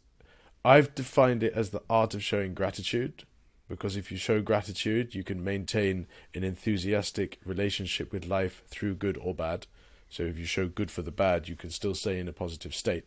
I've 0.65 0.95
defined 0.95 1.43
it 1.43 1.53
as 1.53 1.69
the 1.69 1.83
art 1.91 2.15
of 2.15 2.23
showing 2.23 2.55
gratitude 2.55 3.23
because 3.69 3.95
if 3.95 4.11
you 4.11 4.17
show 4.17 4.41
gratitude, 4.41 5.13
you 5.13 5.23
can 5.23 5.43
maintain 5.43 6.07
an 6.33 6.43
enthusiastic 6.43 7.39
relationship 7.45 8.11
with 8.11 8.25
life 8.25 8.63
through 8.67 8.95
good 8.95 9.15
or 9.21 9.35
bad. 9.35 9.67
So 10.09 10.23
if 10.23 10.39
you 10.39 10.45
show 10.45 10.67
good 10.67 10.89
for 10.89 11.03
the 11.03 11.11
bad, 11.11 11.47
you 11.47 11.55
can 11.55 11.69
still 11.69 11.93
stay 11.93 12.19
in 12.19 12.27
a 12.27 12.33
positive 12.33 12.73
state. 12.73 13.05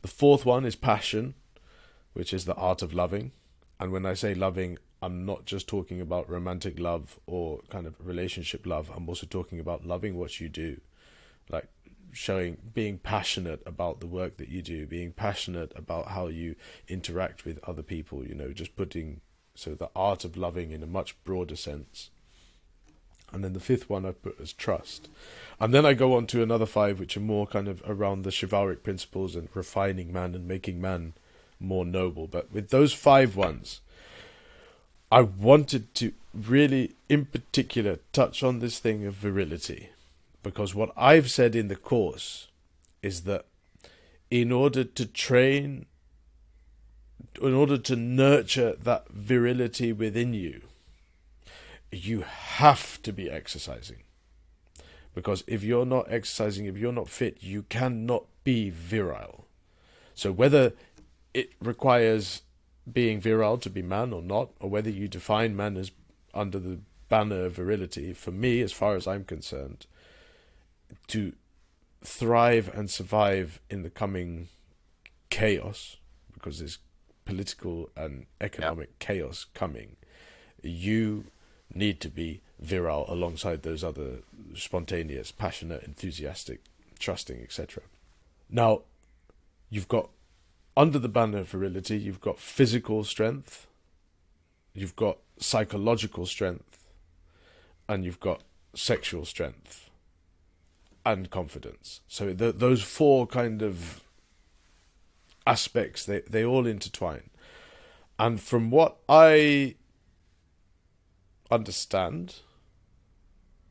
The 0.00 0.08
fourth 0.08 0.46
one 0.46 0.64
is 0.64 0.76
passion, 0.76 1.34
which 2.14 2.32
is 2.32 2.46
the 2.46 2.54
art 2.54 2.80
of 2.80 2.94
loving. 2.94 3.32
And 3.78 3.92
when 3.92 4.06
I 4.06 4.14
say 4.14 4.34
loving, 4.34 4.78
I'm 5.02 5.26
not 5.26 5.44
just 5.44 5.68
talking 5.68 6.00
about 6.00 6.30
romantic 6.30 6.78
love 6.78 7.20
or 7.26 7.60
kind 7.68 7.86
of 7.86 7.96
relationship 8.02 8.64
love. 8.64 8.90
I'm 8.96 9.10
also 9.10 9.26
talking 9.26 9.60
about 9.60 9.86
loving 9.86 10.16
what 10.16 10.40
you 10.40 10.48
do. 10.48 10.80
Like 11.50 11.68
showing 12.14 12.56
being 12.72 12.98
passionate 12.98 13.60
about 13.66 14.00
the 14.00 14.06
work 14.06 14.36
that 14.36 14.48
you 14.48 14.62
do, 14.62 14.86
being 14.86 15.12
passionate 15.12 15.72
about 15.74 16.08
how 16.08 16.28
you 16.28 16.54
interact 16.88 17.44
with 17.44 17.58
other 17.64 17.82
people, 17.82 18.24
you 18.24 18.34
know, 18.34 18.52
just 18.52 18.76
putting 18.76 19.20
so 19.54 19.74
the 19.74 19.90
art 19.94 20.24
of 20.24 20.36
loving 20.36 20.70
in 20.70 20.82
a 20.82 20.86
much 20.86 21.22
broader 21.24 21.56
sense. 21.56 22.10
And 23.32 23.42
then 23.42 23.52
the 23.52 23.60
fifth 23.60 23.90
one 23.90 24.06
I 24.06 24.12
put 24.12 24.40
as 24.40 24.52
trust. 24.52 25.08
And 25.58 25.74
then 25.74 25.84
I 25.84 25.94
go 25.94 26.14
on 26.14 26.26
to 26.28 26.42
another 26.42 26.66
five, 26.66 27.00
which 27.00 27.16
are 27.16 27.20
more 27.20 27.46
kind 27.46 27.66
of 27.66 27.82
around 27.84 28.22
the 28.22 28.30
chivalric 28.30 28.84
principles 28.84 29.34
and 29.34 29.48
refining 29.54 30.12
man 30.12 30.34
and 30.34 30.46
making 30.46 30.80
man 30.80 31.14
more 31.58 31.84
noble. 31.84 32.28
But 32.28 32.52
with 32.52 32.70
those 32.70 32.92
five 32.92 33.34
ones, 33.34 33.80
I 35.10 35.22
wanted 35.22 35.94
to 35.96 36.12
really, 36.32 36.94
in 37.08 37.24
particular, 37.24 37.98
touch 38.12 38.44
on 38.44 38.60
this 38.60 38.78
thing 38.78 39.04
of 39.04 39.14
virility 39.14 39.90
because 40.44 40.74
what 40.74 40.92
I've 40.96 41.30
said 41.30 41.56
in 41.56 41.66
the 41.66 41.74
course 41.74 42.46
is 43.02 43.22
that 43.22 43.46
in 44.30 44.52
order 44.52 44.84
to 44.84 45.06
train, 45.06 45.86
in 47.42 47.54
order 47.54 47.78
to 47.78 47.96
nurture 47.96 48.76
that 48.80 49.08
virility 49.08 49.92
within 49.92 50.34
you, 50.34 50.60
you 51.90 52.20
have 52.20 53.02
to 53.02 53.12
be 53.12 53.28
exercising. 53.30 54.02
Because 55.14 55.42
if 55.46 55.64
you're 55.64 55.86
not 55.86 56.06
exercising, 56.10 56.66
if 56.66 56.76
you're 56.76 56.92
not 56.92 57.08
fit, 57.08 57.38
you 57.40 57.62
cannot 57.64 58.24
be 58.44 58.70
virile. 58.70 59.46
So 60.14 60.30
whether 60.30 60.72
it 61.32 61.52
requires 61.60 62.42
being 62.92 63.20
virile 63.20 63.58
to 63.58 63.70
be 63.70 63.82
man 63.82 64.12
or 64.12 64.22
not, 64.22 64.50
or 64.60 64.68
whether 64.68 64.90
you 64.90 65.08
define 65.08 65.56
man 65.56 65.76
as 65.76 65.90
under 66.34 66.58
the 66.58 66.80
banner 67.08 67.46
of 67.46 67.54
virility, 67.54 68.12
for 68.12 68.30
me, 68.30 68.60
as 68.60 68.72
far 68.72 68.96
as 68.96 69.06
I'm 69.06 69.24
concerned, 69.24 69.86
to 71.08 71.32
thrive 72.02 72.70
and 72.74 72.90
survive 72.90 73.60
in 73.70 73.82
the 73.82 73.90
coming 73.90 74.48
chaos, 75.30 75.96
because 76.32 76.58
there's 76.58 76.78
political 77.24 77.90
and 77.96 78.26
economic 78.40 78.90
yeah. 79.00 79.06
chaos 79.06 79.46
coming, 79.54 79.96
you 80.62 81.24
need 81.72 82.00
to 82.00 82.08
be 82.08 82.40
virile 82.60 83.04
alongside 83.08 83.62
those 83.62 83.82
other 83.82 84.18
spontaneous, 84.54 85.32
passionate, 85.32 85.82
enthusiastic, 85.82 86.60
trusting, 86.98 87.40
etc. 87.42 87.82
Now, 88.48 88.82
you've 89.70 89.88
got 89.88 90.10
under 90.76 90.98
the 90.98 91.08
banner 91.08 91.38
of 91.38 91.48
virility, 91.48 91.98
you've 91.98 92.20
got 92.20 92.38
physical 92.38 93.04
strength, 93.04 93.66
you've 94.72 94.96
got 94.96 95.18
psychological 95.38 96.26
strength, 96.26 96.86
and 97.88 98.04
you've 98.04 98.20
got 98.20 98.42
sexual 98.74 99.24
strength 99.24 99.83
and 101.04 101.30
confidence. 101.30 102.00
So 102.08 102.32
the, 102.32 102.52
those 102.52 102.82
four 102.82 103.26
kind 103.26 103.62
of 103.62 104.02
aspects 105.46 106.06
they 106.06 106.20
they 106.20 106.44
all 106.44 106.66
intertwine. 106.66 107.30
And 108.18 108.40
from 108.40 108.70
what 108.70 108.96
I 109.08 109.74
understand, 111.50 112.36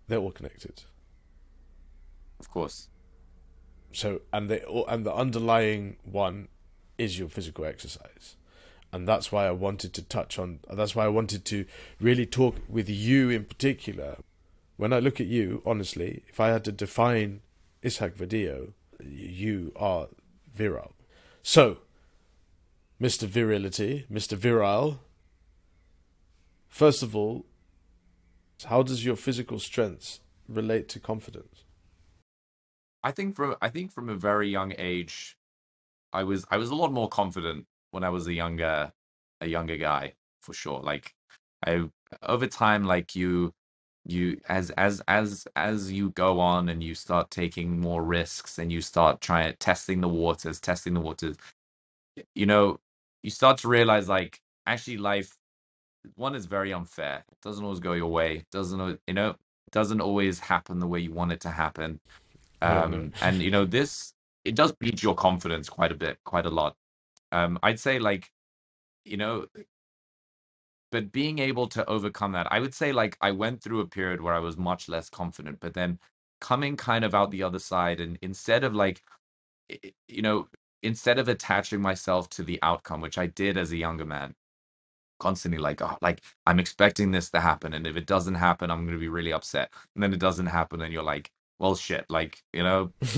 they're 0.07 0.19
all 0.19 0.31
connected. 0.31 0.83
Of 2.39 2.49
course. 2.49 2.89
So 3.91 4.21
and 4.31 4.49
they 4.49 4.63
and 4.87 5.05
the 5.05 5.13
underlying 5.13 5.97
one 6.03 6.49
is 6.97 7.17
your 7.17 7.29
physical 7.29 7.65
exercise. 7.65 8.35
And 8.91 9.07
that's 9.07 9.31
why 9.31 9.47
I 9.47 9.51
wanted 9.51 9.93
to 9.93 10.03
touch 10.03 10.37
on 10.37 10.59
that's 10.71 10.95
why 10.95 11.05
I 11.05 11.09
wanted 11.09 11.45
to 11.45 11.65
really 11.99 12.25
talk 12.25 12.57
with 12.69 12.89
you 12.89 13.29
in 13.31 13.45
particular 13.45 14.17
when 14.83 14.91
I 14.91 14.99
look 14.99 15.21
at 15.21 15.27
you, 15.27 15.61
honestly, 15.65 16.25
if 16.27 16.41
I 16.41 16.49
had 16.49 16.65
to 16.65 16.71
define 16.73 17.39
Ishaq 17.83 18.15
Vadillo, 18.15 18.73
you 18.99 19.71
are 19.77 20.09
virile. 20.53 20.93
So, 21.41 21.77
Mr. 23.01 23.25
Virility, 23.25 24.05
Mr. 24.11 24.35
Virile, 24.35 24.99
first 26.67 27.01
of 27.01 27.15
all, 27.15 27.45
how 28.65 28.83
does 28.83 29.05
your 29.05 29.15
physical 29.15 29.57
strength 29.57 30.19
relate 30.49 30.89
to 30.89 30.99
confidence? 30.99 31.63
I 33.05 33.11
think 33.11 33.37
from 33.37 33.55
I 33.61 33.69
think 33.69 33.89
from 33.89 34.09
a 34.09 34.15
very 34.15 34.49
young 34.49 34.73
age, 34.77 35.37
I 36.11 36.25
was 36.25 36.43
I 36.51 36.57
was 36.57 36.71
a 36.71 36.75
lot 36.75 36.91
more 36.91 37.07
confident 37.07 37.67
when 37.91 38.03
I 38.03 38.09
was 38.09 38.27
a 38.27 38.33
younger 38.33 38.91
a 39.39 39.47
younger 39.47 39.77
guy 39.77 40.15
for 40.41 40.53
sure. 40.53 40.81
Like 40.81 41.15
I 41.65 41.89
over 42.21 42.47
time, 42.47 42.83
like 42.83 43.15
you 43.15 43.53
you 44.05 44.39
as 44.49 44.69
as 44.71 45.01
as 45.07 45.47
as 45.55 45.91
you 45.91 46.09
go 46.11 46.39
on 46.39 46.69
and 46.69 46.83
you 46.83 46.95
start 46.95 47.31
taking 47.31 47.79
more 47.79 48.03
risks 48.03 48.59
and 48.59 48.71
you 48.71 48.81
start 48.81 49.21
trying 49.21 49.55
testing 49.59 50.01
the 50.01 50.07
waters 50.07 50.59
testing 50.59 50.93
the 50.93 50.99
waters 50.99 51.37
you 52.35 52.45
know 52.45 52.79
you 53.23 53.29
start 53.29 53.57
to 53.57 53.67
realize 53.67 54.09
like 54.09 54.41
actually 54.67 54.97
life 54.97 55.33
one 56.15 56.35
is 56.35 56.45
very 56.45 56.73
unfair. 56.73 57.23
It 57.31 57.41
doesn't 57.41 57.63
always 57.63 57.79
go 57.79 57.93
your 57.93 58.11
way. 58.11 58.45
Doesn't 58.51 58.79
al- 58.79 58.97
you 59.07 59.13
know? 59.13 59.35
Doesn't 59.71 60.01
always 60.01 60.39
happen 60.39 60.79
the 60.79 60.87
way 60.87 60.99
you 60.99 61.11
want 61.11 61.31
it 61.31 61.39
to 61.41 61.49
happen. 61.49 61.99
Oh 62.61 62.85
no. 62.85 62.85
Um, 62.85 63.13
and 63.21 63.41
you 63.41 63.51
know 63.51 63.65
this 63.65 64.13
it 64.45 64.55
does 64.55 64.71
beat 64.73 65.01
your 65.01 65.15
confidence 65.15 65.69
quite 65.69 65.91
a 65.91 65.95
bit, 65.95 66.17
quite 66.25 66.45
a 66.45 66.49
lot. 66.49 66.75
Um, 67.31 67.59
I'd 67.63 67.79
say 67.79 67.99
like 67.99 68.29
you 69.05 69.17
know, 69.17 69.47
but 70.93 71.11
being 71.13 71.39
able 71.39 71.67
to 71.69 71.85
overcome 71.89 72.33
that, 72.33 72.47
I 72.51 72.61
would 72.61 72.75
say 72.75 72.93
like 72.93 73.17
I 73.21 73.31
went 73.33 73.63
through 73.63 73.81
a 73.81 73.87
period 73.87 74.21
where 74.21 74.35
I 74.35 74.39
was 74.39 74.57
much 74.57 74.89
less 74.89 75.09
confident, 75.11 75.59
but 75.61 75.75
then 75.75 75.99
coming 76.41 76.77
kind 76.77 77.05
of 77.05 77.15
out 77.15 77.31
the 77.31 77.43
other 77.43 77.59
side, 77.59 78.01
and 78.01 78.19
instead 78.23 78.63
of 78.65 78.75
like 78.75 79.03
i- 79.71 79.93
you 80.09 80.21
know, 80.23 80.49
instead 80.83 81.19
of 81.19 81.29
attaching 81.29 81.81
myself 81.81 82.29
to 82.31 82.43
the 82.43 82.59
outcome, 82.63 83.01
which 83.01 83.17
I 83.19 83.27
did 83.27 83.57
as 83.57 83.71
a 83.73 83.77
younger 83.77 84.05
man 84.05 84.35
constantly 85.19 85.59
like 85.59 85.81
oh 85.81 85.97
like 86.01 86.21
i'm 86.47 86.59
expecting 86.59 87.11
this 87.11 87.29
to 87.31 87.39
happen 87.39 87.73
and 87.73 87.87
if 87.87 87.95
it 87.97 88.05
doesn't 88.07 88.35
happen 88.35 88.71
i'm 88.71 88.81
going 88.85 88.93
to 88.97 88.99
be 88.99 89.07
really 89.09 89.33
upset. 89.33 89.71
And 89.95 90.03
then 90.03 90.13
it 90.13 90.19
doesn't 90.19 90.47
happen 90.47 90.81
and 90.81 90.93
you're 90.93 91.03
like 91.03 91.31
well 91.59 91.75
shit 91.75 92.05
like 92.09 92.43
you 92.53 92.63
know 92.63 92.91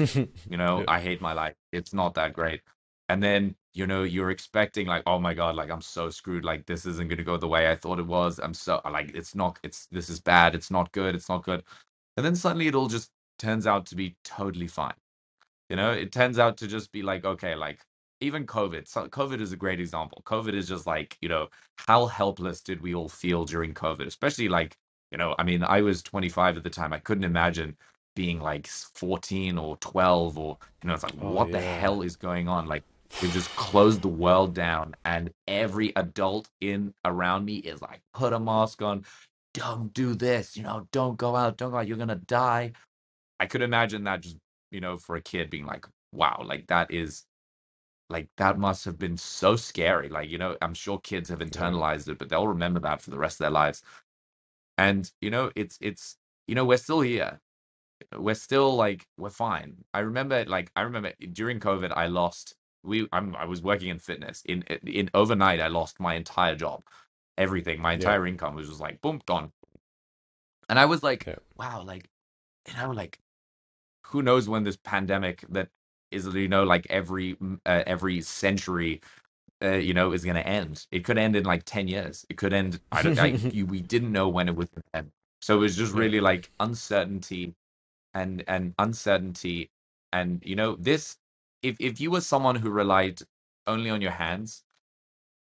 you 0.49 0.57
know 0.57 0.79
Yeah. 0.79 0.85
i 0.87 0.99
hate 1.01 1.21
my 1.21 1.33
life. 1.33 1.55
It's 1.71 1.93
not 1.93 2.15
that 2.15 2.33
great 2.33 2.61
and 3.09 3.21
then 3.21 3.55
you 3.73 3.87
know 3.87 4.03
you're 4.03 4.31
expecting 4.31 4.87
like 4.87 5.03
oh 5.05 5.19
my 5.19 5.33
god 5.33 5.55
like 5.55 5.69
i'm 5.69 5.81
so 5.81 6.09
screwed 6.09 6.45
like 6.45 6.65
this 6.65 6.85
isn't 6.85 7.07
going 7.07 7.17
to 7.17 7.23
go 7.23 7.37
the 7.37 7.47
way 7.47 7.69
i 7.69 7.75
thought 7.75 7.99
it 7.99 8.07
was 8.07 8.39
i'm 8.39 8.53
so 8.53 8.81
like 8.91 9.13
it's 9.15 9.35
not 9.35 9.59
it's 9.63 9.87
this 9.91 10.09
is 10.09 10.19
bad 10.19 10.55
it's 10.55 10.71
not 10.71 10.91
good 10.91 11.15
it's 11.15 11.29
not 11.29 11.43
good 11.43 11.63
and 12.17 12.25
then 12.25 12.35
suddenly 12.35 12.67
it 12.67 12.75
all 12.75 12.87
just 12.87 13.11
turns 13.37 13.67
out 13.67 13.85
to 13.85 13.95
be 13.95 14.15
totally 14.23 14.67
fine 14.67 14.93
you 15.69 15.75
know, 15.75 15.91
it 15.91 16.11
turns 16.11 16.39
out 16.39 16.57
to 16.57 16.67
just 16.67 16.91
be 16.91 17.01
like, 17.01 17.25
okay, 17.25 17.55
like 17.55 17.79
even 18.21 18.45
COVID. 18.45 18.87
So 18.87 19.07
COVID 19.07 19.41
is 19.41 19.51
a 19.51 19.57
great 19.57 19.79
example. 19.79 20.21
COVID 20.25 20.53
is 20.53 20.67
just 20.67 20.85
like, 20.85 21.17
you 21.21 21.29
know, 21.29 21.47
how 21.77 22.05
helpless 22.05 22.61
did 22.61 22.81
we 22.81 22.93
all 22.93 23.09
feel 23.09 23.45
during 23.45 23.73
COVID? 23.73 24.05
Especially 24.05 24.47
like, 24.47 24.77
you 25.11 25.17
know, 25.17 25.35
I 25.39 25.43
mean, 25.43 25.63
I 25.63 25.81
was 25.81 26.03
25 26.03 26.57
at 26.57 26.63
the 26.63 26.69
time. 26.69 26.93
I 26.93 26.99
couldn't 26.99 27.23
imagine 27.23 27.75
being 28.15 28.39
like 28.39 28.67
14 28.67 29.57
or 29.57 29.77
12 29.77 30.37
or, 30.37 30.57
you 30.83 30.87
know, 30.87 30.93
it's 30.93 31.03
like, 31.03 31.13
Oh 31.21 31.31
what 31.31 31.51
the 31.51 31.61
hell 31.61 32.01
is 32.01 32.15
going 32.15 32.47
on? 32.47 32.67
Like, 32.67 32.83
we 33.21 33.29
just 33.31 33.49
closed 33.55 34.01
the 34.01 34.09
world 34.09 34.55
down, 34.55 34.95
and 35.05 35.31
every 35.47 35.93
adult 35.95 36.49
in 36.61 36.93
around 37.05 37.45
me 37.45 37.57
is 37.57 37.81
like, 37.81 38.01
put 38.13 38.33
a 38.33 38.39
mask 38.39 38.81
on, 38.81 39.05
don't 39.53 39.93
do 39.93 40.15
this, 40.15 40.57
you 40.57 40.63
know, 40.63 40.87
don't 40.91 41.17
go 41.17 41.35
out, 41.35 41.57
don't 41.57 41.71
go 41.71 41.77
out, 41.77 41.87
you're 41.87 41.97
gonna 41.97 42.15
die 42.15 42.71
I 43.39 43.47
could 43.47 43.63
imagine 43.63 44.05
that 44.05 44.21
just, 44.23 44.37
you 44.71 44.81
know, 44.81 44.97
for 44.97 45.17
a 45.17 45.21
kid 45.21 45.51
being 45.51 45.67
like, 45.67 45.87
wow, 46.13 46.43
like 46.45 46.67
that 46.69 46.91
is 46.93 47.25
like 48.09 48.29
that 48.37 48.59
must 48.59 48.85
have 48.85 48.99
been 48.99 49.17
so 49.17 49.57
scary. 49.57 50.09
Like, 50.09 50.29
you 50.29 50.39
know, 50.39 50.57
I'm 50.61 50.75
sure 50.75 50.99
kids 50.99 51.29
have 51.29 51.39
internalized 51.41 52.09
it, 52.09 52.19
but 52.19 52.29
they'll 52.29 52.47
remember 52.47 52.81
that 52.81 53.01
for 53.01 53.11
the 53.11 53.19
rest 53.19 53.35
of 53.35 53.45
their 53.45 53.51
lives. 53.51 53.83
And, 54.77 55.11
you 55.21 55.31
know, 55.31 55.51
it's 55.55 55.77
it's 55.81 56.17
you 56.47 56.55
know, 56.55 56.65
we're 56.65 56.77
still 56.77 57.01
here. 57.01 57.41
We're 58.17 58.35
still 58.35 58.75
like 58.75 59.07
we're 59.17 59.31
fine. 59.31 59.77
I 59.93 60.01
remember 60.01 60.45
like 60.45 60.71
I 60.77 60.83
remember 60.83 61.13
during 61.33 61.61
COVID 61.61 61.93
I 61.95 62.07
lost 62.07 62.55
we 62.85 63.07
I'm 63.11 63.35
I 63.35 63.45
was 63.45 63.61
working 63.61 63.89
in 63.89 63.99
fitness. 63.99 64.43
In 64.45 64.63
in 64.63 65.09
overnight 65.13 65.59
I 65.61 65.67
lost 65.67 65.99
my 65.99 66.15
entire 66.15 66.55
job. 66.55 66.83
Everything, 67.37 67.81
my 67.81 67.93
entire 67.93 68.25
income 68.27 68.55
was 68.55 68.69
just 68.69 68.79
like 68.79 69.01
boom, 69.01 69.21
gone. 69.25 69.51
And 70.69 70.79
I 70.79 70.85
was 70.85 71.03
like, 71.03 71.27
Yeah. 71.27 71.35
wow, 71.57 71.83
like 71.83 72.09
you 72.67 72.75
know, 72.77 72.91
like 72.91 73.19
who 74.07 74.21
knows 74.21 74.47
when 74.47 74.63
this 74.63 74.77
pandemic 74.77 75.45
that 75.49 75.69
is 76.11 76.27
you 76.33 76.47
know 76.47 76.63
like 76.63 76.87
every 76.89 77.37
uh, 77.65 77.83
every 77.87 78.21
century 78.21 79.01
uh, 79.63 79.71
you 79.71 79.93
know 79.93 80.11
is 80.13 80.23
going 80.23 80.35
to 80.35 80.47
end 80.47 80.85
it 80.91 81.03
could 81.03 81.17
end 81.17 81.35
in 81.35 81.43
like 81.43 81.63
10 81.65 81.87
years 81.87 82.25
it 82.29 82.37
could 82.37 82.53
end 82.53 82.79
i 82.91 83.01
don't 83.01 83.19
I, 83.19 83.27
you, 83.51 83.65
we 83.65 83.81
didn't 83.81 84.11
know 84.11 84.29
when 84.29 84.47
it 84.47 84.55
would 84.55 84.69
end 84.93 85.11
so 85.41 85.55
it 85.57 85.59
was 85.61 85.75
just 85.75 85.93
Yeah. 85.93 85.99
really 85.99 86.21
like 86.21 86.51
uncertainty 86.59 87.55
and 88.13 88.43
and 88.47 88.73
uncertainty 88.79 89.71
and 90.13 90.41
you 90.45 90.55
know 90.55 90.75
this 90.77 91.17
if 91.65 91.77
if 91.79 92.01
you 92.01 92.11
were 92.11 92.21
someone 92.21 92.55
who 92.55 92.69
relied 92.69 93.21
only 93.67 93.89
on 93.89 94.01
your 94.01 94.11
hands 94.11 94.63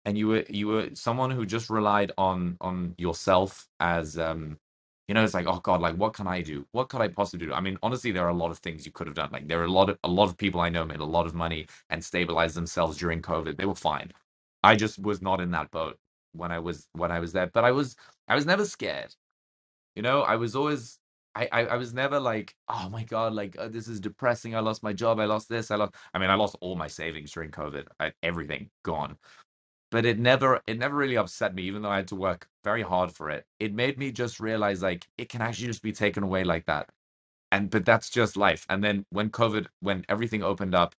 and 0.05 0.17
you 0.17 0.27
were 0.27 0.45
you 0.49 0.67
were 0.67 0.89
someone 0.93 1.31
who 1.31 1.45
just 1.45 1.69
relied 1.69 2.11
on 2.17 2.57
on 2.61 2.95
yourself 2.97 3.67
as 3.79 4.17
um 4.17 4.57
you 5.07 5.13
know 5.15 5.23
it's 5.23 5.33
like 5.33 5.47
oh 5.47 5.59
god 5.59 5.81
like 5.81 5.95
what 5.95 6.13
can 6.13 6.27
i 6.27 6.41
do? 6.41 6.65
What 6.71 6.89
could 6.89 7.01
i 7.01 7.07
possibly 7.07 7.47
do? 7.47 7.53
I 7.53 7.61
mean 7.61 7.77
honestly 7.83 8.11
there 8.11 8.25
are 8.25 8.29
a 8.37 8.41
lot 8.43 8.51
of 8.51 8.59
things 8.59 8.85
you 8.85 8.91
could 8.91 9.07
have 9.07 9.15
done. 9.15 9.29
Like 9.31 9.47
there 9.47 9.61
are 9.61 9.65
a 9.65 9.71
lot 9.71 9.89
of 9.89 9.97
a 10.03 10.07
lot 10.09 10.29
of 10.29 10.37
people 10.37 10.61
i 10.61 10.69
know 10.69 10.85
made 10.85 10.99
a 10.99 11.05
lot 11.17 11.25
of 11.25 11.33
money 11.35 11.67
and 11.89 12.03
stabilized 12.03 12.55
themselves 12.55 12.97
during 12.97 13.21
covid. 13.21 13.57
They 13.57 13.65
were 13.65 13.75
fine. 13.75 14.11
I 14.63 14.75
just 14.75 14.99
was 14.99 15.21
not 15.21 15.41
in 15.41 15.51
that 15.51 15.71
boat 15.71 15.97
when 16.33 16.51
i 16.51 16.59
was 16.59 16.87
when 16.93 17.11
i 17.11 17.19
was 17.19 17.33
there. 17.33 17.47
But 17.47 17.65
i 17.65 17.71
was 17.71 17.95
i 18.27 18.35
was 18.35 18.45
never 18.45 18.65
scared. 18.65 19.15
You 19.95 20.03
know 20.03 20.21
i 20.23 20.35
was 20.35 20.55
always 20.55 20.99
I, 21.35 21.49
I, 21.51 21.65
I 21.67 21.77
was 21.77 21.93
never 21.93 22.19
like, 22.19 22.55
oh 22.69 22.89
my 22.89 23.03
God, 23.03 23.33
like 23.33 23.57
uh, 23.59 23.67
this 23.69 23.87
is 23.87 23.99
depressing. 23.99 24.55
I 24.55 24.61
lost 24.61 24.83
my 24.83 24.93
job. 24.93 25.19
I 25.19 25.25
lost 25.25 25.49
this. 25.49 25.71
I 25.71 25.75
lost. 25.77 25.95
I 26.13 26.19
mean, 26.19 26.29
I 26.29 26.35
lost 26.35 26.57
all 26.61 26.75
my 26.75 26.87
savings 26.87 27.31
during 27.31 27.51
COVID. 27.51 27.85
I, 27.99 28.13
everything 28.23 28.69
gone 28.83 29.11
but 29.91 30.05
it 30.05 30.19
never 30.19 30.61
it 30.67 30.77
never 30.77 30.95
really 30.95 31.17
upset 31.17 31.55
me 31.55 31.63
even 31.63 31.81
though 31.81 31.89
i 31.89 31.95
had 31.97 32.07
to 32.07 32.15
work 32.15 32.47
very 32.63 32.81
hard 32.81 33.11
for 33.11 33.29
it 33.29 33.45
it 33.59 33.73
made 33.73 33.97
me 33.97 34.11
just 34.11 34.39
realize 34.39 34.81
like 34.81 35.07
it 35.17 35.29
can 35.29 35.41
actually 35.41 35.67
just 35.67 35.81
be 35.81 35.91
taken 35.91 36.23
away 36.23 36.43
like 36.43 36.65
that 36.65 36.89
and 37.51 37.69
but 37.69 37.85
that's 37.85 38.09
just 38.09 38.37
life 38.37 38.65
and 38.69 38.83
then 38.83 39.05
when 39.11 39.29
covid 39.29 39.67
when 39.81 40.05
everything 40.09 40.43
opened 40.43 40.75
up 40.75 40.95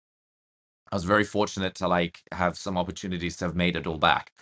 i 0.93 0.97
was 0.97 1.05
very 1.05 1.25
fortunate 1.25 1.75
to 1.75 1.89
like 1.89 2.23
have 2.33 2.59
some 2.59 2.79
opportunities 2.79 3.37
to 3.37 3.45
have 3.47 3.57
made 3.57 3.77
it 3.77 3.87
all 3.87 3.99
back 3.99 4.33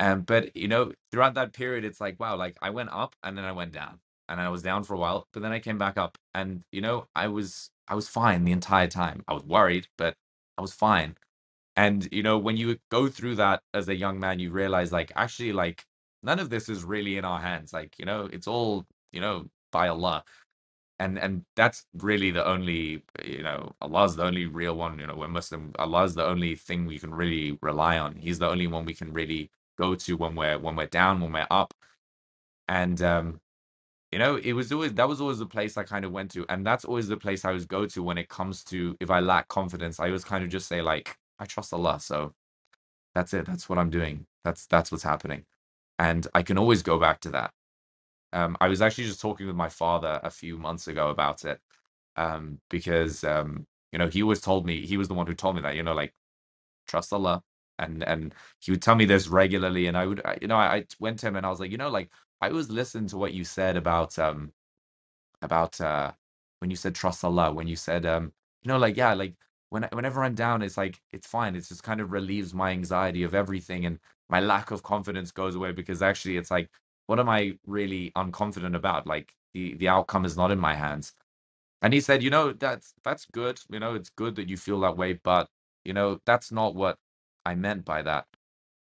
and 0.00 0.26
but 0.26 0.56
you 0.56 0.68
know 0.68 0.92
throughout 1.12 1.34
that 1.34 1.52
period 1.52 1.84
it's 1.84 2.00
like 2.00 2.18
wow 2.20 2.36
like 2.36 2.56
i 2.62 2.70
went 2.70 2.90
up 2.92 3.16
and 3.24 3.38
then 3.38 3.44
i 3.44 3.52
went 3.52 3.72
down 3.72 3.98
and 4.28 4.40
i 4.40 4.48
was 4.48 4.62
down 4.62 4.84
for 4.84 4.94
a 4.94 4.98
while 4.98 5.26
but 5.32 5.42
then 5.42 5.52
i 5.52 5.58
came 5.58 5.78
back 5.78 5.96
up 5.98 6.18
and 6.34 6.62
you 6.72 6.80
know 6.80 7.06
i 7.16 7.26
was 7.28 7.70
i 7.88 7.94
was 7.94 8.08
fine 8.08 8.44
the 8.44 8.52
entire 8.52 8.88
time. 8.88 9.22
I 9.28 9.34
was 9.34 9.44
worried 9.44 9.86
but 9.98 10.14
i 10.58 10.62
was 10.62 10.72
fine. 10.74 11.16
And 11.76 12.08
you 12.12 12.22
know 12.22 12.38
when 12.38 12.56
you 12.56 12.78
go 12.90 13.08
through 13.08 13.36
that 13.36 13.62
as 13.74 13.88
a 13.88 13.96
young 13.96 14.20
man 14.20 14.38
you 14.40 14.50
realize 14.50 14.92
like 14.92 15.12
actually 15.16 15.52
like 15.52 15.84
none 16.22 16.38
of 16.40 16.50
this 16.50 16.68
is 16.68 16.84
really 16.84 17.16
in 17.18 17.24
our 17.24 17.40
hands. 17.40 17.72
Like 17.72 17.96
you 17.98 18.06
know 18.06 18.28
it's 18.32 18.46
all 18.48 18.86
you 19.12 19.20
know 19.20 19.46
by 19.72 19.88
allah. 19.88 20.24
And 21.00 21.18
and 21.18 21.44
that's 21.56 21.84
really 21.94 22.30
the 22.32 22.46
only 22.46 23.02
you 23.24 23.42
know 23.42 23.72
allah's 23.82 24.16
the 24.16 24.24
only 24.24 24.46
real 24.46 24.76
one 24.76 24.98
you 24.98 25.06
know 25.06 25.14
we're 25.16 25.28
muslim. 25.28 25.72
Allah's 25.78 26.14
the 26.14 26.26
only 26.26 26.54
thing 26.56 26.86
we 26.86 26.98
can 26.98 27.14
really 27.14 27.58
rely 27.62 27.98
on. 27.98 28.16
He's 28.16 28.38
the 28.40 28.48
only 28.48 28.66
one 28.68 28.84
we 28.84 28.94
can 28.94 29.12
really 29.12 29.50
go 29.78 29.94
to 29.94 30.16
when 30.16 30.34
we're 30.36 30.58
when 30.58 30.76
we're 30.76 30.86
down 30.86 31.20
when 31.20 31.32
we're 31.32 31.46
up. 31.50 31.74
And 32.68 33.00
um 33.02 33.40
you 34.12 34.18
know 34.18 34.36
it 34.36 34.52
was 34.54 34.72
always 34.72 34.94
that 34.94 35.08
was 35.08 35.20
always 35.20 35.38
the 35.38 35.46
place 35.46 35.76
i 35.76 35.84
kind 35.84 36.04
of 36.04 36.12
went 36.12 36.30
to 36.30 36.46
and 36.48 36.66
that's 36.66 36.84
always 36.84 37.08
the 37.08 37.16
place 37.16 37.44
i 37.44 37.48
always 37.48 37.66
go 37.66 37.86
to 37.86 38.02
when 38.02 38.18
it 38.18 38.28
comes 38.28 38.64
to 38.64 38.96
if 39.00 39.10
i 39.10 39.20
lack 39.20 39.48
confidence 39.48 40.00
i 40.00 40.06
always 40.06 40.24
kind 40.24 40.44
of 40.44 40.50
just 40.50 40.68
say 40.68 40.82
like 40.82 41.16
i 41.40 41.44
trust 41.46 41.72
allah 41.74 42.00
so 42.00 42.30
that's 43.14 43.34
it. 43.34 43.46
That's 43.46 43.68
what 43.70 43.78
I'm 43.78 43.90
doing. 43.90 44.26
That's 44.44 44.66
that's 44.68 44.92
what's 44.92 45.04
happening. 45.04 45.44
And 45.98 46.26
I 46.34 46.42
can 46.42 46.58
always 46.58 46.82
go 46.82 46.98
back 47.00 47.20
to 47.22 47.30
that. 47.32 47.52
Um, 48.32 48.56
I 48.60 48.68
was 48.68 48.82
actually 48.82 49.06
just 49.06 49.20
talking 49.20 49.46
with 49.46 49.56
my 49.56 49.68
father 49.70 50.20
a 50.24 50.30
few 50.30 50.58
months 50.58 50.88
ago 50.88 51.10
about 51.10 51.44
it. 51.44 51.60
Um, 52.16 52.60
because 52.70 53.24
um, 53.24 53.66
you 53.92 53.98
know, 54.00 54.08
he 54.08 54.22
always 54.22 54.40
told 54.42 54.66
me 54.66 54.86
he 54.86 54.96
was 54.98 55.08
the 55.08 55.14
one 55.14 55.26
who 55.26 55.34
told 55.34 55.56
me 55.56 55.62
that, 55.62 55.76
you 55.76 55.82
know, 55.84 55.94
like 55.94 56.14
trust 56.88 57.12
Allah. 57.12 57.42
And 57.80 58.04
and 58.04 58.34
he 58.60 58.72
would 58.72 58.82
tell 58.82 58.96
me 58.96 59.06
this 59.06 59.28
regularly. 59.28 59.86
And 59.88 59.96
I 59.98 60.06
would 60.06 60.22
you 60.42 60.48
know, 60.48 60.56
I, 60.56 60.76
I 60.78 60.86
went 61.00 61.20
to 61.20 61.28
him 61.28 61.36
and 61.36 61.46
I 61.46 61.50
was 61.50 61.60
like, 61.60 61.72
you 61.72 61.78
know, 61.78 61.90
like 61.90 62.10
I 62.40 62.50
always 62.50 62.70
listened 62.70 63.08
to 63.10 63.18
what 63.18 63.34
you 63.34 63.44
said 63.44 63.76
about 63.76 64.18
um 64.18 64.52
about 65.42 65.80
uh 65.80 66.12
when 66.60 66.70
you 66.70 66.76
said 66.76 66.94
trust 66.94 67.24
Allah, 67.24 67.52
when 67.52 67.68
you 67.68 67.76
said 67.76 68.06
um, 68.06 68.32
you 68.62 68.68
know, 68.68 68.78
like 68.78 68.96
yeah, 68.96 69.14
like 69.14 69.34
when 69.70 69.84
whenever 69.92 70.24
I'm 70.24 70.34
down, 70.34 70.62
it's 70.62 70.76
like 70.76 71.00
it's 71.12 71.26
fine. 71.26 71.56
It's 71.56 71.68
just 71.68 71.82
kind 71.82 72.00
of 72.00 72.12
relieves 72.12 72.54
my 72.54 72.70
anxiety 72.70 73.22
of 73.22 73.34
everything 73.34 73.86
and 73.86 73.98
my 74.30 74.40
lack 74.40 74.70
of 74.70 74.82
confidence 74.82 75.30
goes 75.32 75.54
away 75.54 75.72
because 75.72 76.02
actually 76.02 76.36
it's 76.36 76.50
like, 76.50 76.70
what 77.06 77.20
am 77.20 77.28
I 77.28 77.58
really 77.66 78.12
unconfident 78.16 78.74
about? 78.76 79.06
Like 79.06 79.34
the 79.54 79.74
the 79.74 79.88
outcome 79.88 80.24
is 80.24 80.36
not 80.36 80.50
in 80.50 80.58
my 80.58 80.74
hands. 80.74 81.14
And 81.82 81.92
he 81.94 82.00
said, 82.00 82.22
you 82.22 82.30
know, 82.30 82.52
that's 82.52 82.94
that's 83.04 83.26
good. 83.26 83.60
You 83.70 83.80
know, 83.80 83.94
it's 83.94 84.10
good 84.10 84.36
that 84.36 84.48
you 84.48 84.56
feel 84.56 84.80
that 84.80 84.96
way, 84.96 85.14
but 85.14 85.48
you 85.84 85.92
know, 85.92 86.20
that's 86.26 86.52
not 86.52 86.74
what 86.74 86.98
I 87.46 87.54
meant 87.54 87.84
by 87.84 88.02
that. 88.02 88.26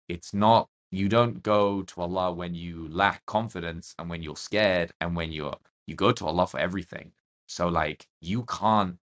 It's 0.08 0.34
not 0.34 0.68
you 0.96 1.08
don't 1.08 1.42
go 1.42 1.82
to 1.82 2.00
Allah 2.02 2.32
when 2.32 2.54
you 2.54 2.88
lack 2.90 3.26
confidence 3.26 3.94
and 3.98 4.10
when 4.10 4.22
you're 4.22 4.36
scared 4.36 4.92
and 5.00 5.16
when 5.16 5.32
you're 5.32 5.56
you 5.86 5.96
go 5.96 6.12
to 6.12 6.26
Allah 6.26 6.46
for 6.46 6.60
everything. 6.60 7.12
So 7.48 7.68
like 7.68 8.06
you 8.20 8.44
can't 8.44 8.98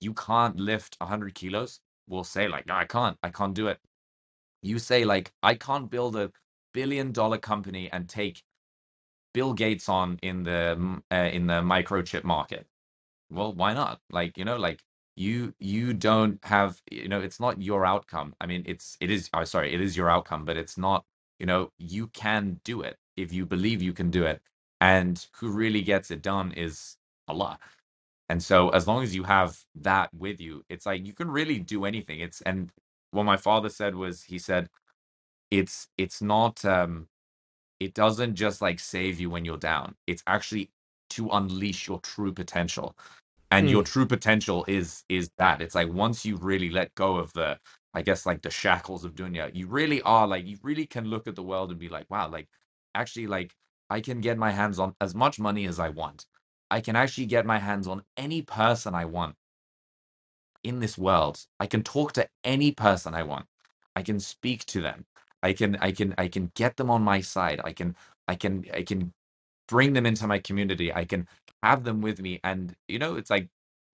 you 0.00 0.14
can't 0.14 0.56
lift 0.58 0.96
100 1.00 1.34
kilos. 1.34 1.80
We'll 2.08 2.24
say 2.24 2.48
like, 2.48 2.66
no, 2.66 2.74
I 2.74 2.84
can't. 2.86 3.18
I 3.22 3.30
can't 3.30 3.54
do 3.54 3.68
it. 3.68 3.80
You 4.62 4.78
say 4.78 5.04
like, 5.04 5.32
I 5.42 5.54
can't 5.54 5.90
build 5.90 6.16
a 6.16 6.32
billion 6.74 7.12
dollar 7.12 7.38
company 7.38 7.90
and 7.92 8.08
take 8.08 8.42
Bill 9.34 9.54
Gates 9.54 9.88
on 9.88 10.18
in 10.22 10.44
the 10.44 11.00
uh, 11.12 11.16
in 11.32 11.46
the 11.48 11.62
microchip 11.62 12.24
market. 12.24 12.66
Well, 13.30 13.52
why 13.54 13.74
not? 13.74 14.00
Like, 14.10 14.38
you 14.38 14.44
know, 14.44 14.56
like 14.56 14.82
you 15.16 15.54
you 15.60 15.94
don't 15.94 16.38
have, 16.44 16.82
you 16.90 17.08
know, 17.08 17.20
it's 17.20 17.40
not 17.40 17.62
your 17.62 17.86
outcome. 17.86 18.34
I 18.40 18.46
mean, 18.46 18.62
it's 18.66 18.96
it 19.00 19.10
is, 19.10 19.30
i 19.34 19.42
oh, 19.42 19.44
sorry, 19.44 19.74
it 19.74 19.80
is 19.80 19.96
your 19.96 20.10
outcome, 20.10 20.44
but 20.44 20.56
it's 20.56 20.78
not, 20.78 21.04
you 21.42 21.46
know 21.48 21.72
you 21.78 22.08
can 22.08 22.60
do 22.64 22.82
it 22.82 22.98
if 23.18 23.34
you 23.34 23.46
believe 23.46 23.82
you 23.82 23.94
can 23.94 24.10
do 24.10 24.24
it 24.26 24.42
and 24.82 25.28
who 25.40 25.50
really 25.50 25.82
gets 25.82 26.12
it 26.12 26.22
done 26.22 26.52
is 26.54 26.96
allah 27.28 27.58
and 28.30 28.42
so 28.42 28.70
as 28.70 28.88
long 28.88 29.04
as 29.04 29.14
you 29.16 29.24
have 29.24 29.58
that 29.76 30.10
with 30.14 30.40
you 30.40 30.64
it's 30.70 30.86
like 30.86 31.06
you 31.06 31.14
can 31.14 31.30
really 31.30 31.60
do 31.60 31.86
anything. 31.86 32.20
It's 32.20 32.42
and 32.42 32.70
what 33.12 33.24
my 33.24 33.38
father 33.38 33.70
said 33.70 33.94
was 33.96 34.24
he 34.24 34.38
said 34.38 34.70
it's 35.50 35.88
it's 35.98 36.22
not 36.22 36.64
um 36.64 37.08
it 37.80 37.94
doesn't 37.94 38.34
just 38.34 38.62
like 38.62 38.80
save 38.80 39.20
you 39.20 39.30
when 39.30 39.44
you're 39.44 39.56
down. 39.58 39.94
It's 40.06 40.22
actually 40.26 40.70
to 41.10 41.28
unleash 41.30 41.88
your 41.88 42.00
true 42.00 42.32
potential. 42.32 42.96
And 43.50 43.70
your 43.70 43.82
Mm. 43.82 43.86
true 43.86 44.06
potential 44.06 44.64
is 44.68 45.04
is 45.08 45.30
that. 45.38 45.62
It's 45.62 45.74
like 45.74 45.88
once 45.92 46.24
you 46.26 46.36
really 46.36 46.70
let 46.70 46.94
go 46.96 47.16
of 47.16 47.32
the 47.34 47.58
i 47.94 48.02
guess 48.02 48.26
like 48.26 48.42
the 48.42 48.50
shackles 48.50 49.04
of 49.04 49.14
dunya. 49.14 49.50
You 49.54 49.66
really 49.68 50.02
are 50.02 50.26
like 50.26 50.46
you 50.46 50.58
really 50.62 50.86
can 50.86 51.06
look 51.06 51.26
at 51.28 51.36
the 51.36 51.42
world 51.42 51.70
and 51.70 51.78
be 51.80 51.88
like 51.88 52.10
wow 52.10 52.28
like 52.28 52.48
actually 52.94 53.26
like 53.26 53.54
i 53.90 54.00
can 54.00 54.20
get 54.20 54.38
my 54.38 54.50
hands 54.50 54.78
on 54.78 54.94
as 55.00 55.14
much 55.14 55.38
money 55.38 55.66
as 55.66 55.78
i 55.80 55.88
want. 55.90 56.26
I 56.70 56.80
can 56.80 56.96
actually 56.96 57.26
get 57.26 57.46
my 57.46 57.58
hands 57.58 57.86
on 57.88 58.02
any 58.16 58.42
person 58.42 58.94
i 58.94 59.04
want 59.04 59.36
in 60.64 60.80
this 60.80 60.98
world. 60.98 61.44
I 61.60 61.66
can 61.66 61.82
talk 61.82 62.12
to 62.14 62.28
any 62.44 62.72
person 62.72 63.14
i 63.14 63.22
want. 63.22 63.46
I 63.96 64.02
can 64.02 64.20
speak 64.20 64.64
to 64.66 64.80
them. 64.80 65.06
I 65.42 65.52
can 65.52 65.76
i 65.76 65.92
can 65.92 66.14
i 66.18 66.28
can 66.28 66.52
get 66.54 66.76
them 66.76 66.90
on 66.90 67.02
my 67.02 67.20
side. 67.20 67.60
I 67.64 67.72
can 67.72 67.96
i 68.28 68.34
can 68.34 68.64
i 68.74 68.82
can 68.82 69.12
bring 69.68 69.92
them 69.94 70.06
into 70.06 70.26
my 70.26 70.38
community. 70.38 70.92
I 70.94 71.04
can 71.04 71.28
have 71.62 71.84
them 71.84 72.00
with 72.02 72.20
me. 72.20 72.40
And 72.44 72.74
you 72.88 72.98
know 72.98 73.16
it's 73.16 73.30
like 73.30 73.48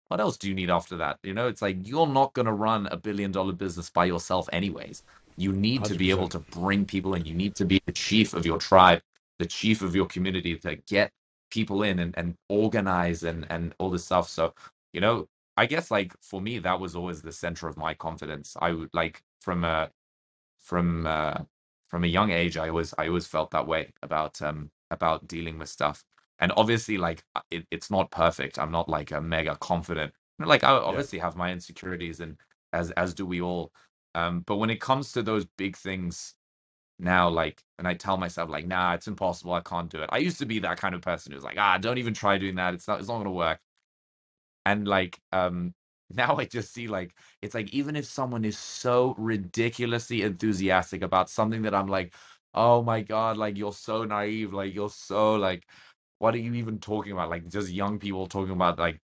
what 0.10 0.20
else 0.20 0.38
do 0.38 0.50
you 0.50 0.56
need 0.56 0.70
after 0.70 0.98
that? 0.98 1.20
You 1.24 1.34
know 1.34 1.48
it's 1.48 1.62
like 1.62 1.78
you're 1.88 2.08
not 2.08 2.34
going 2.34 2.46
to 2.46 2.54
run 2.54 2.88
a 2.92 2.98
billion 2.98 3.32
dollar 3.32 3.54
business 3.54 3.90
by 3.90 4.06
yourself 4.06 4.50
anyways. 4.54 5.04
You 5.38 5.52
need 5.52 5.86
to 5.86 5.96
be 5.96 6.10
able 6.10 6.28
100%. 6.28 6.32
to 6.32 6.40
bring 6.40 6.86
people 6.86 7.14
in. 7.14 7.26
You 7.26 7.36
need 7.36 7.56
to 7.56 7.66
be 7.66 7.82
the 7.86 7.92
chief 7.92 8.34
of 8.34 8.46
your 8.46 8.58
tribe 8.58 9.02
the 9.40 9.46
chief 9.46 9.82
of 9.84 9.96
your 9.96 10.08
community 10.08 10.58
to 10.58 10.76
get 10.88 11.12
people 11.52 11.84
in 11.84 12.00
and, 12.00 12.14
and 12.18 12.36
organize 12.50 13.24
and 13.24 13.46
and 13.50 13.74
all 13.80 13.90
this 13.90 14.06
stuff. 14.06 14.30
So 14.30 14.54
you 14.94 15.02
know 15.02 15.28
i 15.58 15.66
guess 15.66 15.92
like 15.92 16.14
for 16.22 16.42
me 16.42 16.60
that 16.60 16.80
was 16.80 16.96
always 16.96 17.22
the 17.22 17.32
center 17.32 17.68
of 17.68 17.78
my 17.78 17.94
confidence. 17.94 18.56
I 18.60 18.72
would 18.72 18.90
like 18.94 19.24
from 19.42 19.64
a 19.64 19.90
from 20.60 21.08
uh 21.08 21.40
from 21.88 22.04
a 22.04 22.08
young 22.08 22.32
age 22.32 22.58
i 22.58 22.70
always 22.70 22.94
i 22.98 23.08
always 23.08 23.28
felt 23.28 23.52
that 23.52 23.68
way 23.68 23.92
about 24.04 24.42
um 24.42 24.70
about 24.92 25.28
dealing 25.28 25.58
with 25.58 25.70
stuff 25.70 26.04
and 26.40 26.52
obviously 26.58 26.98
like 26.98 27.24
uh, 27.36 27.42
it, 27.52 27.66
it's 27.72 27.92
not 27.92 28.12
perfect. 28.12 28.60
I'm 28.60 28.72
not 28.72 28.90
like 28.90 29.12
a 29.12 29.22
mega 29.22 29.56
confident. 29.58 30.14
Like 30.40 30.64
i 30.64 30.72
obviously 30.72 31.20
have 31.20 31.36
my 31.36 31.52
insecurities 31.52 32.20
and 32.20 32.38
as 32.74 32.92
as 32.92 33.14
do 33.14 33.26
we 33.26 33.42
all. 33.42 33.72
Um 34.16 34.42
but 34.42 34.58
when 34.58 34.70
it 34.70 34.82
comes 34.82 35.12
to 35.14 35.24
those 35.24 35.46
big 35.58 35.78
things 35.78 36.36
now 37.00 37.30
like 37.30 37.64
and 37.80 37.88
i 37.88 37.94
tell 37.94 38.18
myself 38.18 38.50
like 38.50 38.68
nah 38.68 38.94
it's 38.94 39.08
impossible. 39.08 39.54
I 39.54 39.62
can't 39.62 39.90
do 39.90 40.02
it. 40.02 40.10
I 40.12 40.18
used 40.20 40.40
to 40.40 40.46
be 40.46 40.60
that 40.60 40.80
kind 40.80 40.96
of 40.96 41.02
person 41.02 41.32
who's 41.34 41.44
like 41.44 41.58
ah 41.60 41.78
don't 41.78 41.98
even 42.00 42.14
try 42.14 42.38
doing 42.38 42.56
that. 42.56 42.74
It's 42.76 42.88
not 42.88 43.00
it's 43.00 43.10
not 43.10 43.18
gonna 43.20 43.32
work. 43.32 43.60
And 44.66 44.88
like 44.88 45.20
um 45.32 45.74
now 46.12 46.38
i 46.38 46.46
just 46.46 46.74
see 46.74 46.88
like 46.88 47.14
it's 47.42 47.54
like 47.54 47.70
even 47.74 47.96
if 47.98 48.06
someone 48.06 48.46
is 48.46 48.58
so 48.58 49.14
ridiculously 49.18 50.22
enthusiastic 50.22 51.02
about 51.02 51.30
something 51.30 51.64
that 51.64 51.76
i'm 51.76 51.88
like 51.88 52.14
oh 52.54 52.82
my 52.82 53.02
god 53.02 53.36
like 53.38 53.58
you're 53.58 53.74
so 53.74 54.06
naive 54.06 54.54
like 54.54 54.74
you're 54.74 54.90
so 54.90 55.36
like 55.36 55.68
what 56.20 56.36
are 56.36 56.40
you 56.40 56.54
even 56.54 56.80
talking 56.80 57.12
about 57.14 57.30
like 57.30 57.48
just 57.50 57.70
young 57.72 58.00
people 58.00 58.28
talking 58.28 58.54
about 58.54 58.80
like 58.80 59.02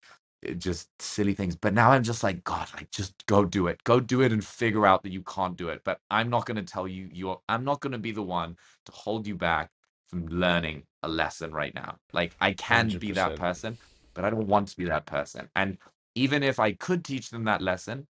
eh, 0.47 0.55
just 0.55 0.89
silly 1.01 1.35
things 1.35 1.57
but 1.57 1.75
now 1.75 1.93
i'm 1.93 2.03
just 2.03 2.23
like 2.23 2.43
god 2.45 2.69
like 2.77 2.91
just 2.91 3.15
go 3.27 3.45
do 3.45 3.67
it 3.69 3.83
go 3.85 4.01
do 4.01 4.23
it 4.23 4.33
and 4.33 4.45
figure 4.45 4.87
out 4.87 5.03
that 5.03 5.13
you 5.13 5.23
can't 5.23 5.57
do 5.57 5.69
it 5.69 5.83
but 5.85 6.01
i'm 6.11 6.31
not 6.31 6.47
going 6.47 6.57
to 6.57 6.63
tell 6.63 6.89
you 6.89 7.09
you're 7.13 7.41
i'm 7.49 7.65
not 7.65 7.81
going 7.81 7.93
to 7.93 7.99
be 7.99 8.13
the 8.13 8.23
one 8.23 8.57
to 8.87 8.93
hold 8.93 9.27
you 9.27 9.37
back 9.37 9.71
from 10.09 10.27
learning 10.29 10.83
a 11.03 11.09
lesson 11.09 11.53
right 11.53 11.75
now 11.75 11.97
like 12.13 12.35
i 12.41 12.53
can 12.53 12.89
be 12.99 13.13
that 13.13 13.33
100%. 13.33 13.37
person 13.37 13.79
but 14.15 14.25
I 14.25 14.31
don't 14.31 14.49
want 14.49 14.69
to 14.69 14.77
be 14.77 14.85
that 14.87 15.07
person. 15.07 15.49
And 15.57 15.79
even 16.15 16.43
if 16.43 16.59
I 16.59 16.73
could 16.73 17.05
teach 17.05 17.31
them 17.31 17.45
that 17.45 17.63
lesson, 17.63 18.07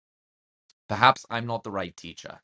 perhaps 0.89 1.27
I'm 1.31 1.47
not 1.47 1.63
the 1.65 1.71
right 1.71 1.97
teacher. 1.97 2.41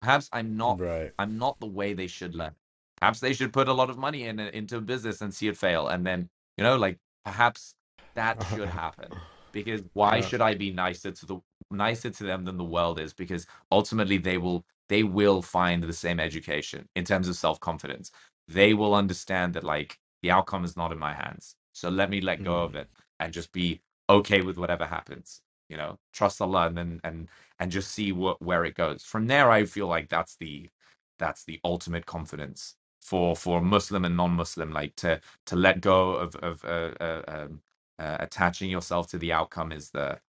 Perhaps 0.00 0.28
I'm 0.32 0.56
not 0.56 0.78
Right. 0.80 1.12
I'm 1.18 1.38
not 1.38 1.58
the 1.60 1.66
way 1.66 1.94
they 1.94 2.06
should 2.06 2.34
learn. 2.34 2.54
Perhaps 3.00 3.20
they 3.20 3.32
should 3.34 3.52
put 3.52 3.68
a 3.68 3.72
lot 3.72 3.90
of 3.90 3.98
money 3.98 4.24
in 4.24 4.40
into 4.40 4.76
a 4.78 4.80
business 4.80 5.20
and 5.20 5.34
see 5.34 5.48
it 5.48 5.56
fail 5.56 5.88
and 5.88 6.06
then, 6.06 6.30
you 6.56 6.64
know, 6.64 6.76
like 6.76 6.98
perhaps 7.24 7.74
that 8.14 8.42
should 8.42 8.70
happen. 8.70 9.22
Because 9.52 9.82
why 9.94 10.20
Yeah. 10.20 10.20
should 10.20 10.40
I 10.42 10.54
be 10.54 10.72
nicer 10.72 11.10
to 11.12 11.26
the 11.26 11.40
nicer 11.70 12.10
to 12.10 12.24
them 12.24 12.44
than 12.44 12.56
the 12.58 12.64
world 12.64 12.98
is? 13.00 13.12
Because 13.14 13.46
ultimately 13.72 14.18
they 14.18 14.38
will 14.38 14.64
they 14.88 15.02
will 15.02 15.42
find 15.42 15.82
the 15.82 15.92
same 15.92 16.20
education 16.20 16.88
in 16.96 17.04
terms 17.04 17.28
of 17.28 17.36
self-confidence. 17.36 18.10
They 18.48 18.74
will 18.74 18.94
understand 18.94 19.54
that 19.54 19.64
like 19.64 19.98
the 20.22 20.30
outcome 20.30 20.64
is 20.64 20.76
not 20.76 20.92
in 20.92 20.98
my 20.98 21.14
hands. 21.14 21.56
So 21.72 21.88
let 21.90 22.10
me 22.10 22.20
let 22.20 22.42
go 22.42 22.62
Mm. 22.62 22.64
of 22.64 22.74
it 22.76 22.88
and 23.20 23.32
just 23.32 23.52
be 23.52 23.82
okay 24.08 24.40
with 24.42 24.58
whatever 24.58 24.86
happens. 24.86 25.42
You 25.68 25.76
know, 25.76 25.98
trust 26.12 26.40
Allah 26.40 26.66
and 26.68 26.76
then 26.78 27.00
and 27.04 27.28
and 27.58 27.70
just 27.72 27.90
see 27.92 28.12
what 28.12 28.40
where 28.42 28.64
it 28.64 28.74
goes. 28.74 29.04
From 29.04 29.26
there, 29.26 29.50
I 29.50 29.64
feel 29.64 29.86
like 29.88 30.08
that's 30.08 30.36
the 30.36 30.70
that's 31.18 31.44
the 31.44 31.60
ultimate 31.64 32.06
confidence 32.06 32.76
for 33.06 33.36
for 33.36 33.62
Muslim 33.62 34.04
and 34.06 34.16
non-Muslim, 34.18 34.72
like 34.72 34.96
to 34.98 35.20
to 35.46 35.56
let 35.56 35.80
go 35.82 36.12
of 36.12 36.36
of 36.36 36.64
uh, 36.66 36.92
uh, 37.00 37.22
um, 37.28 37.60
uh, 38.00 38.18
attaching 38.20 38.70
yourself 38.70 39.08
to 39.10 39.18
the 39.18 39.32
outcome 39.32 39.72
is 39.72 39.90
the 39.92 40.20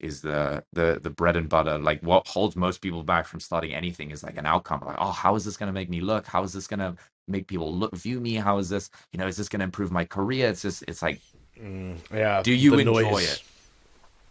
is 0.00 0.20
the 0.22 0.64
the 0.72 1.00
the 1.02 1.10
bread 1.10 1.36
and 1.36 1.48
butter. 1.48 1.78
Like 1.78 2.00
what 2.02 2.26
holds 2.28 2.56
most 2.56 2.80
people 2.82 3.02
back 3.04 3.26
from 3.26 3.40
starting 3.40 3.74
anything 3.74 4.10
is 4.10 4.22
like 4.24 4.38
an 4.38 4.46
outcome. 4.46 4.82
Like, 4.86 4.96
oh, 5.00 5.12
how 5.12 5.34
is 5.36 5.44
this 5.44 5.56
going 5.56 5.68
to 5.68 5.72
make 5.74 5.90
me 5.90 6.00
look? 6.00 6.26
How 6.26 6.42
is 6.44 6.52
this 6.52 6.66
going 6.66 6.80
to 6.80 6.96
make 7.28 7.46
people 7.48 7.74
look 7.74 7.96
view 7.96 8.20
me? 8.20 8.34
How 8.34 8.58
is 8.58 8.68
this? 8.68 8.90
You 9.12 9.18
know, 9.18 9.26
is 9.26 9.36
this 9.36 9.48
going 9.48 9.60
to 9.60 9.64
improve 9.64 9.92
my 9.92 10.04
career? 10.04 10.48
It's 10.50 10.62
just 10.62 10.84
it's 10.88 11.02
like, 11.02 11.22
Mm. 11.60 11.98
Yeah. 12.12 12.42
do 12.42 12.52
you 12.52 12.76
the 12.76 12.78
enjoy 12.78 13.02
noise. 13.04 13.24
it? 13.24 13.44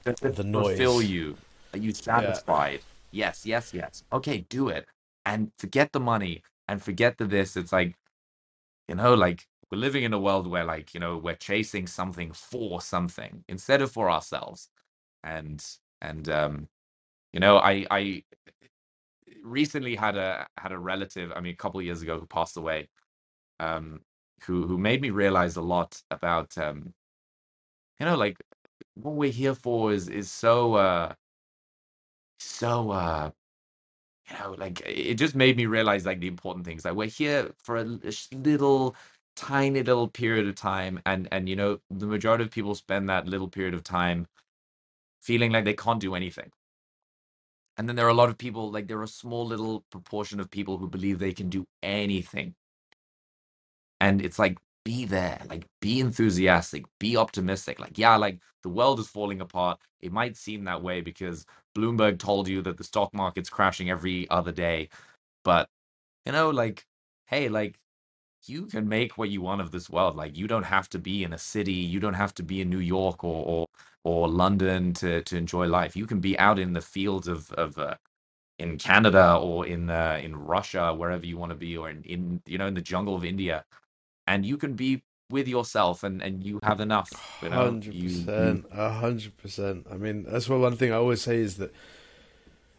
Does 0.05 0.15
it 0.23 0.35
The 0.35 0.43
fulfill 0.53 1.01
noise. 1.01 1.03
you? 1.03 1.37
Are 1.73 1.79
you 1.79 1.93
satisfied? 1.93 2.85
Yes, 3.11 3.45
yes, 3.45 3.73
yes. 3.73 4.03
Okay, 4.13 4.45
do 4.49 4.69
it. 4.69 4.87
And 5.25 5.51
forget 5.59 5.91
the 5.93 5.99
money 6.01 6.43
and 6.71 6.81
forget 6.81 7.17
the 7.17 7.25
this. 7.25 7.57
It's 7.57 7.73
like, 7.73 7.95
you 8.87 8.95
know, 8.95 9.13
like 9.13 9.45
we're 9.71 9.77
living 9.79 10.03
in 10.03 10.13
a 10.13 10.19
world 10.19 10.47
where 10.47 10.63
like, 10.65 10.93
you 10.93 11.01
know, 11.01 11.17
we're 11.17 11.35
chasing 11.35 11.85
something 11.87 12.31
for 12.31 12.81
something 12.81 13.43
instead 13.49 13.81
of 13.81 13.91
for 13.91 14.09
ourselves. 14.09 14.69
And 15.23 15.63
and 16.01 16.29
um, 16.29 16.69
you 17.33 17.41
know, 17.41 17.57
I 17.57 17.85
I 17.91 18.23
recently 19.43 19.95
had 19.95 20.15
a 20.17 20.47
had 20.57 20.71
a 20.71 20.79
relative, 20.79 21.33
I 21.35 21.41
mean 21.41 21.53
a 21.53 21.57
couple 21.57 21.79
of 21.81 21.85
years 21.85 22.01
ago 22.01 22.19
who 22.19 22.25
passed 22.25 22.57
away, 22.57 22.89
um, 23.59 24.01
who 24.45 24.67
who 24.67 24.77
made 24.77 25.01
me 25.01 25.09
realize 25.11 25.57
a 25.57 25.61
lot 25.61 26.01
about 26.11 26.57
um, 26.57 26.93
you 27.99 28.05
know, 28.05 28.15
like 28.15 28.37
what 28.95 29.15
we're 29.15 29.31
here 29.31 29.55
for 29.55 29.93
is 29.93 30.09
is 30.09 30.31
so 30.31 30.75
uh 30.75 31.13
so 32.39 32.91
uh 32.91 33.31
you 34.29 34.37
know 34.39 34.55
like 34.57 34.81
it 34.85 35.15
just 35.15 35.35
made 35.35 35.57
me 35.57 35.65
realize 35.65 36.05
like 36.05 36.19
the 36.19 36.27
important 36.27 36.65
things 36.65 36.85
like 36.85 36.93
we're 36.95 37.07
here 37.07 37.51
for 37.57 37.77
a 37.77 37.83
little 38.33 38.95
tiny 39.35 39.81
little 39.83 40.07
period 40.07 40.47
of 40.47 40.55
time 40.55 40.99
and 41.05 41.27
and 41.31 41.47
you 41.49 41.55
know 41.55 41.79
the 41.89 42.05
majority 42.05 42.43
of 42.43 42.51
people 42.51 42.75
spend 42.75 43.09
that 43.09 43.27
little 43.27 43.47
period 43.47 43.73
of 43.73 43.83
time 43.83 44.27
feeling 45.21 45.51
like 45.51 45.65
they 45.65 45.73
can't 45.73 46.01
do 46.01 46.15
anything. 46.15 46.51
And 47.77 47.87
then 47.89 47.95
there 47.95 48.05
are 48.05 48.09
a 48.09 48.13
lot 48.13 48.29
of 48.29 48.37
people 48.37 48.71
like 48.71 48.87
there 48.87 48.99
are 48.99 49.03
a 49.03 49.07
small 49.07 49.45
little 49.45 49.81
proportion 49.91 50.39
of 50.39 50.51
people 50.51 50.77
who 50.77 50.87
believe 50.89 51.19
they 51.19 51.33
can 51.33 51.49
do 51.49 51.65
anything. 51.83 52.55
And 53.99 54.21
it's 54.23 54.39
like 54.39 54.57
be 54.83 55.05
there 55.05 55.41
like 55.49 55.65
be 55.81 55.99
enthusiastic 55.99 56.85
be 56.99 57.15
optimistic 57.15 57.79
like 57.79 57.99
yeah 57.99 58.15
like 58.17 58.39
the 58.63 58.69
world 58.69 58.99
is 58.99 59.07
falling 59.07 59.41
apart. 59.41 59.79
It 60.01 60.11
might 60.11 60.37
seem 60.37 60.63
that 60.65 60.83
way 60.83 61.01
because 61.01 61.45
bloomberg 61.75 62.19
told 62.19 62.47
you 62.47 62.61
that 62.61 62.77
the 62.77 62.83
stock 62.83 63.13
market's 63.13 63.49
crashing 63.49 63.89
every 63.89 64.29
other 64.29 64.51
day 64.51 64.89
but 65.43 65.69
you 66.25 66.31
know 66.31 66.49
like 66.49 66.85
hey 67.27 67.49
like 67.49 67.79
you 68.47 68.65
can 68.67 68.87
make 68.89 69.17
what 69.17 69.29
you 69.29 69.41
want 69.41 69.61
of 69.61 69.71
this 69.71 69.89
world 69.89 70.15
like 70.15 70.37
you 70.37 70.47
don't 70.47 70.63
have 70.63 70.89
to 70.89 70.99
be 70.99 71.23
in 71.23 71.33
a 71.33 71.37
city 71.37 71.73
you 71.73 71.99
don't 71.99 72.15
have 72.15 72.33
to 72.33 72.43
be 72.43 72.61
in 72.61 72.69
new 72.69 72.79
york 72.79 73.23
or 73.23 73.45
or, 73.45 73.67
or 74.03 74.29
london 74.29 74.93
to 74.93 75.21
to 75.23 75.37
enjoy 75.37 75.67
life. 75.67 75.95
You 75.95 76.07
can 76.07 76.19
be 76.19 76.37
out 76.39 76.59
in 76.59 76.73
the 76.73 76.81
fields 76.81 77.27
of 77.27 77.51
of 77.53 77.77
uh, 77.77 77.95
in 78.59 78.77
canada 78.77 79.37
or 79.37 79.67
in 79.67 79.89
uh, 79.89 80.19
in 80.23 80.35
russia 80.35 80.93
wherever 80.93 81.25
you 81.25 81.37
want 81.37 81.51
to 81.51 81.55
be 81.57 81.77
or 81.77 81.89
in, 81.89 82.03
in 82.03 82.41
you 82.45 82.57
know 82.57 82.67
in 82.67 82.73
the 82.75 82.81
jungle 82.81 83.15
of 83.15 83.25
india 83.25 83.65
and 84.27 84.45
you 84.45 84.57
can 84.57 84.73
be 84.75 85.03
with 85.31 85.47
yourself 85.47 86.03
and 86.03 86.21
and 86.21 86.43
you 86.43 86.59
have 86.63 86.79
enough 86.79 87.09
Hundred 87.41 87.99
percent, 87.99 88.71
hundred 88.71 89.37
percent. 89.37 89.87
I 89.91 89.95
mean, 89.97 90.23
that's 90.23 90.47
what 90.47 90.59
one 90.59 90.75
thing 90.77 90.91
I 90.91 90.97
always 90.97 91.21
say 91.21 91.37
is 91.37 91.57
that, 91.57 91.73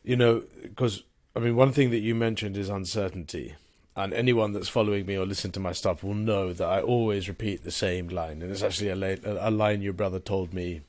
you 0.05 0.15
know, 0.17 0.45
because 0.63 1.03
I 1.35 1.41
mean, 1.41 1.57
one 1.57 1.73
thing 1.73 1.91
that 1.91 1.99
you 1.99 2.15
mentioned 2.15 2.57
is 2.57 2.69
uncertainty, 2.69 3.57
and 3.97 4.15
anyone 4.15 4.53
that's 4.53 4.69
following 4.69 5.05
me 5.05 5.17
or 5.19 5.27
listening 5.27 5.53
to 5.53 5.61
my 5.61 5.73
stuff 5.73 6.05
will 6.05 6.15
know 6.15 6.53
that 6.53 6.69
I 6.69 6.81
always 6.81 7.27
repeat 7.29 7.65
the 7.65 7.73
same 7.73 8.07
line, 8.09 8.41
and 8.41 8.53
it's 8.53 8.63
actually 8.63 8.91
a, 8.91 9.49
a 9.49 9.51
line 9.51 9.83
your 9.83 9.95
brother 9.95 10.21
told 10.21 10.55
me, 10.55 10.83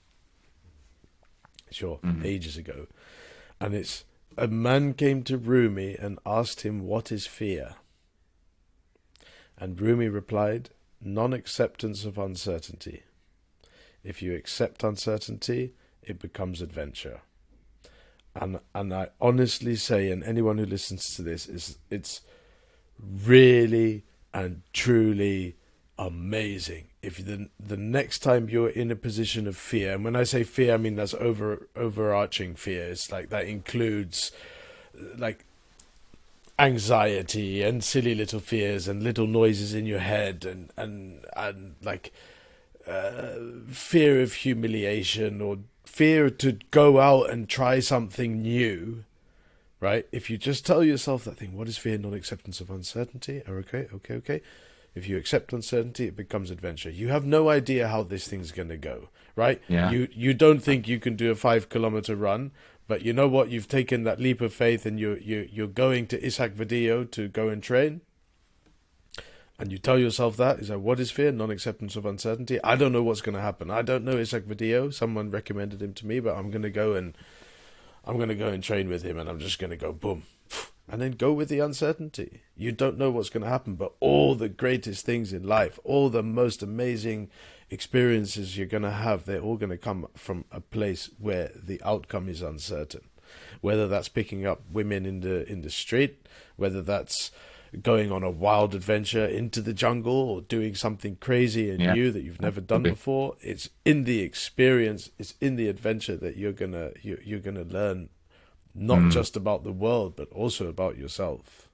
sure, 1.71 1.99
Mhm. 2.03 2.23
ages 2.23 2.57
ago, 2.57 2.85
and 3.59 3.73
it's 3.73 4.03
a 4.37 4.47
man 4.47 4.93
came 4.93 5.23
to 5.23 5.37
Rumi 5.37 5.95
and 5.95 6.19
asked 6.25 6.61
him 6.61 6.85
what 6.85 7.11
is 7.11 7.25
fear, 7.25 7.75
And 9.57 9.79
Rumi 9.79 10.09
replied, 10.09 10.69
Non 11.03 11.33
acceptance 11.33 12.05
of 12.05 12.17
uncertainty. 12.17 13.03
If 14.03 14.21
you 14.21 14.35
accept 14.35 14.83
uncertainty, 14.83 15.73
it 16.01 16.19
becomes 16.19 16.61
adventure. 16.61 17.21
And 18.35 18.59
and 18.73 18.93
I 18.93 19.09
honestly 19.19 19.75
say, 19.75 20.11
and 20.11 20.23
anyone 20.23 20.57
who 20.57 20.65
listens 20.65 21.13
to 21.15 21.21
this 21.21 21.47
is 21.47 21.77
it's 21.89 22.21
really 22.99 24.03
and 24.33 24.61
truly 24.71 25.57
amazing. 25.97 26.87
If 27.01 27.23
the 27.23 27.49
the 27.59 27.77
next 27.77 28.19
time 28.19 28.49
you're 28.49 28.69
in 28.69 28.89
a 28.89 28.95
position 28.95 29.47
of 29.47 29.57
fear, 29.57 29.93
and 29.93 30.03
when 30.03 30.15
I 30.15 30.23
say 30.23 30.43
fear, 30.43 30.73
I 30.73 30.77
mean 30.77 30.95
that's 30.95 31.13
over 31.15 31.67
overarching 31.75 32.55
fear. 32.55 32.85
It's 32.89 33.11
like 33.11 33.29
that 33.29 33.45
includes 33.45 34.31
like 35.17 35.45
anxiety 36.59 37.63
and 37.63 37.83
silly 37.83 38.13
little 38.13 38.39
fears 38.39 38.87
and 38.87 39.01
little 39.01 39.27
noises 39.27 39.73
in 39.73 39.85
your 39.85 39.99
head 39.99 40.45
and 40.45 40.71
and 40.77 41.25
and 41.35 41.75
like 41.81 42.13
uh, 42.87 43.35
fear 43.69 44.21
of 44.21 44.33
humiliation 44.33 45.41
or 45.41 45.57
fear 45.85 46.29
to 46.29 46.53
go 46.69 46.99
out 46.99 47.29
and 47.29 47.49
try 47.49 47.79
something 47.79 48.41
new 48.41 49.03
right? 49.79 50.07
If 50.13 50.29
you 50.29 50.37
just 50.37 50.65
tell 50.65 50.83
yourself 50.83 51.23
that 51.25 51.37
thing 51.37 51.57
what 51.57 51.67
is 51.67 51.77
fear? 51.77 51.97
Non-acceptance 51.97 52.61
of 52.61 52.69
uncertainty. 52.69 53.41
Okay 53.47 53.87
okay 53.93 54.15
okay. 54.15 54.41
If 54.95 55.07
you 55.07 55.17
accept 55.17 55.53
uncertainty 55.53 56.05
it 56.05 56.15
becomes 56.15 56.51
adventure. 56.51 56.89
You 56.91 57.07
have 57.09 57.25
no 57.25 57.49
idea 57.49 57.87
how 57.87 58.03
this 58.03 58.27
thing's 58.27 58.51
going 58.51 58.69
to 58.69 58.77
go 58.77 59.09
right? 59.35 59.61
Yeah. 59.67 59.91
you 59.91 60.07
you 60.11 60.33
don't 60.33 60.59
think 60.59 60.87
you 60.87 60.99
can 60.99 61.15
do 61.15 61.31
a 61.31 61.35
5 61.35 61.69
kilometer 61.69 62.15
run 62.15 62.51
but 62.87 63.03
you 63.03 63.13
know 63.13 63.27
what? 63.27 63.49
You've 63.49 63.67
taken 63.67 64.03
that 64.03 64.19
leap 64.19 64.41
of 64.41 64.53
faith, 64.53 64.85
and 64.85 64.99
you 64.99 65.17
you 65.21 65.47
you're 65.51 65.67
going 65.67 66.07
to 66.07 66.19
Ishaq 66.19 66.55
Vadillo 66.55 67.09
to 67.11 67.27
go 67.27 67.49
and 67.49 67.61
train. 67.63 68.01
And 69.59 69.71
you 69.71 69.77
tell 69.77 69.99
yourself 69.99 70.35
that 70.37 70.59
is 70.59 70.67
that 70.67 70.79
what 70.79 70.99
is 70.99 71.11
fear? 71.11 71.31
Non-acceptance 71.31 71.95
of 71.95 72.05
uncertainty. 72.05 72.59
I 72.63 72.75
don't 72.75 72.91
know 72.91 73.03
what's 73.03 73.21
going 73.21 73.35
to 73.35 73.41
happen. 73.41 73.69
I 73.69 73.81
don't 73.83 74.03
know 74.03 74.15
Ishaq 74.15 74.41
Vadillo. 74.41 74.93
Someone 74.93 75.31
recommended 75.31 75.81
him 75.81 75.93
to 75.93 76.07
me, 76.07 76.19
but 76.19 76.35
I'm 76.35 76.49
going 76.49 76.63
to 76.63 76.69
go 76.69 76.95
and 76.95 77.15
I'm 78.05 78.17
going 78.17 78.29
to 78.29 78.35
go 78.35 78.49
and 78.49 78.61
train 78.61 78.89
with 78.89 79.03
him, 79.03 79.17
and 79.17 79.29
I'm 79.29 79.39
just 79.39 79.59
going 79.59 79.71
to 79.71 79.77
go 79.77 79.93
boom, 79.93 80.23
and 80.93 81.01
then 81.01 81.13
go 81.13 81.33
with 81.33 81.49
the 81.49 81.57
uncertainty. 81.57 82.43
You 82.55 82.71
don't 82.71 82.99
know 82.99 83.09
what's 83.09 83.31
going 83.31 83.41
to 83.41 83.49
happen, 83.49 83.73
but 83.73 83.93
all 83.99 84.35
the 84.35 84.47
greatest 84.47 85.03
things 85.03 85.33
in 85.33 85.41
life, 85.41 85.79
all 85.83 86.11
the 86.11 86.21
most 86.21 86.61
amazing 86.61 87.31
experiences 87.71 88.55
you're 88.55 88.67
going 88.67 88.83
to 88.83 88.91
have, 88.91 89.25
they're 89.25 89.41
all 89.41 89.57
going 89.57 89.71
to 89.71 89.77
come 89.79 90.05
from 90.13 90.45
a 90.51 90.61
place 90.61 91.09
where 91.17 91.49
the 91.55 91.81
outcome 91.83 92.29
is 92.29 92.43
uncertain. 92.43 93.01
Whether 93.61 93.87
that's 93.87 94.07
picking 94.07 94.45
up 94.45 94.61
women 94.71 95.07
in 95.07 95.21
the 95.21 95.51
in 95.51 95.61
the 95.63 95.71
street, 95.71 96.27
whether 96.57 96.83
that's 96.83 97.31
going 97.81 98.11
on 98.11 98.21
a 98.21 98.29
wild 98.29 98.75
adventure 98.75 99.25
into 99.25 99.61
the 99.63 99.73
jungle 99.73 100.13
or 100.13 100.41
doing 100.41 100.75
something 100.75 101.15
crazy 101.15 101.71
and 101.71 101.81
Yeah. 101.81 101.93
new 101.95 102.11
that 102.11 102.21
you've 102.21 102.39
never 102.41 102.61
done 102.61 102.83
before, 102.83 103.35
it's 103.41 103.71
in 103.83 104.03
the 104.03 104.19
experience, 104.19 105.09
it's 105.17 105.33
in 105.41 105.55
the 105.55 105.67
adventure 105.69 106.15
that 106.17 106.37
you're 106.37 106.51
gonna 106.51 106.91
you, 107.01 107.17
you're 107.25 107.39
gonna 107.39 107.63
learn 107.63 108.09
not 108.75 108.99
Mm. 108.99 109.11
just 109.11 109.35
about 109.35 109.63
the 109.63 109.71
world 109.73 110.15
but 110.15 110.29
also 110.31 110.67
about 110.67 110.97
yourself. 110.97 111.69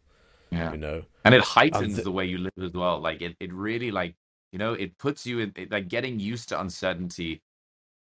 Yeah. 0.51 0.71
You 0.71 0.77
know, 0.77 1.03
and 1.25 1.35
it 1.35 1.41
heightens 1.43 1.95
th- 1.95 2.03
the 2.05 2.11
way 2.11 2.25
you 2.25 2.39
live 2.39 2.53
as 2.61 2.73
well 2.73 2.99
like 2.99 3.21
it, 3.21 3.35
it 3.39 3.53
really 3.53 3.91
like 3.91 4.15
you 4.51 4.59
know 4.59 4.73
it 4.73 4.97
puts 4.97 5.25
you 5.25 5.39
in 5.39 5.51
it, 5.55 5.71
like 5.71 5.87
getting 5.87 6.19
used 6.19 6.49
to 6.49 6.59
uncertainty 6.59 7.41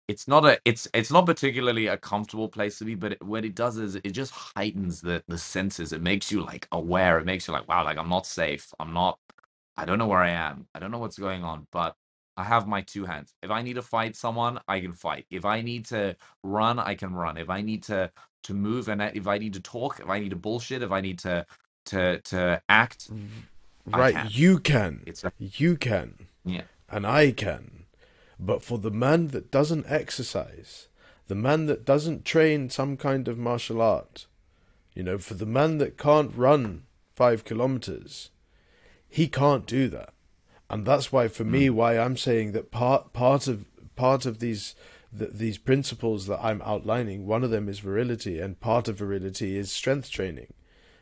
it's 0.07 0.27
not 0.27 0.45
a 0.45 0.59
it's 0.65 0.87
it's 0.93 1.11
not 1.11 1.25
particularly 1.25 1.87
a 1.87 1.97
comfortable 1.97 2.47
place 2.49 2.77
to 2.77 2.85
be 2.85 2.95
but 2.95 3.13
it, 3.13 3.23
what 3.23 3.43
it 3.45 3.55
does 3.55 3.77
is 3.77 3.95
it 3.95 4.11
just 4.11 4.31
heightens 4.31 5.01
the 5.01 5.23
the 5.27 5.37
senses 5.37 5.93
it 5.93 6.01
makes 6.01 6.31
you 6.31 6.43
like 6.43 6.67
aware 6.71 7.17
it 7.19 7.25
makes 7.25 7.47
you 7.47 7.53
like 7.53 7.67
wow 7.67 7.83
like 7.83 7.97
i'm 7.97 8.09
not 8.09 8.25
safe 8.27 8.71
i'm 8.79 8.93
not 8.93 9.17
i 9.77 9.85
don't 9.85 9.97
know 9.97 10.07
where 10.07 10.19
i 10.21 10.29
am 10.29 10.67
i 10.75 10.79
don't 10.79 10.91
know 10.91 10.99
what's 10.99 11.17
going 11.17 11.43
on 11.43 11.67
but 11.71 11.95
i 12.37 12.43
have 12.43 12.67
my 12.67 12.81
two 12.81 13.05
hands 13.05 13.33
if 13.43 13.51
i 13.51 13.61
need 13.61 13.75
to 13.75 13.81
fight 13.81 14.15
someone 14.15 14.59
i 14.67 14.79
can 14.79 14.93
fight 14.93 15.25
if 15.29 15.45
i 15.45 15.61
need 15.61 15.85
to 15.85 16.15
run 16.43 16.79
i 16.79 16.95
can 16.95 17.13
run 17.13 17.37
if 17.37 17.49
i 17.49 17.61
need 17.61 17.83
to 17.83 18.11
to 18.43 18.53
move 18.53 18.89
and 18.89 19.01
if 19.01 19.27
i 19.27 19.37
need 19.37 19.53
to 19.53 19.59
talk 19.59 19.99
if 19.99 20.09
i 20.09 20.19
need 20.19 20.29
to 20.29 20.35
bullshit 20.35 20.83
if 20.83 20.91
i 20.91 21.01
need 21.01 21.19
to 21.19 21.45
to 21.85 22.19
to 22.21 22.61
act 22.69 23.09
right? 23.85 24.13
can. 24.15 24.27
You 24.31 24.59
can, 24.59 25.03
it's 25.05 25.23
a, 25.23 25.31
you 25.39 25.77
can. 25.77 26.27
yeah 26.43 26.63
and 26.89 27.05
I 27.05 27.31
can. 27.31 27.85
But 28.39 28.63
for 28.63 28.77
the 28.77 28.91
man 28.91 29.27
that 29.29 29.51
doesn't 29.51 29.85
exercise, 29.89 30.87
the 31.27 31.35
man 31.35 31.65
that 31.67 31.85
doesn't 31.85 32.25
train 32.25 32.69
some 32.69 32.97
kind 32.97 33.27
of 33.27 33.37
martial 33.37 33.81
art, 33.81 34.27
you 34.93 35.03
know, 35.03 35.17
for 35.17 35.33
the 35.33 35.45
man 35.45 35.77
that 35.79 35.97
can't 35.97 36.35
run 36.35 36.83
five 37.15 37.45
kilometers, 37.45 38.29
he 39.07 39.27
can't 39.27 39.65
do 39.65 39.87
that. 39.89 40.13
And 40.69 40.85
that's 40.85 41.11
why, 41.11 41.27
for 41.27 41.43
me, 41.43 41.67
hmm. 41.67 41.75
why 41.75 41.97
I'm 41.97 42.17
saying 42.17 42.53
that 42.53 42.71
part 42.71 43.13
part 43.13 43.47
of 43.47 43.65
part 43.95 44.25
of 44.25 44.39
these 44.39 44.75
th- 45.17 45.31
these 45.33 45.57
principles 45.57 46.27
that 46.27 46.43
I'm 46.43 46.61
outlining, 46.63 47.25
one 47.25 47.43
of 47.43 47.51
them 47.51 47.69
is 47.69 47.79
virility, 47.79 48.39
and 48.39 48.59
part 48.59 48.87
of 48.87 48.97
virility 48.97 49.57
is 49.57 49.71
strength 49.71 50.09
training, 50.09 50.53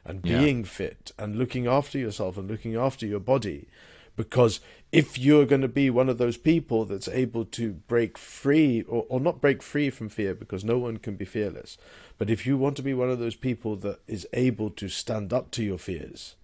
and 0.05 0.21
Yeah. 0.23 0.39
being 0.39 0.63
fit, 0.65 1.11
and 1.17 1.37
looking 1.37 1.65
after 1.65 1.97
yourself, 1.97 2.37
and 2.37 2.49
looking 2.49 2.75
after 2.75 3.05
your 3.05 3.21
body, 3.21 3.67
because 4.15 4.59
if 4.91 5.17
you're 5.17 5.45
going 5.45 5.61
to 5.61 5.67
be 5.67 5.89
one 5.89 6.09
of 6.09 6.17
those 6.17 6.37
people 6.37 6.85
that's 6.85 7.07
able 7.07 7.45
to 7.45 7.73
break 7.73 8.17
free 8.17 8.83
or, 8.83 9.05
or 9.09 9.19
not 9.19 9.41
break 9.41 9.63
free 9.63 9.89
from 9.89 10.09
fear 10.09 10.35
because 10.35 10.63
no 10.63 10.77
one 10.77 10.97
can 10.97 11.15
be 11.15 11.25
fearless 11.25 11.77
but 12.17 12.29
if 12.29 12.45
you 12.45 12.57
want 12.57 12.75
to 12.77 12.83
be 12.83 12.93
one 12.93 13.09
of 13.09 13.19
those 13.19 13.35
people 13.35 13.75
that 13.75 13.99
is 14.07 14.27
able 14.33 14.69
to 14.69 14.87
stand 14.87 15.33
up 15.33 15.49
to 15.51 15.63
your 15.63 15.79
fears 15.79 16.35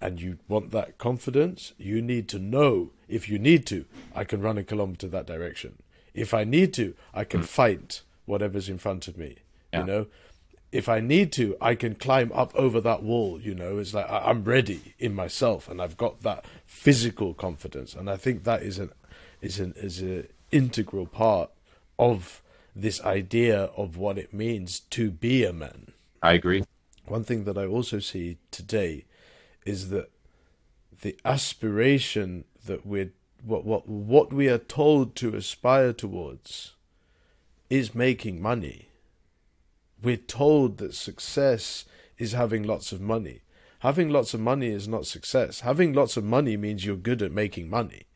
and 0.00 0.20
you 0.20 0.38
want 0.48 0.70
that 0.70 0.98
confidence 0.98 1.72
you 1.78 2.00
need 2.00 2.28
to 2.28 2.38
know 2.38 2.90
if 3.08 3.28
you 3.28 3.38
need 3.38 3.66
to 3.66 3.84
i 4.14 4.24
can 4.24 4.40
run 4.40 4.58
a 4.58 4.64
kilometer 4.64 5.08
that 5.08 5.26
direction 5.26 5.82
if 6.14 6.32
i 6.32 6.44
need 6.44 6.72
to 6.72 6.94
i 7.12 7.24
can 7.24 7.40
hmm. 7.40 7.46
fight 7.46 8.02
whatever's 8.26 8.68
in 8.68 8.78
front 8.78 9.08
of 9.08 9.16
me 9.16 9.36
Yeah. 9.72 9.80
you 9.80 9.86
know 9.86 10.06
if 10.70 10.88
I 10.88 11.00
need 11.00 11.32
to, 11.32 11.56
I 11.60 11.74
can 11.74 11.94
climb 11.94 12.30
up 12.34 12.54
over 12.54 12.80
that 12.82 13.02
wall. 13.02 13.40
You 13.40 13.54
know, 13.54 13.78
it's 13.78 13.94
like 13.94 14.06
I'm 14.06 14.44
ready 14.44 14.94
in 14.98 15.14
myself, 15.14 15.68
and 15.68 15.80
I've 15.80 15.96
got 15.96 16.22
that 16.22 16.44
physical 16.66 17.32
confidence, 17.34 17.94
and 17.94 18.10
I 18.10 18.16
think 18.16 18.44
that 18.44 18.62
is 18.62 18.78
an 18.78 18.90
is 19.40 19.58
an 19.60 19.72
is 19.76 20.02
a 20.02 20.26
integral 20.50 21.06
part 21.06 21.50
of 21.98 22.42
this 22.74 23.02
idea 23.02 23.64
of 23.76 23.96
what 23.96 24.18
it 24.18 24.32
means 24.32 24.80
to 24.80 25.10
be 25.10 25.44
a 25.44 25.52
man. 25.52 25.92
i 26.22 26.32
agree 26.32 26.62
One 27.06 27.24
thing 27.24 27.44
that 27.44 27.58
I 27.58 27.66
also 27.66 27.98
see 27.98 28.38
today 28.50 29.04
is 29.68 29.90
that 29.90 30.10
the 31.02 31.16
aspiration 31.24 32.44
that 32.64 32.86
we're 32.86 33.12
what 33.44 33.64
what 33.64 33.86
what 33.86 34.32
we 34.32 34.48
are 34.48 34.58
told 34.58 35.14
to 35.16 35.36
aspire 35.36 35.92
towards 35.92 36.74
is 37.68 37.94
making 37.94 38.40
money. 38.40 38.88
We're 40.02 40.16
told 40.16 40.78
that 40.78 40.94
success 40.94 41.84
is 42.16 42.32
having 42.32 42.62
lots 42.62 42.92
of 42.92 43.00
money. 43.00 43.42
Having 43.80 44.08
lots 44.08 44.32
of 44.32 44.40
money 44.40 44.68
is 44.68 44.88
not 44.88 45.06
success. 45.06 45.60
Having 45.60 45.92
lots 45.92 46.16
of 46.16 46.24
money 46.24 46.56
means 46.56 46.84
you're 46.84 46.96
good 46.96 47.22
at 47.22 47.30
making 47.30 47.68
money. 47.68 48.06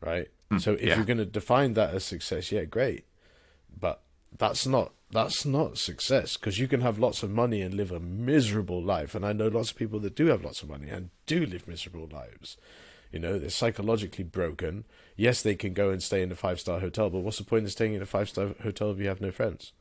Right? 0.00 0.28
Hmm, 0.50 0.58
so 0.58 0.74
if 0.74 0.82
yeah. 0.82 0.96
you're 0.96 1.04
going 1.04 1.18
to 1.18 1.24
define 1.24 1.72
that 1.74 1.94
as 1.94 2.04
success, 2.04 2.52
yeah, 2.52 2.64
great. 2.64 3.06
But 3.80 4.02
that's 4.36 4.66
not 4.66 4.92
that's 5.10 5.44
not 5.46 5.78
success 5.78 6.36
because 6.36 6.58
you 6.58 6.68
can 6.68 6.80
have 6.80 6.98
lots 6.98 7.22
of 7.22 7.30
money 7.30 7.62
and 7.62 7.74
live 7.74 7.92
a 7.92 8.00
miserable 8.00 8.82
life 8.82 9.14
and 9.14 9.24
I 9.24 9.32
know 9.32 9.48
lots 9.48 9.70
of 9.70 9.76
people 9.76 10.00
that 10.00 10.16
do 10.16 10.26
have 10.26 10.44
lots 10.44 10.62
of 10.62 10.68
money 10.68 10.88
and 10.88 11.10
do 11.26 11.46
live 11.46 11.68
miserable 11.68 12.08
lives. 12.10 12.56
You 13.12 13.20
know, 13.20 13.38
they're 13.38 13.50
psychologically 13.50 14.24
broken. 14.24 14.84
Yes, 15.16 15.42
they 15.42 15.54
can 15.54 15.72
go 15.72 15.90
and 15.90 16.02
stay 16.02 16.22
in 16.22 16.32
a 16.32 16.34
five 16.34 16.60
star 16.60 16.80
hotel, 16.80 17.08
but 17.08 17.20
what's 17.20 17.38
the 17.38 17.44
point 17.44 17.64
of 17.64 17.72
staying 17.72 17.94
in 17.94 18.02
a 18.02 18.06
five 18.06 18.28
star 18.28 18.54
hotel 18.62 18.90
if 18.90 18.98
you 18.98 19.08
have 19.08 19.20
no 19.20 19.30
friends? 19.30 19.72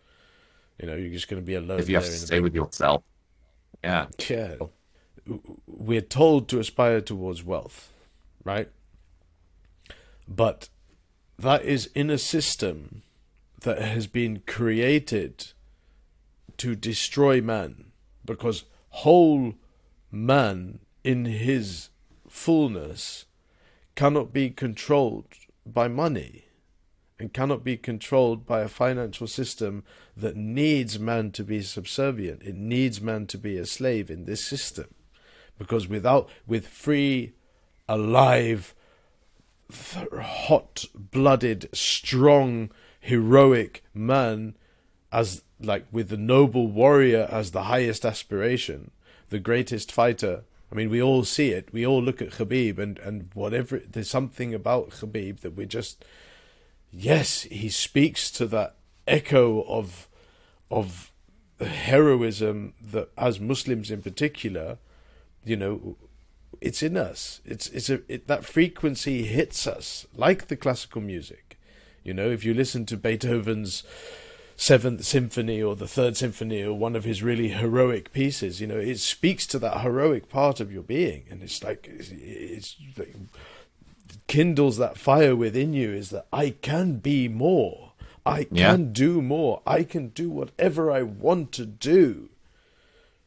You 0.79 0.87
know, 0.87 0.95
you're 0.95 1.11
just 1.11 1.27
going 1.27 1.41
to 1.41 1.45
be 1.45 1.55
alone 1.55 1.79
if 1.79 1.89
you 1.89 1.95
have 1.95 2.05
to 2.05 2.11
stay 2.11 2.39
with 2.39 2.53
yourself 2.53 3.03
yeah 3.85 4.07
yeah. 4.29 4.55
We're 5.65 6.01
told 6.01 6.47
to 6.49 6.59
aspire 6.59 7.01
towards 7.01 7.43
wealth, 7.43 7.91
right? 8.43 8.69
But 10.27 10.69
that 11.39 11.63
is 11.63 11.87
in 11.95 12.11
a 12.11 12.19
system 12.19 13.01
that 13.65 13.81
has 13.81 14.05
been 14.05 14.43
created 14.45 15.47
to 16.55 16.75
destroy 16.75 17.41
man 17.41 17.85
because 18.23 18.65
whole 18.89 19.55
man 20.11 20.77
in 21.03 21.25
his 21.25 21.89
fullness 22.29 23.25
cannot 23.95 24.31
be 24.31 24.51
controlled 24.51 25.25
by 25.65 25.87
money 25.87 26.45
and 27.17 27.33
cannot 27.33 27.63
be 27.63 27.75
controlled 27.75 28.45
by 28.45 28.61
a 28.61 28.67
financial 28.67 29.25
system 29.25 29.83
that 30.15 30.35
needs 30.35 30.99
man 30.99 31.31
to 31.31 31.43
be 31.43 31.63
subservient. 31.63 32.43
It 32.43 32.55
needs 32.55 33.01
man 33.01 33.25
to 33.27 33.37
be 33.37 33.57
a 33.57 33.65
slave 33.65 34.11
in 34.11 34.25
this 34.25 34.45
system. 34.45 34.93
Because 35.57 35.87
without, 35.87 36.29
with 36.45 36.67
free, 36.67 37.33
alive, 37.89 38.75
hot 39.71 40.85
blooded, 40.93 41.67
strong, 41.73 42.69
heroic 43.05 43.83
man, 43.93 44.55
as 45.11 45.43
like 45.59 45.85
with 45.91 46.09
the 46.09 46.17
noble 46.17 46.67
warrior 46.67 47.27
as 47.31 47.51
the 47.51 47.63
highest 47.63 48.05
aspiration, 48.05 48.91
the 49.29 49.39
greatest 49.39 49.91
fighter 49.91 50.43
I 50.71 50.75
mean, 50.75 50.89
we 50.89 51.01
all 51.01 51.23
see 51.23 51.51
it. 51.51 51.71
We 51.71 51.85
all 51.85 52.01
look 52.01 52.21
at 52.21 52.31
Khabib, 52.31 52.79
and 52.79 52.99
and 52.99 53.29
whatever. 53.33 53.79
There's 53.79 54.09
something 54.09 54.53
about 54.53 54.89
Khabib 54.89 55.39
that 55.41 55.55
we 55.55 55.65
just, 55.65 56.03
yes, 56.91 57.43
he 57.43 57.69
speaks 57.69 58.31
to 58.31 58.45
that 58.47 58.75
echo 59.07 59.61
of, 59.63 60.09
of 60.71 61.11
heroism 61.61 62.73
that 62.81 63.09
as 63.17 63.39
Muslims 63.39 63.91
in 63.91 64.01
particular, 64.01 64.77
you 65.45 65.55
know, 65.55 65.97
it's 66.59 66.81
in 66.81 66.97
us. 66.97 67.41
It's 67.45 67.69
it's 67.69 67.89
a 67.89 68.01
it, 68.07 68.27
that 68.27 68.43
frequency 68.43 69.23
hits 69.23 69.67
us 69.67 70.07
like 70.15 70.47
the 70.47 70.57
classical 70.57 71.01
music. 71.01 71.44
You 72.05 72.13
know, 72.13 72.29
if 72.29 72.45
you 72.45 72.53
listen 72.53 72.85
to 72.85 72.97
Beethoven's 72.97 73.83
Seventh 74.55 75.03
Symphony 75.03 75.61
or 75.61 75.75
the 75.75 75.87
Third 75.87 76.15
Symphony 76.15 76.63
or 76.63 76.73
one 76.73 76.95
of 76.95 77.03
his 77.03 77.23
really 77.23 77.49
heroic 77.49 78.13
pieces, 78.13 78.61
you 78.61 78.67
know, 78.67 78.77
it 78.77 78.99
speaks 78.99 79.47
to 79.47 79.59
that 79.59 79.81
heroic 79.81 80.29
part 80.29 80.59
of 80.59 80.71
your 80.71 80.83
being, 80.83 81.25
and 81.31 81.41
it's 81.41 81.63
like 81.63 81.87
it's, 81.91 82.11
it's 82.11 82.75
like, 82.95 83.15
kindles 84.27 84.77
that 84.77 84.99
fire 84.99 85.35
within 85.35 85.73
you. 85.73 85.89
Is 85.89 86.11
that 86.11 86.27
I 86.31 86.51
can 86.51 86.99
be 86.99 87.27
more. 87.27 87.93
I 88.23 88.43
can 88.45 88.55
yeah. 88.55 88.77
do 88.77 89.21
more. 89.21 89.61
I 89.65 89.83
can 89.83 90.09
do 90.09 90.29
whatever 90.29 90.91
I 90.91 91.01
want 91.01 91.51
to 91.53 91.65
do. 91.65 92.29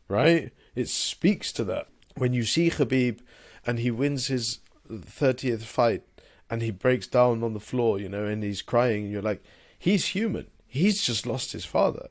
Right? 0.09 0.53
It 0.75 0.89
speaks 0.89 1.53
to 1.53 1.65
that. 1.65 1.89
When 2.17 2.33
you 2.33 2.45
see 2.45 2.71
Khabib 2.71 3.21
and 3.67 3.79
he 3.79 3.91
wins 3.91 4.29
his 4.29 4.61
30th 4.91 5.63
fight 5.63 6.03
and 6.51 6.63
he 6.63 6.71
breaks 6.71 7.07
down 7.07 7.43
on 7.43 7.55
the 7.55 7.61
floor, 7.61 7.99
you 7.99 8.09
know, 8.09 8.25
and 8.25 8.43
he's 8.43 8.63
crying, 8.63 9.05
and 9.05 9.13
you're 9.13 9.23
like, 9.23 9.43
he's 9.79 10.07
human. 10.07 10.47
He's 10.67 11.03
just 11.03 11.27
lost 11.27 11.53
his 11.53 11.65
father. 11.65 12.09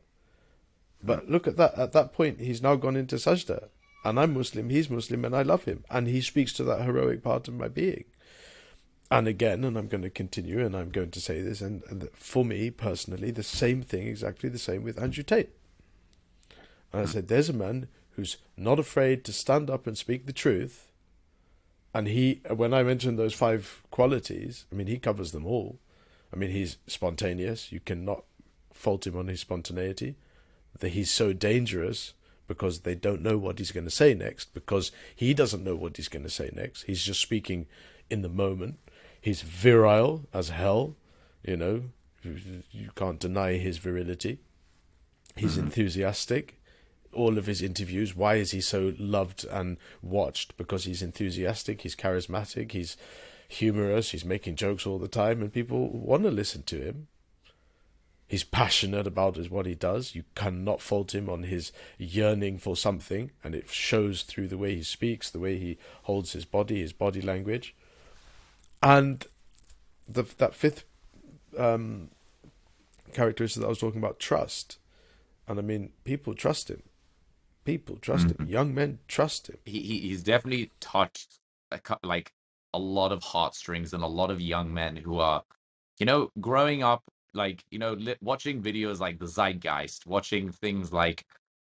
But 1.04 1.30
look 1.30 1.48
at 1.48 1.58
that. 1.58 1.78
At 1.78 1.94
that 1.94 2.14
point, 2.14 2.40
he's 2.40 2.62
now 2.62 2.76
gone 2.76 2.96
into 2.96 3.16
sajda. 3.16 3.70
And 4.04 4.20
I'm 4.20 4.34
Muslim, 4.34 4.70
he's 4.70 4.90
Muslim, 4.90 5.26
and 5.26 5.36
I 5.36 5.42
love 5.42 5.66
him. 5.66 5.84
And 5.90 6.08
he 6.08 6.22
speaks 6.22 6.54
to 6.54 6.64
that 6.64 6.82
heroic 6.82 7.24
part 7.24 7.48
of 7.48 7.56
my 7.56 7.68
being 7.68 8.06
and 9.10 9.28
again, 9.28 9.64
and 9.64 9.78
I'm 9.78 9.88
going 9.88 10.04
to 10.04 10.10
continue, 10.10 10.66
and 10.66 10.76
I'm 10.76 10.90
going 10.90 11.12
to 11.12 11.22
say 11.22 11.42
this, 11.42 11.62
and, 11.62 11.82
and 11.90 12.10
for 12.14 12.44
me 12.44 12.70
personally, 12.70 13.32
the 13.32 13.44
same 13.44 13.82
thing, 13.82 14.08
exactly 14.08 14.50
the 14.50 14.60
same 14.60 14.84
with 14.84 15.02
Andrew 15.02 15.24
Tate. 15.24 15.50
And 16.92 17.02
I 17.02 17.06
said, 17.06 17.28
there's 17.28 17.50
a 17.50 17.54
man 17.54 17.88
who's 18.12 18.38
not 18.58 18.80
afraid 18.80 19.24
to 19.26 19.34
stand 19.34 19.70
up 19.70 19.88
and 19.88 19.98
speak 19.98 20.26
the 20.26 20.34
truth. 20.34 20.87
And 21.98 22.08
he, 22.08 22.42
when 22.50 22.74
I 22.74 22.84
mentioned 22.84 23.18
those 23.18 23.34
five 23.34 23.82
qualities, 23.92 24.66
I 24.72 24.76
mean, 24.76 24.88
he 24.88 24.98
covers 24.98 25.32
them 25.32 25.46
all. 25.46 25.80
I 26.32 26.36
mean, 26.36 26.52
he's 26.52 26.78
spontaneous. 26.88 27.72
You 27.72 27.80
cannot 27.80 28.24
fault 28.74 29.08
him 29.08 29.18
on 29.18 29.28
his 29.28 29.40
spontaneity. 29.40 30.16
That 30.80 30.90
he's 30.90 31.10
so 31.10 31.34
dangerous 31.34 32.14
because 32.48 32.82
they 32.82 32.94
don't 32.94 33.24
know 33.24 33.38
what 33.38 33.58
he's 33.58 33.72
going 33.72 33.86
to 33.86 33.92
say 33.92 34.14
next, 34.14 34.54
because 34.54 34.92
he 35.16 35.34
doesn't 35.34 35.64
know 35.64 35.76
what 35.76 35.98
he's 35.98 36.08
going 36.08 36.24
to 36.24 36.30
say 36.30 36.52
next. 36.54 36.84
He's 36.84 37.04
just 37.04 37.20
speaking 37.20 37.66
in 38.10 38.22
the 38.22 38.30
moment 38.30 38.78
He's 39.28 39.42
virile 39.42 40.26
as 40.34 40.50
hell, 40.50 40.96
you 41.44 41.58
know. 41.58 41.84
You 42.24 42.92
can't 42.96 43.20
deny 43.20 43.58
his 43.58 43.78
virility. 43.78 44.40
He's 45.36 45.58
mm-hmm. 45.58 45.66
enthusiastic. 45.66 46.62
All 47.14 47.38
of 47.38 47.46
his 47.46 47.62
interviews, 47.62 48.16
why 48.16 48.36
is 48.36 48.52
he 48.52 48.62
so 48.62 48.94
loved 49.00 49.46
and 49.46 49.78
watched? 50.02 50.58
Because 50.58 50.86
he's 50.86 51.02
enthusiastic, 51.02 51.82
he's 51.82 51.96
charismatic, 51.96 52.72
he's 52.72 52.98
humorous, 53.48 54.12
he's 54.12 54.26
making 54.26 54.56
jokes 54.56 54.86
all 54.86 55.00
the 55.00 55.08
time, 55.08 55.42
and 55.42 55.54
people 55.54 55.90
want 55.90 56.24
to 56.24 56.32
listen 56.32 56.64
to 56.64 56.82
him. 56.82 57.08
He's 58.28 58.44
passionate 58.44 59.08
about 59.08 59.38
what 59.50 59.66
he 59.66 59.74
does. 59.74 60.14
You 60.14 60.26
cannot 60.36 60.82
fault 60.82 61.16
him 61.16 61.30
on 61.30 61.44
his 61.44 61.72
yearning 61.98 62.58
for 62.58 62.76
something, 62.76 63.32
and 63.42 63.56
it 63.56 63.70
shows 63.70 64.24
through 64.24 64.50
the 64.50 64.58
way 64.58 64.76
he 64.76 64.84
speaks, 64.84 65.30
the 65.30 65.40
way 65.40 65.58
he 65.58 65.78
holds 66.04 66.34
his 66.34 66.44
body, 66.44 66.82
his 66.82 66.92
body 66.92 67.22
language. 67.22 67.74
And 68.84 69.26
the 70.08 70.24
that 70.38 70.54
fifth 70.54 70.84
um, 71.58 72.10
characteristic 73.14 73.62
that 73.62 73.68
I 73.68 73.70
was 73.70 73.80
talking 73.80 74.00
about, 74.00 74.20
trust. 74.20 74.78
And 75.48 75.58
I 75.58 75.62
mean, 75.62 75.92
people 76.04 76.34
trust 76.34 76.70
him. 76.70 76.84
People 77.68 77.98
trust 77.98 78.28
mm-hmm. 78.28 78.44
him. 78.44 78.50
Young 78.50 78.74
men 78.74 79.00
trust 79.10 79.50
him. 79.50 79.58
He, 79.66 79.82
he 79.82 80.00
he's 80.00 80.24
definitely 80.24 80.72
touched 80.80 81.40
like 82.02 82.32
a 82.74 82.80
lot 82.80 83.12
of 83.12 83.22
heartstrings 83.22 83.94
and 83.94 84.04
a 84.04 84.08
lot 84.08 84.32
of 84.32 84.40
young 84.40 84.74
men 84.74 84.96
who 84.96 85.20
are, 85.20 85.44
you 86.00 86.06
know, 86.06 86.32
growing 86.40 86.82
up 86.82 87.04
like 87.34 87.66
you 87.70 87.78
know 87.78 87.92
li- 87.96 88.16
watching 88.22 88.62
videos 88.62 89.02
like 89.02 89.20
the 89.20 89.26
Zeitgeist, 89.26 90.06
watching 90.06 90.50
things 90.50 90.94
like 90.94 91.26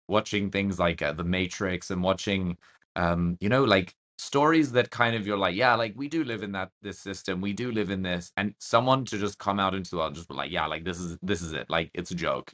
watching 0.08 0.50
things 0.50 0.80
like 0.80 1.04
uh, 1.04 1.14
the 1.14 1.24
Matrix, 1.24 1.92
and 1.92 2.02
watching 2.02 2.58
um 2.96 3.38
you 3.40 3.50
know 3.50 3.64
like 3.64 3.94
stories 4.18 4.72
that 4.72 4.90
kind 4.90 5.16
of 5.16 5.28
you're 5.28 5.38
like, 5.38 5.56
yeah, 5.56 5.76
like 5.76 5.94
we 5.96 6.08
do 6.08 6.24
live 6.24 6.42
in 6.42 6.54
that 6.54 6.72
this 6.82 6.98
system, 7.00 7.40
we 7.40 7.54
do 7.54 7.72
live 7.72 7.92
in 7.92 8.02
this, 8.02 8.32
and 8.36 8.56
someone 8.58 9.06
to 9.06 9.20
just 9.20 9.38
come 9.38 9.60
out 9.60 9.76
into 9.76 9.92
the 9.92 9.98
world, 9.98 10.16
just 10.16 10.28
be 10.28 10.34
like, 10.34 10.50
yeah, 10.50 10.66
like 10.66 10.86
this 10.86 11.00
is 11.00 11.20
this 11.22 11.44
is 11.44 11.54
it, 11.54 11.70
like 11.70 11.92
it's 11.94 12.10
a 12.10 12.16
joke. 12.16 12.52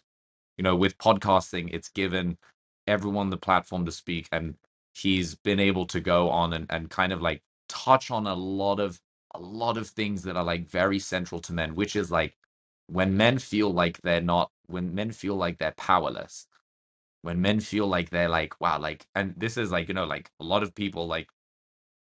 You 0.58 0.64
know, 0.64 0.76
with 0.76 0.98
podcasting, 0.98 1.70
it's 1.72 1.88
given 1.88 2.38
everyone 2.90 3.32
the 3.32 3.38
platform 3.38 3.86
to 3.86 3.94
speak, 3.94 4.30
and 4.34 4.56
he's 4.94 5.36
been 5.36 5.62
able 5.62 5.88
to 5.88 6.02
go 6.02 6.30
on 6.30 6.54
and, 6.54 6.68
and 6.72 6.90
kind 6.90 7.14
of 7.14 7.22
like 7.22 7.44
touch 7.70 8.12
on 8.12 8.28
a 8.28 8.36
lot 8.36 8.80
of 8.82 9.02
a 9.36 9.40
lot 9.40 9.78
of 9.78 9.88
things 9.90 10.24
that 10.24 10.38
are 10.38 10.44
like 10.46 10.68
very 10.68 11.00
central 11.00 11.42
to 11.42 11.54
men, 11.54 11.76
which 11.76 11.96
is 11.96 12.12
like 12.12 12.36
when 12.88 13.18
men 13.18 13.40
feel 13.40 13.72
like 13.72 14.02
they're 14.04 14.22
not 14.22 14.52
when 14.68 14.96
men 14.96 15.12
feel 15.12 15.36
like 15.36 15.60
they're 15.60 15.74
powerless 15.74 16.48
when 17.22 17.42
men 17.42 17.60
feel 17.60 17.88
like 17.88 18.10
they're 18.12 18.30
like 18.30 18.60
wow 18.62 18.80
like 18.80 19.08
and 19.16 19.34
this 19.38 19.58
is 19.58 19.72
like 19.72 19.88
you 19.90 19.96
know 19.96 20.06
like 20.06 20.32
a 20.40 20.44
lot 20.44 20.64
of 20.64 20.76
people 20.76 21.08
like 21.08 21.30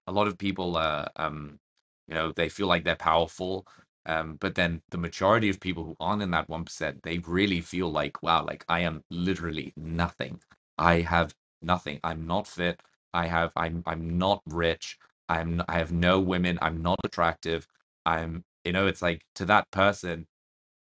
a 0.07 0.11
lot 0.11 0.27
of 0.27 0.37
people 0.37 0.77
uh, 0.77 1.05
um 1.17 1.59
you 2.07 2.15
know 2.15 2.31
they 2.33 2.49
feel 2.49 2.67
like 2.67 2.83
they're 2.83 2.95
powerful 2.95 3.67
um 4.05 4.37
but 4.39 4.55
then 4.55 4.81
the 4.91 4.97
majority 4.97 5.49
of 5.49 5.59
people 5.59 5.83
who 5.83 5.95
aren't 5.99 6.21
in 6.21 6.31
that 6.31 6.49
1% 6.49 7.03
they 7.03 7.19
really 7.19 7.61
feel 7.61 7.91
like 7.91 8.21
wow 8.23 8.45
like 8.45 8.65
i 8.69 8.79
am 8.81 9.03
literally 9.11 9.73
nothing 9.77 10.39
i 10.81 11.01
have 11.01 11.35
nothing. 11.63 11.99
I'm 12.03 12.27
not 12.27 12.47
fit. 12.47 12.81
I 13.13 13.27
have 13.27 13.53
i'm 13.57 13.83
i'm 13.87 14.17
not 14.17 14.41
rich. 14.47 14.97
I'm 15.29 15.63
i 15.69 15.77
have 15.79 15.93
no 15.93 16.19
women. 16.19 16.59
I'm 16.61 16.81
not 16.81 16.99
attractive. 17.05 17.67
I'm 18.05 18.43
you 18.65 18.73
know 18.73 18.87
it's 18.87 19.01
like 19.03 19.23
to 19.35 19.45
that 19.45 19.71
person 19.71 20.27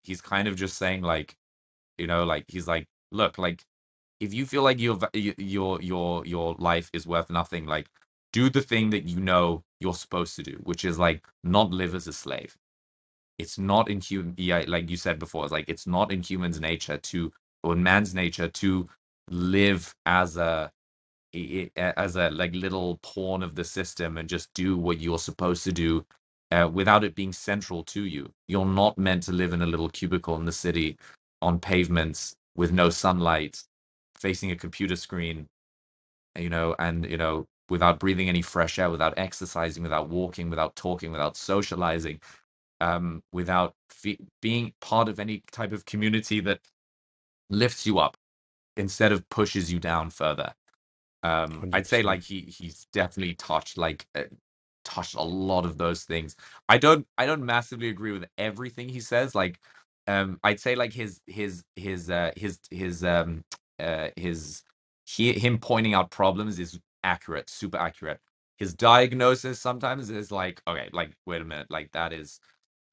he's 0.05 0.21
kind 0.21 0.47
of 0.47 0.55
just 0.57 0.77
saying 0.77 1.01
like 1.03 1.35
you 1.99 2.07
know 2.07 2.23
like 2.25 2.45
he's 2.49 2.67
like 2.67 2.87
look 3.11 3.37
like 3.37 3.63
if 4.19 4.33
you 4.33 4.45
feel 4.45 4.63
like 4.63 4.79
your 4.79 4.97
your 5.13 5.81
your 5.81 6.25
your 6.25 6.55
life 6.59 6.89
is 6.93 7.07
worth 7.07 7.29
nothing 7.29 7.65
like 7.67 7.87
do 8.33 8.49
the 8.49 8.61
thing 8.61 8.89
that 8.91 9.05
you 9.05 9.19
know 9.19 9.63
you're 9.79 9.93
supposed 9.93 10.35
to 10.35 10.43
do, 10.43 10.53
which 10.63 10.85
is 10.85 10.99
like 10.99 11.25
not 11.43 11.71
live 11.71 11.95
as 11.95 12.07
a 12.07 12.13
slave. 12.13 12.57
It's 13.37 13.57
not 13.57 13.89
in 13.89 14.01
human, 14.01 14.33
yeah, 14.37 14.65
like 14.67 14.89
you 14.89 14.97
said 14.97 15.19
before, 15.19 15.43
it's 15.45 15.51
like 15.53 15.69
it's 15.69 15.87
not 15.87 16.11
in 16.11 16.21
humans' 16.21 16.59
nature 16.59 16.97
to, 16.97 17.31
or 17.63 17.73
in 17.73 17.83
man's 17.83 18.13
nature 18.13 18.47
to 18.49 18.89
live 19.31 19.93
as 20.05 20.37
a, 20.37 20.71
as 21.77 22.15
a 22.15 22.29
like 22.31 22.53
little 22.55 22.97
pawn 23.03 23.43
of 23.43 23.55
the 23.55 23.63
system 23.63 24.17
and 24.17 24.27
just 24.29 24.53
do 24.53 24.77
what 24.77 24.99
you're 24.99 25.19
supposed 25.19 25.63
to 25.63 25.71
do 25.71 26.05
uh, 26.51 26.69
without 26.71 27.03
it 27.03 27.15
being 27.15 27.33
central 27.33 27.83
to 27.83 28.03
you. 28.05 28.31
You're 28.47 28.65
not 28.65 28.97
meant 28.97 29.23
to 29.23 29.31
live 29.31 29.53
in 29.53 29.61
a 29.61 29.67
little 29.67 29.89
cubicle 29.89 30.35
in 30.37 30.45
the 30.45 30.51
city 30.51 30.97
on 31.41 31.59
pavements 31.59 32.35
with 32.55 32.71
no 32.71 32.89
sunlight, 32.89 33.63
facing 34.17 34.51
a 34.51 34.55
computer 34.55 34.95
screen, 34.95 35.47
you 36.37 36.49
know, 36.49 36.75
and 36.79 37.05
you 37.09 37.17
know, 37.17 37.47
without 37.69 37.99
breathing 37.99 38.29
any 38.29 38.41
fresh 38.43 38.79
air, 38.79 38.89
without 38.91 39.15
exercising, 39.17 39.83
without 39.83 40.09
walking, 40.09 40.49
without 40.49 40.75
talking, 40.75 41.11
without 41.11 41.37
socializing, 41.37 42.19
um, 42.81 43.23
without 43.33 43.75
fe- 43.89 44.19
being 44.41 44.73
part 44.81 45.09
of 45.09 45.19
any 45.19 45.43
type 45.51 45.73
of 45.73 45.85
community 45.85 46.39
that 46.41 46.59
lifts 47.51 47.85
you 47.87 47.99
up 47.99 48.17
instead 48.79 49.13
of 49.13 49.29
pushes 49.29 49.73
you 49.73 49.79
down 49.79 50.11
further. 50.11 50.53
Um, 51.23 51.65
I'd 51.73 51.87
say 51.87 52.03
like 52.03 52.23
he 52.23 52.41
he's 52.41 52.87
definitely 52.93 53.35
touched 53.35 53.77
like 53.77 54.07
uh, 54.15 54.23
touched 54.85 55.15
a 55.15 55.21
lot 55.23 55.65
of 55.65 55.77
those 55.77 56.03
things. 56.03 56.35
I 56.69 56.77
don't 56.77 57.07
I 57.17 57.25
don't 57.25 57.45
massively 57.45 57.89
agree 57.89 58.11
with 58.11 58.25
everything 58.37 58.89
he 58.89 59.01
says. 59.01 59.35
Like 59.35 59.59
um, 60.07 60.39
I'd 60.43 60.59
say 60.59 60.75
like 60.75 60.93
his 60.93 61.21
his 61.27 61.63
his 61.75 62.09
uh, 62.09 62.31
his 62.37 62.59
his 62.71 63.03
um 63.03 63.43
uh, 63.79 64.09
his 64.15 64.63
he, 65.05 65.33
him 65.33 65.59
pointing 65.59 65.93
out 65.93 66.11
problems 66.11 66.59
is 66.59 66.79
accurate, 67.03 67.49
super 67.49 67.77
accurate. 67.77 68.19
His 68.57 68.73
diagnosis 68.73 69.59
sometimes 69.59 70.09
is 70.09 70.31
like, 70.31 70.61
okay, 70.67 70.89
like 70.93 71.13
wait 71.25 71.41
a 71.41 71.45
minute, 71.45 71.67
like 71.71 71.91
that 71.93 72.13
is 72.13 72.39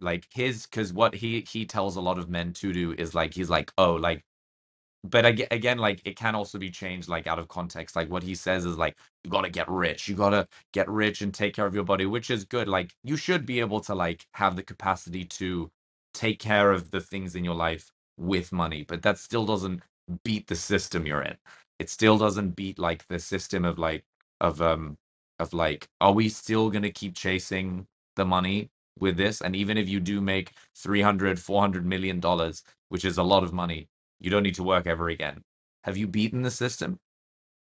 like 0.00 0.26
his 0.34 0.66
because 0.66 0.92
what 0.92 1.14
he 1.14 1.46
he 1.50 1.66
tells 1.66 1.96
a 1.96 2.00
lot 2.02 2.18
of 2.18 2.28
men 2.30 2.52
to 2.54 2.72
do 2.72 2.92
is 2.98 3.14
like 3.14 3.34
he's 3.34 3.50
like, 3.50 3.72
oh, 3.78 3.94
like 3.94 4.24
but 5.10 5.26
again 5.26 5.78
like 5.78 6.02
it 6.04 6.16
can 6.16 6.34
also 6.34 6.58
be 6.58 6.70
changed 6.70 7.08
like 7.08 7.26
out 7.26 7.38
of 7.40 7.48
context. 7.48 7.96
Like 7.96 8.10
what 8.10 8.22
he 8.24 8.34
says 8.34 8.64
is 8.66 8.78
like 8.78 8.96
you 9.24 9.30
got 9.30 9.42
to 9.42 9.50
get 9.50 9.68
rich. 9.70 10.08
You 10.08 10.16
got 10.16 10.30
to 10.30 10.48
get 10.72 10.88
rich 10.90 11.22
and 11.22 11.34
take 11.34 11.54
care 11.54 11.66
of 11.66 11.74
your 11.74 11.84
body 11.84 12.06
which 12.06 12.30
is 12.30 12.44
good. 12.44 12.68
Like 12.68 12.94
you 13.04 13.16
should 13.16 13.46
be 13.46 13.60
able 13.60 13.80
to 13.82 13.94
like 13.94 14.26
have 14.34 14.56
the 14.56 14.64
capacity 14.64 15.24
to 15.26 15.70
take 16.14 16.40
care 16.40 16.72
of 16.72 16.90
the 16.92 17.00
things 17.00 17.36
in 17.36 17.44
your 17.44 17.56
life 17.56 17.90
with 18.18 18.52
money 18.52 18.84
but 18.88 19.02
that 19.02 19.18
still 19.18 19.46
doesn't 19.46 19.82
beat 20.24 20.48
the 20.48 20.56
system 20.56 21.06
you're 21.06 21.22
in. 21.22 21.36
It 21.78 21.90
still 21.90 22.18
doesn't 22.18 22.56
beat 22.56 22.78
like 22.78 23.06
the 23.08 23.18
system 23.18 23.64
of 23.64 23.78
like 23.78 24.04
of 24.40 24.62
um 24.62 24.98
of 25.38 25.52
like, 25.54 25.88
are 26.00 26.12
we 26.12 26.28
still 26.28 26.70
gonna 26.70 26.90
keep 26.90 27.14
chasing 27.16 27.86
the 28.16 28.24
money 28.26 28.70
with 28.98 29.16
this? 29.16 29.40
And 29.42 29.56
even 29.56 29.78
if 29.78 29.88
you 29.88 30.00
do 30.00 30.20
make 30.20 30.52
300, 30.76 31.38
400 31.40 31.86
million 31.86 32.20
dollars, 32.20 32.62
which 32.90 33.04
is 33.04 33.18
a 33.18 33.22
lot 33.22 33.44
of 33.44 33.52
money, 33.52 33.88
you 34.20 34.30
don't 34.30 34.42
need 34.42 34.54
to 34.56 34.62
work 34.62 34.86
ever 34.86 35.08
again. 35.08 35.42
Have 35.84 35.96
you 35.96 36.06
beaten 36.06 36.42
the 36.42 36.50
system? 36.50 36.98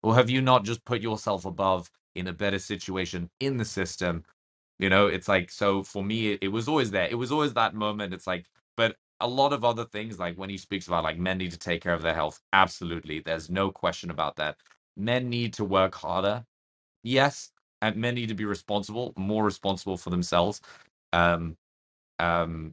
Or 0.02 0.14
have 0.14 0.30
you 0.30 0.42
not 0.42 0.64
just 0.64 0.84
put 0.84 1.00
yourself 1.00 1.44
above 1.46 1.90
in 2.14 2.26
a 2.26 2.32
better 2.32 2.58
situation 2.58 3.30
in 3.40 3.56
the 3.56 3.64
system? 3.64 4.24
You 4.78 4.90
know, 4.90 5.06
it's 5.06 5.28
like, 5.28 5.50
so 5.50 5.82
for 5.82 6.04
me, 6.04 6.32
it, 6.32 6.40
it 6.42 6.48
was 6.48 6.68
always 6.68 6.90
there. 6.90 7.08
It 7.10 7.14
was 7.14 7.32
always 7.32 7.54
that 7.54 7.74
moment. 7.74 8.12
It's 8.12 8.26
like, 8.26 8.46
but 8.76 8.96
a 9.20 9.26
lot 9.26 9.52
of 9.52 9.64
other 9.64 9.84
things, 9.84 10.18
like 10.18 10.36
when 10.36 10.50
he 10.50 10.58
speaks 10.58 10.86
about 10.86 11.04
like 11.04 11.18
men 11.18 11.38
need 11.38 11.52
to 11.52 11.58
take 11.58 11.82
care 11.82 11.94
of 11.94 12.02
their 12.02 12.14
health, 12.14 12.40
absolutely. 12.52 13.20
There's 13.20 13.48
no 13.48 13.70
question 13.70 14.10
about 14.10 14.36
that. 14.36 14.56
Men 14.96 15.30
need 15.30 15.54
to 15.54 15.64
work 15.64 15.94
harder. 15.94 16.44
Yes. 17.02 17.50
And 17.82 17.96
men 17.96 18.14
need 18.14 18.28
to 18.28 18.34
be 18.34 18.44
responsible, 18.44 19.12
more 19.16 19.44
responsible 19.44 19.96
for 19.96 20.10
themselves. 20.10 20.60
Um, 21.12 21.56
um, 22.18 22.72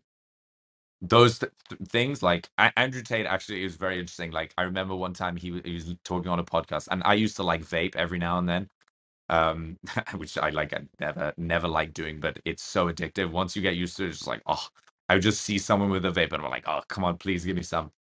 those 1.02 1.40
th- 1.40 1.52
th- 1.70 1.82
things 1.90 2.24
like 2.24 2.50
A- 2.60 2.78
Andrew 2.80 3.02
Tate 3.04 3.26
actually 3.28 3.64
is 3.64 3.76
very 3.78 4.00
interesting. 4.00 4.32
Like 4.32 4.54
I 4.58 4.64
remember 4.64 4.96
one 4.96 5.14
time 5.14 5.36
he, 5.38 5.62
he 5.66 5.74
was 5.76 5.96
talking 6.04 6.32
on 6.32 6.40
a 6.40 6.44
podcast, 6.46 6.88
and 6.92 7.02
I 7.06 7.16
used 7.16 7.36
to 7.38 7.44
like 7.44 7.64
vape 7.64 7.96
every 7.96 8.20
now 8.20 8.38
and 8.40 8.50
then, 8.50 8.70
um, 9.30 9.80
which 10.18 10.38
I 10.38 10.50
like 10.52 10.74
I 10.74 10.82
never 11.00 11.34
never 11.38 11.68
like 11.68 11.94
doing, 11.94 12.20
but 12.20 12.40
it's 12.46 12.64
so 12.64 12.88
addictive. 12.92 13.32
Once 13.32 13.56
you 13.56 13.62
get 13.62 13.76
used 13.76 13.98
to 13.98 14.06
it, 14.06 14.10
it's 14.10 14.20
just 14.20 14.28
like 14.30 14.42
oh, 14.48 14.68
I 15.10 15.16
would 15.16 15.24
just 15.24 15.42
see 15.42 15.58
someone 15.60 15.90
with 15.92 16.06
a 16.06 16.12
vape, 16.12 16.34
and 16.34 16.44
I'm 16.44 16.50
like 16.52 16.68
oh 16.68 16.82
come 16.90 17.04
on, 17.06 17.18
please 17.18 17.46
give 17.46 17.58
me 17.58 17.64
some. 17.64 17.92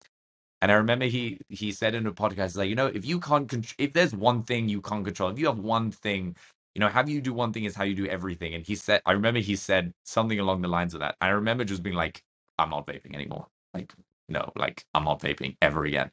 And 0.62 0.72
I 0.72 0.76
remember 0.76 1.06
he 1.06 1.40
he 1.48 1.72
said 1.72 1.94
in 1.94 2.06
a 2.06 2.12
podcast 2.12 2.56
like 2.56 2.68
you 2.70 2.76
know 2.76 2.86
if 2.88 3.04
you 3.06 3.20
can't 3.20 3.48
contr- 3.48 3.74
if 3.78 3.92
there's 3.94 4.14
one 4.14 4.42
thing 4.44 4.68
you 4.68 4.80
can't 4.82 5.04
control, 5.04 5.30
if 5.30 5.38
you 5.38 5.46
have 5.46 5.58
one 5.60 5.90
thing. 5.92 6.36
You 6.76 6.80
know, 6.80 6.88
how 6.88 7.04
you 7.06 7.20
do 7.20 7.34
one 7.34 7.52
thing 7.52 7.64
is 7.64 7.74
how 7.74 7.84
you 7.84 7.96
do 7.96 8.06
everything. 8.06 8.54
And 8.54 8.64
he 8.64 8.76
said, 8.76 9.02
I 9.04 9.12
remember 9.12 9.40
he 9.40 9.56
said 9.56 9.92
something 10.04 10.40
along 10.40 10.62
the 10.62 10.68
lines 10.68 10.94
of 10.94 11.00
that. 11.00 11.16
I 11.20 11.28
remember 11.30 11.64
just 11.64 11.82
being 11.82 11.96
like, 11.96 12.22
I'm 12.60 12.70
not 12.70 12.86
vaping 12.88 13.14
anymore. 13.14 13.48
Like, 13.74 13.94
no, 14.30 14.52
like 14.56 14.86
I'm 14.94 15.04
not 15.04 15.20
vaping 15.22 15.56
ever 15.62 15.86
again. 15.86 16.12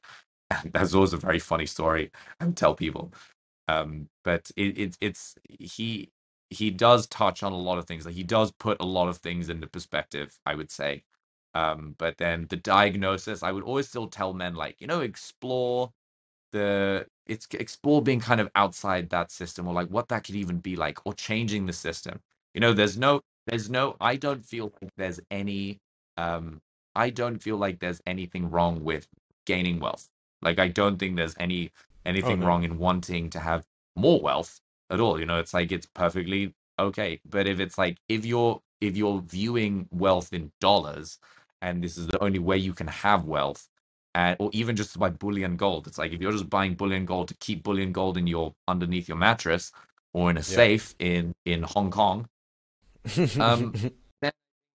And 0.51 0.71
That's 0.73 0.95
always 0.95 1.13
a 1.13 1.17
very 1.17 1.39
funny 1.39 1.67
story 1.67 2.11
I 2.41 2.45
tell 2.51 2.75
people. 2.75 3.13
Um, 3.69 4.09
but 4.25 4.51
it, 4.57 4.77
it 4.79 4.97
it's 5.01 5.35
he 5.59 6.11
he 6.51 6.71
does 6.71 7.07
touch 7.07 7.43
on 7.43 7.53
a 7.53 7.57
lot 7.57 7.79
of 7.79 7.85
things. 7.87 8.05
Like 8.05 8.15
he 8.15 8.23
does 8.23 8.51
put 8.53 8.77
a 8.81 8.85
lot 8.85 9.09
of 9.09 9.17
things 9.19 9.49
into 9.49 9.67
perspective, 9.67 10.39
I 10.45 10.55
would 10.55 10.71
say. 10.71 11.03
Um, 11.55 11.95
but 11.99 12.17
then 12.19 12.47
the 12.49 12.57
diagnosis, 12.57 13.43
I 13.43 13.51
would 13.53 13.63
always 13.65 13.89
still 13.89 14.07
tell 14.07 14.33
men 14.33 14.55
like, 14.55 14.81
you 14.81 14.87
know, 14.87 15.01
explore 15.01 15.91
the 16.53 17.07
it's 17.27 17.47
explore 17.53 18.01
being 18.03 18.21
kind 18.21 18.41
of 18.41 18.49
outside 18.55 19.09
that 19.11 19.31
system 19.31 19.67
or 19.69 19.75
like 19.75 19.89
what 19.89 20.09
that 20.09 20.25
could 20.25 20.35
even 20.35 20.59
be 20.59 20.77
like 20.77 20.99
or 21.05 21.13
changing 21.15 21.67
the 21.67 21.73
system 21.73 22.19
you 22.55 22.61
know 22.61 22.73
there's 22.73 22.97
no 22.97 23.21
there's 23.47 23.69
no 23.69 23.97
i 24.01 24.17
don't 24.17 24.45
feel 24.45 24.73
like 24.81 24.91
there's 24.97 25.21
any 25.31 25.79
um 26.17 26.61
i 26.95 27.09
don't 27.09 27.39
feel 27.41 27.57
like 27.57 27.79
there's 27.79 28.01
anything 28.07 28.49
wrong 28.49 28.83
with 28.83 29.07
gaining 29.45 29.79
wealth 29.79 30.09
like 30.41 30.59
i 30.59 30.67
don't 30.67 30.97
think 30.97 31.15
there's 31.15 31.35
any 31.39 31.71
Oh 32.05 32.09
anything 32.09 32.39
no. 32.39 32.45
wrong 32.45 32.63
in 32.63 32.77
wanting 32.77 33.29
to 33.29 33.39
have 33.39 33.65
more 33.95 34.19
wealth 34.21 34.59
at 34.89 34.99
all 34.99 35.19
you 35.19 35.25
know 35.25 35.39
it's 35.39 35.53
like 35.53 35.71
it's 35.71 35.87
perfectly 35.87 36.53
okay 36.79 37.19
but 37.29 37.47
if 37.47 37.59
it's 37.59 37.77
like 37.77 37.97
if 38.07 38.25
you're 38.25 38.61
if 38.81 38.95
you're 38.95 39.21
viewing 39.21 39.87
wealth 39.91 40.31
in 40.33 40.51
dollars 40.61 41.17
and 41.61 41.83
this 41.83 41.97
is 41.97 42.07
the 42.07 42.23
only 42.23 42.39
way 42.39 42.57
you 42.57 42.73
can 42.73 42.87
have 42.87 43.25
wealth 43.25 43.67
and 44.15 44.35
or 44.39 44.49
even 44.53 44.75
just 44.75 44.93
to 44.93 44.99
buy 44.99 45.09
bullion 45.09 45.55
gold. 45.55 45.87
It's 45.87 45.97
like 45.97 46.11
if 46.11 46.21
you're 46.21 46.31
just 46.31 46.49
buying 46.49 46.73
bullion 46.75 47.05
gold 47.05 47.27
to 47.29 47.33
keep 47.35 47.63
bullion 47.63 47.91
gold 47.91 48.17
in 48.17 48.27
your 48.27 48.53
underneath 48.67 49.07
your 49.07 49.17
mattress 49.17 49.71
or 50.13 50.29
in 50.29 50.37
a 50.37 50.43
Yeah. 50.43 50.55
safe 50.55 50.95
in 50.99 51.33
in 51.45 51.63
Hong 51.63 51.91
Kong, 51.91 52.27
um, 53.39 53.73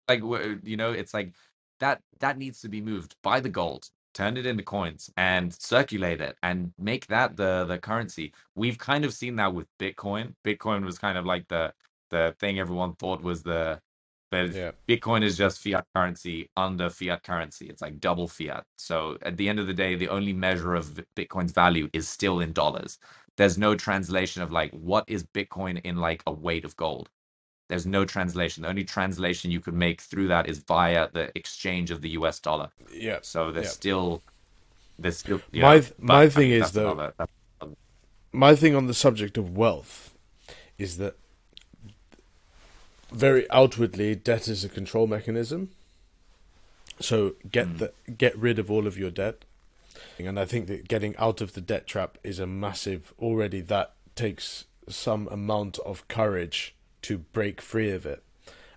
like 0.09 0.23
you 0.65 0.77
know, 0.77 0.93
it's 0.93 1.15
like 1.15 1.33
that 1.81 2.03
that 2.21 2.39
needs 2.39 2.61
to 2.63 2.69
be 2.69 2.81
moved. 2.81 3.17
Buy 3.23 3.41
the 3.41 3.49
gold, 3.49 3.91
turn 4.15 4.37
it 4.37 4.47
into 4.47 4.63
coins, 4.65 5.11
and 5.17 5.53
circulate 5.55 6.21
it, 6.21 6.37
and 6.43 6.73
make 6.79 7.07
that 7.09 7.37
the 7.37 7.65
the 7.67 7.79
currency. 7.79 8.33
We've 8.55 8.79
kind 8.79 9.05
of 9.05 9.15
seen 9.15 9.37
that 9.37 9.55
with 9.55 9.69
Bitcoin. 9.79 10.35
Bitcoin 10.45 10.85
was 10.85 10.99
kind 10.99 11.19
of 11.19 11.27
like 11.27 11.49
the 11.49 11.73
the 12.11 12.35
thing 12.41 12.59
everyone 12.61 12.95
thought 12.97 13.23
was 13.23 13.43
the 13.43 13.81
but 14.31 14.53
yeah. 14.55 14.73
Bitcoin 14.89 15.23
is 15.23 15.37
just 15.37 15.63
fiat 15.63 15.87
currency 15.95 16.51
under 16.57 16.91
fiat 16.91 17.23
currency. 17.23 17.67
It's 17.69 17.83
like 17.83 18.01
double 18.01 18.29
fiat. 18.29 18.65
So 18.79 19.19
at 19.23 19.37
the 19.37 19.49
end 19.49 19.61
of 19.61 19.67
the 19.67 19.75
day, 19.75 19.95
the 19.95 20.09
only 20.09 20.33
measure 20.33 20.75
of 20.75 21.01
Bitcoin's 21.17 21.53
value 21.53 21.89
is 21.93 22.09
still 22.09 22.41
in 22.41 22.53
dollars. 22.53 22.99
There's 23.37 23.59
no 23.59 23.75
translation 23.77 24.43
of 24.43 24.51
like 24.53 24.73
what 24.73 25.05
is 25.09 25.25
Bitcoin 25.25 25.81
in 25.85 25.97
like 25.97 26.23
a 26.27 26.33
weight 26.33 26.65
of 26.65 26.77
gold. 26.77 27.11
There's 27.73 27.87
no 27.87 28.05
translation. 28.05 28.65
The 28.65 28.69
only 28.69 28.85
translation 28.85 29.51
you 29.51 29.59
could 29.59 29.73
make 29.73 30.03
through 30.03 30.29
that 30.29 30.47
is 30.47 30.59
via 30.59 31.09
the 31.11 31.33
exchange 31.35 31.91
of 31.91 32.03
the 32.03 32.11
US 32.11 32.39
dollar. 32.39 32.69
Yeah. 32.93 33.21
So 33.23 33.51
there's 33.51 33.65
Yeah. 33.69 33.71
still 33.71 34.23
there's 34.99 35.17
still 35.17 35.41
you 35.53 35.63
My 35.63 35.77
know, 35.77 35.81
th- 35.81 35.95
but 35.99 36.05
my 36.05 36.23
I 36.25 36.29
thing 36.29 36.51
mean, 36.51 36.63
is, 36.63 36.73
though- 36.73 36.93
another- 36.93 37.15
that's- 37.17 37.75
my 38.31 38.55
thing 38.55 38.75
on 38.75 38.89
the 38.89 38.93
subject 38.95 39.39
of 39.39 39.57
wealth 39.57 40.13
is 40.77 40.99
that 40.99 41.17
very 43.11 43.51
outwardly 43.51 44.15
debt 44.15 44.49
is 44.49 44.65
a 44.65 44.69
control 44.69 45.07
mechanism 45.07 45.71
so 47.01 47.35
get 47.51 47.67
Mm. 47.69 47.79
the 47.79 47.93
get 48.13 48.37
rid 48.37 48.59
of 48.59 48.71
all 48.71 48.87
of 48.87 48.99
your 48.99 49.11
debt 49.11 49.45
and 50.19 50.39
i 50.39 50.45
think 50.45 50.67
that 50.67 50.89
getting 50.89 51.17
out 51.17 51.41
of 51.41 51.53
the 51.55 51.61
debt 51.61 51.87
trap 51.87 52.17
is 52.23 52.39
a 52.39 52.47
massive 52.47 53.13
already 53.19 53.61
that 53.63 53.95
takes 54.15 54.65
some 54.89 55.27
amount 55.29 55.79
of 55.81 56.07
courage 56.09 56.75
to 57.03 57.19
break 57.19 57.61
free 57.61 57.91
of 57.91 58.07
it 58.07 58.23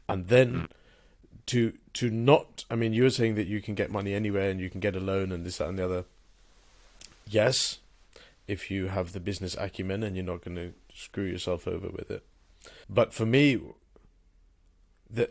and 0.09 0.28
then 0.28 0.53
mm. 0.53 0.67
to 1.45 1.73
to 1.93 2.09
not 2.09 2.65
i 2.69 2.76
mean 2.76 2.93
you 2.93 3.03
were 3.03 3.09
saying 3.09 3.36
that 3.36 3.47
you 3.47 3.61
can 3.61 3.76
get 3.76 3.89
money 3.89 4.13
anywhere 4.13 4.49
and 4.49 4.59
you 4.59 4.69
can 4.69 4.80
get 4.80 4.95
a 4.95 4.99
loan 4.99 5.32
and 5.32 5.45
this 5.45 5.57
that 5.57 5.69
and 5.69 5.80
the 5.80 5.86
other 5.86 6.05
yes 7.28 7.80
if 8.47 8.69
you 8.69 8.88
have 8.88 9.13
the 9.13 9.19
business 9.19 9.55
acumen 9.59 10.03
and 10.03 10.15
you're 10.15 10.26
not 10.26 10.43
going 10.43 10.55
to 10.55 10.73
screw 10.93 11.26
yourself 11.26 11.67
over 11.67 11.89
with 11.89 12.09
it. 12.09 12.23
But 12.89 13.13
for 13.13 13.26
me, 13.26 13.59
the 15.09 15.30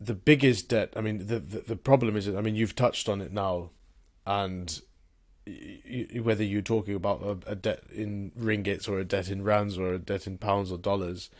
the 0.00 0.14
biggest 0.14 0.68
debt. 0.68 0.92
I 0.96 1.00
mean, 1.00 1.26
the 1.26 1.38
the, 1.38 1.60
the 1.60 1.76
problem 1.76 2.16
is. 2.16 2.28
I 2.28 2.40
mean, 2.40 2.56
you've 2.56 2.74
touched 2.74 3.08
on 3.08 3.20
it 3.20 3.32
now, 3.32 3.70
and 4.26 4.80
whether 6.20 6.44
you're 6.44 6.62
talking 6.62 6.94
about 6.94 7.22
a, 7.22 7.50
a 7.52 7.54
debt 7.54 7.82
in 7.92 8.32
ringgits 8.38 8.88
or 8.88 8.98
a 8.98 9.04
debt 9.04 9.28
in 9.28 9.42
rands 9.44 9.78
or 9.78 9.94
a 9.94 9.98
debt 9.98 10.26
in 10.26 10.38
pounds 10.38 10.72
or 10.72 10.78
dollars, 10.78 11.30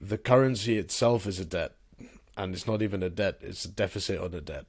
the 0.00 0.18
currency 0.18 0.78
itself 0.78 1.26
is 1.26 1.38
a 1.38 1.44
debt, 1.44 1.72
and 2.36 2.54
it's 2.54 2.66
not 2.66 2.82
even 2.82 3.02
a 3.02 3.10
debt; 3.10 3.38
it's 3.40 3.64
a 3.64 3.70
deficit 3.70 4.20
on 4.20 4.34
a 4.34 4.40
debt, 4.40 4.66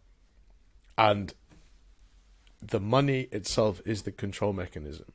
and 0.97 1.33
the 2.61 2.79
money 2.79 3.27
itself 3.31 3.81
is 3.85 4.03
the 4.03 4.11
control 4.11 4.53
mechanism. 4.53 5.05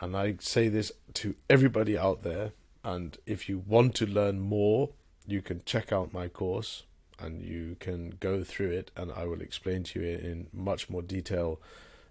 And 0.00 0.16
I 0.16 0.36
say 0.40 0.68
this 0.68 0.92
to 1.14 1.34
everybody 1.48 1.96
out 1.96 2.22
there. 2.22 2.52
And 2.84 3.16
if 3.26 3.48
you 3.48 3.58
want 3.58 3.94
to 3.96 4.06
learn 4.06 4.40
more, 4.40 4.90
you 5.26 5.42
can 5.42 5.62
check 5.64 5.92
out 5.92 6.12
my 6.12 6.28
course 6.28 6.82
and 7.18 7.40
you 7.40 7.76
can 7.78 8.16
go 8.18 8.42
through 8.42 8.70
it. 8.70 8.90
And 8.96 9.12
I 9.12 9.26
will 9.26 9.40
explain 9.40 9.84
to 9.84 10.00
you 10.00 10.18
in 10.18 10.48
much 10.52 10.90
more 10.90 11.02
detail 11.02 11.60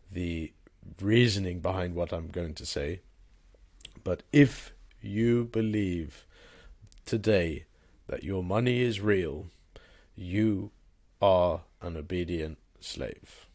the 0.09 0.53
reasoning 1.01 1.59
behind 1.59 1.95
what 1.95 2.13
I'm 2.13 2.29
going 2.29 2.53
to 2.55 2.65
say. 2.65 3.01
But 4.03 4.23
if 4.31 4.71
you 5.01 5.45
believe 5.45 6.25
today 7.05 7.65
that 8.07 8.23
your 8.23 8.43
money 8.43 8.81
is 8.81 8.99
real, 8.99 9.47
you 10.15 10.71
are 11.21 11.61
an 11.81 11.97
obedient 11.97 12.57
slave. 12.79 13.47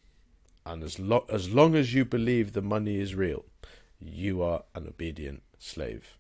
And 0.65 0.83
as, 0.83 0.99
lo- 0.99 1.27
as 1.29 1.51
long 1.51 1.75
as 1.75 1.95
you 1.95 2.05
believe 2.05 2.53
the 2.53 2.63
money 2.63 2.99
is 2.99 3.15
real, 3.15 3.45
you 4.01 4.43
are 4.43 4.65
an 4.75 4.87
obedient 4.87 5.43
slave. 5.59 6.17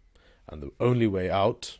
And 0.48 0.62
the 0.62 0.72
only 0.78 1.06
way 1.06 1.30
out 1.30 1.78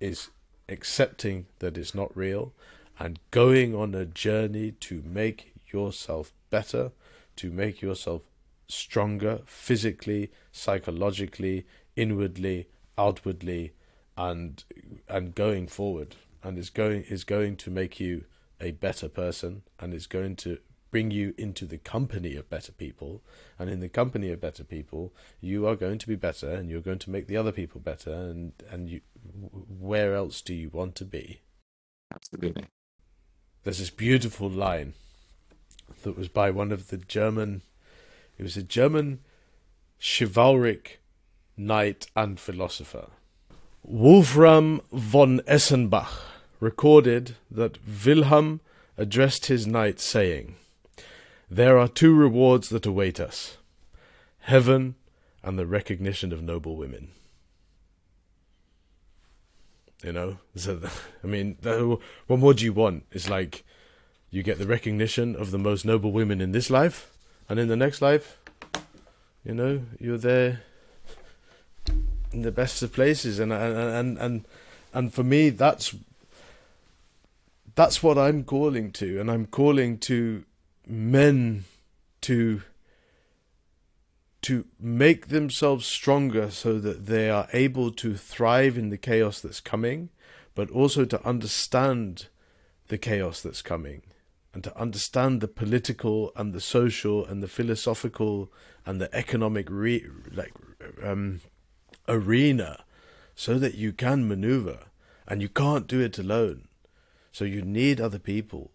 is 0.00 0.30
accepting 0.68 1.46
that 1.58 1.76
it's 1.76 1.94
not 1.94 2.16
real 2.16 2.52
and 2.98 3.18
going 3.30 3.74
on 3.74 3.94
a 3.94 4.04
journey 4.04 4.72
to 4.72 5.02
make 5.04 5.52
yourself 5.70 6.32
better, 6.50 6.92
to 7.36 7.50
make 7.50 7.82
yourself 7.82 8.22
stronger 8.68 9.40
physically, 9.44 10.30
psychologically, 10.50 11.66
inwardly, 11.96 12.68
outwardly, 12.96 13.72
and 14.16 14.64
and 15.08 15.34
going 15.34 15.66
forward. 15.66 16.16
And 16.42 16.58
is 16.58 16.70
going 16.70 17.04
is 17.04 17.24
going 17.24 17.56
to 17.58 17.70
make 17.70 18.00
you 18.00 18.24
a 18.60 18.72
better 18.72 19.08
person 19.08 19.62
and 19.78 19.94
is 19.94 20.06
going 20.06 20.36
to 20.36 20.58
bring 20.90 21.10
you 21.10 21.34
into 21.38 21.64
the 21.64 21.78
company 21.78 22.36
of 22.36 22.50
better 22.50 22.72
people 22.72 23.22
and 23.58 23.70
in 23.70 23.80
the 23.80 23.88
company 23.88 24.30
of 24.30 24.40
better 24.40 24.62
people 24.62 25.12
you 25.40 25.66
are 25.66 25.74
going 25.74 25.98
to 25.98 26.06
be 26.06 26.16
better 26.16 26.50
and 26.50 26.68
you're 26.68 26.82
going 26.82 26.98
to 26.98 27.10
make 27.10 27.26
the 27.26 27.36
other 27.36 27.50
people 27.50 27.80
better 27.80 28.12
and 28.12 28.52
and 28.70 28.90
you 28.90 29.00
where 29.80 30.14
else 30.14 30.42
do 30.42 30.52
you 30.52 30.68
want 30.68 30.94
to 30.94 31.04
be 31.06 31.40
absolutely. 32.14 32.66
there's 33.64 33.78
this 33.78 33.88
beautiful 33.88 34.50
line 34.50 34.92
that 36.02 36.16
was 36.16 36.28
by 36.28 36.50
one 36.50 36.70
of 36.70 36.88
the 36.88 36.98
german 36.98 37.62
it 38.36 38.42
was 38.42 38.58
a 38.58 38.62
german 38.62 39.20
chivalric 40.02 41.00
knight 41.56 42.06
and 42.16 42.38
philosopher. 42.40 43.08
Wolfram 43.84 44.80
von 44.92 45.40
Eschenbach 45.40 46.20
recorded 46.60 47.36
that 47.50 47.78
Wilhelm 48.04 48.60
addressed 48.96 49.46
his 49.46 49.66
knight, 49.66 49.98
saying, 49.98 50.54
There 51.50 51.76
are 51.78 51.88
two 51.88 52.14
rewards 52.14 52.68
that 52.68 52.86
await 52.86 53.18
us 53.18 53.56
heaven 54.42 54.94
and 55.42 55.58
the 55.58 55.66
recognition 55.66 56.32
of 56.32 56.42
noble 56.42 56.76
women. 56.76 57.08
You 60.04 60.12
know, 60.12 60.38
so 60.54 60.80
I 61.22 61.26
mean, 61.26 61.56
what 61.62 62.38
more 62.38 62.54
do 62.54 62.64
you 62.64 62.72
want? 62.72 63.04
It's 63.10 63.28
like 63.28 63.64
you 64.30 64.44
get 64.44 64.58
the 64.58 64.66
recognition 64.66 65.34
of 65.34 65.50
the 65.50 65.58
most 65.58 65.84
noble 65.84 66.12
women 66.12 66.40
in 66.40 66.52
this 66.52 66.70
life, 66.70 67.10
and 67.48 67.58
in 67.58 67.68
the 67.68 67.76
next 67.76 68.00
life, 68.00 68.38
you 69.44 69.54
know, 69.54 69.82
you're 69.98 70.18
there 70.18 70.62
in 72.32 72.42
the 72.42 72.52
best 72.52 72.82
of 72.82 72.92
places, 72.92 73.38
and 73.38 73.52
and 73.52 73.76
and 73.76 74.18
and, 74.18 74.44
and 74.92 75.14
for 75.14 75.22
me, 75.22 75.50
that's 75.50 75.94
that's 77.74 78.02
what 78.02 78.18
I'm 78.18 78.44
calling 78.44 78.90
to, 78.92 79.20
and 79.20 79.30
I'm 79.30 79.46
calling 79.46 79.98
to 79.98 80.44
men 80.86 81.64
to 82.22 82.62
to 84.42 84.64
make 84.80 85.28
themselves 85.28 85.86
stronger 85.86 86.50
so 86.50 86.78
that 86.80 87.06
they 87.06 87.30
are 87.30 87.46
able 87.52 87.92
to 87.92 88.14
thrive 88.14 88.76
in 88.76 88.88
the 88.88 88.98
chaos 88.98 89.40
that's 89.40 89.60
coming, 89.60 90.08
but 90.54 90.68
also 90.70 91.04
to 91.04 91.24
understand 91.26 92.26
the 92.88 92.98
chaos 92.98 93.40
that's 93.40 93.62
coming 93.62 94.02
and 94.52 94.64
to 94.64 94.76
understand 94.78 95.40
the 95.40 95.48
political 95.48 96.32
and 96.36 96.52
the 96.52 96.60
social 96.60 97.24
and 97.24 97.42
the 97.42 97.48
philosophical 97.48 98.52
and 98.84 99.00
the 99.00 99.14
economic 99.14 99.68
re- 99.70 100.06
like 100.32 100.52
um, 101.02 101.40
arena 102.12 102.84
so 103.34 103.58
that 103.58 103.74
you 103.74 103.92
can 103.92 104.28
maneuver 104.28 104.78
and 105.26 105.40
you 105.40 105.48
can't 105.48 105.86
do 105.86 106.00
it 106.00 106.18
alone 106.18 106.68
so 107.32 107.44
you 107.44 107.62
need 107.62 108.00
other 108.00 108.18
people 108.18 108.70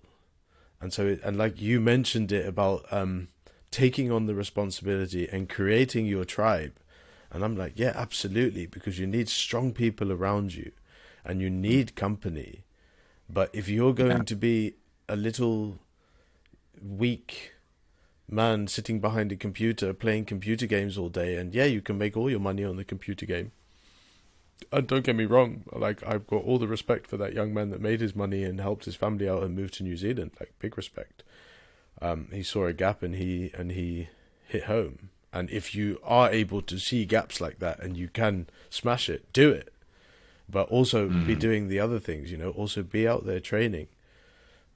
and 0.81 0.93
so 0.93 1.05
it, 1.05 1.21
and 1.23 1.37
like 1.37 1.61
you 1.61 1.79
mentioned 1.79 2.31
it 2.31 2.45
about 2.45 2.85
um, 2.91 3.29
taking 3.71 4.11
on 4.11 4.25
the 4.25 4.35
responsibility 4.35 5.27
and 5.27 5.49
creating 5.49 6.05
your 6.05 6.25
tribe. 6.25 6.73
And 7.31 7.43
I'm 7.43 7.57
like, 7.57 7.73
yeah, 7.75 7.93
absolutely, 7.95 8.65
because 8.65 8.99
you 8.99 9.07
need 9.07 9.29
strong 9.29 9.73
people 9.73 10.11
around 10.11 10.55
you 10.55 10.71
and 11.25 11.41
you 11.41 11.49
need 11.49 11.95
company. 11.95 12.63
But 13.29 13.49
if 13.53 13.67
you're 13.67 13.93
going 13.93 14.17
yeah. 14.17 14.23
to 14.23 14.35
be 14.35 14.75
a 15.09 15.15
little 15.15 15.79
weak 16.81 17.53
man 18.29 18.67
sitting 18.67 18.99
behind 18.99 19.31
a 19.31 19.35
computer 19.35 19.93
playing 19.93 20.25
computer 20.25 20.65
games 20.65 20.97
all 20.97 21.09
day, 21.09 21.35
and 21.35 21.53
yeah, 21.53 21.65
you 21.65 21.81
can 21.81 21.97
make 21.97 22.17
all 22.17 22.29
your 22.29 22.39
money 22.39 22.63
on 22.63 22.77
the 22.77 22.83
computer 22.83 23.25
game. 23.25 23.51
And 24.71 24.87
don't 24.87 25.05
get 25.05 25.15
me 25.15 25.25
wrong, 25.25 25.63
like 25.71 26.05
I've 26.05 26.25
got 26.25 26.43
all 26.43 26.57
the 26.57 26.67
respect 26.67 27.07
for 27.07 27.17
that 27.17 27.33
young 27.33 27.53
man 27.53 27.69
that 27.69 27.79
made 27.79 28.01
his 28.01 28.15
money 28.15 28.43
and 28.43 28.59
helped 28.59 28.85
his 28.85 28.95
family 28.95 29.29
out 29.29 29.43
and 29.43 29.55
moved 29.55 29.75
to 29.75 29.83
New 29.83 29.95
Zealand. 29.95 30.31
Like 30.39 30.53
big 30.59 30.75
respect 30.77 31.23
um, 32.01 32.27
he 32.31 32.43
saw 32.43 32.65
a 32.65 32.73
gap 32.73 33.03
and 33.03 33.15
he 33.15 33.51
and 33.55 33.71
he 33.71 34.09
hit 34.47 34.63
home. 34.63 35.09
And 35.33 35.49
if 35.49 35.75
you 35.75 35.99
are 36.03 36.31
able 36.31 36.61
to 36.63 36.77
see 36.77 37.05
gaps 37.05 37.41
like 37.41 37.59
that 37.59 37.79
and 37.79 37.97
you 37.97 38.07
can 38.07 38.47
smash 38.69 39.09
it, 39.09 39.31
do 39.33 39.51
it. 39.51 39.73
But 40.49 40.69
also 40.69 41.09
mm. 41.09 41.27
be 41.27 41.35
doing 41.35 41.67
the 41.67 41.79
other 41.79 41.99
things, 41.99 42.31
you 42.31 42.37
know. 42.37 42.51
Also 42.51 42.81
be 42.81 43.07
out 43.07 43.25
there 43.25 43.41
training, 43.41 43.87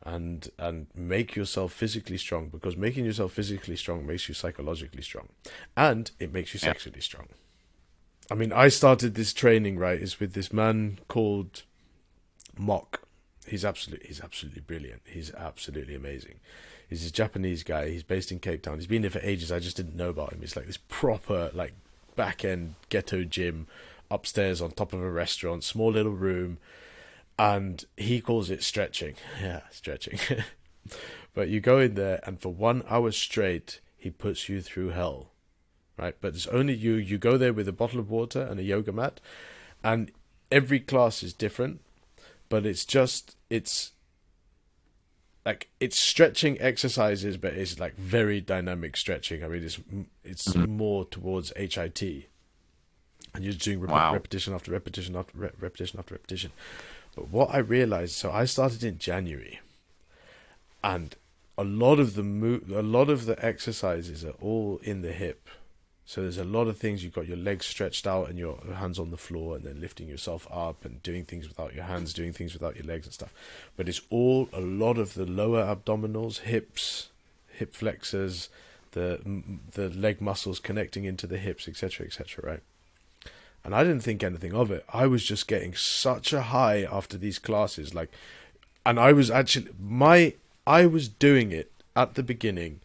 and 0.03 0.49
and 0.57 0.87
make 0.95 1.35
yourself 1.35 1.73
physically 1.73 2.17
strong 2.17 2.49
because 2.49 2.75
making 2.75 3.05
yourself 3.05 3.33
physically 3.33 3.75
strong 3.75 4.05
makes 4.05 4.27
you 4.27 4.33
psychologically 4.33 5.03
strong, 5.03 5.29
and 5.75 6.11
it 6.19 6.33
makes 6.33 6.53
you 6.53 6.59
yeah. 6.61 6.69
sexually 6.69 7.01
strong. 7.01 7.27
I 8.29 8.35
mean, 8.35 8.53
I 8.53 8.69
started 8.69 9.15
this 9.15 9.33
training 9.33 9.77
right 9.77 9.99
is 9.99 10.19
with 10.19 10.33
this 10.33 10.53
man 10.53 10.99
called 11.07 11.63
Mock. 12.57 13.01
He's 13.45 13.65
absolutely 13.65 14.07
he's 14.07 14.21
absolutely 14.21 14.61
brilliant. 14.61 15.01
He's 15.05 15.33
absolutely 15.33 15.95
amazing 15.95 16.39
He's 16.91 17.07
a 17.07 17.11
Japanese 17.11 17.63
guy. 17.63 17.89
He's 17.89 18.03
based 18.03 18.33
in 18.33 18.39
Cape 18.39 18.63
Town. 18.63 18.75
He's 18.75 18.85
been 18.85 19.01
there 19.01 19.09
for 19.09 19.19
ages. 19.19 19.49
I 19.49 19.59
just 19.59 19.77
didn't 19.77 19.95
know 19.95 20.09
about 20.09 20.33
him. 20.33 20.41
It's 20.43 20.57
like 20.57 20.65
this 20.65 20.79
proper 20.89 21.49
like 21.53 21.71
back 22.17 22.43
end 22.43 22.75
ghetto 22.89 23.23
gym 23.23 23.67
upstairs 24.11 24.61
on 24.61 24.71
top 24.71 24.91
of 24.91 25.01
a 25.01 25.09
restaurant, 25.09 25.63
small 25.63 25.93
little 25.93 26.11
room, 26.11 26.57
and 27.41 27.85
he 27.97 28.21
calls 28.21 28.51
it 28.51 28.61
stretching. 28.63 29.15
Yeah, 29.41 29.61
stretching. 29.71 30.19
but 31.33 31.49
you 31.49 31.59
go 31.59 31.79
in 31.79 31.95
there, 31.95 32.19
and 32.23 32.39
for 32.39 32.53
one 32.53 32.83
hour 32.87 33.11
straight, 33.11 33.79
he 33.97 34.11
puts 34.11 34.47
you 34.47 34.61
through 34.61 34.89
hell, 34.89 35.31
right? 35.97 36.15
But 36.21 36.35
it's 36.35 36.45
only 36.47 36.75
you. 36.75 36.93
You 36.93 37.17
go 37.17 37.37
there 37.37 37.51
with 37.51 37.67
a 37.67 37.73
bottle 37.73 37.99
of 37.99 38.11
water 38.11 38.41
and 38.41 38.59
a 38.59 38.63
yoga 38.63 38.91
mat, 38.91 39.19
and 39.83 40.11
every 40.51 40.79
class 40.79 41.23
is 41.23 41.33
different, 41.33 41.81
but 42.47 42.63
it's 42.63 42.85
just 42.85 43.35
it's 43.49 43.93
like 45.43 45.69
it's 45.79 45.99
stretching 45.99 46.61
exercises, 46.61 47.37
but 47.37 47.53
it's 47.53 47.79
like 47.79 47.95
very 47.95 48.39
dynamic 48.39 48.95
stretching. 48.95 49.43
I 49.43 49.47
mean, 49.47 49.63
it's 49.63 49.79
it's 50.23 50.47
mm-hmm. 50.49 50.77
more 50.77 51.05
towards 51.05 51.51
HIIT, 51.53 52.25
and 53.33 53.43
you're 53.43 53.55
doing 53.55 53.79
rep- 53.79 53.89
wow. 53.89 54.13
repetition 54.13 54.53
after 54.53 54.71
repetition 54.71 55.15
after 55.15 55.35
re- 55.35 55.49
repetition 55.59 55.97
after 55.97 56.13
repetition. 56.13 56.51
But 57.15 57.29
what 57.29 57.53
I 57.53 57.57
realized, 57.57 58.13
so 58.13 58.31
I 58.31 58.45
started 58.45 58.83
in 58.83 58.97
January, 58.97 59.59
and 60.83 61.15
a 61.57 61.63
lot 61.63 61.99
of 61.99 62.15
the 62.15 62.23
mo- 62.23 62.61
a 62.73 62.81
lot 62.81 63.09
of 63.09 63.25
the 63.25 63.43
exercises 63.45 64.23
are 64.23 64.35
all 64.41 64.79
in 64.83 65.01
the 65.01 65.11
hip. 65.11 65.49
So 66.05 66.21
there's 66.21 66.37
a 66.37 66.43
lot 66.43 66.67
of 66.67 66.77
things 66.77 67.03
you've 67.03 67.13
got 67.13 67.27
your 67.27 67.37
legs 67.37 67.65
stretched 67.65 68.05
out 68.05 68.29
and 68.29 68.37
your 68.37 68.59
hands 68.75 68.99
on 68.99 69.11
the 69.11 69.17
floor 69.17 69.55
and 69.55 69.63
then 69.63 69.79
lifting 69.79 70.09
yourself 70.09 70.47
up 70.51 70.83
and 70.83 71.01
doing 71.03 71.23
things 71.23 71.47
without 71.47 71.73
your 71.73 71.85
hands, 71.85 72.13
doing 72.13 72.33
things 72.33 72.53
without 72.53 72.75
your 72.75 72.85
legs 72.85 73.05
and 73.05 73.13
stuff. 73.13 73.33
But 73.77 73.87
it's 73.87 74.01
all 74.09 74.49
a 74.51 74.59
lot 74.59 74.97
of 74.97 75.13
the 75.13 75.25
lower 75.25 75.63
abdominals, 75.63 76.39
hips, 76.39 77.09
hip 77.49 77.73
flexors, 77.73 78.49
the 78.91 79.19
the 79.73 79.89
leg 79.89 80.19
muscles 80.19 80.59
connecting 80.59 81.05
into 81.05 81.27
the 81.27 81.37
hips, 81.37 81.67
etc., 81.67 82.07
etc. 82.07 82.43
Right? 82.45 82.63
And 83.63 83.75
I 83.75 83.83
didn't 83.83 84.01
think 84.01 84.23
anything 84.23 84.53
of 84.53 84.71
it. 84.71 84.83
I 84.91 85.05
was 85.05 85.23
just 85.23 85.47
getting 85.47 85.75
such 85.75 86.33
a 86.33 86.41
high 86.41 86.83
after 86.83 87.17
these 87.17 87.37
classes, 87.37 87.93
like, 87.93 88.09
and 88.85 88.99
I 88.99 89.13
was 89.13 89.29
actually 89.29 89.69
my 89.79 90.33
I 90.65 90.85
was 90.85 91.07
doing 91.07 91.51
it 91.51 91.71
at 91.95 92.15
the 92.15 92.23
beginning 92.23 92.81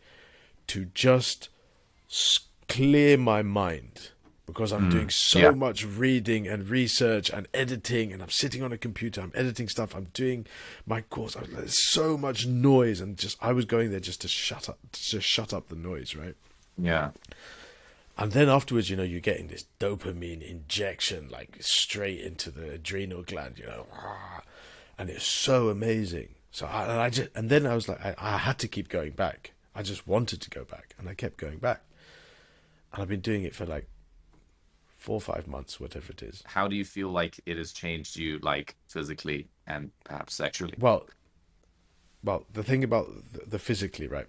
to 0.66 0.86
just 0.94 1.48
clear 2.68 3.16
my 3.16 3.42
mind 3.42 4.10
because 4.46 4.72
I'm 4.72 4.88
mm, 4.88 4.92
doing 4.92 5.10
so 5.10 5.38
yeah. 5.40 5.50
much 5.50 5.84
reading 5.84 6.46
and 6.46 6.68
research 6.68 7.30
and 7.30 7.48
editing, 7.52 8.12
and 8.12 8.22
I'm 8.22 8.30
sitting 8.30 8.62
on 8.62 8.72
a 8.72 8.78
computer, 8.78 9.20
I'm 9.20 9.32
editing 9.34 9.68
stuff, 9.68 9.94
I'm 9.94 10.06
doing 10.14 10.46
my 10.86 11.00
course. 11.00 11.36
There's 11.48 11.84
so 11.90 12.16
much 12.16 12.46
noise, 12.46 13.00
and 13.00 13.16
just 13.16 13.36
I 13.42 13.52
was 13.52 13.64
going 13.64 13.90
there 13.90 14.00
just 14.00 14.20
to 14.20 14.28
shut 14.28 14.68
up, 14.68 14.78
to 14.92 15.20
shut 15.20 15.52
up 15.52 15.68
the 15.68 15.74
noise, 15.74 16.14
right? 16.14 16.36
Yeah. 16.78 17.10
And 18.18 18.32
then 18.32 18.48
afterwards, 18.48 18.88
you 18.88 18.96
know, 18.96 19.02
you're 19.02 19.20
getting 19.20 19.48
this 19.48 19.66
dopamine 19.78 20.42
injection, 20.42 21.28
like 21.30 21.58
straight 21.60 22.20
into 22.20 22.50
the 22.50 22.72
adrenal 22.72 23.22
gland, 23.22 23.58
you 23.58 23.66
know, 23.66 23.86
ah, 23.92 24.40
and 24.98 25.10
it's 25.10 25.26
so 25.26 25.68
amazing. 25.68 26.34
So 26.50 26.66
I, 26.66 26.82
and 26.84 26.92
I 26.92 27.10
just, 27.10 27.28
and 27.34 27.50
then 27.50 27.66
I 27.66 27.74
was 27.74 27.88
like, 27.88 28.02
I, 28.04 28.14
I 28.18 28.38
had 28.38 28.58
to 28.60 28.68
keep 28.68 28.88
going 28.88 29.12
back. 29.12 29.52
I 29.74 29.82
just 29.82 30.06
wanted 30.08 30.40
to 30.40 30.48
go 30.48 30.64
back, 30.64 30.94
and 30.98 31.08
I 31.08 31.14
kept 31.14 31.36
going 31.36 31.58
back 31.58 31.82
and 32.96 33.02
I've 33.02 33.08
been 33.08 33.20
doing 33.20 33.44
it 33.44 33.54
for 33.54 33.66
like 33.66 33.86
four 34.96 35.16
or 35.16 35.20
five 35.20 35.46
months, 35.46 35.78
whatever 35.78 36.12
it 36.12 36.22
is. 36.22 36.42
How 36.46 36.66
do 36.66 36.74
you 36.74 36.84
feel 36.84 37.10
like 37.10 37.38
it 37.44 37.58
has 37.58 37.72
changed 37.72 38.16
you, 38.16 38.38
like 38.38 38.74
physically 38.88 39.48
and 39.66 39.90
perhaps 40.04 40.34
sexually? 40.34 40.74
Well, 40.78 41.06
well, 42.24 42.46
the 42.52 42.62
thing 42.62 42.82
about 42.82 43.08
the, 43.32 43.40
the 43.46 43.58
physically, 43.58 44.08
right? 44.08 44.26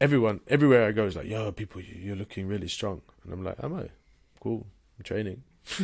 Everyone, 0.00 0.40
everywhere 0.46 0.86
I 0.86 0.92
go 0.92 1.06
is 1.06 1.16
like, 1.16 1.26
"Yo, 1.26 1.50
people, 1.52 1.80
you're 1.80 2.16
looking 2.16 2.46
really 2.46 2.68
strong," 2.68 3.02
and 3.24 3.32
I'm 3.32 3.44
like, 3.44 3.56
"Am 3.62 3.74
I? 3.74 3.88
Cool, 4.40 4.66
I'm 4.98 5.04
training." 5.04 5.42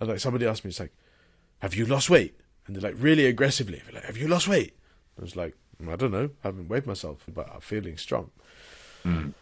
and 0.00 0.08
like 0.08 0.20
somebody 0.20 0.46
asked 0.46 0.64
me, 0.64 0.70
"It's 0.70 0.80
like, 0.80 0.94
have 1.58 1.74
you 1.74 1.86
lost 1.86 2.10
weight?" 2.10 2.38
And 2.66 2.76
they're 2.76 2.90
like 2.90 3.02
really 3.02 3.26
aggressively, 3.26 3.82
they're 3.84 3.94
like, 3.94 4.04
"Have 4.04 4.16
you 4.16 4.28
lost 4.28 4.46
weight?" 4.46 4.76
I 5.18 5.22
was 5.22 5.34
like, 5.34 5.56
"I 5.86 5.96
don't 5.96 6.12
know, 6.12 6.30
I 6.44 6.48
haven't 6.48 6.68
weighed 6.68 6.86
myself, 6.86 7.24
but 7.32 7.50
I'm 7.52 7.60
feeling 7.60 7.96
strong." 7.96 8.30
Mm. 9.04 9.34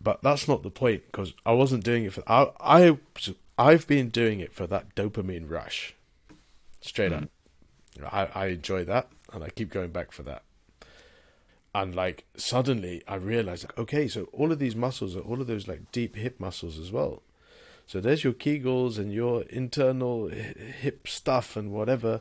But 0.00 0.22
that's 0.22 0.46
not 0.46 0.62
the 0.62 0.70
point 0.70 1.02
because 1.06 1.34
I 1.44 1.52
wasn't 1.52 1.84
doing 1.84 2.04
it 2.04 2.12
for 2.12 2.22
I 2.26 2.50
I 2.60 2.98
I've 3.58 3.86
been 3.86 4.08
doing 4.08 4.40
it 4.40 4.54
for 4.54 4.66
that 4.68 4.94
dopamine 4.94 5.50
rush. 5.50 5.94
Straight 6.80 7.12
mm. 7.12 7.24
up. 7.24 7.28
I, 8.12 8.26
I 8.34 8.46
enjoy 8.46 8.84
that 8.84 9.08
and 9.32 9.42
I 9.42 9.50
keep 9.50 9.70
going 9.70 9.90
back 9.90 10.12
for 10.12 10.22
that. 10.22 10.42
And 11.74 11.94
like 11.94 12.24
suddenly 12.36 13.02
I 13.06 13.16
realized 13.16 13.66
okay, 13.76 14.08
so 14.08 14.24
all 14.32 14.52
of 14.52 14.58
these 14.58 14.74
muscles 14.74 15.16
are 15.16 15.20
all 15.20 15.40
of 15.40 15.46
those 15.46 15.68
like 15.68 15.92
deep 15.92 16.16
hip 16.16 16.40
muscles 16.40 16.78
as 16.78 16.90
well. 16.90 17.22
So 17.86 18.00
there's 18.00 18.24
your 18.24 18.34
Kegels 18.34 18.98
and 18.98 19.12
your 19.12 19.42
internal 19.42 20.28
hip 20.28 21.08
stuff 21.08 21.56
and 21.56 21.72
whatever. 21.72 22.20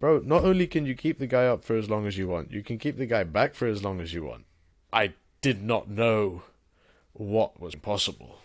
Bro, 0.00 0.22
not 0.24 0.44
only 0.44 0.66
can 0.66 0.86
you 0.86 0.94
keep 0.94 1.18
the 1.18 1.26
guy 1.26 1.46
up 1.46 1.64
for 1.64 1.76
as 1.76 1.88
long 1.88 2.06
as 2.06 2.18
you 2.18 2.26
want, 2.26 2.50
you 2.50 2.62
can 2.62 2.78
keep 2.78 2.96
the 2.96 3.06
guy 3.06 3.22
back 3.24 3.54
for 3.54 3.66
as 3.66 3.84
long 3.84 4.00
as 4.00 4.14
you 4.14 4.24
want. 4.24 4.46
I 4.92 5.14
did 5.42 5.62
not 5.62 5.88
know 5.88 6.42
what 7.12 7.60
was 7.60 7.74
possible. 7.74 8.38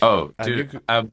Oh, 0.00 0.32
and 0.38 0.46
dude. 0.46 0.70
could, 0.70 0.82
Um, 0.88 1.12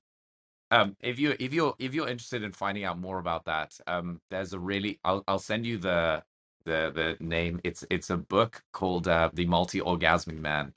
um, 0.71 0.95
if 1.01 1.19
you 1.19 1.35
if 1.39 1.53
you're 1.53 1.75
if 1.79 1.93
you're 1.93 2.07
interested 2.07 2.43
in 2.43 2.51
finding 2.51 2.83
out 2.83 2.99
more 2.99 3.19
about 3.19 3.45
that, 3.45 3.73
um, 3.87 4.21
there's 4.29 4.53
a 4.53 4.59
really 4.59 4.99
I'll 5.03 5.23
I'll 5.27 5.39
send 5.39 5.65
you 5.65 5.77
the 5.77 6.23
the 6.65 6.91
the 6.95 7.17
name. 7.25 7.61
It's 7.63 7.85
it's 7.91 8.09
a 8.11 8.17
book 8.17 8.63
called 8.73 9.07
uh, 9.07 9.31
The 9.33 9.45
Multi-Orgasmic 9.47 10.39
Man 10.39 10.73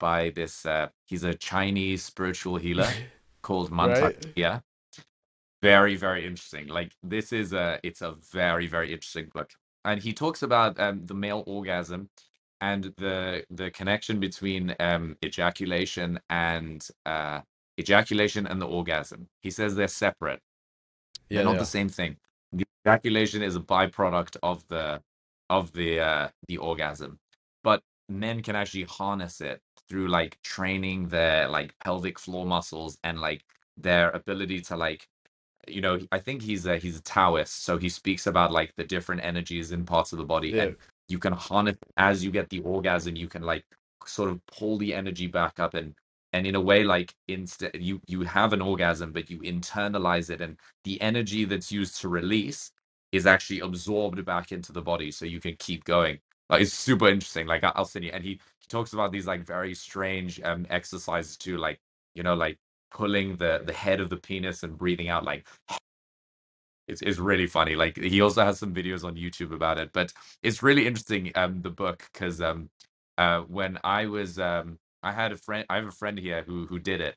by 0.00 0.30
this 0.30 0.66
uh 0.66 0.88
he's 1.06 1.24
a 1.24 1.34
Chinese 1.34 2.04
spiritual 2.04 2.56
healer 2.56 2.96
called 3.42 3.70
Mantak 3.70 4.14
right? 4.14 4.26
Chia. 4.36 4.62
Very, 5.62 5.96
very 5.96 6.26
interesting. 6.26 6.68
Like 6.68 6.92
this 7.02 7.32
is 7.32 7.52
a 7.52 7.80
it's 7.82 8.02
a 8.02 8.12
very, 8.32 8.66
very 8.66 8.92
interesting 8.92 9.30
book. 9.34 9.52
And 9.84 10.02
he 10.02 10.12
talks 10.12 10.42
about 10.42 10.78
um 10.80 11.06
the 11.06 11.14
male 11.14 11.44
orgasm 11.46 12.10
and 12.60 12.84
the 12.98 13.44
the 13.50 13.70
connection 13.72 14.20
between 14.20 14.74
um 14.80 15.16
ejaculation 15.24 16.20
and 16.30 16.86
uh 17.06 17.40
ejaculation 17.80 18.46
and 18.46 18.60
the 18.62 18.68
orgasm. 18.68 19.28
He 19.42 19.50
says 19.50 19.76
they're 19.76 19.88
separate. 19.88 20.40
They're 21.34 21.42
Yeah, 21.42 21.44
not 21.44 21.58
they 21.58 21.58
the 21.58 21.66
same 21.66 21.88
thing. 21.90 22.16
The 22.52 22.64
ejaculation 22.86 23.42
is 23.42 23.56
a 23.56 23.60
byproduct 23.60 24.36
of 24.42 24.66
the 24.68 25.02
of 25.52 25.72
the 25.74 26.00
uh 26.00 26.28
the 26.48 26.58
orgasm. 26.58 27.20
But 27.64 27.82
men 28.10 28.42
can 28.42 28.56
actually 28.56 28.84
harness 28.84 29.42
it 29.42 29.62
through 29.90 30.08
like 30.08 30.40
training 30.44 31.08
their 31.10 31.48
like 31.48 31.76
pelvic 31.84 32.18
floor 32.20 32.46
muscles 32.46 32.98
and 33.04 33.20
like 33.20 33.44
their 33.78 34.10
ability 34.12 34.62
to 34.62 34.76
like 34.78 35.08
you 35.68 35.80
know 35.80 36.00
i 36.12 36.18
think 36.18 36.42
he's 36.42 36.66
a 36.66 36.78
he's 36.78 36.98
a 36.98 37.02
taoist 37.02 37.64
so 37.64 37.78
he 37.78 37.88
speaks 37.88 38.26
about 38.26 38.52
like 38.52 38.74
the 38.76 38.84
different 38.84 39.24
energies 39.24 39.72
in 39.72 39.84
parts 39.84 40.12
of 40.12 40.18
the 40.18 40.24
body 40.24 40.54
Yeah, 40.54 40.58
and 40.58 40.76
you 41.08 41.18
can 41.18 41.32
harness 41.32 41.76
as 41.96 42.24
you 42.24 42.30
get 42.32 42.48
the 42.50 42.60
orgasm 42.60 43.16
you 43.16 43.28
can 43.28 43.42
like 43.42 43.64
sort 44.06 44.30
of 44.30 44.44
pull 44.46 44.78
the 44.78 44.94
energy 44.94 45.26
back 45.28 45.60
up 45.60 45.74
and 45.74 45.94
and 46.32 46.46
in 46.46 46.56
a 46.56 46.60
way 46.60 46.84
like 46.84 47.14
instead 47.28 47.70
you 47.78 48.00
you 48.08 48.22
have 48.22 48.52
an 48.52 48.62
orgasm 48.62 49.12
but 49.12 49.30
you 49.30 49.38
internalize 49.40 50.30
it 50.30 50.40
and 50.40 50.58
the 50.84 51.00
energy 51.00 51.44
that's 51.44 51.72
used 51.72 52.00
to 52.00 52.08
release 52.08 52.72
is 53.12 53.26
actually 53.26 53.60
absorbed 53.60 54.24
back 54.24 54.52
into 54.52 54.72
the 54.72 54.82
body 54.82 55.10
so 55.12 55.26
you 55.26 55.40
can 55.40 55.56
keep 55.58 55.84
going. 55.84 56.18
Like 56.50 56.62
it's 56.62 56.72
super 56.74 57.08
interesting 57.08 57.46
like 57.46 57.64
i'll 57.64 57.84
send 57.84 58.04
you 58.04 58.12
and 58.12 58.24
he 58.24 58.30
he 58.60 58.66
talks 58.68 58.92
about 58.92 59.12
these 59.12 59.26
like 59.26 59.44
very 59.46 59.74
strange 59.74 60.40
um 60.44 60.66
exercises 60.70 61.36
too 61.36 61.58
like 61.58 61.80
you 62.14 62.22
know 62.22 62.34
like 62.34 62.58
pulling 62.92 63.36
the 63.36 63.62
the 63.66 63.72
head 63.72 64.00
of 64.00 64.10
the 64.10 64.16
penis 64.16 64.62
and 64.62 64.78
breathing 64.78 65.08
out 65.08 65.24
like 65.24 65.46
it's, 66.88 67.02
it's 67.02 67.18
really 67.18 67.46
funny 67.46 67.76
like 67.76 67.96
he 67.98 68.20
also 68.20 68.44
has 68.44 68.58
some 68.58 68.74
videos 68.74 69.04
on 69.04 69.16
youtube 69.16 69.52
about 69.54 69.78
it 69.78 69.90
but 69.92 70.12
it's 70.42 70.62
really 70.62 70.86
interesting 70.86 71.32
um 71.36 71.62
the 71.62 71.70
book 71.70 72.08
because 72.12 72.40
um 72.42 72.70
uh 73.18 73.40
when 73.42 73.78
i 73.84 74.06
was 74.06 74.38
um 74.38 74.78
i 75.02 75.12
had 75.12 75.32
a 75.32 75.36
friend 75.36 75.66
i 75.70 75.76
have 75.76 75.86
a 75.86 75.92
friend 75.92 76.18
here 76.18 76.42
who 76.46 76.66
who 76.66 76.78
did 76.78 77.00
it 77.00 77.16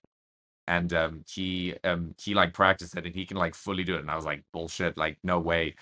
and 0.67 0.93
um 0.93 1.23
he 1.27 1.73
um 1.83 2.13
he 2.19 2.33
like 2.33 2.53
practiced 2.53 2.95
it 2.97 3.05
and 3.05 3.15
he 3.15 3.25
can 3.25 3.37
like 3.37 3.55
fully 3.55 3.83
do 3.83 3.95
it 3.95 3.99
and 4.01 4.09
i 4.11 4.15
was 4.15 4.25
like 4.25 4.43
bullshit 4.53 4.97
like 4.97 5.17
no 5.23 5.39
way 5.39 5.75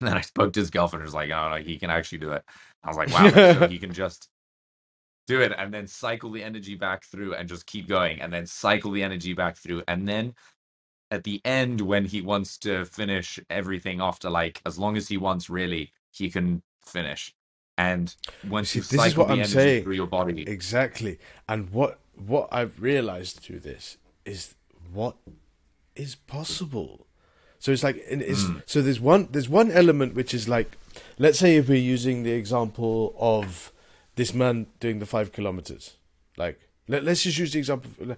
and 0.00 0.08
then 0.08 0.16
i 0.16 0.20
spoke 0.20 0.52
to 0.52 0.60
his 0.60 0.70
girlfriend 0.70 1.04
who's 1.04 1.14
like 1.14 1.30
oh 1.30 1.50
no 1.50 1.56
he 1.56 1.78
can 1.78 1.90
actually 1.90 2.18
do 2.18 2.32
it 2.32 2.42
i 2.84 2.88
was 2.88 2.96
like 2.96 3.10
wow 3.10 3.30
so 3.54 3.68
he 3.68 3.78
can 3.78 3.92
just 3.92 4.28
do 5.26 5.40
it 5.40 5.52
and 5.58 5.72
then 5.74 5.86
cycle 5.86 6.30
the 6.30 6.42
energy 6.42 6.74
back 6.76 7.04
through 7.04 7.34
and 7.34 7.48
just 7.48 7.66
keep 7.66 7.88
going 7.88 8.20
and 8.20 8.32
then 8.32 8.46
cycle 8.46 8.90
the 8.92 9.02
energy 9.02 9.32
back 9.32 9.56
through 9.56 9.82
and 9.88 10.06
then 10.06 10.32
at 11.10 11.24
the 11.24 11.40
end 11.44 11.80
when 11.80 12.04
he 12.04 12.20
wants 12.20 12.58
to 12.58 12.84
finish 12.84 13.38
everything 13.50 14.00
after 14.00 14.30
like 14.30 14.60
as 14.66 14.78
long 14.78 14.96
as 14.96 15.08
he 15.08 15.16
wants 15.16 15.50
really 15.50 15.92
he 16.12 16.30
can 16.30 16.62
finish 16.84 17.34
and 17.78 18.14
once 18.48 18.70
see, 18.70 18.78
you 18.78 18.82
this 18.82 18.92
is 18.92 18.98
cycle 18.98 19.22
what 19.22 19.28
the 19.28 19.32
I'm 19.32 19.38
energy 19.40 19.52
saying. 19.52 19.84
through 19.84 19.94
your 19.94 20.06
body 20.06 20.42
Exactly. 20.48 21.18
And 21.48 21.68
what 21.70 21.98
what 22.16 22.48
I've 22.50 22.80
realized 22.80 23.40
through 23.40 23.60
this 23.60 23.98
is 24.24 24.54
what 24.92 25.16
is 25.94 26.14
possible. 26.14 27.06
So 27.58 27.72
it's 27.72 27.82
like 27.82 27.96
it's 28.06 28.44
mm, 28.44 28.62
so 28.66 28.82
there's 28.82 29.00
one 29.00 29.28
there's 29.30 29.48
one 29.48 29.70
element 29.70 30.14
which 30.14 30.34
is 30.34 30.48
like 30.48 30.76
let's 31.18 31.38
say 31.38 31.56
if 31.56 31.68
we're 31.68 31.76
using 31.76 32.22
the 32.22 32.32
example 32.32 33.14
of 33.18 33.72
this 34.14 34.32
man 34.34 34.66
doing 34.80 34.98
the 34.98 35.06
five 35.06 35.32
kilometers. 35.32 35.96
Like 36.36 36.60
let, 36.88 37.04
let's 37.04 37.22
just 37.22 37.38
use 37.38 37.52
the 37.52 37.58
example 37.58 38.16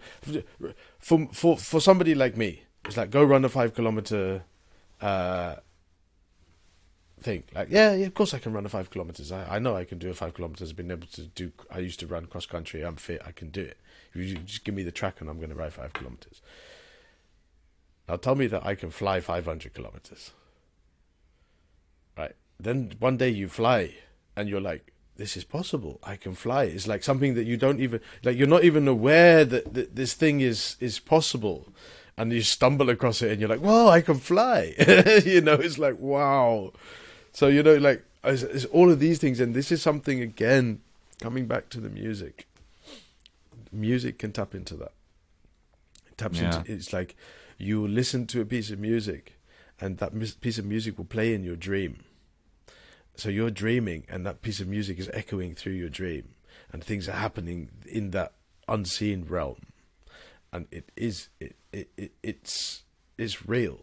for 0.99 1.29
for 1.33 1.57
for 1.57 1.81
somebody 1.81 2.15
like 2.15 2.37
me. 2.37 2.63
It's 2.85 2.97
like 2.97 3.11
go 3.11 3.23
run 3.23 3.45
a 3.45 3.49
five 3.49 3.75
kilometer 3.75 4.43
uh 5.01 5.57
thing. 7.21 7.45
Like, 7.55 7.69
yeah, 7.71 7.95
yeah, 7.95 8.07
of 8.07 8.15
course 8.15 8.35
I 8.35 8.39
can 8.39 8.53
run 8.53 8.67
a 8.67 8.69
five 8.69 8.91
kilometers. 8.91 9.33
I, 9.33 9.57
I 9.57 9.59
know 9.59 9.77
I 9.77 9.85
can 9.85 9.99
do 9.99 10.11
a 10.11 10.15
five 10.15 10.35
kilometers. 10.35 10.71
I've 10.71 10.77
been 10.77 10.91
able 10.91 11.07
to 11.09 11.23
do. 11.23 11.53
I 11.71 11.79
used 11.79 12.01
to 12.01 12.07
run 12.07 12.27
cross 12.27 12.47
country. 12.47 12.83
I'm 12.83 12.97
fit. 12.97 13.23
I 13.27 13.33
can 13.33 13.51
do 13.51 13.63
it. 13.63 13.79
You 14.15 14.35
just 14.37 14.65
give 14.65 14.75
me 14.75 14.83
the 14.83 14.93
track 14.93 15.21
and 15.21 15.29
I'm 15.29 15.37
going 15.39 15.51
to 15.51 15.55
ride 15.55 15.73
five 15.73 15.93
kilometers. 15.93 16.41
Now 18.09 18.17
tell 18.17 18.35
me 18.35 18.47
that 18.47 18.65
I 18.65 18.75
can 18.75 18.91
fly 18.91 19.21
500 19.21 19.75
kilometers. 19.75 20.33
Right. 22.17 22.35
Then 22.59 22.93
one 22.99 23.17
day 23.17 23.29
you 23.29 23.49
fly 23.49 23.95
and 24.37 24.49
you're 24.49 24.61
like, 24.61 24.93
this 25.19 25.37
is 25.37 25.45
possible. 25.45 25.99
I 26.03 26.17
can 26.17 26.35
fly. 26.35 26.65
It's 26.65 26.87
like 26.87 27.03
something 27.03 27.35
that 27.35 27.45
you 27.45 27.57
don't 27.57 27.81
even 27.81 28.01
like. 28.23 28.39
You're 28.39 28.47
not 28.47 28.63
even 28.63 28.87
aware 28.87 29.45
that, 29.45 29.75
that 29.75 29.97
this 29.97 30.15
thing 30.15 30.41
is 30.41 30.77
is 30.79 31.01
possible, 31.01 31.67
and 32.17 32.33
you 32.33 32.41
stumble 32.41 32.89
across 32.89 33.21
it 33.21 33.33
and 33.33 33.41
you're 33.41 33.49
like, 33.49 33.61
whoa, 33.61 33.89
I 33.89 34.01
can 34.01 34.19
fly. 34.19 34.75
you 35.27 35.41
know, 35.41 35.55
it's 35.55 35.77
like 35.77 35.99
wow. 35.99 36.73
So 37.33 37.49
you 37.49 37.65
know, 37.65 37.77
like 37.77 38.05
it's, 38.23 38.43
it's 38.43 38.65
all 38.67 38.91
of 38.91 39.01
these 39.01 39.19
things, 39.19 39.41
and 39.41 39.55
this 39.55 39.73
is 39.73 39.83
something 39.83 40.23
again 40.23 40.81
coming 41.21 41.47
back 41.47 41.69
to 41.71 41.81
the 41.81 41.91
music. 41.91 42.47
Music 43.79 44.18
can 44.18 44.33
tap 44.33 44.55
into 44.55 44.74
that. 44.76 44.93
It 46.11 46.18
taps 46.18 46.41
into 46.41 46.70
it's 46.70 46.93
like 46.93 47.16
you 47.59 47.87
listen 47.87 48.26
to 48.29 48.41
a 48.41 48.45
piece 48.45 48.70
of 48.70 48.79
music, 48.79 49.39
and 49.81 49.99
that 49.99 50.14
mus- 50.14 50.35
piece 50.35 50.59
of 50.59 50.64
music 50.64 50.99
will 50.99 51.05
play 51.05 51.35
in 51.35 51.45
your 51.45 51.57
dream. 51.57 51.99
So 53.16 53.29
you're 53.29 53.51
dreaming, 53.51 54.05
and 54.09 54.24
that 54.26 54.43
piece 54.43 54.61
of 54.61 54.68
music 54.68 54.99
is 54.99 55.11
echoing 55.12 55.55
through 55.55 55.72
your 55.72 55.89
dream, 55.89 56.35
and 56.72 56.83
things 56.83 57.09
are 57.09 57.12
happening 57.12 57.70
in 57.87 58.11
that 58.12 58.35
unseen 58.68 59.24
realm, 59.29 59.66
and 60.53 60.66
it 60.70 60.91
is 60.97 61.29
it, 61.41 61.57
it, 61.72 61.91
it 61.97 62.12
it's 62.22 62.85
it's 63.16 63.47
real. 63.49 63.81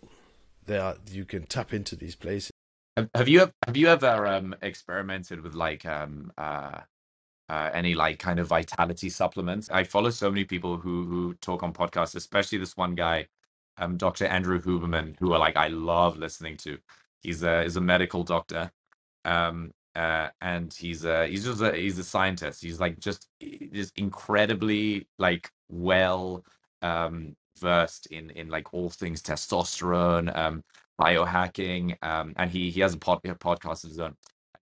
There 0.65 0.81
are 0.81 0.95
you 1.11 1.25
can 1.25 1.45
tap 1.45 1.73
into 1.73 1.95
these 1.95 2.15
places. 2.15 2.51
have, 3.13 3.27
you 3.27 3.51
have 3.65 3.75
you 3.75 3.87
ever 3.87 4.25
um 4.27 4.55
experimented 4.61 5.41
with 5.41 5.53
like 5.53 5.85
um 5.85 6.31
uh 6.37 6.79
uh, 7.49 7.69
any 7.73 7.95
like 7.95 8.19
kind 8.19 8.39
of 8.39 8.47
vitality 8.47 9.09
supplements. 9.09 9.69
I 9.71 9.83
follow 9.83 10.09
so 10.09 10.29
many 10.29 10.45
people 10.45 10.77
who 10.77 11.05
who 11.05 11.33
talk 11.35 11.63
on 11.63 11.73
podcasts, 11.73 12.15
especially 12.15 12.57
this 12.59 12.77
one 12.77 12.95
guy, 12.95 13.27
um, 13.77 13.97
Dr. 13.97 14.25
Andrew 14.25 14.61
Huberman, 14.61 15.15
who 15.19 15.33
are 15.33 15.39
like 15.39 15.57
I 15.57 15.67
love 15.69 16.17
listening 16.17 16.57
to. 16.57 16.77
He's 17.21 17.43
a 17.43 17.63
is 17.63 17.77
a 17.77 17.81
medical 17.81 18.24
doctor, 18.24 18.71
um, 19.25 19.71
uh, 19.95 20.29
and 20.41 20.74
he's 20.74 21.05
a 21.05 21.28
he's 21.28 21.45
just 21.45 21.61
a 21.61 21.74
he's 21.75 21.99
a 21.99 22.03
scientist. 22.03 22.63
He's 22.63 22.79
like 22.79 22.99
just 22.99 23.29
just 23.74 23.97
incredibly 23.97 25.07
like 25.20 25.51
well 25.70 26.43
um 26.82 27.36
versed 27.59 28.07
in 28.07 28.32
in 28.32 28.49
like 28.49 28.74
all 28.74 28.89
things 28.89 29.21
testosterone, 29.21 30.36
um, 30.37 30.63
biohacking, 31.01 31.97
um, 32.03 32.33
and 32.37 32.51
he 32.51 32.71
he 32.71 32.82
has 32.82 32.93
a, 32.95 32.97
pod, 32.97 33.20
a 33.25 33.36
podcast 33.36 33.83
of 33.86 33.91
his 33.91 33.99
own 33.99 34.15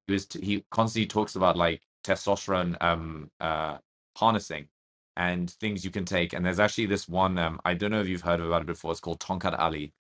he 0.08 0.14
was 0.14 0.28
he 0.41 0.66
constantly 0.72 1.08
talks 1.08 1.36
about 1.36 1.58
like 1.58 1.82
testosterone 2.04 2.76
um 2.82 3.30
uh 3.40 3.78
harnessing 4.18 4.68
and 5.18 5.52
things 5.52 5.86
you 5.86 5.92
can 5.92 6.06
take 6.06 6.34
and 6.34 6.46
there's 6.46 6.60
actually 6.60 6.86
this 6.86 7.08
one 7.08 7.38
um 7.38 7.60
i 7.66 7.74
don't 7.74 7.92
know 7.92 8.02
if 8.02 8.08
you've 8.08 8.22
heard 8.22 8.40
about 8.40 8.62
it 8.62 8.68
before 8.68 8.92
it's 8.92 9.02
called 9.02 9.20
tongkat 9.20 9.58
ali 9.60 9.94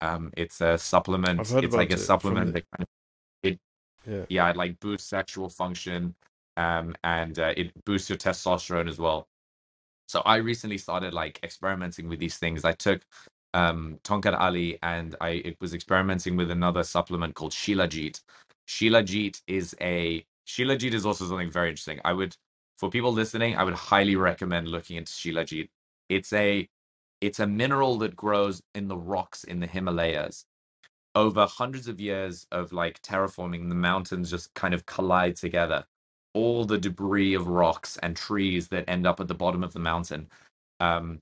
um 0.00 0.32
it's 0.36 0.60
a 0.60 0.72
I've 0.72 0.80
supplement 0.80 1.48
heard 1.48 1.64
it's 1.64 1.74
like 1.74 1.90
about 1.90 1.98
a 1.98 2.02
it 2.02 2.04
from 2.04 2.06
supplement 2.06 2.46
the 2.46 2.52
that 2.54 2.64
kind 2.76 2.82
of 2.82 2.88
it 3.42 3.60
yeah. 4.06 4.24
yeah 4.28 4.50
it 4.50 4.56
like 4.56 4.80
boosts 4.80 5.08
sexual 5.08 5.48
function 5.48 6.14
um 6.56 6.94
and 7.04 7.38
uh, 7.38 7.54
it 7.56 7.72
boosts 7.84 8.10
your 8.10 8.18
testosterone 8.18 8.88
as 8.88 8.98
well 8.98 9.26
so 10.08 10.22
I 10.24 10.36
recently 10.36 10.78
started 10.78 11.14
like 11.14 11.40
experimenting 11.42 12.08
with 12.08 12.18
these 12.20 12.38
things. 12.38 12.64
I 12.64 12.72
took 12.72 13.02
um 13.54 13.98
Tongkat 14.04 14.38
Ali 14.38 14.78
and 14.82 15.16
I 15.20 15.30
it 15.30 15.56
was 15.60 15.74
experimenting 15.74 16.36
with 16.36 16.50
another 16.50 16.82
supplement 16.84 17.34
called 17.34 17.52
Shilajit. 17.52 18.20
Shilajit 18.68 19.42
is 19.46 19.76
a 19.80 20.24
Shilajit 20.46 20.94
is 20.94 21.06
also 21.06 21.26
something 21.26 21.50
very 21.50 21.70
interesting. 21.70 22.00
I 22.04 22.12
would 22.12 22.36
for 22.78 22.90
people 22.90 23.12
listening, 23.12 23.56
I 23.56 23.64
would 23.64 23.74
highly 23.74 24.16
recommend 24.16 24.68
looking 24.68 24.96
into 24.96 25.12
Shilajit. 25.12 25.70
It's 26.08 26.32
a 26.32 26.68
it's 27.20 27.40
a 27.40 27.46
mineral 27.46 27.98
that 27.98 28.16
grows 28.16 28.62
in 28.74 28.88
the 28.88 28.96
rocks 28.98 29.44
in 29.44 29.60
the 29.60 29.66
Himalayas. 29.66 30.46
Over 31.14 31.46
hundreds 31.46 31.88
of 31.88 32.00
years 32.00 32.46
of 32.52 32.72
like 32.72 33.02
terraforming, 33.02 33.68
the 33.68 33.74
mountains 33.74 34.30
just 34.30 34.54
kind 34.54 34.74
of 34.74 34.86
collide 34.86 35.36
together 35.36 35.84
all 36.34 36.66
the 36.66 36.78
debris 36.78 37.34
of 37.34 37.48
rocks 37.48 37.98
and 38.02 38.16
trees 38.16 38.68
that 38.68 38.84
end 38.88 39.06
up 39.06 39.20
at 39.20 39.28
the 39.28 39.34
bottom 39.34 39.64
of 39.64 39.72
the 39.72 39.80
mountain. 39.80 40.28
Um, 40.80 41.20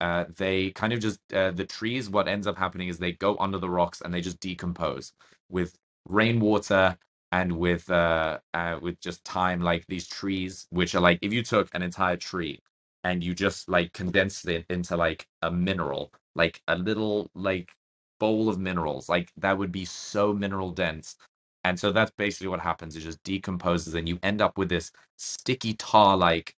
uh, 0.00 0.26
they 0.36 0.70
kind 0.70 0.92
of 0.92 1.00
just 1.00 1.20
uh, 1.34 1.50
the 1.52 1.66
trees. 1.66 2.10
What 2.10 2.28
ends 2.28 2.46
up 2.46 2.58
happening 2.58 2.88
is 2.88 2.98
they 2.98 3.12
go 3.12 3.36
under 3.38 3.58
the 3.58 3.70
rocks 3.70 4.02
and 4.02 4.14
they 4.14 4.20
just 4.20 4.40
decompose 4.40 5.12
with 5.50 5.78
rainwater 6.08 6.96
and 7.32 7.52
with 7.58 7.90
uh, 7.90 8.40
uh 8.54 8.78
with 8.82 9.00
just 9.00 9.24
time. 9.24 9.62
Like 9.62 9.86
these 9.88 10.08
trees, 10.08 10.66
which 10.70 10.94
are 10.96 11.02
like 11.02 11.20
if 11.22 11.32
you 11.34 11.44
took 11.44 11.70
an 11.74 11.82
entire 11.82 12.16
tree 12.18 12.60
and 13.04 13.24
you 13.24 13.34
just 13.34 13.68
like 13.70 13.94
condensed 13.94 14.48
it 14.48 14.66
into 14.70 14.96
like 14.98 15.26
a 15.42 15.52
mineral, 15.52 16.12
like 16.36 16.62
a 16.68 16.76
little 16.76 17.30
like 17.36 17.72
bowl 18.20 18.48
of 18.50 18.58
minerals. 18.60 19.08
Like 19.10 19.32
that 19.38 19.58
would 19.58 19.72
be 19.72 19.84
so 19.86 20.34
mineral 20.34 20.72
dense. 20.72 21.16
And 21.64 21.78
so 21.80 21.92
that's 21.92 22.12
basically 22.18 22.48
what 22.48 22.60
happens. 22.60 22.96
It 22.96 23.00
just 23.02 23.22
decomposes 23.24 23.94
and 23.94 24.08
you 24.08 24.18
end 24.24 24.42
up 24.42 24.58
with 24.58 24.68
this 24.70 24.92
sticky 25.18 25.74
tar 25.74 26.16
like 26.16 26.54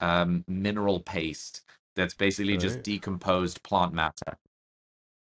um, 0.00 0.44
mineral 0.48 1.00
paste 1.00 1.62
that's 1.96 2.14
basically 2.14 2.56
just 2.58 2.82
Right. 2.82 2.84
decomposed 2.84 3.62
plant 3.64 3.92
matter. 3.94 4.38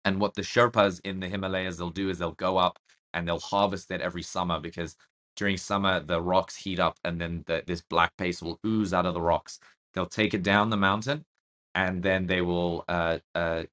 And 0.05 0.19
what 0.19 0.35
the 0.35 0.41
Sherpas 0.41 1.01
in 1.03 1.19
the 1.19 1.27
Himalayas 1.29 1.77
they'll 1.77 1.89
do 1.89 2.09
is 2.09 2.19
they'll 2.19 2.31
go 2.33 2.57
up 2.57 2.79
and 3.13 3.27
they'll 3.27 3.39
harvest 3.39 3.91
it 3.91 4.01
every 4.01 4.23
summer 4.23 4.59
because 4.59 4.95
during 5.35 5.57
summer 5.57 5.99
the 5.99 6.21
rocks 6.21 6.55
heat 6.55 6.79
up 6.79 6.99
and 7.03 7.19
then 7.19 7.43
the, 7.47 7.63
this 7.67 7.81
black 7.81 8.15
paste 8.17 8.41
will 8.41 8.59
ooze 8.65 8.93
out 8.93 9.05
of 9.05 9.13
the 9.13 9.21
rocks. 9.21 9.59
They'll 9.93 10.05
take 10.05 10.33
it 10.33 10.43
down 10.43 10.69
the 10.69 10.77
mountain 10.77 11.25
and 11.75 12.03
then 12.03 12.27
they 12.27 12.41
will 12.41 12.83
uh, 12.88 13.19
uh, 13.35 13.63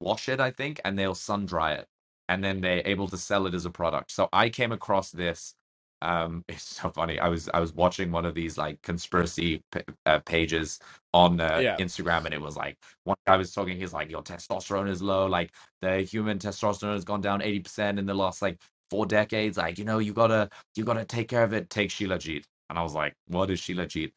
wash 0.00 0.28
it, 0.28 0.40
I 0.40 0.50
think, 0.50 0.80
and 0.84 0.98
they'll 0.98 1.14
sun 1.14 1.46
dry 1.46 1.72
it, 1.74 1.88
and 2.28 2.42
then 2.42 2.60
they're 2.60 2.82
able 2.84 3.08
to 3.08 3.16
sell 3.16 3.46
it 3.46 3.54
as 3.54 3.64
a 3.64 3.70
product. 3.70 4.10
So 4.12 4.28
I 4.32 4.48
came 4.48 4.72
across 4.72 5.10
this. 5.10 5.54
Um, 6.02 6.44
it's 6.48 6.76
so 6.76 6.90
funny. 6.90 7.18
I 7.18 7.28
was 7.28 7.48
I 7.54 7.60
was 7.60 7.72
watching 7.72 8.10
one 8.12 8.24
of 8.26 8.34
these 8.34 8.58
like 8.58 8.82
conspiracy 8.82 9.62
p- 9.72 9.80
uh, 10.04 10.18
pages 10.20 10.78
on 11.14 11.40
uh, 11.40 11.62
Yeah. 11.62 11.76
Instagram, 11.78 12.24
and 12.26 12.34
it 12.34 12.40
was 12.40 12.56
like 12.56 12.78
one 13.04 13.16
guy 13.26 13.36
was 13.36 13.52
talking. 13.52 13.76
He's 13.78 13.92
like, 13.94 14.10
"Your 14.10 14.22
testosterone 14.22 14.88
is 14.90 15.02
low. 15.02 15.26
Like 15.26 15.52
the 15.80 16.02
human 16.02 16.38
testosterone 16.38 16.94
has 16.94 17.04
gone 17.04 17.20
down 17.22 17.42
eighty 17.42 17.60
percent 17.60 17.98
in 17.98 18.06
the 18.06 18.14
last 18.14 18.42
like 18.42 18.60
four 18.90 19.06
decades. 19.06 19.56
Like 19.58 19.78
you 19.78 19.84
know, 19.84 19.98
you 19.98 20.12
gotta 20.12 20.50
you 20.74 20.84
gotta 20.84 21.04
take 21.04 21.28
care 21.28 21.44
of 21.44 21.52
it. 21.52 21.70
Take 21.70 21.90
Shilajit." 21.90 22.44
And 22.70 22.78
I 22.78 22.82
was 22.82 22.94
like, 22.94 23.14
"What 23.28 23.50
is 23.50 23.60
Shilajit?" 23.60 24.12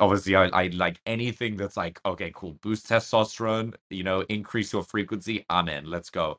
obviously 0.00 0.34
I, 0.34 0.46
I 0.46 0.66
like 0.68 1.00
anything 1.06 1.56
that's 1.56 1.76
like 1.76 2.00
okay 2.04 2.32
cool 2.34 2.54
boost 2.62 2.88
testosterone 2.88 3.74
you 3.90 4.02
know 4.02 4.22
increase 4.28 4.72
your 4.72 4.82
frequency 4.82 5.44
i'm 5.50 5.68
in 5.68 5.84
let's 5.84 6.10
go 6.10 6.38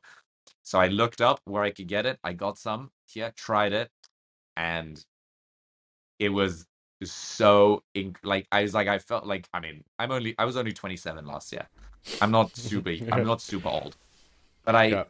so 0.62 0.78
i 0.78 0.88
looked 0.88 1.20
up 1.20 1.40
where 1.44 1.62
i 1.62 1.70
could 1.70 1.86
get 1.86 2.04
it 2.04 2.18
i 2.24 2.32
got 2.32 2.58
some 2.58 2.90
here 3.06 3.32
tried 3.36 3.72
it 3.72 3.90
and 4.56 5.04
it 6.18 6.28
was 6.28 6.66
so 7.04 7.82
inc- 7.94 8.16
like 8.24 8.46
i 8.52 8.62
was 8.62 8.74
like 8.74 8.88
i 8.88 8.98
felt 8.98 9.26
like 9.26 9.48
i 9.54 9.60
mean 9.60 9.82
i'm 9.98 10.10
only 10.10 10.34
i 10.38 10.44
was 10.44 10.56
only 10.56 10.72
27 10.72 11.24
last 11.24 11.52
year 11.52 11.66
i'm 12.20 12.30
not 12.30 12.54
super 12.56 12.90
i'm 13.12 13.24
not 13.26 13.40
super 13.40 13.68
old 13.68 13.96
but 14.64 14.74
i 14.74 14.86
Yeah. 14.86 15.04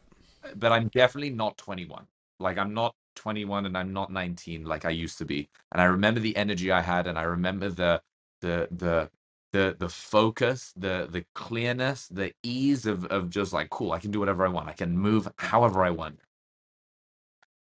but 0.56 0.72
i'm 0.72 0.88
definitely 0.88 1.30
not 1.30 1.56
21 1.56 2.06
like 2.42 2.58
i'm 2.58 2.74
not 2.74 2.94
21 3.16 3.66
and 3.66 3.78
i'm 3.78 3.92
not 3.94 4.12
19 4.12 4.64
like 4.66 4.86
i 4.86 4.90
used 4.90 5.18
to 5.18 5.26
be. 5.26 5.50
And 5.72 5.82
i 5.82 5.86
remember 5.86 6.20
the 6.20 6.36
energy 6.36 6.72
i 6.72 6.82
had 6.82 7.08
and 7.08 7.18
i 7.18 7.24
remember 7.24 7.70
the 7.70 8.02
the 8.42 8.68
the 8.72 9.10
the 9.52 9.76
the 9.78 9.90
focus 9.90 10.72
the 10.76 11.08
the 11.10 11.24
clearness 11.34 12.08
the 12.08 12.32
ease 12.44 12.86
of 12.86 13.06
of 13.06 13.30
just 13.30 13.52
like 13.54 13.70
cool 13.70 13.92
i 13.92 14.00
can 14.00 14.12
do 14.12 14.20
whatever 14.20 14.46
i 14.46 14.50
want. 14.50 14.68
I 14.70 14.74
can 14.74 14.98
move 14.98 15.28
however 15.38 15.84
i 15.84 15.90
want. 15.90 16.20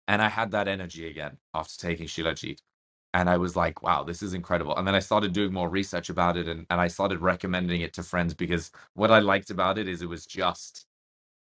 And 0.08 0.22
i 0.22 0.28
had 0.28 0.52
that 0.52 0.68
energy 0.68 1.08
again 1.08 1.38
after 1.54 1.76
taking 1.78 2.06
shilajit 2.08 2.60
and 3.14 3.30
i 3.30 3.36
was 3.38 3.56
like 3.56 3.82
wow 3.82 4.04
this 4.04 4.22
is 4.22 4.34
incredible. 4.34 4.76
And 4.76 4.86
then 4.88 4.94
i 4.96 5.00
started 5.00 5.32
doing 5.34 5.52
more 5.54 5.68
research 5.70 6.10
about 6.10 6.36
it 6.38 6.48
and, 6.48 6.66
and 6.70 6.80
i 6.80 6.88
started 6.88 7.20
recommending 7.20 7.82
it 7.82 7.94
to 7.94 8.02
friends 8.04 8.34
because 8.34 8.70
what 8.94 9.10
i 9.12 9.20
liked 9.20 9.50
about 9.50 9.78
it 9.78 9.88
is 9.88 10.02
it 10.02 10.08
was 10.10 10.26
just 10.26 10.86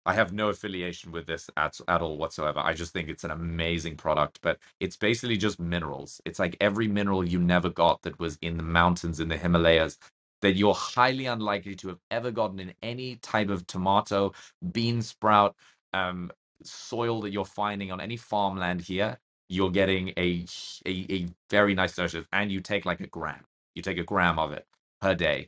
I 0.07 0.15
have 0.15 0.33
no 0.35 0.51
affiliation 0.51 1.13
with 1.13 1.27
this 1.27 1.51
at, 1.59 1.81
at 1.89 2.03
all 2.03 2.19
whatsoever. 2.19 2.61
I 2.61 2.75
just 2.75 2.95
think 2.95 3.11
it's 3.11 3.25
an 3.25 3.33
amazing 3.33 3.97
product, 3.99 4.41
but 4.43 4.59
it's 4.81 4.97
basically 4.97 5.39
just 5.39 5.61
minerals. 5.61 6.23
It's 6.27 6.41
like 6.41 6.57
every 6.61 6.89
mineral 6.89 7.25
you 7.29 7.41
never 7.41 7.71
got 7.71 8.03
that 8.05 8.21
was 8.21 8.39
in 8.43 8.59
the 8.59 8.65
mountains 8.65 9.21
in 9.21 9.29
the 9.29 9.39
Himalayas 9.39 9.99
that 10.43 10.57
you're 10.57 10.75
highly 10.75 11.27
unlikely 11.27 11.77
to 11.77 11.89
have 11.89 12.01
ever 12.11 12.33
gotten 12.33 12.61
in 12.61 12.75
any 12.83 13.17
type 13.19 13.51
of 13.51 13.67
tomato, 13.69 14.35
bean 14.73 15.03
sprout, 15.03 15.57
um, 15.95 16.33
soil 16.65 17.23
that 17.23 17.33
you're 17.33 17.47
finding 17.47 17.93
on 17.93 18.01
any 18.01 18.19
farmland 18.19 18.83
here. 18.83 19.19
You're 19.51 19.73
getting 19.73 20.11
a, 20.19 20.47
a 20.87 21.07
a 21.11 21.29
very 21.51 21.75
nice 21.75 21.97
dose 21.97 22.15
of, 22.15 22.29
and 22.33 22.53
you 22.53 22.61
take 22.63 22.87
like 22.87 23.01
a 23.01 23.09
gram. 23.09 23.45
You 23.77 23.83
take 23.83 23.99
a 23.99 24.05
gram 24.05 24.39
of 24.41 24.53
it 24.53 24.67
per 25.03 25.15
day 25.17 25.41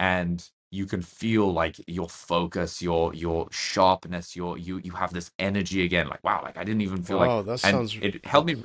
and 0.00 0.48
you 0.72 0.86
can 0.86 1.02
feel 1.02 1.52
like 1.52 1.76
your 1.86 2.08
focus 2.08 2.82
your 2.82 3.14
your 3.14 3.46
sharpness 3.52 4.34
your 4.34 4.58
you 4.58 4.78
you 4.84 4.92
have 4.92 5.12
this 5.12 5.30
energy 5.38 5.84
again 5.84 6.08
like 6.08 6.24
wow 6.24 6.40
like 6.42 6.58
i 6.58 6.64
didn't 6.64 6.82
even 6.82 7.02
feel 7.02 7.18
like 7.18 7.30
Wow, 7.30 7.42
that 7.42 7.60
and 7.62 7.76
sounds 7.76 7.94
it 8.00 8.24
helped 8.26 8.48
me 8.48 8.56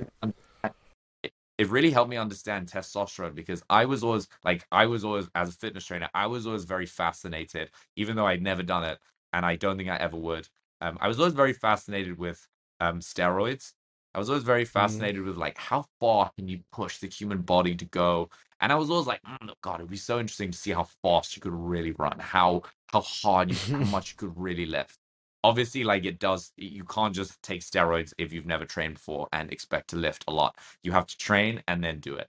it, 1.23 1.34
it 1.57 1.69
really 1.69 1.91
helped 1.91 2.09
me 2.09 2.17
understand 2.17 2.67
testosterone 2.67 3.35
because 3.35 3.63
i 3.69 3.85
was 3.85 4.03
always 4.03 4.27
like 4.43 4.65
i 4.71 4.85
was 4.85 5.03
always 5.03 5.27
as 5.35 5.49
a 5.49 5.53
fitness 5.53 5.85
trainer 5.85 6.09
i 6.13 6.27
was 6.27 6.47
always 6.47 6.63
very 6.65 6.85
fascinated 6.85 7.69
even 7.95 8.15
though 8.15 8.27
i'd 8.27 8.41
never 8.41 8.63
done 8.63 8.84
it 8.84 8.99
and 9.34 9.45
i 9.45 9.55
don't 9.55 9.77
think 9.77 9.89
i 9.89 9.97
ever 9.97 10.17
would 10.17 10.47
um, 10.81 10.97
i 11.01 11.07
was 11.07 11.19
always 11.19 11.34
very 11.34 11.53
fascinated 11.53 12.17
with 12.17 12.47
um, 12.79 12.99
steroids 12.99 13.73
i 14.18 14.19
was 14.19 14.30
always 14.30 14.44
very 14.44 14.65
Mm. 14.76 14.76
fascinated 14.76 15.23
with 15.23 15.38
like 15.38 15.57
how 15.57 15.85
far 16.02 16.31
can 16.38 16.49
you 16.49 16.61
push 16.73 16.99
the 16.99 17.07
human 17.07 17.41
body 17.44 17.76
to 17.76 17.85
go 17.85 18.30
and 18.60 18.72
I 18.72 18.76
was 18.76 18.89
always 18.89 19.07
like, 19.07 19.22
"Mm, 19.23 19.53
God, 19.61 19.81
it'd 19.81 19.89
be 19.91 19.98
so 19.98 20.19
interesting 20.19 20.52
to 20.52 20.57
see 20.57 20.72
how 20.72 20.85
fast 21.03 21.35
you 21.35 21.41
could 21.41 21.53
really 21.53 21.91
run, 21.91 22.18
how 22.19 22.64
how 22.91 23.02
hard 23.02 23.52
you, 23.52 23.60
how 23.73 23.85
much 23.85 24.11
you 24.11 24.15
could 24.18 24.34
really 24.38 24.65
lift. 24.65 24.98
Obviously, 25.44 25.84
like 25.84 26.06
it 26.06 26.19
does, 26.19 26.52
you 26.57 26.84
can't 26.85 27.14
just 27.15 27.41
take 27.44 27.61
steroids 27.61 28.14
if 28.18 28.34
you've 28.34 28.48
never 28.48 28.65
trained 28.65 28.95
before 28.95 29.27
and 29.31 29.52
expect 29.53 29.89
to 29.91 29.95
lift 29.95 30.26
a 30.27 30.31
lot. 30.34 30.57
You 30.84 30.91
have 30.94 31.06
to 31.07 31.18
train 31.18 31.61
and 31.68 31.84
then 31.84 31.99
do 31.99 32.15
it 32.15 32.27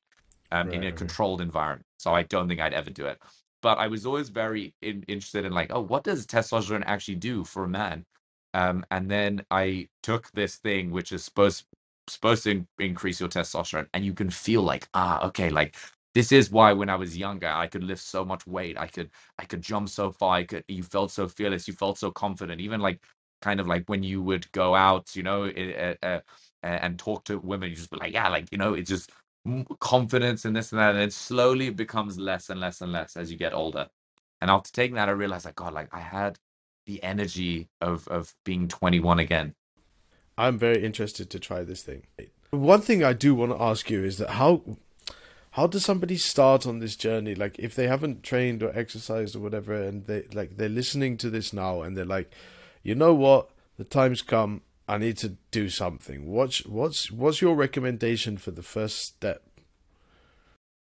um, 0.53 0.69
in 0.71 0.85
a 0.85 0.93
controlled 0.93 1.41
environment. 1.41 1.87
So 1.99 2.15
I 2.15 2.25
don't 2.25 2.49
think 2.49 2.61
I'd 2.61 2.75
ever 2.75 2.91
do 2.91 3.07
it. 3.07 3.21
But 3.63 3.79
I 3.79 3.89
was 3.89 4.07
always 4.07 4.29
very 4.29 4.75
in, 4.83 5.05
interested 5.09 5.45
in 5.47 5.53
like, 5.53 5.73
oh, 5.73 5.81
what 5.81 6.05
does 6.05 6.27
testosterone 6.27 6.85
actually 6.87 7.17
do 7.17 7.45
for 7.45 7.65
a 7.65 7.69
man? 7.69 8.05
Um, 8.55 8.85
and 8.91 9.11
then 9.11 9.45
I 9.51 9.89
took 10.03 10.31
this 10.33 10.57
thing 10.57 10.91
which 10.91 11.13
is 11.13 11.25
supposed 11.25 11.65
supposed 12.11 12.45
to 12.45 12.53
in- 12.53 12.69
increase 12.81 13.21
your 13.21 13.29
testosterone, 13.31 13.89
and 13.95 14.05
you 14.05 14.15
can 14.15 14.31
feel 14.31 14.63
like, 14.63 14.89
ah, 14.95 15.27
okay, 15.29 15.51
like 15.51 15.77
this 16.15 16.33
is 16.33 16.51
why 16.51 16.73
when 16.73 16.91
I 16.91 16.97
was 16.97 17.17
younger 17.19 17.49
I 17.49 17.67
could 17.69 17.85
lift 17.85 18.03
so 18.03 18.25
much 18.25 18.47
weight. 18.47 18.79
I 18.79 18.89
could 18.89 19.11
I 19.39 19.45
could 19.47 19.63
jump 19.63 19.89
so 19.91 20.13
far. 20.13 20.37
I 20.37 20.45
could 20.45 20.65
you 20.69 20.83
felt 20.85 21.13
so 21.13 21.29
fearless. 21.29 21.69
You 21.69 21.75
felt 21.75 21.99
so 21.99 22.11
confident. 22.13 22.61
Even 22.61 22.81
like 22.81 23.01
kind 23.43 23.61
of 23.61 23.67
like 23.69 23.85
when 23.89 24.03
you 24.03 24.23
would 24.23 24.51
go 24.53 24.75
out, 24.75 25.15
you 25.17 25.23
know, 25.23 25.45
uh, 25.47 25.95
uh, 26.07 26.21
and 26.63 26.99
talk 26.99 27.25
to 27.25 27.39
women, 27.41 27.71
you 27.71 27.77
just 27.77 27.91
be 27.91 27.99
like, 27.99 28.15
yeah, 28.15 28.29
like 28.29 28.49
you 28.53 28.59
know, 28.59 28.75
it's 28.75 28.91
just 28.91 29.11
confidence 29.81 30.45
and 30.45 30.57
this 30.57 30.73
and 30.73 30.81
that, 30.81 30.95
and 30.95 31.05
it 31.05 31.13
slowly 31.13 31.71
becomes 31.71 32.19
less 32.19 32.51
and 32.51 32.61
less 32.61 32.81
and 32.83 32.93
less 32.93 33.17
as 33.17 33.31
you 33.33 33.39
get 33.39 33.55
older. 33.55 33.89
And 34.41 34.51
after 34.51 34.73
taking 34.73 34.97
that, 34.97 35.09
I 35.09 35.13
realized 35.13 35.45
like 35.47 35.57
God, 35.57 35.75
like 35.75 35.89
I 35.95 36.01
had 36.01 36.39
the 36.87 37.03
energy 37.03 37.69
of 37.81 38.09
of 38.09 38.35
being 38.45 38.69
21 38.69 39.19
again. 39.21 39.55
I'm 40.39 40.57
very 40.57 40.85
interested 40.85 41.29
to 41.31 41.41
try 41.41 41.65
this 41.65 41.83
thing. 41.83 42.05
One 42.51 42.81
thing 42.81 43.03
I 43.03 43.13
do 43.13 43.35
want 43.35 43.53
to 43.53 43.61
ask 43.61 43.91
you 43.91 44.05
is 44.05 44.19
that 44.19 44.31
how 44.31 44.63
how 45.53 45.67
does 45.67 45.85
somebody 45.85 46.17
start 46.17 46.67
on 46.67 46.79
this 46.79 46.95
journey? 46.95 47.35
Like 47.35 47.59
if 47.59 47.75
they 47.75 47.89
haven't 47.89 48.23
trained 48.23 48.63
or 48.63 48.71
exercised 48.79 49.35
or 49.35 49.41
whatever, 49.41 49.75
and 49.75 50.07
they 50.07 50.27
like 50.33 50.57
they're 50.57 50.69
listening 50.69 51.17
to 51.19 51.29
this 51.29 51.53
now 51.53 51.83
and 51.83 51.97
they're 51.97 52.05
like, 52.05 52.31
you 52.85 52.95
know 52.95 53.13
what, 53.13 53.51
the 53.77 53.85
time's 53.85 54.23
come. 54.23 54.63
I 54.87 54.97
need 54.97 55.19
to 55.19 55.37
do 55.51 55.69
something. 55.69 56.31
What's 56.31 56.65
what's 56.65 57.11
what's 57.11 57.43
your 57.43 57.57
recommendation 57.57 58.39
for 58.39 58.53
the 58.53 58.63
first 58.63 59.03
step? 59.03 59.43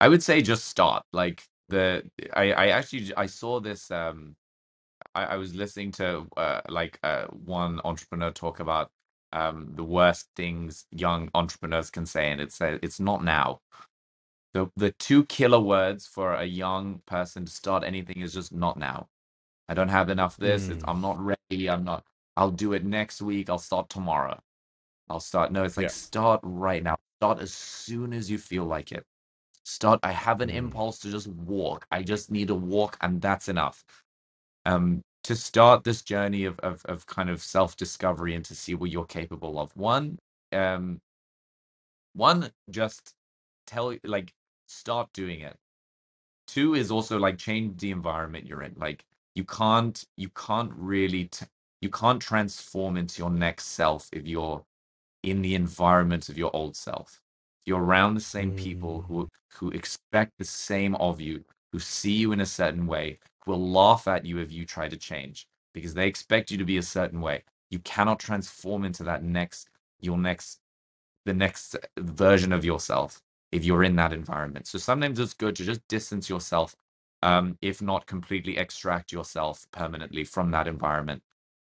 I 0.00 0.08
would 0.08 0.22
say 0.22 0.40
just 0.40 0.64
start. 0.64 1.04
Like 1.12 1.44
the 1.68 2.02
I 2.32 2.52
I 2.52 2.66
actually 2.68 3.14
I 3.14 3.26
saw 3.26 3.60
this 3.60 3.90
um 3.90 4.36
I, 5.14 5.24
I 5.24 5.36
was 5.36 5.54
listening 5.54 5.92
to 5.92 6.26
uh, 6.36 6.60
like 6.68 6.98
uh, 7.02 7.26
one 7.26 7.80
entrepreneur 7.84 8.30
talk 8.30 8.60
about 8.60 8.90
um, 9.34 9.72
the 9.76 9.84
worst 9.84 10.30
things 10.36 10.86
young 10.92 11.30
entrepreneurs 11.34 11.90
can 11.90 12.06
say, 12.06 12.32
and 12.32 12.40
it 12.42 12.52
said 12.52 12.80
it's 12.82 13.00
not 13.00 13.24
now. 13.24 13.60
The 14.54 14.70
the 14.76 14.92
two 14.92 15.24
killer 15.26 15.60
words 15.60 16.06
for 16.06 16.34
a 16.34 16.44
young 16.46 17.02
person 17.06 17.46
to 17.46 17.52
start 17.52 17.84
anything 17.84 18.22
is 18.22 18.34
just 18.34 18.52
not 18.52 18.78
now. 18.78 19.08
I 19.68 19.74
don't 19.74 19.90
have 19.90 20.10
enough 20.10 20.36
of 20.36 20.42
this. 20.42 20.70
It's, 20.70 20.84
Mm. 20.84 20.88
I'm 20.88 21.02
not 21.02 21.18
ready. 21.20 21.70
I'm 21.70 21.84
not. 21.84 22.04
I'll 22.36 22.52
do 22.52 22.72
it 22.74 22.84
next 22.84 23.22
week. 23.22 23.50
I'll 23.50 23.58
start 23.58 23.90
tomorrow. 23.90 24.40
I'll 25.10 25.20
start. 25.20 25.52
No, 25.52 25.64
it's 25.64 25.76
like 25.78 25.86
Yeah. 25.86 25.90
start 25.90 26.40
right 26.44 26.82
now. 26.82 26.96
Start 27.20 27.40
as 27.40 27.52
soon 27.54 28.12
as 28.14 28.30
you 28.30 28.38
feel 28.38 28.64
like 28.66 28.92
it. 28.92 29.04
Start. 29.64 30.00
I 30.04 30.12
have 30.12 30.40
an 30.42 30.50
Mm. 30.50 30.56
impulse 30.56 31.00
to 31.00 31.10
just 31.12 31.28
walk. 31.28 31.86
I 31.92 32.02
just 32.04 32.30
need 32.30 32.48
to 32.48 32.56
walk, 32.56 32.98
and 33.02 33.20
that's 33.22 33.48
enough 33.48 33.84
um, 34.66 35.02
to 35.24 35.36
start 35.36 35.84
this 35.84 36.02
journey 36.02 36.46
of, 36.46 36.58
of, 36.60 36.84
of 36.86 37.06
kind 37.06 37.30
of 37.30 37.42
self 37.42 37.76
discovery 37.76 38.34
and 38.34 38.44
to 38.46 38.56
see 38.56 38.74
what 38.76 38.90
you're 38.90 39.06
capable 39.06 39.60
of. 39.60 39.76
One, 39.76 40.18
um, 40.52 41.00
one, 42.14 42.50
just 42.70 43.14
tell 43.66 43.96
like 44.04 44.32
start 44.68 45.10
doing 45.14 45.40
it. 45.42 45.56
Two 46.48 46.74
is 46.74 46.90
also 46.90 47.18
like 47.18 47.38
change 47.38 47.80
the 47.80 47.92
environment 47.92 48.46
you're 48.46 48.62
in. 48.62 48.74
Like 48.78 49.04
you 49.34 49.44
can't 49.44 50.04
you 50.16 50.30
can't 50.30 50.72
really 50.76 51.26
t- 51.26 51.46
you 51.82 51.90
can't 51.90 52.22
transform 52.22 52.96
into 52.98 53.20
your 53.22 53.30
next 53.30 53.66
self 53.68 54.08
if 54.12 54.26
you're 54.26 54.64
in 55.24 55.42
the 55.42 55.56
environment 55.56 56.30
of 56.30 56.38
your 56.38 56.54
old 56.56 56.76
self. 56.76 57.20
You're 57.66 57.82
around 57.82 58.14
the 58.14 58.20
same 58.22 58.52
people 58.52 59.02
Mm. 59.02 59.06
who 59.08 59.30
who 59.54 59.70
expect 59.72 60.32
the 60.38 60.46
same 60.46 60.96
of 60.96 61.20
you, 61.20 61.44
who 61.72 61.80
see 61.80 62.12
you 62.14 62.32
in 62.32 62.40
a 62.42 62.46
certain 62.46 62.86
way 62.88 63.20
will 63.46 63.70
laugh 63.70 64.08
at 64.08 64.24
you 64.24 64.38
if 64.38 64.52
you 64.52 64.64
try 64.64 64.88
to 64.88 64.96
change 64.96 65.46
because 65.72 65.94
they 65.94 66.06
expect 66.06 66.50
you 66.50 66.58
to 66.58 66.64
be 66.64 66.78
a 66.78 66.82
certain 66.82 67.20
way. 67.20 67.44
You 67.70 67.78
cannot 67.80 68.20
transform 68.20 68.84
into 68.84 69.04
that 69.04 69.22
next 69.22 69.68
your 70.00 70.18
next 70.18 70.60
the 71.24 71.34
next 71.34 71.76
version 71.98 72.52
of 72.52 72.64
yourself 72.64 73.20
if 73.52 73.64
you're 73.64 73.84
in 73.84 73.96
that 73.96 74.12
environment. 74.12 74.66
So 74.66 74.78
sometimes 74.78 75.18
it's 75.18 75.34
good 75.34 75.56
to 75.56 75.64
just 75.64 75.86
distance 75.88 76.28
yourself, 76.28 76.76
um, 77.22 77.56
if 77.62 77.80
not 77.80 78.06
completely 78.06 78.58
extract 78.58 79.12
yourself 79.12 79.66
permanently 79.72 80.24
from 80.24 80.50
that 80.50 80.68
environment, 80.68 81.22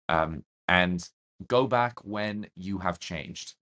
um, 0.08 0.44
and 0.68 1.06
go 1.46 1.66
back 1.66 2.04
when 2.04 2.46
you 2.56 2.78
have 2.78 2.98
changed, 2.98 3.54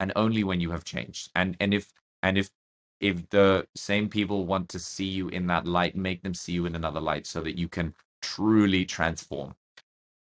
and 0.00 0.12
only 0.16 0.44
when 0.44 0.60
you 0.60 0.70
have 0.70 0.84
changed. 0.84 1.30
And 1.34 1.56
and 1.60 1.74
if 1.74 1.92
and 2.22 2.38
if 2.38 2.50
if 3.00 3.28
the 3.30 3.66
same 3.76 4.08
people 4.08 4.46
want 4.46 4.68
to 4.70 4.78
see 4.78 5.04
you 5.04 5.28
in 5.28 5.46
that 5.48 5.66
light, 5.66 5.96
make 5.96 6.22
them 6.22 6.34
see 6.34 6.52
you 6.52 6.66
in 6.66 6.74
another 6.74 7.00
light, 7.00 7.26
so 7.26 7.40
that 7.42 7.58
you 7.58 7.68
can 7.68 7.94
truly 8.22 8.84
transform. 8.84 9.54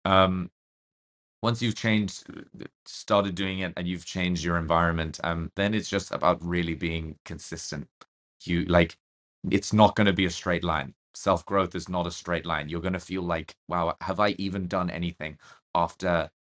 Um, 0.04 0.50
once 1.42 1.62
you've 1.62 1.74
changed 1.74 2.24
started 2.84 3.34
doing 3.34 3.60
it 3.60 3.72
and 3.76 3.86
you've 3.86 4.04
changed 4.04 4.44
your 4.44 4.58
environment 4.58 5.20
um 5.24 5.50
then 5.56 5.74
it's 5.74 5.88
just 5.88 6.10
about 6.12 6.42
really 6.44 6.74
being 6.74 7.16
consistent. 7.24 7.86
You 8.44 8.64
like 8.66 8.96
it's 9.50 9.72
not 9.72 9.94
going 9.96 10.06
to 10.06 10.12
be 10.12 10.26
a 10.26 10.30
straight 10.30 10.64
line. 10.64 10.94
Self 11.14 11.44
growth 11.46 11.74
is 11.74 11.88
not 11.88 12.06
a 12.06 12.10
straight 12.10 12.46
line. 12.46 12.68
You're 12.68 12.80
going 12.80 12.92
to 12.94 13.00
feel 13.00 13.22
like 13.22 13.54
wow 13.68 13.96
have 14.00 14.20
i 14.20 14.30
even 14.38 14.66
done 14.68 14.90
anything 14.90 15.38
after 15.74 16.30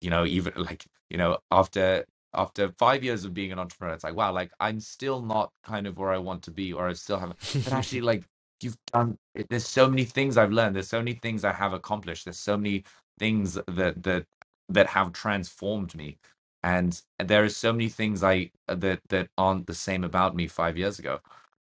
you 0.00 0.10
know 0.10 0.24
even 0.26 0.52
like 0.56 0.86
you 1.10 1.18
know 1.18 1.38
after 1.50 2.04
after 2.36 2.70
5 2.78 3.04
years 3.04 3.24
of 3.24 3.34
being 3.34 3.52
an 3.52 3.58
entrepreneur 3.58 3.94
it's 3.94 4.04
like 4.04 4.16
wow 4.16 4.32
like 4.32 4.52
i'm 4.60 4.80
still 4.80 5.22
not 5.22 5.52
kind 5.64 5.86
of 5.86 5.98
where 5.98 6.12
i 6.12 6.18
want 6.18 6.42
to 6.44 6.52
be 6.52 6.72
or 6.72 6.88
i 6.88 6.92
still 6.94 7.18
haven't 7.18 7.38
but 7.64 7.72
actually 7.74 8.02
like 8.02 8.24
you've 8.62 8.78
done 8.92 9.18
there's 9.50 9.68
so 9.68 9.88
many 9.88 10.04
things 10.04 10.36
i've 10.36 10.52
learned 10.52 10.76
there's 10.76 10.88
so 10.88 10.98
many 11.00 11.14
things 11.14 11.44
i 11.44 11.52
have 11.52 11.72
accomplished 11.74 12.26
there's 12.26 12.38
so 12.38 12.56
many 12.56 12.84
things 13.18 13.54
that 13.68 14.02
that 14.02 14.26
that 14.68 14.86
have 14.88 15.12
transformed 15.12 15.94
me 15.96 16.18
and 16.64 17.02
there 17.24 17.44
are 17.44 17.48
so 17.50 17.72
many 17.72 17.88
things 17.88 18.24
i 18.24 18.50
that 18.68 19.00
that 19.08 19.28
aren't 19.38 19.66
the 19.66 19.74
same 19.74 20.04
about 20.04 20.36
me 20.36 20.48
five 20.48 20.76
years 20.78 20.98
ago 20.98 21.20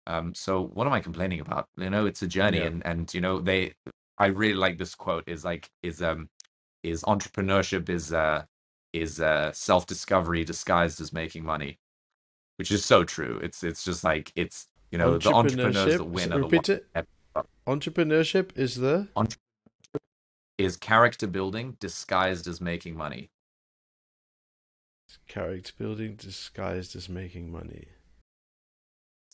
um 0.08 0.34
so 0.36 0.66
what 0.74 0.88
am 0.88 0.94
i 0.94 1.00
complaining 1.00 1.40
about 1.42 1.68
you 1.78 1.90
know 1.90 2.06
it's 2.06 2.22
a 2.24 2.28
journey 2.28 2.60
Yeah. 2.60 2.68
and 2.68 2.86
and 2.86 3.14
you 3.14 3.22
know 3.22 3.40
they 3.40 3.74
i 4.20 4.28
really 4.28 4.56
like 4.56 4.78
this 4.78 4.96
quote 4.96 5.24
is 5.28 5.46
like 5.46 5.70
is 5.84 6.02
um 6.02 6.30
is 6.84 7.04
entrepreneurship 7.04 7.90
is 7.90 8.14
uh 8.14 8.44
is 8.96 9.20
uh 9.20 9.52
self-discovery 9.52 10.44
disguised 10.44 11.02
as 11.02 11.12
making 11.14 11.44
money 11.44 11.78
which 12.58 12.72
is 12.72 12.84
so 12.84 13.04
true 13.04 13.40
it's 13.44 13.64
it's 13.64 13.84
just 13.84 14.04
like 14.04 14.32
it's 14.36 14.68
you 14.92 14.98
know 14.98 15.18
the 15.18 15.34
entrepreneurs 15.34 15.98
that 15.98 16.04
win 16.06 16.32
are 16.34 16.40
the 16.40 16.48
ones 16.48 16.70
it. 16.70 16.88
Entrepreneurship 17.68 18.56
is 18.56 18.76
the 18.76 19.08
is 20.58 20.78
character 20.78 21.28
building 21.28 21.76
disguised 21.80 22.48
as 22.48 22.62
making 22.62 22.96
money 22.96 23.30
character 25.28 25.74
building 25.78 26.16
disguised 26.16 26.96
as 26.96 27.10
making 27.10 27.52
money. 27.52 27.88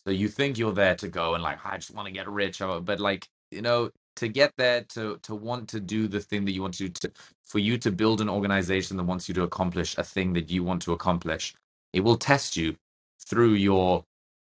So 0.06 0.12
you 0.12 0.28
think 0.28 0.58
you're 0.58 0.74
there 0.74 0.96
to 0.96 1.08
go 1.08 1.36
and 1.36 1.44
like, 1.44 1.64
I 1.66 1.78
just 1.78 1.94
want 1.94 2.08
to 2.08 2.14
get 2.14 2.28
rich, 2.28 2.62
uh, 2.62 2.80
but 2.80 3.00
like, 3.00 3.30
you 3.52 3.62
know, 3.62 3.92
to 4.18 4.30
get 4.30 4.54
there, 4.58 4.84
to 4.96 5.18
to 5.24 5.36
want 5.36 5.70
to 5.70 5.80
do 5.82 6.08
the 6.08 6.22
thing 6.22 6.46
that 6.46 6.54
you 6.54 6.62
want 6.64 6.76
to 6.76 6.90
do, 6.90 6.90
to 6.90 7.12
for 7.44 7.60
you 7.60 7.78
to 7.80 7.92
build 7.92 8.22
an 8.22 8.30
organization 8.30 8.98
that 8.98 9.04
wants 9.06 9.30
you 9.30 9.36
to 9.36 9.44
accomplish 9.44 9.98
a 9.98 10.04
thing 10.04 10.34
that 10.34 10.50
you 10.52 10.64
want 10.64 10.82
to 10.84 10.94
accomplish, 10.94 11.56
it 11.94 12.02
will 12.02 12.18
test 12.18 12.58
you 12.58 12.76
through 13.28 13.54
your 13.54 14.06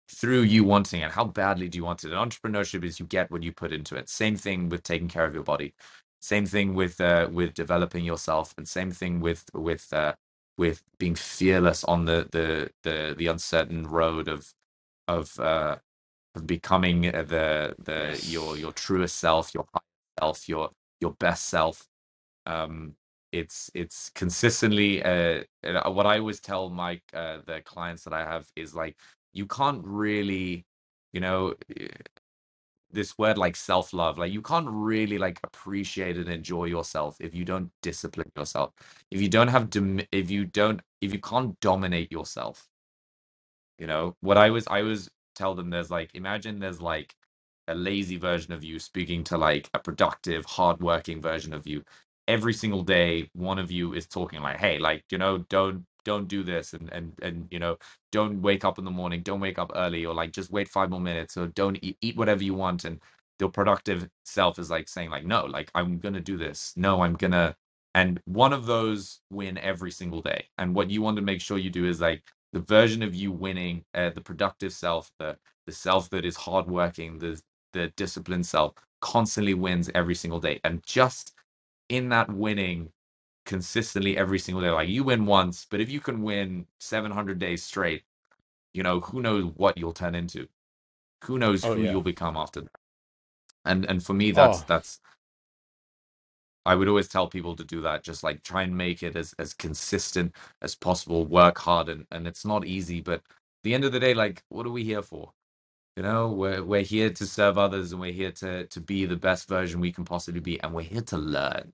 through 0.10 0.41
you 0.44 0.64
wanting 0.64 1.02
it. 1.02 1.11
How 1.11 1.26
badly 1.26 1.69
do 1.69 1.77
you 1.77 1.85
want 1.85 2.03
it? 2.06 2.14
And 2.14 2.31
entrepreneurship 2.31 2.84
is 2.85 2.99
you 2.99 3.07
get 3.07 3.31
what 3.31 3.44
you 3.44 3.52
put 3.53 3.73
into 3.73 3.95
it. 3.98 4.10
Same 4.10 4.38
thing 4.38 4.69
with 4.69 4.84
taking 4.84 5.10
care 5.10 5.26
of 5.26 5.34
your 5.35 5.44
body. 5.44 5.73
Same 6.22 6.45
thing 6.48 6.76
with 6.76 7.02
uh, 7.02 7.30
with 7.31 7.53
developing 7.56 8.06
yourself, 8.06 8.53
and 8.57 8.68
same 8.68 8.91
thing 8.91 9.22
with 9.22 9.45
with 9.53 9.91
uh, 9.94 10.15
with 10.57 10.84
being 10.99 11.15
fearless 11.15 11.84
on 11.85 12.06
the 12.06 12.27
the 12.31 12.72
the 12.84 13.15
the 13.18 13.27
uncertain 13.27 13.88
road 13.88 14.27
of 14.30 14.48
of 15.10 15.40
uh 15.40 15.77
of 16.35 16.47
becoming 16.47 17.01
the 17.03 17.76
the 17.80 18.19
your 18.23 18.57
Yes. 18.57 18.61
your 18.61 18.72
truest 18.73 19.18
self 19.18 19.53
your 19.53 19.65
higher 19.73 19.84
self 20.19 20.49
your 20.49 20.72
your 21.01 21.11
best 21.14 21.49
self. 21.49 21.88
Um 22.45 22.95
it's 23.34 23.72
it's 23.76 24.10
consistently 24.11 25.03
uh 25.03 25.43
and, 25.64 25.77
uh, 25.77 25.89
what 25.91 26.05
i 26.07 26.19
always 26.19 26.39
tell 26.39 26.69
my 26.69 27.01
uh 27.14 27.39
the 27.47 27.61
clients 27.65 28.03
that 28.03 28.14
i 28.14 28.23
have 28.23 28.47
is 28.55 28.76
like 28.76 28.97
you 29.34 29.45
can't 29.47 29.84
really 29.85 30.65
you 31.14 31.19
know 31.22 31.53
eh, 31.80 31.88
this 32.91 33.18
word 33.18 33.38
like 33.38 33.55
self-love 33.55 34.18
like 34.19 34.31
you 34.31 34.41
can't 34.41 34.68
really 34.69 35.18
like 35.18 35.39
appreciate 35.43 36.18
and 36.18 36.30
enjoy 36.30 36.65
yourself 36.65 37.18
if 37.19 37.34
you 37.34 37.43
don't 37.45 37.72
discipline 37.81 38.31
yourself. 38.38 38.72
If 39.11 39.22
you 39.22 39.30
don't 39.30 39.47
have 39.47 39.69
dom- 39.69 40.01
if 40.11 40.30
you 40.30 40.45
don't 40.45 40.81
if 41.01 41.11
you 41.14 41.19
can't 41.19 41.60
dominate 41.60 42.11
yourself 42.11 42.68
you 43.77 43.88
know, 43.88 44.15
what 44.22 44.38
I 44.38 44.49
was 44.49 44.68
I 44.68 44.81
was 44.81 45.10
tell 45.35 45.55
them 45.55 45.69
there's 45.69 45.91
like 45.91 46.11
imagine 46.15 46.60
there's 46.60 46.81
like 46.81 47.15
a 47.68 47.76
lazy 47.76 48.18
version 48.18 48.53
of 48.53 48.64
you 48.64 48.80
speaking 48.80 49.23
to 49.26 49.38
like 49.38 49.69
a 49.73 49.80
productive, 49.80 50.45
hardworking 50.45 51.22
version 51.22 51.53
of 51.53 51.68
you. 51.68 51.84
Every 52.27 52.53
single 52.53 52.84
day, 52.84 53.30
one 53.34 53.60
of 53.60 53.72
you 53.72 53.93
is 53.93 54.07
talking 54.07 54.41
like, 54.41 54.57
"Hey, 54.57 54.80
like 54.80 55.03
you 55.11 55.18
know, 55.18 55.39
don't 55.49 55.85
don't 56.05 56.27
do 56.27 56.43
this, 56.43 56.73
and 56.73 56.89
and 56.93 57.14
and 57.22 57.47
you 57.51 57.60
know, 57.60 57.77
don't 58.11 58.41
wake 58.41 58.64
up 58.65 58.80
in 58.80 58.85
the 58.85 58.91
morning, 58.91 59.22
don't 59.23 59.39
wake 59.41 59.60
up 59.60 59.72
early, 59.76 60.05
or 60.05 60.14
like 60.14 60.31
just 60.31 60.51
wait 60.51 60.69
five 60.69 60.89
more 60.89 60.99
minutes, 61.01 61.38
or 61.38 61.47
don't 61.47 61.77
eat, 61.84 61.97
eat 62.01 62.15
whatever 62.18 62.43
you 62.43 62.53
want." 62.53 62.85
And 62.85 63.01
the 63.39 63.49
productive 63.49 64.10
self 64.26 64.60
is 64.60 64.69
like 64.69 64.88
saying 64.89 65.10
like, 65.10 65.26
"No, 65.26 65.45
like 65.45 65.69
I'm 65.76 65.99
gonna 65.99 66.22
do 66.22 66.38
this. 66.38 66.73
No, 66.77 67.01
I'm 67.03 67.15
gonna." 67.15 67.55
And 67.95 68.22
one 68.26 68.53
of 68.53 68.65
those 68.65 69.22
win 69.30 69.57
every 69.57 69.91
single 69.91 70.22
day. 70.22 70.47
And 70.57 70.76
what 70.76 70.89
you 70.89 71.01
want 71.01 71.18
to 71.18 71.22
make 71.23 71.41
sure 71.41 71.57
you 71.57 71.69
do 71.69 71.85
is 71.85 72.01
like 72.01 72.23
the 72.53 72.61
version 72.61 73.03
of 73.03 73.15
you 73.15 73.31
winning, 73.34 73.85
uh, 73.95 74.11
the 74.11 74.21
productive 74.21 74.73
self, 74.73 75.11
the 75.19 75.38
the 75.67 75.73
self 75.73 76.09
that 76.11 76.25
is 76.25 76.38
hardworking, 76.38 77.19
the 77.19 77.41
the 77.73 77.89
disciplined 77.97 78.47
self, 78.47 78.73
constantly 79.01 79.55
wins 79.55 79.91
every 79.95 80.15
single 80.15 80.41
day. 80.41 80.61
And 80.65 80.84
just 80.85 81.34
in 81.89 82.09
that 82.09 82.31
winning 82.34 82.91
consistently 83.45 84.17
every 84.17 84.39
single 84.39 84.61
day, 84.63 84.71
like 84.71 84.89
you 84.89 85.03
win 85.05 85.25
once, 85.27 85.67
but 85.69 85.81
if 85.81 85.89
you 85.91 85.99
can 86.01 86.23
win 86.23 86.67
700 86.80 87.39
days 87.39 87.63
straight, 87.63 88.03
you 88.73 88.84
know 88.84 89.01
who 89.01 89.21
knows 89.21 89.45
what 89.55 89.77
you'll 89.77 89.93
turn 89.93 90.15
into, 90.15 90.47
who 91.25 91.39
knows 91.39 91.65
Oh 91.65 91.75
who 91.75 91.84
yeah. 91.84 91.85
you'll 91.85 92.03
become 92.03 92.38
after 92.38 92.61
that. 92.61 92.71
And 93.65 93.85
and 93.85 94.03
for 94.03 94.13
me, 94.13 94.31
that's 94.31 94.61
Oh, 94.61 94.65
that's 94.65 94.99
I 96.65 96.76
would 96.76 96.88
always 96.88 97.07
tell 97.07 97.27
people 97.27 97.56
to 97.56 97.64
do 97.64 97.81
that. 97.81 98.03
Just 98.03 98.23
like 98.23 98.44
try 98.44 98.64
and 98.64 98.76
make 98.76 99.03
it 99.03 99.15
as 99.15 99.34
as 99.40 99.53
consistent 99.53 100.34
as 100.61 100.76
possible. 100.76 101.26
Work 101.26 101.57
hard, 101.60 101.90
and 101.90 102.06
and 102.11 102.27
it's 102.27 102.45
not 102.45 102.65
easy, 102.65 103.02
but 103.02 103.15
at 103.15 103.64
the 103.64 103.73
end 103.73 103.85
of 103.85 103.91
the 103.91 103.99
day, 103.99 104.14
like 104.14 104.44
what 104.49 104.65
are 104.65 104.72
we 104.72 104.84
here 104.84 105.02
for? 105.02 105.34
You 105.95 106.03
know, 106.03 106.30
we're 106.31 106.64
we're 106.64 106.81
here 106.81 107.10
to 107.11 107.26
serve 107.26 107.57
others, 107.57 107.91
and 107.91 108.02
we're 108.02 108.14
here 108.14 108.31
to 108.31 108.65
to 108.65 108.81
be 108.81 109.06
the 109.06 109.15
best 109.15 109.48
version 109.48 109.80
we 109.80 109.91
can 109.91 110.06
possibly 110.06 110.41
be, 110.41 110.61
and 110.61 110.73
we're 110.73 110.81
here 110.81 111.02
to 111.02 111.18
learn. 111.18 111.73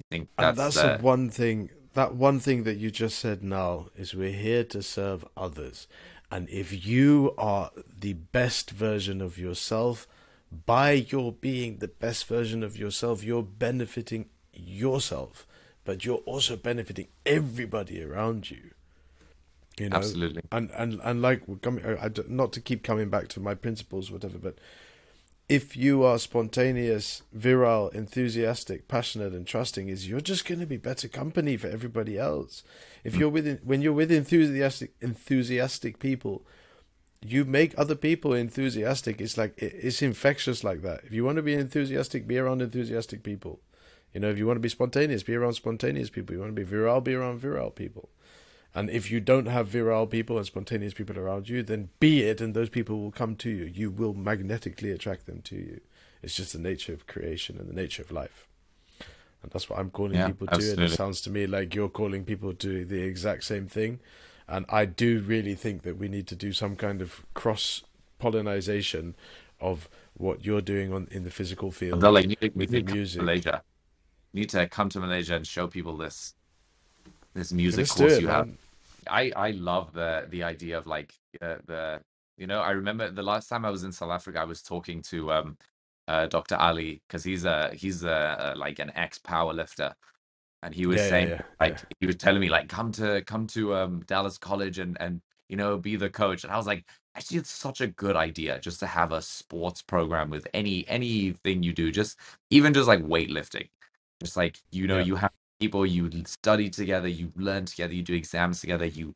I 0.00 0.04
think 0.10 0.28
and 0.36 0.56
that's 0.56 0.74
that's 0.74 0.86
the 0.86 0.94
uh, 0.94 0.98
one 0.98 1.30
thing. 1.30 1.70
That 1.94 2.14
one 2.14 2.40
thing 2.40 2.64
that 2.64 2.76
you 2.76 2.90
just 2.90 3.18
said 3.18 3.42
now 3.42 3.86
is 3.96 4.14
we're 4.14 4.30
here 4.30 4.64
to 4.64 4.82
serve 4.82 5.24
others, 5.36 5.88
and 6.30 6.48
if 6.50 6.86
you 6.86 7.34
are 7.38 7.70
the 7.98 8.12
best 8.12 8.70
version 8.70 9.22
of 9.22 9.38
yourself, 9.38 10.06
by 10.50 10.92
your 10.92 11.32
being 11.32 11.78
the 11.78 11.88
best 11.88 12.26
version 12.26 12.62
of 12.62 12.76
yourself, 12.76 13.22
you're 13.24 13.42
benefiting 13.42 14.28
yourself, 14.52 15.46
but 15.84 16.04
you're 16.04 16.18
also 16.26 16.56
benefiting 16.56 17.08
everybody 17.24 18.02
around 18.02 18.50
you. 18.50 18.70
You 19.78 19.90
know, 19.90 19.96
absolutely 19.96 20.42
and 20.50 20.70
and 20.70 21.00
and 21.04 21.20
like 21.20 21.46
we're 21.46 21.56
coming, 21.56 21.84
I, 21.84 22.04
I 22.04 22.08
don't- 22.08 22.30
not 22.30 22.52
to 22.54 22.60
keep 22.62 22.82
coming 22.82 23.10
back 23.10 23.28
to 23.28 23.40
my 23.40 23.54
principles, 23.54 24.10
whatever, 24.10 24.38
but 24.38 24.56
if 25.48 25.76
you 25.76 26.02
are 26.02 26.18
spontaneous, 26.18 27.22
virile, 27.32 27.88
enthusiastic, 27.90 28.88
passionate, 28.88 29.32
and 29.32 29.46
trusting, 29.46 29.88
is 29.88 30.08
you're 30.08 30.20
just 30.20 30.44
going 30.44 30.58
to 30.60 30.66
be 30.66 30.76
better 30.76 31.06
company 31.08 31.56
for 31.56 31.68
everybody 31.68 32.18
else. 32.18 32.64
If 33.04 33.14
Mm, 33.14 33.20
you're 33.20 33.28
with 33.28 33.60
when 33.62 33.82
you're 33.82 33.92
with 33.92 34.10
enthusiastic 34.10 34.94
enthusiastic 35.02 35.98
people, 35.98 36.42
you 37.30 37.44
make 37.44 37.74
other 37.78 37.94
people 37.94 38.32
enthusiastic. 38.32 39.20
It's 39.20 39.36
like 39.36 39.54
it's 39.58 40.02
infectious 40.02 40.64
like 40.64 40.82
that. 40.82 41.04
If 41.04 41.12
you 41.12 41.24
want 41.24 41.36
to 41.36 41.42
be 41.42 41.54
enthusiastic, 41.54 42.26
be 42.26 42.38
around 42.38 42.62
enthusiastic 42.62 43.22
people. 43.22 43.60
You 44.12 44.20
know, 44.20 44.30
if 44.30 44.38
you 44.38 44.46
want 44.46 44.56
to 44.56 44.60
be 44.60 44.68
spontaneous, 44.68 45.22
be 45.22 45.34
around 45.34 45.54
spontaneous 45.54 46.10
people. 46.10 46.34
You 46.34 46.40
want 46.40 46.54
to 46.54 46.60
be 46.60 46.62
virile, 46.62 47.00
be 47.00 47.14
around 47.14 47.38
virile 47.38 47.70
people. 47.70 48.08
And 48.74 48.90
if 48.90 49.10
you 49.10 49.20
don't 49.20 49.46
have 49.46 49.68
virile 49.68 50.06
people 50.06 50.36
and 50.36 50.46
spontaneous 50.46 50.94
people 50.94 51.18
around 51.18 51.48
you, 51.48 51.62
then 51.62 51.88
be 51.98 52.22
it, 52.22 52.40
and 52.40 52.52
those 52.52 52.68
people 52.68 53.00
will 53.00 53.10
come 53.10 53.34
to 53.36 53.50
you. 53.50 53.64
You 53.64 53.90
will 53.90 54.12
magnetically 54.14 54.90
attract 54.90 55.26
them 55.26 55.40
to 55.42 55.56
you. 55.56 55.80
It's 56.22 56.34
just 56.36 56.52
the 56.52 56.58
nature 56.58 56.92
of 56.92 57.06
creation 57.06 57.58
and 57.58 57.68
the 57.68 57.74
nature 57.74 58.02
of 58.02 58.10
life. 58.10 58.46
And 59.42 59.50
that's 59.50 59.70
what 59.70 59.78
I'm 59.78 59.90
calling 59.90 60.14
yeah, 60.14 60.26
people 60.26 60.46
to. 60.46 60.72
And 60.72 60.80
it 60.80 60.90
sounds 60.90 61.20
to 61.22 61.30
me 61.30 61.46
like 61.46 61.74
you're 61.74 61.88
calling 61.88 62.24
people 62.24 62.52
to 62.52 62.84
the 62.84 63.00
exact 63.02 63.44
same 63.44 63.66
thing. 63.66 64.00
And 64.48 64.64
I 64.68 64.84
do 64.84 65.20
really 65.20 65.54
think 65.54 65.82
that 65.82 65.98
we 65.98 66.08
need 66.08 66.26
to 66.28 66.36
do 66.36 66.52
some 66.52 66.76
kind 66.76 67.02
of 67.02 67.24
cross 67.34 67.82
pollination 68.18 69.14
of 69.60 69.88
what 70.14 70.44
you're 70.44 70.60
doing 70.60 70.92
on 70.92 71.08
in 71.10 71.24
the 71.24 71.30
physical 71.30 71.70
field 71.70 72.00
They're 72.00 72.10
"You 72.20 72.36
need, 72.40 72.52
with 72.54 72.72
you 72.72 72.80
need 72.80 72.86
to 72.86 72.86
come 72.86 72.86
to 72.86 72.94
music. 72.94 73.20
Malaysia. 73.22 73.62
You 74.32 74.40
need 74.40 74.50
to 74.50 74.68
come 74.68 74.88
to 74.90 75.00
Malaysia 75.00 75.34
and 75.34 75.46
show 75.46 75.66
people 75.66 75.96
this 75.96 76.34
this 77.34 77.52
music 77.52 77.88
course 77.88 78.12
it, 78.14 78.22
you 78.22 78.28
have. 78.28 78.48
I 79.08 79.32
I 79.36 79.50
love 79.52 79.92
the 79.92 80.26
the 80.30 80.42
idea 80.42 80.78
of 80.78 80.86
like 80.86 81.12
uh, 81.40 81.56
the 81.66 82.00
you 82.36 82.46
know 82.46 82.60
I 82.60 82.70
remember 82.70 83.10
the 83.10 83.22
last 83.22 83.48
time 83.48 83.64
I 83.64 83.70
was 83.70 83.84
in 83.84 83.92
South 83.92 84.10
Africa 84.10 84.40
I 84.40 84.44
was 84.44 84.62
talking 84.62 85.02
to 85.02 85.32
um 85.32 85.56
uh 86.08 86.26
Dr. 86.26 86.56
Ali 86.56 87.02
because 87.06 87.24
he's 87.24 87.44
a 87.44 87.70
he's 87.74 88.04
a, 88.04 88.54
a 88.54 88.58
like 88.58 88.78
an 88.78 88.92
ex 88.94 89.18
power 89.18 89.52
lifter 89.52 89.94
and 90.66 90.74
he 90.74 90.86
was 90.86 91.02
Yeah, 91.02 91.08
saying 91.08 91.28
yeah, 91.28 91.42
like 91.60 91.78
yeah. 91.78 91.84
he 92.00 92.06
was 92.06 92.16
telling 92.16 92.40
me 92.40 92.50
like 92.50 92.68
come 92.68 92.92
to 92.92 93.22
come 93.22 93.46
to 93.48 93.74
um 93.76 94.02
Dallas 94.06 94.38
College 94.38 94.78
and 94.80 94.96
and 95.00 95.22
you 95.48 95.56
know 95.56 95.78
be 95.78 95.96
the 95.96 96.10
coach 96.10 96.44
and 96.44 96.52
I 96.52 96.58
was 96.58 96.66
like 96.66 96.84
actually 97.16 97.38
it's 97.38 97.50
such 97.50 97.80
a 97.80 97.88
good 97.88 98.16
idea 98.16 98.58
just 98.60 98.80
to 98.80 98.86
have 98.86 99.12
a 99.12 99.22
sports 99.22 99.82
program 99.82 100.30
with 100.30 100.46
any 100.54 100.86
anything 100.88 101.62
you 101.62 101.72
do 101.72 101.92
just 101.92 102.18
even 102.50 102.74
just 102.74 102.88
like 102.88 103.00
weightlifting 103.02 103.68
just 104.20 104.36
like 104.36 104.58
you 104.72 104.86
know 104.88 104.98
you 104.98 105.16
have 105.16 105.30
people 105.60 105.86
you 105.86 106.10
study 106.26 106.70
together 106.70 107.08
you 107.08 107.32
learn 107.36 107.64
together 107.64 107.94
you 107.94 108.02
do 108.02 108.14
exams 108.14 108.60
together 108.60 108.86
you 108.86 109.14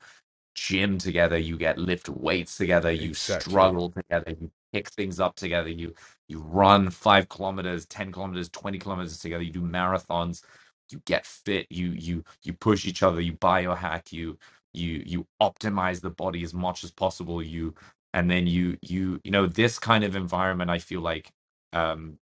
gym 0.55 0.99
together 0.99 1.39
you 1.39 1.57
get 1.57 1.79
lift 1.79 2.09
weights 2.09 2.57
together 2.57 2.91
you 2.93 3.15
Exactly. 3.15 3.15
struggle 3.15 3.91
together 3.91 4.35
you 4.41 4.51
pick 4.73 4.89
things 4.91 5.21
up 5.21 5.37
together 5.37 5.69
you 5.71 5.95
you 6.29 6.41
run 6.41 6.91
five 6.91 7.29
kilometers 7.29 7.87
10 7.87 8.13
kilometers 8.13 8.49
20 8.51 8.79
kilometers 8.79 9.19
together 9.19 9.43
you 9.45 9.53
do 9.53 9.63
marathons 9.63 10.43
you 10.93 11.03
get 11.07 11.27
fit 11.27 11.67
you 11.71 11.89
you 11.91 12.25
you 12.43 12.53
push 12.53 12.87
each 12.87 13.03
other 13.03 13.21
you 13.21 13.33
biohack 13.35 14.13
you 14.13 14.39
you 14.73 15.03
you 15.07 15.27
optimize 15.43 16.01
the 16.01 16.11
body 16.11 16.43
as 16.43 16.55
much 16.55 16.85
as 16.85 16.91
possible 16.91 17.43
you 17.43 17.75
and 18.15 18.31
then 18.31 18.47
you 18.47 18.77
you 18.83 19.21
you 19.25 19.31
know 19.31 19.47
this 19.47 19.79
kind 19.79 20.05
of 20.05 20.17
environment 20.17 20.71
i 20.71 20.79
feel 20.79 21.01
like 21.01 21.31
um 21.73 22.19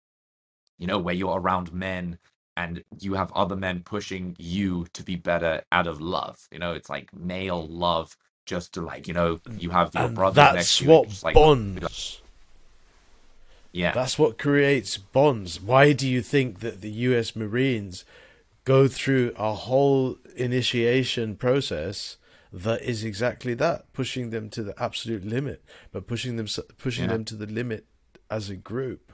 you 0.77 0.88
know 0.88 0.99
where 0.99 1.15
you're 1.15 1.39
around 1.39 1.73
men 1.73 2.18
and 2.57 2.84
you 2.99 3.14
have 3.15 3.31
other 3.34 3.56
men 3.56 3.81
pushing 3.84 4.35
you 4.39 4.88
to 4.94 5.03
be 5.03 5.15
better 5.15 5.64
out 5.72 5.88
of 5.88 6.02
love 6.02 6.48
you 6.52 6.60
know 6.60 6.73
it's 6.73 6.89
like 6.89 7.14
male 7.15 7.68
love 7.68 8.18
just 8.45 8.73
to 8.73 8.81
like 8.81 9.07
you 9.07 9.14
know 9.14 9.39
you 9.57 9.69
have 9.72 9.95
your 9.95 10.10
And 10.10 10.10
brothers 10.10 10.52
next 10.52 10.77
that's 10.77 10.80
to 10.80 10.85
you 10.85 10.91
and 10.94 11.02
what 11.02 11.03
just 11.03 11.23
like 11.23 11.35
bonds. 11.35 12.22
yeah 13.72 13.94
That's 13.94 14.19
what 14.19 14.38
creates 14.38 14.98
bonds. 14.98 15.61
Why 15.61 15.94
do 15.94 16.07
you 16.07 16.22
think 16.22 16.60
that 16.60 16.81
the 16.81 16.91
US 17.10 17.35
Marines 17.35 18.06
go 18.68 18.85
through 18.89 19.31
a 19.38 19.53
whole 19.53 20.18
initiation 20.35 21.38
process 21.38 22.18
that 22.52 22.81
is 22.81 23.02
exactly 23.02 23.53
that, 23.53 23.94
pushing 23.94 24.30
them 24.30 24.49
to 24.49 24.61
the 24.61 24.73
absolute 24.77 25.23
limit, 25.23 25.64
but 25.94 26.06
pushing 26.06 26.35
them 26.35 26.48
pushing 26.77 27.06
Yeah. 27.06 27.11
them 27.14 27.23
to 27.26 27.35
the 27.35 27.45
limit 27.45 27.85
as 28.30 28.49
a 28.49 28.57
group. 28.57 29.14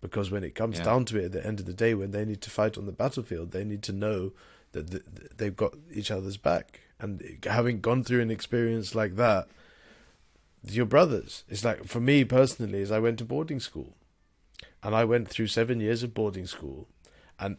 Because 0.00 0.30
when 0.30 0.44
it 0.44 0.54
comes 0.54 0.78
Yeah. 0.78 0.84
down 0.84 1.06
to 1.06 1.18
it, 1.18 1.24
at 1.24 1.32
the 1.32 1.44
end 1.44 1.58
of 1.58 1.66
the 1.66 1.74
day, 1.74 1.92
when 1.94 2.12
they 2.12 2.24
need 2.24 2.40
to 2.42 2.50
fight 2.50 2.78
on 2.78 2.86
the 2.86 2.92
battlefield, 2.92 3.50
they 3.50 3.64
need 3.64 3.82
to 3.82 3.92
know 3.92 4.32
that 4.70 4.92
th- 4.92 5.02
th- 5.16 5.30
they've 5.38 5.56
got 5.56 5.74
each 5.92 6.12
other's 6.12 6.36
back. 6.36 6.80
And 7.00 7.40
having 7.44 7.80
gone 7.80 8.04
through 8.04 8.20
an 8.20 8.30
experience 8.30 8.94
like 8.94 9.16
that, 9.16 9.48
your 10.62 10.86
brothers. 10.86 11.42
It's 11.48 11.64
like 11.64 11.84
for 11.86 12.00
me 12.00 12.24
personally, 12.24 12.80
is 12.80 12.92
I 12.92 13.00
went 13.00 13.18
to 13.18 13.24
boarding 13.24 13.58
school, 13.58 13.96
and 14.84 14.94
I 14.94 15.04
went 15.04 15.26
through 15.28 15.48
seven 15.48 15.80
years 15.80 16.04
of 16.04 16.14
boarding 16.14 16.46
school, 16.46 16.86
and 17.38 17.56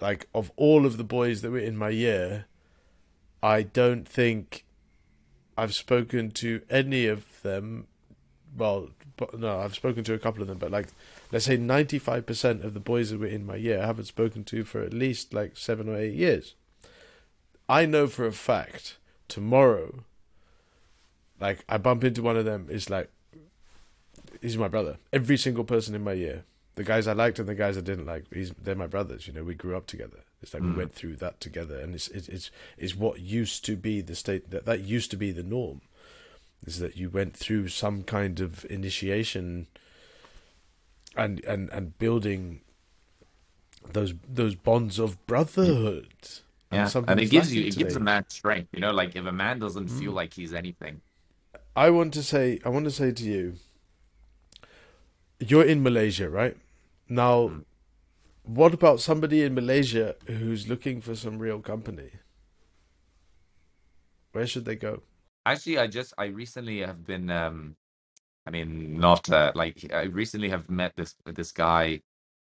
like 0.00 0.28
of 0.34 0.50
all 0.56 0.86
of 0.86 0.96
the 0.96 1.04
boys 1.04 1.42
that 1.42 1.50
were 1.50 1.58
in 1.58 1.76
my 1.76 1.90
year, 1.90 2.46
I 3.42 3.62
don't 3.62 4.06
think 4.06 4.64
I've 5.56 5.74
spoken 5.74 6.30
to 6.32 6.62
any 6.70 7.06
of 7.06 7.42
them. 7.42 7.86
Well, 8.56 8.90
no, 9.36 9.60
I've 9.60 9.74
spoken 9.74 10.04
to 10.04 10.14
a 10.14 10.18
couple 10.18 10.42
of 10.42 10.48
them, 10.48 10.58
but 10.58 10.70
like 10.70 10.88
let's 11.32 11.44
say 11.44 11.56
ninety 11.56 11.98
five 11.98 12.26
percent 12.26 12.64
of 12.64 12.74
the 12.74 12.80
boys 12.80 13.10
that 13.10 13.20
were 13.20 13.26
in 13.26 13.46
my 13.46 13.56
year, 13.56 13.82
I 13.82 13.86
haven't 13.86 14.06
spoken 14.06 14.44
to 14.44 14.64
for 14.64 14.82
at 14.82 14.94
least 14.94 15.34
like 15.34 15.56
seven 15.56 15.88
or 15.88 15.96
eight 15.96 16.14
years. 16.14 16.54
I 17.68 17.84
know 17.86 18.06
for 18.06 18.26
a 18.26 18.32
fact 18.32 18.96
tomorrow 19.28 20.04
like 21.40 21.64
I 21.68 21.78
bump 21.78 22.04
into 22.04 22.22
one 22.22 22.36
of 22.36 22.44
them, 22.44 22.66
it's 22.70 22.90
like 22.90 23.10
he's 24.40 24.56
my 24.56 24.68
brother. 24.68 24.96
Every 25.12 25.36
single 25.36 25.64
person 25.64 25.94
in 25.94 26.04
my 26.04 26.12
year, 26.12 26.44
the 26.76 26.84
guys 26.84 27.06
I 27.06 27.12
liked 27.14 27.38
and 27.38 27.48
the 27.48 27.54
guys 27.54 27.76
I 27.76 27.80
didn't 27.80 28.06
like, 28.06 28.24
he's 28.32 28.52
they're 28.52 28.74
my 28.74 28.86
brothers. 28.86 29.26
You 29.26 29.32
know, 29.32 29.44
we 29.44 29.54
grew 29.54 29.76
up 29.76 29.86
together. 29.86 30.20
It's 30.42 30.54
like 30.54 30.62
we 30.62 30.68
Mm. 30.70 30.76
went 30.76 30.94
through 30.94 31.16
that 31.16 31.40
together, 31.40 31.78
and 31.80 31.94
it's 31.94 32.08
it's 32.08 32.28
it's, 32.28 32.50
it's 32.78 32.94
what 32.94 33.20
used 33.20 33.64
to 33.64 33.76
be 33.76 34.00
the 34.00 34.14
state 34.14 34.50
that 34.50 34.64
that 34.66 34.80
used 34.80 35.10
to 35.10 35.16
be 35.16 35.32
the 35.32 35.42
norm. 35.42 35.80
Is 36.66 36.78
that 36.78 36.96
you 36.96 37.10
went 37.10 37.36
through 37.36 37.68
some 37.68 38.02
kind 38.02 38.40
of 38.40 38.64
initiation 38.70 39.66
and 41.16 41.42
and 41.44 41.70
and 41.70 41.98
building 41.98 42.60
those 43.92 44.14
those 44.28 44.54
bonds 44.54 44.98
of 44.98 45.24
brotherhood. 45.26 46.12
yeah 46.72 46.82
and 46.82 46.90
something 46.90 47.18
it 47.18 47.30
gives 47.30 47.54
you 47.54 47.64
it 47.64 47.76
gives 47.76 47.94
a 47.96 48.00
man 48.00 48.24
strength 48.28 48.68
you 48.74 48.80
know 48.80 48.90
like 48.90 49.14
if 49.16 49.24
a 49.24 49.32
man 49.32 49.58
doesn't 49.58 49.88
feel 49.88 50.12
Mm. 50.12 50.16
like 50.16 50.34
he's 50.34 50.52
anything 50.52 51.00
I 51.76 51.90
want 51.90 52.12
to 52.14 52.22
say, 52.22 52.58
I 52.64 52.70
want 52.70 52.86
to 52.86 52.90
say 52.90 53.12
to 53.12 53.22
you, 53.22 53.56
you're 55.38 55.62
in 55.64 55.82
Malaysia, 55.82 56.28
right? 56.28 56.56
Now, 57.08 57.48
Mm. 57.48 57.64
what 58.44 58.74
about 58.74 59.00
somebody 59.00 59.42
in 59.42 59.54
Malaysia 59.54 60.16
who's 60.26 60.68
looking 60.68 61.00
for 61.00 61.14
some 61.14 61.38
real 61.38 61.60
company? 61.60 62.10
Where 64.32 64.46
should 64.46 64.64
they 64.64 64.76
go? 64.76 65.02
actually 65.46 65.78
i 65.78 65.86
just 65.86 66.12
i 66.18 66.26
recently 66.26 66.80
have 66.80 67.04
been 67.06 67.30
um 67.30 67.76
i 68.46 68.50
mean 68.50 68.98
not 68.98 69.30
uh, 69.30 69.52
like 69.54 69.86
i 69.92 70.02
recently 70.02 70.48
have 70.48 70.68
met 70.68 70.92
this 70.96 71.14
this 71.24 71.52
guy 71.52 72.00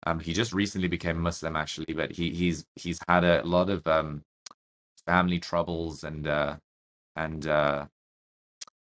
um 0.06 0.20
he 0.20 0.32
just 0.34 0.54
recently 0.54 0.88
became 0.88 1.20
muslim 1.20 1.56
actually 1.56 1.94
but 1.94 2.12
he 2.12 2.30
he's 2.30 2.66
he's 2.76 3.00
had 3.08 3.24
a 3.24 3.42
lot 3.44 3.70
of 3.70 3.86
um 3.88 4.22
family 5.08 5.40
troubles 5.40 6.04
and 6.04 6.28
uh 6.28 6.56
and 7.16 7.48
uh 7.48 7.86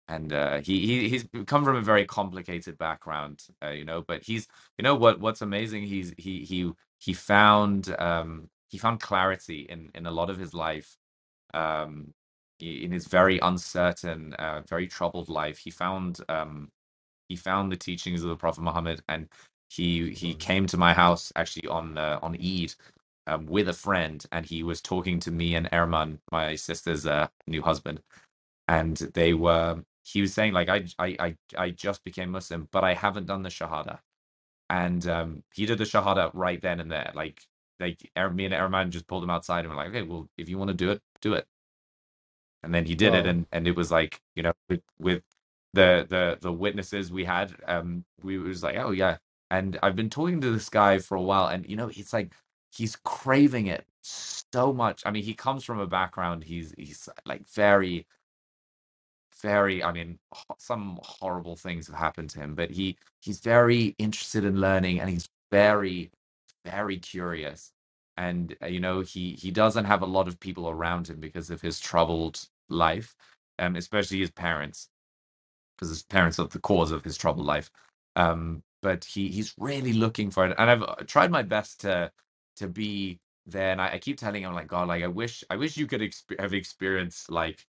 and 0.09 0.33
uh 0.33 0.61
he, 0.61 0.87
he 0.87 1.09
he's 1.11 1.27
come 1.47 1.65
from 1.65 1.77
a 1.77 1.81
very 1.83 2.05
complicated 2.07 2.79
background 2.79 3.45
uh, 3.65 3.71
you 3.71 3.85
know 3.85 4.03
but 4.07 4.23
he's 4.25 4.49
you 4.79 4.83
know 4.85 4.95
what 4.95 5.21
what's 5.21 5.43
amazing 5.43 5.85
he's 5.85 6.15
he 6.19 6.45
he 6.45 6.73
he 7.01 7.13
found 7.15 7.95
um 7.99 8.49
he 8.69 8.79
found 8.79 9.01
clarity 9.01 9.67
in 9.69 9.91
in 9.95 10.07
a 10.07 10.11
lot 10.11 10.31
of 10.31 10.39
his 10.39 10.55
life 10.55 10.97
um 11.55 12.15
i- 12.63 12.67
in 12.67 12.93
his 12.93 13.07
very 13.09 13.39
uncertain 13.41 14.35
uh 14.35 14.63
very 14.69 14.87
troubled 14.89 15.29
life. 15.29 15.59
He 15.59 15.71
found 15.71 16.21
um 16.29 16.71
he 17.29 17.37
found 17.37 17.73
the 17.73 17.77
teachings 17.77 18.23
of 18.25 18.31
the 18.31 18.37
prophet 18.37 18.63
muhammad 18.63 19.03
and 19.09 19.29
he 19.71 20.13
he 20.13 20.35
came 20.35 20.67
to 20.67 20.79
my 20.79 20.95
house 20.95 21.33
actually 21.37 21.69
on 21.69 21.99
uh, 21.99 22.19
on 22.23 22.37
eid 22.37 22.75
um, 23.29 23.47
with 23.47 23.69
a 23.69 23.75
friend 23.75 24.27
and 24.33 24.47
he 24.47 24.63
was 24.65 24.83
talking 24.83 25.21
to 25.21 25.31
me 25.33 25.55
and 25.57 25.69
erman 25.73 26.19
my 26.33 26.55
sister's 26.57 27.07
uh, 27.07 27.29
new 27.49 27.63
husband 27.63 28.01
and 28.69 28.97
they 29.15 29.35
were 29.35 29.83
he 30.07 30.21
was 30.23 30.35
saying 30.35 30.53
like 30.55 30.69
I, 30.71 30.87
I 30.99 31.17
i 31.21 31.37
i 31.59 31.71
just 31.71 32.05
became 32.05 32.31
muslim 32.31 32.69
but 32.73 32.85
i 32.85 32.95
haven't 32.95 33.27
done 33.27 33.43
the 33.43 33.51
shahada. 33.51 34.01
And 34.71 35.07
um 35.09 35.45
he 35.55 35.67
did 35.67 35.79
the 35.79 35.85
shahada 35.85 36.31
right 36.35 36.61
then 36.63 36.81
and 36.81 36.91
there 36.93 37.13
like 37.15 37.43
like 37.81 38.11
Er- 38.19 38.31
me 38.31 38.47
and 38.47 38.55
erman 38.55 38.91
just 38.91 39.07
pulled 39.09 39.25
him 39.25 39.31
outside 39.31 39.61
and 39.65 39.71
were 39.71 39.77
like 39.77 39.91
okay 39.91 40.03
well 40.03 40.29
if 40.39 40.49
you 40.49 40.59
want 40.59 40.69
to 40.71 40.75
do 40.75 40.91
it 40.93 41.03
do 41.23 41.35
it. 41.35 41.47
And 42.63 42.75
then 42.75 42.85
he 42.87 42.95
did 42.95 43.15
it 43.15 43.27
Wow. 43.27 43.27
and 43.27 43.47
and 43.53 43.67
it 43.69 43.77
was 43.77 43.91
like 43.91 44.21
you 44.35 44.43
know 44.43 44.53
with, 44.69 44.83
with 44.99 45.23
the 45.75 46.07
the 46.09 46.39
the 46.41 46.53
witnesses 46.53 47.13
we 47.13 47.25
had 47.25 47.55
um 47.67 48.05
we 48.23 48.39
was 48.39 48.63
like 48.63 48.77
oh 48.77 48.91
yeah. 48.91 49.19
And 49.51 49.79
i've 49.83 49.97
been 49.97 50.11
talking 50.11 50.41
to 50.41 50.51
this 50.51 50.69
guy 50.69 50.99
for 50.99 51.17
a 51.17 51.23
while 51.23 51.47
and 51.49 51.67
you 51.69 51.77
know 51.77 51.89
it's 51.95 52.13
like 52.13 52.33
he's 52.73 52.97
craving 52.97 53.67
it 53.69 53.87
so 54.03 54.73
much. 54.73 55.03
I 55.07 55.11
mean 55.11 55.23
he 55.25 55.35
comes 55.35 55.65
from 55.65 55.79
a 55.81 55.87
background 55.87 56.45
he's 56.45 56.75
he's 56.77 57.09
like 57.25 57.49
very 57.51 58.07
very 59.43 59.83
i 59.85 59.93
mean 59.93 60.19
some 60.59 60.99
horrible 61.03 61.57
things 61.57 61.87
have 61.87 61.97
happened 61.97 62.31
to 62.31 62.41
him 62.41 62.55
but 62.55 62.71
he 62.71 62.97
he's 63.21 63.41
very 63.41 63.95
interested 63.99 64.45
in 64.45 64.61
learning 64.61 65.01
and 65.01 65.11
he's 65.11 65.29
very 65.51 66.11
very 66.67 66.99
curious. 66.99 67.73
And 68.19 68.57
uh, 68.63 68.69
you 68.69 68.81
know 68.81 69.01
he 69.03 69.33
he 69.35 69.51
doesn't 69.53 69.87
have 69.87 70.03
a 70.03 70.07
lot 70.07 70.29
of 70.29 70.41
people 70.41 70.69
around 70.71 71.09
him 71.09 71.21
because 71.21 71.51
of 71.51 71.63
his 71.63 71.81
troubled 71.81 72.47
life 72.71 73.17
um 73.61 73.77
especially 73.77 74.21
his 74.21 74.31
parents 74.33 74.89
because 75.77 75.91
his 75.91 76.03
parents 76.05 76.39
are 76.39 76.49
the 76.49 76.61
cause 76.61 76.93
of 76.93 77.05
his 77.05 77.17
troubled 77.19 77.47
life. 77.47 77.71
Um 78.17 78.63
but 78.83 79.05
he 79.05 79.29
he's 79.29 79.55
really 79.59 79.93
looking 79.95 80.31
for 80.31 80.47
it 80.47 80.55
and 80.59 80.71
i've 80.71 80.83
uh, 80.83 80.97
tried 81.07 81.31
my 81.31 81.43
best 81.43 81.81
to 81.81 82.11
to 82.57 82.69
be 82.69 83.19
there 83.47 83.73
and 83.73 83.81
i, 83.83 83.95
I 83.95 83.99
keep 83.99 84.19
telling 84.19 84.43
him 84.45 84.55
like 84.55 84.69
god 84.69 84.89
like 84.89 85.03
i 85.05 85.09
wish 85.09 85.45
i 85.51 85.57
wish 85.57 85.77
you 85.77 85.87
could 85.87 86.01
exp- 86.03 86.41
have 86.41 86.55
experienced 86.55 87.31
like 87.31 87.67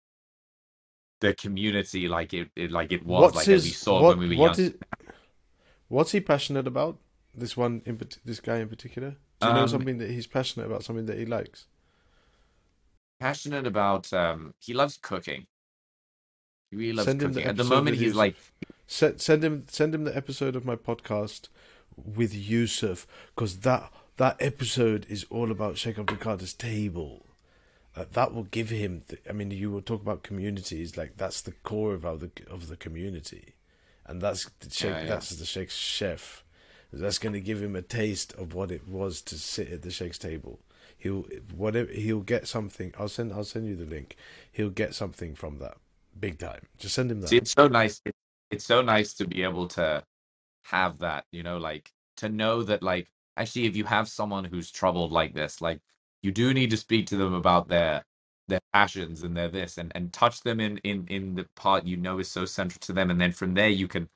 the 1.20 1.34
community 1.34 2.08
like 2.08 2.34
it, 2.34 2.50
it 2.56 2.70
like 2.70 2.92
it 2.92 3.04
was 3.04 3.22
What's 3.22 3.36
like 3.36 3.46
that 3.46 3.62
we 3.62 3.70
saw 3.70 4.02
what 4.02 4.18
when 4.18 4.28
we 4.28 4.36
were 4.36 4.42
what 4.42 4.58
young 4.58 4.66
is 4.68 4.74
what's 5.88 6.12
he 6.12 6.20
passionate 6.20 6.66
about? 6.66 6.98
This 7.34 7.56
one 7.56 7.82
in 7.84 8.00
this 8.24 8.40
guy 8.40 8.58
in 8.58 8.68
particular. 8.68 9.16
Do 9.40 9.48
you 9.48 9.54
know 9.54 9.62
um 9.62 9.68
something 9.68 9.98
that 9.98 10.10
he's 10.10 10.26
passionate 10.26 10.66
about? 10.66 10.84
Something 10.84 11.06
that 11.06 11.18
he 11.18 11.26
likes? 11.26 11.66
passionate 13.18 13.66
about 13.66 14.12
um 14.12 14.54
he 14.58 14.74
loves 14.74 14.98
cooking 15.00 15.46
he 16.70 16.76
really 16.76 16.92
loves 16.92 17.06
Send 17.06 17.22
him 17.22 17.32
the 17.32 17.40
cooking 17.40 17.48
at 17.50 17.56
the 17.56 17.64
moment 17.64 17.96
he's 17.96 18.14
like 18.14 18.36
Send 18.86 19.20
send 19.20 19.42
him 19.42 19.64
send 19.68 19.94
him 19.94 20.04
the 20.04 20.16
episode 20.16 20.54
of 20.54 20.64
my 20.64 20.76
podcast 20.76 21.48
with 21.96 22.34
Yusuf 22.34 23.06
because 23.34 23.60
that 23.60 23.90
that 24.16 24.36
episode 24.40 25.06
is 25.08 25.26
all 25.28 25.50
about 25.50 25.76
Sheikh 25.76 25.96
Abdalqadir's 25.96 26.54
table. 26.54 27.25
Uh, 27.96 28.04
that 28.12 28.34
will 28.34 28.44
give 28.44 28.68
him. 28.70 29.02
The, 29.08 29.18
I 29.28 29.32
mean, 29.32 29.50
you 29.50 29.70
will 29.70 29.80
talk 29.80 30.02
about 30.02 30.22
communities 30.22 30.96
like 30.96 31.16
that's 31.16 31.40
the 31.40 31.52
core 31.52 31.94
of 31.94 32.02
the 32.02 32.30
of 32.50 32.68
the 32.68 32.76
community, 32.76 33.54
and 34.04 34.20
that's 34.20 34.50
the 34.60 34.70
Sheikh. 34.70 34.90
Yeah, 34.90 35.00
yeah. 35.00 35.06
That's 35.06 35.30
the 35.30 35.46
Sheikh's 35.46 35.76
chef. 35.76 36.44
That's 36.92 37.18
going 37.18 37.32
to 37.32 37.40
give 37.40 37.62
him 37.62 37.74
a 37.74 37.82
taste 37.82 38.32
of 38.34 38.54
what 38.54 38.70
it 38.70 38.86
was 38.86 39.20
to 39.22 39.38
sit 39.38 39.72
at 39.72 39.82
the 39.82 39.90
Sheikh's 39.90 40.18
table. 40.18 40.60
He'll 40.98 41.26
whatever 41.54 41.90
he'll 41.90 42.20
get 42.20 42.46
something. 42.46 42.92
I'll 42.98 43.08
send 43.08 43.32
I'll 43.32 43.44
send 43.44 43.66
you 43.66 43.76
the 43.76 43.84
link. 43.84 44.16
He'll 44.52 44.70
get 44.70 44.94
something 44.94 45.34
from 45.34 45.58
that 45.58 45.78
big 46.18 46.38
time. 46.38 46.66
Just 46.78 46.94
send 46.94 47.10
him 47.10 47.20
that. 47.22 47.28
See, 47.28 47.38
it's 47.38 47.52
so 47.52 47.66
nice. 47.66 48.02
It's 48.50 48.64
so 48.64 48.82
nice 48.82 49.14
to 49.14 49.26
be 49.26 49.42
able 49.42 49.68
to 49.68 50.04
have 50.62 50.98
that, 50.98 51.24
you 51.32 51.42
know, 51.42 51.58
like 51.58 51.92
to 52.18 52.28
know 52.28 52.62
that, 52.62 52.82
like, 52.82 53.10
actually, 53.36 53.66
if 53.66 53.76
you 53.76 53.84
have 53.84 54.08
someone 54.08 54.44
who's 54.44 54.70
troubled 54.70 55.12
like 55.12 55.34
this, 55.34 55.60
like, 55.60 55.80
you 56.26 56.32
do 56.32 56.54
need 56.54 56.70
to 56.72 56.78
speak 56.78 57.06
to 57.08 57.18
them 57.18 57.34
about 57.34 57.68
their 57.68 58.04
their 58.48 58.60
passions 58.74 59.24
and 59.24 59.36
their 59.36 59.48
this, 59.48 59.78
and 59.78 59.92
and 59.96 60.12
touch 60.12 60.42
them 60.42 60.60
in 60.60 60.78
in 60.78 61.06
in 61.08 61.36
the 61.36 61.46
part 61.56 61.86
you 61.86 61.96
know 61.98 62.18
is 62.20 62.28
so 62.30 62.46
central 62.46 62.80
to 62.82 62.94
them, 62.94 63.10
and 63.10 63.20
then 63.20 63.32
from 63.32 63.54
there 63.54 63.70
you 63.70 63.88
can 63.88 64.10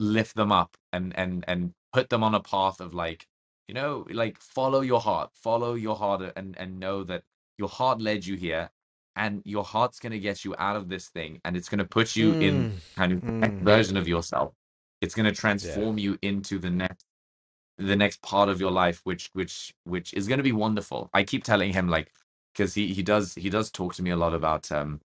lift 0.00 0.36
them 0.36 0.52
up 0.52 0.76
and 0.92 1.16
and 1.18 1.44
and 1.48 1.74
put 1.94 2.10
them 2.10 2.24
on 2.24 2.34
a 2.36 2.40
path 2.40 2.80
of 2.80 2.94
like, 2.94 3.26
you 3.68 3.74
know, 3.74 4.06
like 4.12 4.38
follow 4.40 4.82
your 4.82 5.00
heart, 5.00 5.30
follow 5.34 5.74
your 5.74 5.96
heart, 5.96 6.32
and 6.36 6.56
and 6.58 6.80
know 6.80 7.04
that 7.04 7.24
your 7.58 7.70
heart 7.70 8.00
led 8.00 8.26
you 8.26 8.36
here 8.36 8.70
and 9.16 9.42
your 9.46 9.64
heart's 9.64 10.00
going 10.00 10.12
to 10.12 10.20
get 10.20 10.44
you 10.44 10.54
out 10.58 10.76
of 10.76 10.88
this 10.90 11.08
thing 11.10 11.40
and 11.44 11.56
it's 11.56 11.68
going 11.70 11.80
to 11.80 11.86
put 11.86 12.16
you 12.16 12.34
in 12.40 12.68
Mm, 12.72 12.80
kind 12.96 13.12
of 13.12 13.22
the 13.22 13.32
next 13.42 13.60
mm. 13.60 13.64
version 13.64 13.96
of 13.98 14.08
yourself. 14.08 14.54
It's 15.02 15.14
going 15.14 15.26
to 15.26 15.32
transform 15.40 15.98
you 15.98 16.18
into 16.22 16.58
the 16.58 16.70
next 16.70 17.06
the 17.78 17.96
next 17.96 18.22
part 18.22 18.48
of 18.48 18.60
your 18.60 18.70
life 18.70 19.00
which 19.04 19.30
which 19.32 19.74
which 19.84 20.14
is 20.14 20.28
going 20.28 20.38
to 20.38 20.44
be 20.44 20.52
wonderful. 20.52 21.10
I 21.14 21.24
keep 21.24 21.44
telling 21.44 21.72
him 21.72 21.88
like 21.88 22.12
because 22.54 22.74
he 22.74 22.92
he 22.94 23.02
does 23.02 23.34
he 23.34 23.50
does 23.50 23.70
talk 23.70 23.94
to 23.96 24.02
me 24.02 24.10
a 24.10 24.16
lot 24.16 24.34
about 24.34 24.70
um 24.72 25.00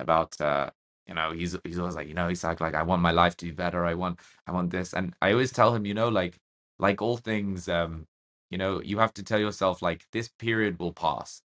about 0.00 0.40
uh 0.40 0.70
you 1.06 1.14
know 1.14 1.32
he's 1.32 1.56
he's 1.64 1.78
always 1.78 1.96
like 1.96 2.08
you 2.08 2.14
know 2.14 2.28
he's 2.28 2.44
like 2.44 2.60
like 2.60 2.74
i 2.74 2.82
want 2.82 3.02
my 3.02 3.10
life 3.12 3.36
to 3.38 3.46
be 3.46 3.52
better. 3.52 3.84
I 3.84 3.94
want 3.94 4.20
i 4.46 4.52
want 4.52 4.70
this. 4.70 4.94
And 4.94 5.14
i 5.22 5.32
always 5.32 5.52
tell 5.52 5.74
him 5.74 5.86
you 5.86 5.94
know 5.94 6.08
like 6.08 6.38
like 6.78 7.02
all 7.02 7.16
things 7.16 7.68
um 7.68 8.06
you 8.50 8.58
know 8.58 8.80
you 8.82 8.98
have 8.98 9.14
to 9.14 9.22
tell 9.22 9.38
yourself 9.38 9.82
like 9.82 10.06
this 10.12 10.28
period 10.28 10.78
will 10.78 10.92
pass. 10.92 11.42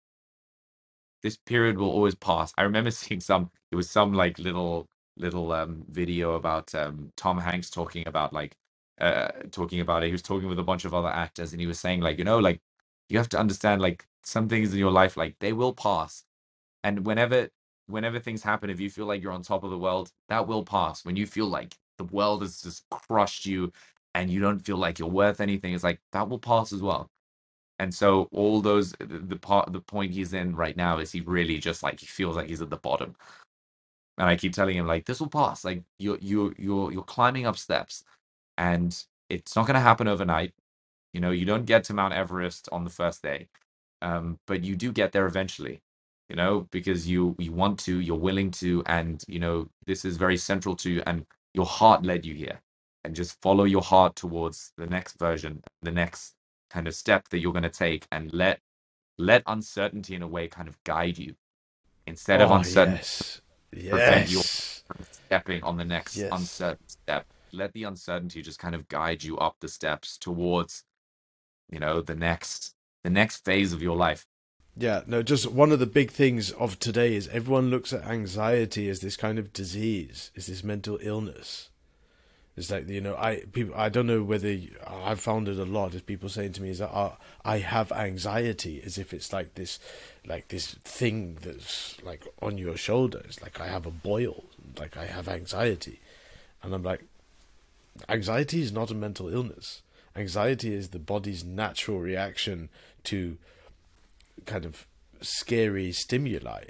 This 1.23 1.37
period 1.37 1.79
will 1.79 1.91
always 1.91 2.15
pass. 2.15 2.53
I 2.59 2.63
remember 2.63 2.91
seeing 2.93 3.21
some 3.21 3.51
it 3.71 3.77
was 3.77 3.91
some 3.91 4.13
like 4.15 4.39
little 4.39 4.87
little 5.17 5.53
um 5.53 5.85
video 5.91 6.35
about 6.35 6.75
um 6.75 7.13
Tom 7.17 7.39
Hanks 7.39 7.71
talking 7.71 8.07
about 8.07 8.33
like 8.33 8.57
uh 9.01 9.29
talking 9.53 9.81
about 9.81 10.03
it. 10.05 10.07
He 10.07 10.13
was 10.13 10.23
talking 10.23 10.49
with 10.49 10.59
a 10.59 10.65
bunch 10.65 10.85
of 10.85 10.95
other 10.95 11.09
actors 11.09 11.53
and 11.53 11.61
he 11.61 11.67
was 11.67 11.81
saying 11.81 12.01
like, 12.01 12.19
you 12.19 12.25
know, 12.25 12.39
like 12.39 12.61
you 13.09 13.19
have 13.19 13.29
to 13.31 13.39
understand 13.39 13.83
like 13.83 14.07
some 14.25 14.49
things 14.49 14.73
in 14.73 14.79
your 14.79 14.93
life 14.93 15.17
like 15.17 15.37
they 15.41 15.53
will 15.53 15.75
pass. 15.75 16.25
And 16.85 17.07
whenever 17.07 17.51
whenever 17.89 18.21
things 18.21 18.43
happen, 18.43 18.71
if 18.71 18.81
you 18.81 18.91
feel 18.91 19.07
like 19.07 19.23
you're 19.23 19.33
on 19.33 19.43
top 19.43 19.65
of 19.65 19.71
the 19.71 19.79
world, 19.79 20.13
that 20.29 20.47
will 20.49 20.65
pass. 20.65 21.05
When 21.05 21.17
you 21.17 21.27
feel 21.27 21.47
like 21.47 21.77
the 21.99 22.05
world 22.05 22.43
has 22.43 22.63
just 22.63 22.85
crushed 22.91 23.47
you 23.47 23.73
and 24.15 24.31
you 24.31 24.41
don't 24.41 24.61
feel 24.61 24.79
like 24.79 24.99
you're 24.99 25.09
worth 25.09 25.41
anything, 25.41 25.75
it's 25.75 25.85
like 25.85 26.01
that 26.13 26.29
will 26.29 26.39
pass 26.41 26.73
as 26.73 26.83
well 26.83 27.07
and 27.81 27.95
so 27.95 28.29
all 28.33 28.63
those 28.63 28.93
the, 29.01 29.07
the 29.07 29.37
part 29.37 29.73
the 29.73 29.81
point 29.83 30.13
he's 30.13 30.35
in 30.35 30.57
right 30.57 30.79
now 30.79 30.99
is 30.99 31.13
he 31.13 31.23
really 31.23 31.59
just 31.59 31.85
like 31.85 32.01
he 32.01 32.07
feels 32.07 32.37
like 32.37 32.49
he's 32.49 32.63
at 32.63 32.71
the 32.71 32.79
bottom 32.79 33.17
and 34.19 34.29
i 34.29 34.37
keep 34.37 34.53
telling 34.55 34.77
him 34.77 34.87
like 34.87 35.07
this 35.07 35.21
will 35.21 35.29
pass 35.29 35.65
like 35.65 35.83
you're 35.99 36.19
you're 36.21 36.55
you're 36.59 36.93
you're 36.93 37.05
climbing 37.05 37.47
up 37.47 37.59
steps 37.59 38.05
and 38.59 39.05
it's 39.31 39.57
not 39.57 39.67
going 39.67 39.75
to 39.77 39.81
happen 39.81 40.09
overnight. 40.09 40.53
You 41.15 41.21
know 41.21 41.31
you 41.33 41.47
don't 41.47 41.67
get 41.67 41.85
to 41.85 41.95
mount 41.95 42.15
everest 42.15 42.69
on 42.73 42.85
the 42.85 42.91
first 42.91 43.23
day 43.23 43.47
um 44.03 44.39
but 44.47 44.63
you 44.65 44.77
do 44.77 44.93
get 44.93 45.13
there 45.13 45.27
eventually 45.27 45.81
you 46.29 46.37
know 46.37 46.67
because 46.71 47.09
you 47.09 47.35
you 47.39 47.53
want 47.53 47.79
to 47.81 48.01
you're 48.01 48.17
willing 48.19 48.51
to 48.51 48.83
and 48.87 49.25
you 49.29 49.39
know 49.39 49.69
this 49.87 50.05
is 50.05 50.17
very 50.17 50.37
central 50.37 50.77
to 50.77 50.91
you 50.91 51.03
and 51.07 51.27
your 51.55 51.67
heart 51.67 52.05
led 52.05 52.25
you 52.25 52.35
here 52.35 52.61
and 53.05 53.15
just 53.15 53.41
follow 53.43 53.65
your 53.65 53.83
heart 53.83 54.15
towards 54.17 54.73
the 54.77 54.87
next 54.87 55.19
version 55.19 55.63
the 55.83 55.91
next 55.91 56.35
kind 56.71 56.87
of 56.87 56.95
step 56.95 57.29
that 57.31 57.39
you're 57.39 57.53
going 57.53 57.63
to 57.63 57.71
take 57.71 58.07
and 58.13 58.33
let 58.33 58.61
let 59.19 59.43
uncertainty 59.47 60.15
in 60.15 60.23
a 60.23 60.29
way 60.29 60.49
kind 60.49 60.69
of 60.69 60.83
guide 60.85 61.19
you 61.19 61.35
instead 62.07 62.43
of 62.43 62.51
Oh, 62.51 62.57
uncertainty 62.57 63.01
yes, 63.73 63.91
prevent 63.91 64.29
you 64.29 64.39
yes, 64.39 64.85
from 64.87 65.07
stepping 65.13 65.63
on 65.65 65.77
the 65.77 65.85
next 65.85 66.17
yes. 66.17 66.31
uncertain 66.31 66.89
step 66.89 67.27
let 67.53 67.73
the 67.73 67.85
uncertainty 67.85 68.43
just 68.43 68.59
kind 68.59 68.75
of 68.75 68.89
guide 68.89 69.23
you 69.23 69.39
up 69.39 69.57
the 69.61 69.69
steps 69.69 70.17
towards 70.19 70.85
you 71.71 71.79
know 71.79 72.01
the 72.01 72.15
next 72.15 72.75
the 73.03 73.11
next 73.11 73.45
phase 73.45 73.73
of 73.73 73.83
your 73.83 73.97
life 73.97 74.27
Yeah, 74.79 75.03
no, 75.07 75.23
just 75.23 75.51
one 75.51 75.73
of 75.73 75.79
the 75.79 75.87
big 75.87 76.11
things 76.11 76.51
of 76.53 76.79
today 76.79 77.15
is 77.17 77.29
everyone 77.29 77.71
looks 77.71 77.95
at 77.95 78.05
anxiety 78.05 78.91
as 78.91 79.01
this 79.01 79.17
kind 79.17 79.39
of 79.39 79.53
disease, 79.55 80.31
is 80.35 80.49
this 80.49 80.63
mental 80.63 80.99
illness. 81.01 81.71
It's 82.57 82.71
like 82.71 82.89
you 82.89 83.01
know, 83.01 83.17
I 83.17 83.45
people, 83.53 83.75
I 83.75 83.89
don't 83.89 84.07
know 84.07 84.23
whether 84.23 84.51
you, 84.51 84.75
I've 84.87 85.21
found 85.21 85.49
it 85.49 85.59
a 85.59 85.65
lot. 85.65 85.95
Is 85.95 86.03
people 86.03 86.29
saying 86.29 86.53
to 86.53 86.63
me 86.63 86.71
is 86.71 86.79
that 86.79 86.91
oh, 86.93 87.17
I 87.45 87.59
have 87.59 87.93
anxiety, 87.93 88.83
as 88.85 88.97
if 88.99 89.13
it's 89.13 89.33
like 89.33 89.55
this, 89.55 89.79
like 90.27 90.49
this 90.49 90.77
thing 90.85 91.39
that's 91.43 92.03
like 92.03 92.27
on 92.41 92.59
your 92.59 92.77
shoulders. 92.77 93.41
Like 93.43 93.61
I 93.61 93.69
have 93.69 93.85
a 93.87 93.91
boil, 93.91 94.45
like 94.79 94.97
I 94.97 95.05
have 95.05 95.29
anxiety, 95.29 96.01
and 96.63 96.75
I'm 96.75 96.83
like, 96.83 97.05
anxiety 98.09 98.63
is 98.63 98.73
not 98.73 98.91
a 98.91 98.95
mental 98.95 99.29
illness. 99.29 99.83
Anxiety 100.15 100.73
is 100.75 100.89
the 100.89 100.99
body's 100.99 101.45
natural 101.45 102.01
reaction 102.01 102.69
to 103.05 103.37
kind 104.47 104.65
of 104.65 104.87
scary 105.21 105.93
stimuli. 105.93 106.65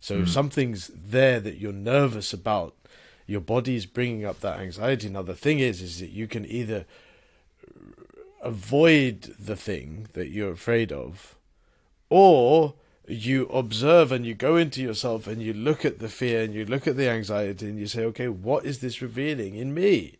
So 0.00 0.14
if 0.14 0.20
hmm. 0.20 0.30
something's 0.30 0.88
there 0.88 1.40
that 1.40 1.58
you're 1.58 1.72
nervous 1.72 2.32
about, 2.32 2.74
your 3.26 3.40
body 3.40 3.76
is 3.76 3.86
bringing 3.86 4.24
up 4.24 4.40
that 4.40 4.58
anxiety. 4.58 5.08
Now 5.08 5.22
the 5.22 5.34
thing 5.34 5.58
is, 5.58 5.82
is 5.82 6.00
that 6.00 6.10
you 6.10 6.26
can 6.26 6.44
either 6.46 6.86
avoid 8.42 9.34
the 9.38 9.56
thing 9.56 10.08
that 10.14 10.30
you're 10.30 10.52
afraid 10.52 10.90
of, 10.90 11.36
or 12.08 12.74
you 13.06 13.46
observe 13.46 14.12
and 14.12 14.24
you 14.24 14.34
go 14.34 14.56
into 14.56 14.80
yourself 14.80 15.26
and 15.26 15.42
you 15.42 15.52
look 15.52 15.84
at 15.84 15.98
the 15.98 16.08
fear 16.08 16.42
and 16.42 16.54
you 16.54 16.64
look 16.64 16.86
at 16.86 16.96
the 16.96 17.08
anxiety 17.08 17.68
and 17.68 17.78
you 17.78 17.86
say, 17.86 18.04
okay, 18.04 18.28
what 18.28 18.64
is 18.64 18.78
this 18.80 19.02
revealing 19.02 19.54
in 19.54 19.74
me? 19.74 20.16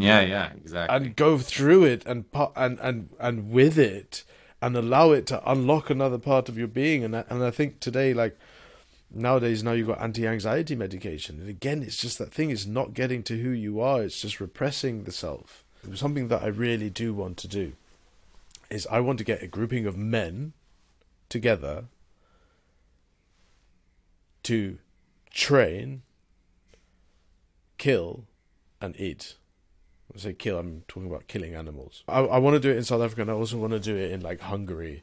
Yeah 0.00 0.20
yeah 0.20 0.52
exactly. 0.52 0.96
And 0.96 1.16
go 1.16 1.38
through 1.38 1.84
it 1.84 2.04
and 2.06 2.24
and 2.56 2.78
and 2.80 3.10
and 3.18 3.50
with 3.50 3.78
it 3.78 4.24
and 4.62 4.76
allow 4.76 5.12
it 5.12 5.26
to 5.28 5.50
unlock 5.50 5.90
another 5.90 6.18
part 6.18 6.48
of 6.48 6.58
your 6.58 6.68
being. 6.68 7.02
And 7.04 7.16
I, 7.16 7.24
and 7.30 7.42
I 7.42 7.50
think 7.50 7.80
today 7.80 8.12
like 8.12 8.38
nowadays 9.10 9.62
now 9.62 9.72
you've 9.72 9.88
got 9.88 10.00
anti-anxiety 10.00 10.76
medication. 10.76 11.40
And 11.40 11.48
again 11.48 11.82
it's 11.82 11.96
just 11.96 12.18
that 12.18 12.32
thing 12.32 12.50
is 12.50 12.66
not 12.66 12.94
getting 12.94 13.22
to 13.24 13.38
who 13.38 13.50
you 13.50 13.80
are. 13.80 14.02
It's 14.02 14.20
just 14.20 14.40
repressing 14.40 15.04
the 15.04 15.12
self. 15.12 15.64
Something 15.94 16.28
that 16.28 16.42
I 16.42 16.48
really 16.48 16.90
do 16.90 17.14
want 17.14 17.38
to 17.38 17.48
do 17.48 17.72
is 18.68 18.86
I 18.90 19.00
want 19.00 19.18
to 19.18 19.24
get 19.24 19.42
a 19.42 19.46
grouping 19.46 19.86
of 19.86 19.96
men 19.96 20.52
together 21.28 21.84
to 24.42 24.78
train 25.32 26.02
kill 27.78 28.24
and 28.80 28.98
eat 29.00 29.36
I 30.14 30.18
say 30.18 30.32
kill, 30.32 30.58
I'm 30.58 30.82
talking 30.88 31.08
about 31.08 31.28
killing 31.28 31.54
animals. 31.54 32.02
I, 32.08 32.20
I 32.20 32.38
want 32.38 32.54
to 32.54 32.60
do 32.60 32.70
it 32.70 32.76
in 32.76 32.84
South 32.84 33.02
Africa, 33.02 33.22
and 33.22 33.30
I 33.30 33.34
also 33.34 33.56
want 33.58 33.72
to 33.72 33.80
do 33.80 33.96
it 33.96 34.10
in 34.10 34.20
like 34.20 34.40
Hungary 34.40 35.02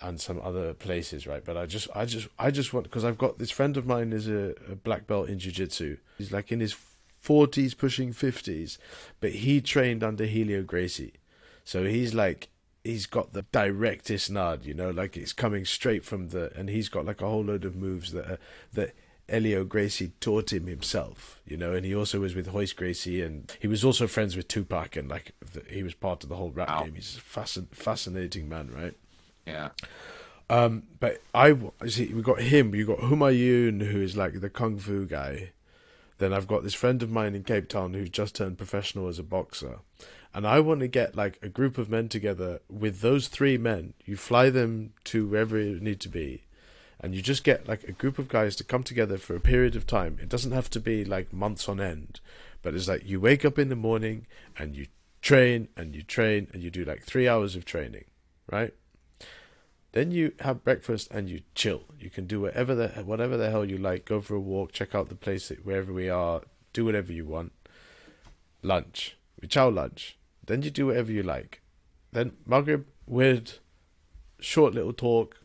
and 0.00 0.20
some 0.20 0.40
other 0.42 0.74
places, 0.74 1.26
right? 1.26 1.44
But 1.44 1.56
I 1.56 1.66
just, 1.66 1.88
I 1.94 2.04
just, 2.04 2.28
I 2.38 2.50
just 2.50 2.72
want 2.72 2.84
because 2.84 3.04
I've 3.04 3.18
got 3.18 3.38
this 3.38 3.50
friend 3.50 3.76
of 3.76 3.86
mine 3.86 4.12
is 4.12 4.28
a, 4.28 4.54
a 4.70 4.76
black 4.76 5.06
belt 5.06 5.28
in 5.28 5.38
jiu-jitsu. 5.38 5.96
He's 6.18 6.30
like 6.30 6.52
in 6.52 6.60
his 6.60 6.76
forties, 7.18 7.74
pushing 7.74 8.12
fifties, 8.12 8.78
but 9.20 9.32
he 9.32 9.60
trained 9.60 10.04
under 10.04 10.24
Helio 10.24 10.62
Gracie, 10.62 11.14
so 11.64 11.84
he's 11.84 12.14
like 12.14 12.48
he's 12.84 13.06
got 13.06 13.32
the 13.32 13.42
directest 13.52 14.30
nod, 14.30 14.64
you 14.64 14.72
know, 14.72 14.90
like 14.90 15.16
it's 15.16 15.32
coming 15.32 15.64
straight 15.64 16.04
from 16.04 16.28
the, 16.28 16.50
and 16.56 16.70
he's 16.70 16.88
got 16.88 17.04
like 17.04 17.20
a 17.20 17.26
whole 17.26 17.44
load 17.44 17.64
of 17.64 17.76
moves 17.76 18.12
that 18.12 18.24
are, 18.24 18.38
that 18.72 18.94
Helio 19.28 19.64
Gracie 19.64 20.12
taught 20.20 20.52
him 20.52 20.66
himself, 20.66 21.40
you 21.46 21.56
know, 21.56 21.72
and 21.74 21.84
he 21.84 21.94
also 21.94 22.20
was 22.20 22.34
with 22.34 22.48
Royce 22.48 22.72
Gracie, 22.72 23.20
and 23.22 23.54
he 23.60 23.66
was 23.66 23.84
also 23.84 24.06
friends 24.06 24.36
with 24.36 24.48
Tupac, 24.48 24.96
and 24.96 25.08
like 25.08 25.32
the, 25.52 25.62
he 25.68 25.82
was 25.82 25.94
part 25.94 26.22
of 26.22 26.28
the 26.28 26.36
whole 26.36 26.50
rap 26.50 26.68
Wow. 26.68 26.84
game. 26.84 26.94
He's 26.94 27.16
a 27.18 27.20
fascin- 27.20 27.68
fascinating 27.72 28.48
man, 28.48 28.70
right? 28.74 28.94
yeah 29.46 29.68
Um, 30.50 30.84
but 30.98 31.20
I 31.34 31.54
see 31.88 32.12
we 32.14 32.22
got 32.22 32.40
him. 32.40 32.74
You 32.74 32.86
got 32.86 32.98
Humayun, 33.00 33.82
who 33.90 34.00
is 34.00 34.16
like 34.16 34.40
the 34.40 34.48
kung 34.50 34.78
fu 34.78 35.04
guy. 35.06 35.50
Then 36.16 36.32
I've 36.32 36.48
got 36.48 36.62
this 36.64 36.74
friend 36.74 37.00
of 37.02 37.10
mine 37.10 37.34
in 37.36 37.44
Cape 37.44 37.68
Town 37.68 37.94
who's 37.94 38.10
just 38.10 38.34
turned 38.34 38.58
professional 38.58 39.06
as 39.08 39.18
a 39.18 39.22
boxer, 39.22 39.80
and 40.34 40.46
I 40.46 40.58
want 40.60 40.80
to 40.80 40.88
get 40.88 41.14
like 41.14 41.38
a 41.42 41.48
group 41.48 41.76
of 41.78 41.88
men 41.90 42.08
together 42.08 42.60
with 42.68 43.00
those 43.02 43.28
three 43.28 43.56
men. 43.58 43.92
You 44.04 44.16
fly 44.16 44.48
them 44.50 44.94
to 45.04 45.28
wherever 45.28 45.58
you 45.60 45.78
need 45.80 46.00
to 46.00 46.08
be, 46.08 46.42
and 47.00 47.14
you 47.14 47.22
just 47.22 47.44
get 47.44 47.68
like 47.68 47.84
a 47.84 47.92
group 47.92 48.18
of 48.18 48.28
guys 48.28 48.56
to 48.56 48.64
come 48.64 48.82
together 48.82 49.18
for 49.18 49.36
a 49.36 49.40
period 49.40 49.76
of 49.76 49.86
time. 49.86 50.18
It 50.20 50.28
doesn't 50.28 50.52
have 50.52 50.70
to 50.70 50.80
be 50.80 51.04
like 51.04 51.32
months 51.32 51.68
on 51.68 51.80
end, 51.80 52.20
but 52.62 52.74
it's 52.74 52.88
like 52.88 53.08
you 53.08 53.20
wake 53.20 53.44
up 53.44 53.58
in 53.58 53.68
the 53.68 53.76
morning 53.76 54.26
and 54.58 54.76
you 54.76 54.86
train 55.22 55.68
and 55.76 55.94
you 55.94 56.02
train 56.02 56.48
and 56.52 56.62
you 56.62 56.70
do 56.70 56.84
like 56.84 57.04
three 57.04 57.28
hours 57.28 57.54
of 57.54 57.64
training, 57.64 58.04
right? 58.50 58.74
Then 59.92 60.10
you 60.10 60.32
have 60.40 60.64
breakfast 60.64 61.10
and 61.10 61.30
you 61.30 61.42
chill. 61.54 61.82
You 61.98 62.10
can 62.10 62.26
do 62.26 62.40
whatever 62.40 62.74
the 62.74 62.88
whatever 63.04 63.36
the 63.36 63.50
hell 63.50 63.64
you 63.64 63.78
like. 63.78 64.04
Go 64.04 64.20
for 64.20 64.34
a 64.34 64.40
walk, 64.40 64.72
check 64.72 64.94
out 64.94 65.08
the 65.08 65.14
place 65.14 65.48
that, 65.48 65.64
wherever 65.64 65.92
we 65.92 66.08
are, 66.08 66.42
do 66.72 66.84
whatever 66.84 67.12
you 67.12 67.24
want. 67.24 67.52
Lunch, 68.62 69.16
we 69.40 69.48
chow 69.48 69.68
lunch. 69.68 70.18
Then 70.44 70.62
you 70.62 70.70
do 70.70 70.86
whatever 70.86 71.12
you 71.12 71.22
like. 71.22 71.62
Then 72.12 72.32
Maghrib, 72.46 72.86
wird, 73.06 73.58
short 74.40 74.74
little 74.74 74.92
talk, 74.92 75.36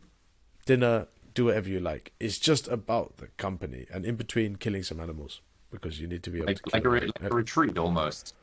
dinner, 0.66 1.08
do 1.34 1.46
whatever 1.46 1.68
you 1.68 1.80
like. 1.80 2.12
It's 2.20 2.38
just 2.38 2.68
about 2.68 3.18
the 3.18 3.28
company, 3.36 3.86
and 3.92 4.04
in 4.04 4.16
between, 4.16 4.56
killing 4.56 4.82
some 4.82 5.00
animals 5.00 5.40
because 5.70 6.00
you 6.00 6.06
need 6.06 6.22
to 6.22 6.30
be 6.30 6.38
able 6.38 6.46
Like, 6.46 6.62
to 6.62 6.70
like, 6.72 6.84
a, 6.84 6.88
re- 6.88 7.00
like 7.20 7.32
a 7.32 7.34
retreat 7.34 7.76
almost. 7.76 8.34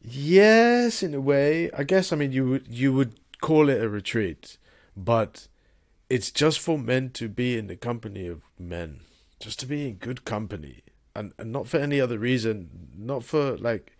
Yes, 0.00 1.02
in 1.02 1.14
a 1.14 1.20
way. 1.20 1.70
I 1.72 1.82
guess 1.82 2.12
I 2.12 2.16
mean 2.16 2.32
you 2.32 2.46
would 2.48 2.68
you 2.68 2.92
would 2.92 3.18
call 3.40 3.68
it 3.68 3.80
a 3.82 3.88
retreat, 3.88 4.58
but 4.96 5.48
it's 6.10 6.30
just 6.30 6.60
for 6.60 6.78
men 6.78 7.10
to 7.10 7.28
be 7.28 7.56
in 7.56 7.66
the 7.66 7.76
company 7.76 8.26
of 8.26 8.42
men, 8.58 9.00
just 9.40 9.58
to 9.60 9.66
be 9.66 9.88
in 9.88 9.94
good 9.94 10.24
company, 10.24 10.82
and 11.16 11.32
and 11.38 11.50
not 11.50 11.68
for 11.68 11.78
any 11.78 12.00
other 12.00 12.18
reason. 12.18 12.90
Not 12.96 13.24
for 13.24 13.56
like 13.56 13.93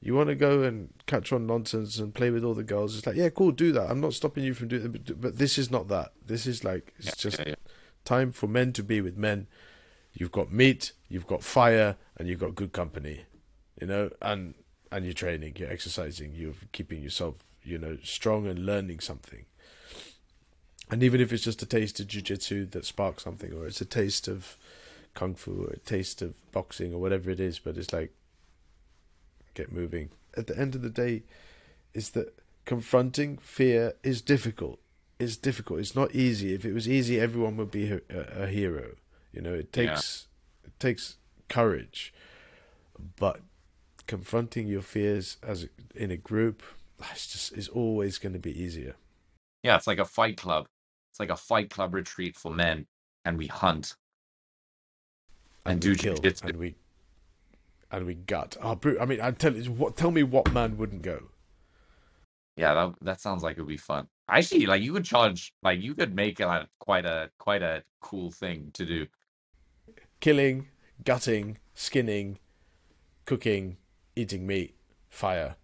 you 0.00 0.14
want 0.14 0.28
to 0.28 0.34
go 0.34 0.62
and 0.62 0.90
catch 1.06 1.32
on 1.32 1.46
nonsense 1.46 1.98
and 1.98 2.14
play 2.14 2.30
with 2.30 2.44
all 2.44 2.54
the 2.54 2.62
girls. 2.62 2.96
It's 2.96 3.06
like 3.06 3.16
yeah, 3.16 3.30
cool, 3.30 3.50
do 3.50 3.72
that. 3.72 3.90
I'm 3.90 4.00
not 4.00 4.14
stopping 4.14 4.44
you 4.44 4.54
from 4.54 4.68
doing 4.68 4.84
it, 4.84 5.06
but, 5.06 5.20
but 5.20 5.38
this 5.38 5.58
is 5.58 5.70
not 5.70 5.88
that. 5.88 6.12
This 6.24 6.46
is 6.46 6.64
like 6.64 6.94
it's 6.98 7.06
Yeah, 7.06 7.12
just 7.16 7.38
yeah, 7.40 7.48
yeah. 7.48 7.54
time 8.04 8.32
for 8.32 8.46
men 8.46 8.72
to 8.74 8.82
be 8.82 9.00
with 9.00 9.16
men. 9.16 9.46
You've 10.12 10.32
got 10.32 10.52
meat, 10.52 10.92
you've 11.08 11.26
got 11.26 11.42
fire, 11.42 11.96
and 12.16 12.28
you've 12.28 12.40
got 12.40 12.54
good 12.54 12.72
company, 12.72 13.22
you 13.80 13.86
know, 13.86 14.10
and 14.22 14.54
and 14.90 15.04
you're 15.04 15.14
training, 15.14 15.54
you're 15.58 15.70
exercising, 15.70 16.32
you're 16.34 16.54
keeping 16.72 17.02
yourself, 17.02 17.34
you 17.62 17.78
know, 17.78 17.98
strong 18.02 18.46
and 18.46 18.64
learning 18.64 19.00
something. 19.00 19.44
And 20.90 21.02
even 21.02 21.20
if 21.20 21.32
it's 21.32 21.44
just 21.44 21.62
a 21.62 21.66
taste 21.66 22.00
of 22.00 22.06
jujitsu 22.06 22.70
that 22.70 22.86
sparks 22.86 23.24
something, 23.24 23.52
or 23.52 23.66
it's 23.66 23.80
a 23.82 23.84
taste 23.84 24.26
of 24.28 24.56
kung 25.14 25.34
fu, 25.34 25.64
or 25.66 25.72
a 25.72 25.78
taste 25.78 26.22
of 26.22 26.34
boxing, 26.52 26.94
or 26.94 26.98
whatever 27.00 27.30
it 27.30 27.40
is, 27.40 27.58
but 27.58 27.76
it's 27.76 27.92
like 27.92 28.14
get 29.58 29.72
moving. 29.72 30.10
At 30.36 30.46
the 30.46 30.58
end 30.58 30.74
of 30.74 30.82
the 30.82 30.90
day, 30.90 31.22
is 31.94 32.10
that 32.10 32.38
confronting 32.64 33.38
fear 33.38 33.94
is 34.02 34.20
difficult. 34.22 34.78
It's 35.18 35.36
difficult. 35.36 35.80
It's 35.80 35.96
not 35.96 36.14
easy. 36.14 36.54
If 36.54 36.64
it 36.64 36.72
was 36.72 36.88
easy, 36.88 37.18
everyone 37.20 37.56
would 37.56 37.70
be 37.70 37.90
a, 37.90 38.00
a, 38.44 38.46
hero. 38.46 38.94
You 39.32 39.40
know, 39.42 39.54
it 39.54 39.68
Yeah. 39.74 39.86
takes 39.86 40.26
it 40.64 40.78
takes 40.78 41.16
courage, 41.48 42.14
but 43.16 43.40
confronting 44.06 44.68
your 44.68 44.82
fears 44.82 45.38
as 45.42 45.64
a, 45.64 45.68
in 45.94 46.10
a 46.10 46.16
group, 46.16 46.62
it's 47.12 47.26
just 47.32 47.52
is 47.52 47.68
always 47.68 48.18
going 48.18 48.34
to 48.34 48.38
be 48.38 48.54
easier. 48.64 48.94
Yeah, 49.64 49.76
it's 49.76 49.86
like 49.86 49.98
a 49.98 50.04
fight 50.04 50.36
club. 50.36 50.68
It's 51.10 51.20
like 51.20 51.30
a 51.30 51.36
fight 51.36 51.68
club 51.70 51.94
retreat 51.94 52.36
for 52.36 52.52
men, 52.52 52.86
and 53.24 53.36
we 53.38 53.48
hunt. 53.48 53.96
And 55.64 55.82
we 55.82 55.90
do 55.90 55.96
kill 55.96 56.16
jujitsu. 56.16 56.48
and 56.48 56.56
we 56.58 56.74
and 57.90 58.06
we 58.06 58.14
gut. 58.14 58.56
Oh, 58.62 58.78
I 59.00 59.04
mean, 59.04 59.20
I 59.20 59.30
tell 59.30 59.54
you 59.54 59.72
what. 59.72 59.96
Tell 59.96 60.10
me 60.10 60.22
what 60.22 60.52
man 60.52 60.76
wouldn't 60.76 61.02
go. 61.02 61.30
Yeah, 62.56 62.74
that 62.74 62.94
that 63.02 63.20
sounds 63.20 63.42
like 63.42 63.56
it 63.56 63.60
would 63.60 63.68
be 63.68 63.76
fun. 63.76 64.08
Actually, 64.28 64.66
like 64.66 64.82
you 64.82 64.92
could 64.92 65.04
charge, 65.04 65.52
like 65.62 65.80
you 65.80 65.94
could 65.94 66.14
make 66.14 66.40
it 66.40 66.46
like 66.46 66.66
quite 66.78 67.06
a 67.06 67.30
quite 67.38 67.62
a 67.62 67.82
cool 68.00 68.30
thing 68.30 68.70
to 68.74 68.84
do. 68.84 69.06
Killing, 70.20 70.68
gutting, 71.04 71.58
skinning, 71.74 72.38
cooking, 73.24 73.76
eating 74.16 74.46
meat, 74.46 74.74
fire. 75.08 75.56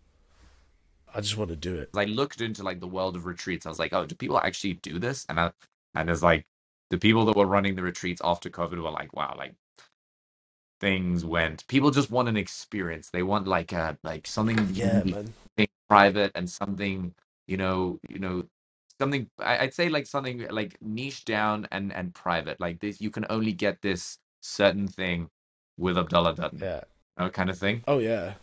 I 1.15 1.21
just 1.21 1.37
want 1.37 1.51
to 1.51 1.57
do 1.57 1.75
it. 1.77 1.91
I 1.95 2.05
looked 2.05 2.41
into 2.41 2.63
like 2.63 2.81
the 2.81 2.89
world 2.89 3.17
of 3.17 3.27
retreats. 3.27 3.67
I 3.67 3.69
was 3.69 3.79
like, 3.79 3.93
oh, 3.93 4.07
do 4.07 4.15
people 4.15 4.39
actually 4.39 4.75
do 4.75 4.99
this? 4.99 5.27
And 5.29 5.39
I, 5.39 5.53
and 5.95 6.11
it's 6.11 6.23
like 6.23 6.47
the 6.91 6.99
people 6.99 7.25
that 7.27 7.37
were 7.37 7.47
running 7.47 7.75
the 7.77 7.83
retreats 7.83 8.21
after 8.25 8.51
COVID 8.51 8.83
were 8.83 8.91
like, 8.91 9.15
wow, 9.15 9.35
like 9.37 9.55
things 10.81 11.25
went. 11.25 11.67
People 11.69 11.91
just 11.91 12.11
want 12.11 12.29
an 12.29 12.37
experience. 12.37 13.11
They 13.11 13.23
want 13.23 13.47
like 13.47 13.73
a 13.73 13.97
like 14.03 14.27
something 14.27 14.59
Yeah, 14.73 14.99
really 14.99 15.13
man. 15.13 15.35
something 15.57 15.69
private 15.89 16.33
and 16.35 16.49
something 16.51 17.15
you 17.47 17.57
know 17.57 17.99
you 18.09 18.19
know 18.19 18.43
something 18.99 19.29
I, 19.39 19.59
i'd 19.59 19.75
say 19.75 19.89
like 19.91 20.07
something 20.07 20.47
like 20.51 20.79
niche 20.81 21.27
down 21.27 21.69
and 21.71 21.93
and 21.93 22.15
private 22.15 22.59
like 22.59 22.81
this 22.81 23.03
you 23.03 23.11
can 23.11 23.27
only 23.29 23.53
get 23.53 23.83
this 23.83 24.17
certain 24.41 24.89
thing 24.89 25.29
with 25.77 25.99
abdallah 25.99 26.35
dutton 26.37 26.61
Yeah. 26.63 26.81
you 27.19 27.25
know, 27.25 27.31
kind 27.31 27.51
of 27.51 27.59
thing 27.59 27.85
Oh 27.87 27.99
yeah. 27.99 28.35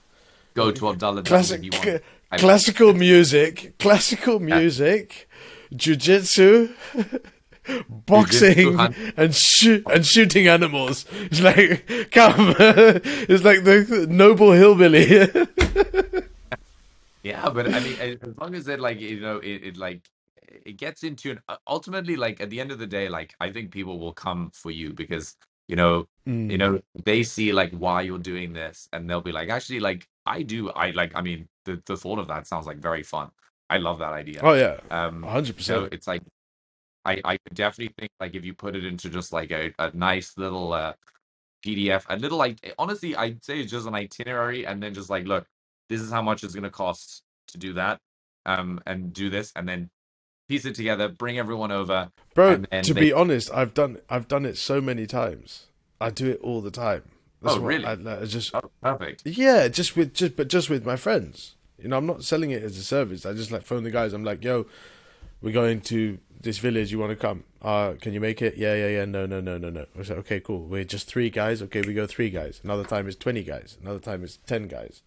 go 0.54 0.70
to 0.72 0.90
abdallah 0.90 1.24
dutton 1.24 1.26
Classic, 1.32 1.60
if 1.60 1.66
you 1.66 1.72
want 1.92 2.04
I- 2.32 2.38
classical 2.38 2.94
music, 2.94 3.74
classical 3.80 4.40
music, 4.54 5.28
jujitsu, 5.74 6.72
boxing, 7.90 8.80
and 9.18 9.34
shoot 9.36 9.84
and 9.88 10.06
shooting 10.06 10.48
animals. 10.48 11.06
It's 11.32 11.42
like 11.42 11.86
come, 12.12 12.56
it's 12.60 13.44
like 13.44 13.64
the 13.64 14.08
noble 14.10 14.52
hillbilly. 14.52 15.28
yeah 17.24 17.50
but 17.50 17.72
i 17.74 17.80
mean 17.80 17.96
as 18.00 18.18
long 18.40 18.56
as 18.56 18.68
it 18.68 18.80
like 18.80 19.00
you 19.00 19.20
know 19.20 19.38
it, 19.38 19.64
it 19.64 19.78
like 19.78 20.10
it 20.66 20.76
gets 20.78 21.04
into 21.04 21.32
an 21.32 21.40
uh, 21.50 21.56
ultimately 21.68 22.16
like 22.16 22.42
at 22.42 22.50
the 22.50 22.60
end 22.60 22.72
of 22.72 22.80
the 22.80 22.88
day 22.88 23.08
like 23.10 23.36
i 23.40 23.52
think 23.52 23.72
people 23.72 24.00
will 24.00 24.12
come 24.14 24.50
for 24.54 24.72
you 24.72 24.94
because 24.94 25.36
you 25.68 25.76
know 25.76 26.08
Mm. 26.28 26.52
you 26.52 26.58
know 26.60 26.80
they 27.04 27.24
see 27.24 27.52
like 27.52 27.72
why 27.74 28.04
you're 28.04 28.20
doing 28.20 28.54
this 28.54 28.88
and 28.94 29.10
they'll 29.10 29.22
be 29.22 29.32
like 29.32 29.50
actually 29.50 29.80
like 29.80 30.08
i 30.28 30.44
do 30.44 30.70
i 30.72 30.92
like 30.92 31.12
i 31.16 31.22
mean 31.22 31.48
the, 31.66 31.82
the 31.88 31.98
thought 31.98 32.20
of 32.20 32.28
that 32.28 32.46
sounds 32.46 32.68
like 32.68 32.78
very 32.78 33.02
fun 33.02 33.32
i 33.72 33.78
love 33.78 33.98
that 33.98 34.14
idea 34.14 34.40
Oh 34.44 34.54
yeah, 34.54 34.78
um 34.92 35.24
100% 35.24 35.60
so 35.64 35.86
it's 35.92 36.06
like 36.06 36.22
i 37.06 37.22
i 37.26 37.38
definitely 37.54 37.94
think 37.98 38.12
like 38.20 38.36
if 38.36 38.46
you 38.46 38.54
put 38.54 38.76
it 38.76 38.86
into 38.86 39.10
just 39.10 39.34
like 39.34 39.52
a, 39.52 39.74
a 39.80 39.92
nice 39.96 40.34
little 40.38 40.74
uh 40.74 40.94
pdf 41.66 42.04
a 42.10 42.16
little 42.18 42.38
like 42.38 42.58
honestly 42.80 43.16
i'd 43.18 43.44
say 43.44 43.60
it's 43.60 43.72
just 43.72 43.88
an 43.88 43.94
itinerary 43.96 44.66
and 44.66 44.82
then 44.82 44.94
just 44.94 45.10
like 45.10 45.26
look 45.26 45.46
this 45.90 46.02
is 46.02 46.12
how 46.12 46.22
much 46.22 46.44
it's 46.44 46.54
going 46.54 46.64
to 46.64 46.70
cost 46.70 47.24
to 47.48 47.58
do 47.58 47.74
that 47.74 48.00
um 48.46 48.80
and 48.88 49.14
do 49.14 49.30
this 49.30 49.52
and 49.56 49.68
then 49.68 49.90
piece 50.50 50.66
it 50.66 50.76
together 50.76 51.08
bring 51.08 51.38
everyone 51.38 51.72
over 51.72 52.10
Bro, 52.34 52.54
and 52.54 52.68
then 52.72 52.84
to 52.84 52.94
they- 52.94 53.02
be 53.02 53.14
honest, 53.14 53.52
I've 53.54 53.74
done 53.74 54.00
I've 54.10 54.28
done 54.28 54.46
it 54.46 54.58
so 54.58 54.82
many 54.82 55.06
times. 55.06 55.68
I 56.00 56.10
do 56.10 56.30
it 56.32 56.40
all 56.42 56.62
the 56.62 56.72
time. 56.72 57.04
Oh, 57.44 57.60
what 57.60 57.68
really? 57.68 57.86
I, 57.86 57.92
I 57.94 58.26
just 58.26 58.54
oh, 58.56 58.72
perfect 58.82 59.24
Yeah, 59.26 59.68
just 59.68 59.96
with 59.96 60.14
just 60.14 60.36
but 60.36 60.48
just 60.48 60.70
with 60.70 60.86
my 60.86 60.96
friends. 60.96 61.56
You 61.78 61.90
know, 61.90 61.98
I'm 61.98 62.06
not 62.06 62.24
selling 62.24 62.52
it 62.52 62.64
as 62.64 62.78
a 62.78 62.84
service. 62.84 63.26
I 63.26 63.34
just 63.34 63.52
like 63.52 63.64
phone 63.64 63.84
the 63.84 63.92
guys. 63.92 64.14
I'm 64.14 64.24
like, 64.24 64.44
yo, 64.44 64.66
we're 65.42 65.54
going 65.54 65.82
to 65.82 66.18
this 66.42 66.58
village. 66.58 66.92
You 66.92 67.00
want 67.00 67.12
to 67.12 67.16
come? 67.16 67.44
Uh, 67.62 67.94
can 68.00 68.14
you 68.14 68.20
make 68.20 68.42
it? 68.42 68.58
Yeah, 68.58 68.74
yeah, 68.76 68.88
yeah. 68.88 69.06
No, 69.06 69.26
no, 69.26 69.40
no, 69.42 69.58
no, 69.58 69.70
no. 69.70 69.86
I 69.98 70.04
said, 70.04 70.18
okay, 70.20 70.40
cool. 70.40 70.62
We're 70.66 70.84
just 70.84 71.08
three 71.08 71.30
guys. 71.30 71.62
Okay, 71.62 71.82
we 71.82 71.94
go 71.94 72.08
three 72.08 72.30
guys. 72.30 72.60
Another 72.64 72.84
time 72.84 73.08
is 73.08 73.16
twenty 73.16 73.44
guys. 73.44 73.78
Another 73.82 74.00
time 74.00 74.24
is 74.24 74.38
ten 74.46 74.68
guys. 74.68 75.02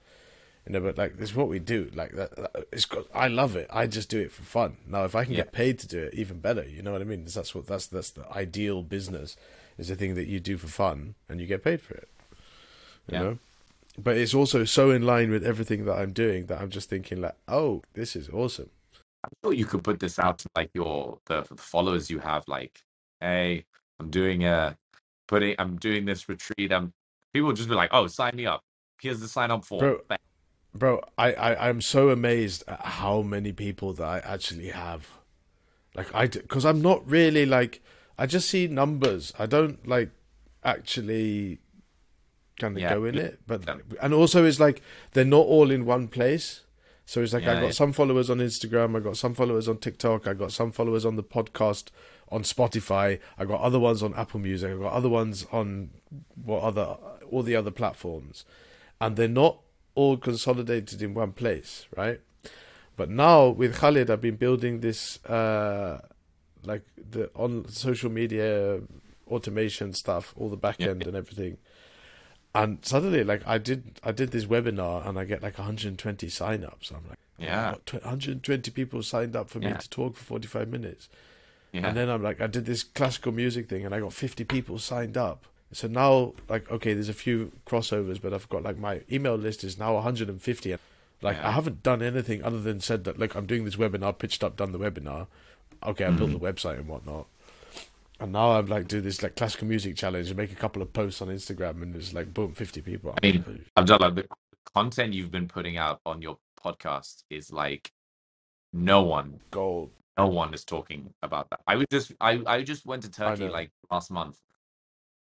You 0.66 0.73
know, 0.73 0.81
but 0.81 0.97
like 0.97 1.19
this 1.19 1.31
is 1.31 1.36
what 1.36 1.48
we 1.48 1.59
do. 1.59 1.90
Like 1.94 2.12
that, 2.12 2.35
that- 2.36 2.66
it's 2.73 2.86
got. 2.86 3.06
I 3.15 3.28
love 3.28 3.56
it. 3.56 3.69
I 3.70 3.86
just 3.86 4.09
do 4.09 4.20
it 4.20 4.32
for 4.32 4.43
fun. 4.43 4.77
Now, 4.86 5.05
if 5.05 5.15
I 5.15 5.24
can 5.24 5.32
Yeah. 5.35 5.39
get 5.44 5.52
paid 5.52 5.78
to 5.81 5.86
do 5.89 6.02
it, 6.05 6.15
even 6.15 6.40
better. 6.40 6.65
You 6.65 6.82
know 6.82 6.93
what 6.93 7.01
I 7.02 7.05
mean? 7.05 7.24
That's 7.27 7.55
what 7.55 7.66
that's 7.66 7.86
that's 7.86 8.11
the 8.11 8.31
ideal 8.32 8.82
business. 8.82 9.36
Is 9.77 9.89
the 9.89 9.97
thing 9.97 10.15
that 10.15 10.28
you 10.28 10.39
do 10.40 10.56
for 10.56 10.69
fun 10.69 11.16
and 11.28 11.40
you 11.40 11.47
get 11.48 11.65
paid 11.65 11.81
for 11.81 11.94
it. 11.94 12.09
You 13.09 13.15
Yeah. 13.15 13.23
know 13.23 13.39
but 13.97 14.16
it's 14.16 14.35
also 14.35 14.65
so 14.65 14.90
in 14.90 15.02
line 15.02 15.31
with 15.31 15.44
everything 15.44 15.85
that 15.85 15.94
I'm 15.94 16.12
doing 16.12 16.47
that 16.47 16.61
I'm 16.61 16.69
just 16.70 16.90
thinking 16.90 17.20
like, 17.20 17.36
oh, 17.47 17.82
this 17.93 18.16
is 18.16 18.28
awesome. 18.28 18.70
I'm 19.24 19.32
sure 19.44 19.52
you 19.52 19.64
could 19.64 19.82
put 19.82 20.01
this 20.01 20.18
out 20.18 20.38
to 20.40 20.48
like 20.56 20.70
your 20.74 21.18
the 21.26 21.42
the 21.42 21.56
followers 21.56 22.10
you 22.10 22.18
have. 22.18 22.44
Like, 22.46 22.82
hey, 23.20 23.64
I'm 24.01 24.10
doing 24.10 24.44
a 24.44 24.76
putting 25.26 25.55
I'm 25.59 25.76
doing 25.76 26.05
this 26.05 26.28
retreat. 26.28 26.72
I'm 26.72 26.92
people 27.32 27.48
would 27.48 27.56
just 27.56 27.68
be 27.68 27.74
like, 27.74 27.90
oh, 27.92 28.06
sign 28.06 28.36
me 28.36 28.46
up. 28.46 28.62
Here's 29.01 29.20
the 29.20 29.28
sign 29.28 29.51
up 29.51 29.64
form. 29.64 29.80
Bro, 29.80 30.01
Bang. 30.09 30.18
Bro, 30.74 31.02
I, 31.16 31.32
I 31.32 31.68
I'm 31.68 31.80
so 31.80 32.10
amazed 32.10 32.64
at 32.66 32.80
how 32.84 33.22
many 33.22 33.52
people 33.52 33.92
that 33.94 34.05
I 34.05 34.18
actually 34.18 34.68
have. 34.68 35.09
Like 35.94 36.12
I, 36.14 36.26
because 36.26 36.64
I'm 36.64 36.82
not 36.82 37.09
really 37.09 37.46
like 37.46 37.80
I 38.18 38.26
just 38.26 38.48
see 38.48 38.66
numbers. 38.66 39.32
I 39.38 39.46
don't 39.46 39.86
like 39.86 40.10
actually 40.64 41.60
kind 42.59 42.76
of 42.76 42.82
Yeah. 42.82 42.94
go 42.94 43.05
in 43.05 43.16
it. 43.16 43.40
But 43.46 43.68
and 44.02 44.12
also 44.12 44.44
it's 44.44 44.60
like 44.60 44.82
they're 45.12 45.24
not 45.24 45.46
all 45.46 45.70
in 45.70 45.84
one 45.86 46.09
place. 46.09 46.62
So 47.06 47.20
it's 47.20 47.32
like 47.35 47.43
Yeah, 47.44 47.52
I 47.52 47.60
got 47.60 47.66
yeah. 47.66 47.70
some 47.72 47.93
followers 47.93 48.31
on 48.31 48.39
Instagram, 48.39 48.97
I 48.97 49.01
got 49.01 49.16
some 49.16 49.35
followers 49.35 49.68
on 49.68 49.76
TikTok, 49.78 50.26
I 50.26 50.32
got 50.35 50.52
some 50.52 50.72
followers 50.72 51.05
on 51.05 51.16
the 51.16 51.22
podcast 51.22 51.89
on 52.31 52.43
Spotify, 52.43 53.20
I 53.39 53.44
got 53.44 53.60
other 53.60 53.78
ones 53.78 54.02
on 54.02 54.14
Apple 54.14 54.40
Music, 54.40 54.72
I 54.72 54.76
got 54.76 54.93
other 54.93 55.10
ones 55.10 55.47
on 55.52 55.90
what 56.43 56.62
other 56.62 56.97
all 57.31 57.43
the 57.43 57.56
other 57.56 57.70
platforms. 57.70 58.44
And 59.01 59.16
they're 59.16 59.28
not 59.28 59.60
all 59.94 60.16
consolidated 60.16 61.02
in 61.02 61.12
one 61.14 61.32
place, 61.32 61.86
right? 61.97 62.20
But 62.97 63.10
now 63.10 63.48
with 63.48 63.76
Khalid 63.76 64.10
I've 64.10 64.20
been 64.22 64.36
building 64.36 64.81
this 64.81 65.22
uh 65.26 66.01
like 66.64 66.85
the 66.97 67.31
on 67.35 67.68
social 67.68 68.10
media 68.10 68.81
automation 69.28 69.93
stuff, 69.93 70.32
all 70.36 70.48
the 70.48 70.56
back 70.56 70.76
Yeah. 70.78 70.89
end 70.89 71.06
and 71.06 71.16
everything. 71.16 71.59
And 72.55 72.78
suddenly, 72.85 73.24
like 73.24 73.43
I 73.47 73.59
did, 73.59 74.01
I 74.05 74.12
did 74.12 74.31
this 74.31 74.44
webinar, 74.44 75.06
and 75.06 75.18
I 75.18 75.24
get 75.24 75.43
like 75.43 75.59
120 75.59 76.28
sign-ups. 76.28 76.90
I'm 76.93 77.09
like, 77.09 77.18
Yeah. 77.39 77.72
what, 77.72 77.93
120 77.93 78.70
people 78.70 79.02
signed 79.02 79.35
up 79.35 79.51
for 79.51 79.59
me 79.59 79.66
Yeah. 79.66 79.78
to 79.78 79.90
talk 79.90 80.16
for 80.16 80.24
45 80.24 80.68
minutes. 80.68 81.09
Yeah. 81.72 81.89
And 81.89 81.97
then 81.97 82.09
I'm 82.09 82.22
like, 82.22 82.40
I 82.40 82.47
did 82.47 82.66
this 82.66 82.85
classical 82.85 83.32
music 83.32 83.68
thing, 83.68 83.85
and 83.85 83.93
I 83.94 83.98
got 84.01 84.12
50 84.12 84.44
people 84.44 84.78
signed 84.78 85.16
up. 85.16 85.47
So 85.72 85.89
now, 85.89 86.35
like, 86.48 86.70
okay, 86.70 86.94
there's 86.94 87.09
a 87.09 87.14
few 87.14 87.51
crossovers, 87.66 88.22
but 88.22 88.32
I've 88.32 88.48
got 88.48 88.62
like 88.62 88.78
my 88.78 89.01
email 89.10 89.35
list 89.35 89.64
is 89.64 89.76
now 89.76 89.94
150. 89.94 90.76
Like, 91.22 91.36
Yeah. 91.36 91.48
I 91.48 91.51
haven't 91.51 91.82
done 91.82 92.02
anything 92.02 92.44
other 92.44 92.60
than 92.60 92.78
said 92.81 93.02
that, 93.05 93.18
look, 93.18 93.35
I'm 93.35 93.47
doing 93.47 93.64
this 93.64 93.74
webinar, 93.74 94.16
pitched 94.16 94.44
up, 94.44 94.56
done 94.56 94.70
the 94.70 94.78
webinar. 94.78 95.26
Okay, 95.82 96.05
I 96.05 96.10
built 96.10 96.31
Mm-hmm. 96.31 96.39
the 96.44 96.52
website 96.52 96.78
and 96.78 96.86
whatnot. 96.86 97.26
And 98.24 98.32
now 98.32 98.52
I'm 98.52 98.64
like, 98.64 98.88
do 98.88 99.02
this 99.02 99.22
like 99.22 99.36
classical 99.36 99.68
music 99.68 99.96
challenge 99.96 100.28
and 100.28 100.38
make 100.38 100.51
a 100.51 100.55
couple 100.55 100.80
of 100.80 100.90
posts 100.94 101.20
on 101.20 101.28
Instagram, 101.28 101.82
and 101.82 101.94
it's 101.94 102.14
like, 102.14 102.32
boom, 102.32 102.55
50 102.55 102.80
people. 102.80 103.14
I 103.22 103.26
mean, 103.26 103.66
Abdallah, 103.76 104.12
the 104.12 104.24
content 104.74 105.12
you've 105.12 105.30
been 105.30 105.46
putting 105.46 105.76
out 105.76 106.01
on 106.06 106.22
your 106.22 106.38
podcast 106.59 107.24
is 107.28 107.52
like 107.52 107.92
no 108.72 109.02
one, 109.02 109.40
gold. 109.51 109.90
no 110.16 110.28
one 110.28 110.55
is 110.55 110.64
talking 110.64 111.12
about 111.22 111.51
that. 111.51 111.60
I 111.66 111.76
was 111.76 111.84
just, 111.90 112.14
I, 112.18 112.40
I 112.46 112.62
just 112.62 112.86
went 112.86 113.02
to 113.02 113.10
Turkey 113.10 113.46
like 113.46 113.70
last 113.90 114.10
month, 114.10 114.38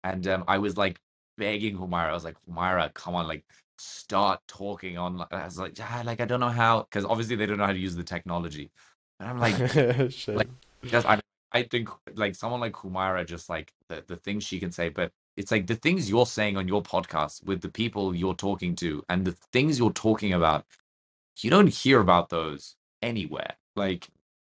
and 0.03 0.27
um, 0.27 0.43
I 0.47 0.59
was 0.59 0.77
like 0.77 0.99
begging 1.39 1.75
Humaira. 1.75 2.09
I 2.09 2.13
was 2.13 2.23
like, 2.23 2.37
Humaira, 2.47 2.93
come 2.93 3.15
on, 3.15 3.27
like 3.27 3.43
start 3.79 4.41
talking 4.47 4.99
on. 4.99 5.25
I 5.31 5.45
was 5.45 5.57
like, 5.57 5.75
yeah, 5.75 6.03
like 6.05 6.21
I 6.21 6.25
don't 6.25 6.39
know 6.39 6.49
how, 6.49 6.83
because 6.83 7.05
obviously 7.05 7.35
they 7.35 7.47
don't 7.47 7.57
know 7.57 7.65
how 7.65 7.73
to 7.73 7.79
use 7.79 7.95
the 7.95 8.03
technology. 8.03 8.69
And 9.19 9.27
I'm 9.27 9.39
like, 9.39 9.57
like, 10.27 10.49
just 10.85 11.07
I 11.07 11.19
I 11.53 11.63
think 11.63 11.89
like 12.15 12.35
someone 12.35 12.61
like 12.61 12.73
Humaira, 12.73 13.25
just 13.25 13.49
like 13.49 13.73
the 13.89 14.03
the 14.07 14.17
things 14.17 14.43
she 14.43 14.59
can 14.59 14.71
say, 14.71 14.89
but 14.89 15.11
it's 15.37 15.51
like 15.51 15.67
the 15.67 15.75
things 15.75 16.09
you're 16.09 16.25
saying 16.25 16.57
on 16.57 16.67
your 16.67 16.83
podcast 16.83 17.43
with 17.45 17.61
the 17.61 17.69
people 17.69 18.15
you're 18.15 18.35
talking 18.35 18.75
to 18.77 19.03
and 19.09 19.25
the 19.25 19.33
things 19.53 19.79
you're 19.79 19.91
talking 19.93 20.33
about, 20.33 20.65
you 21.41 21.49
don't 21.49 21.73
hear 21.73 21.99
about 22.01 22.29
those 22.29 22.75
anywhere, 23.01 23.55
like 23.75 24.07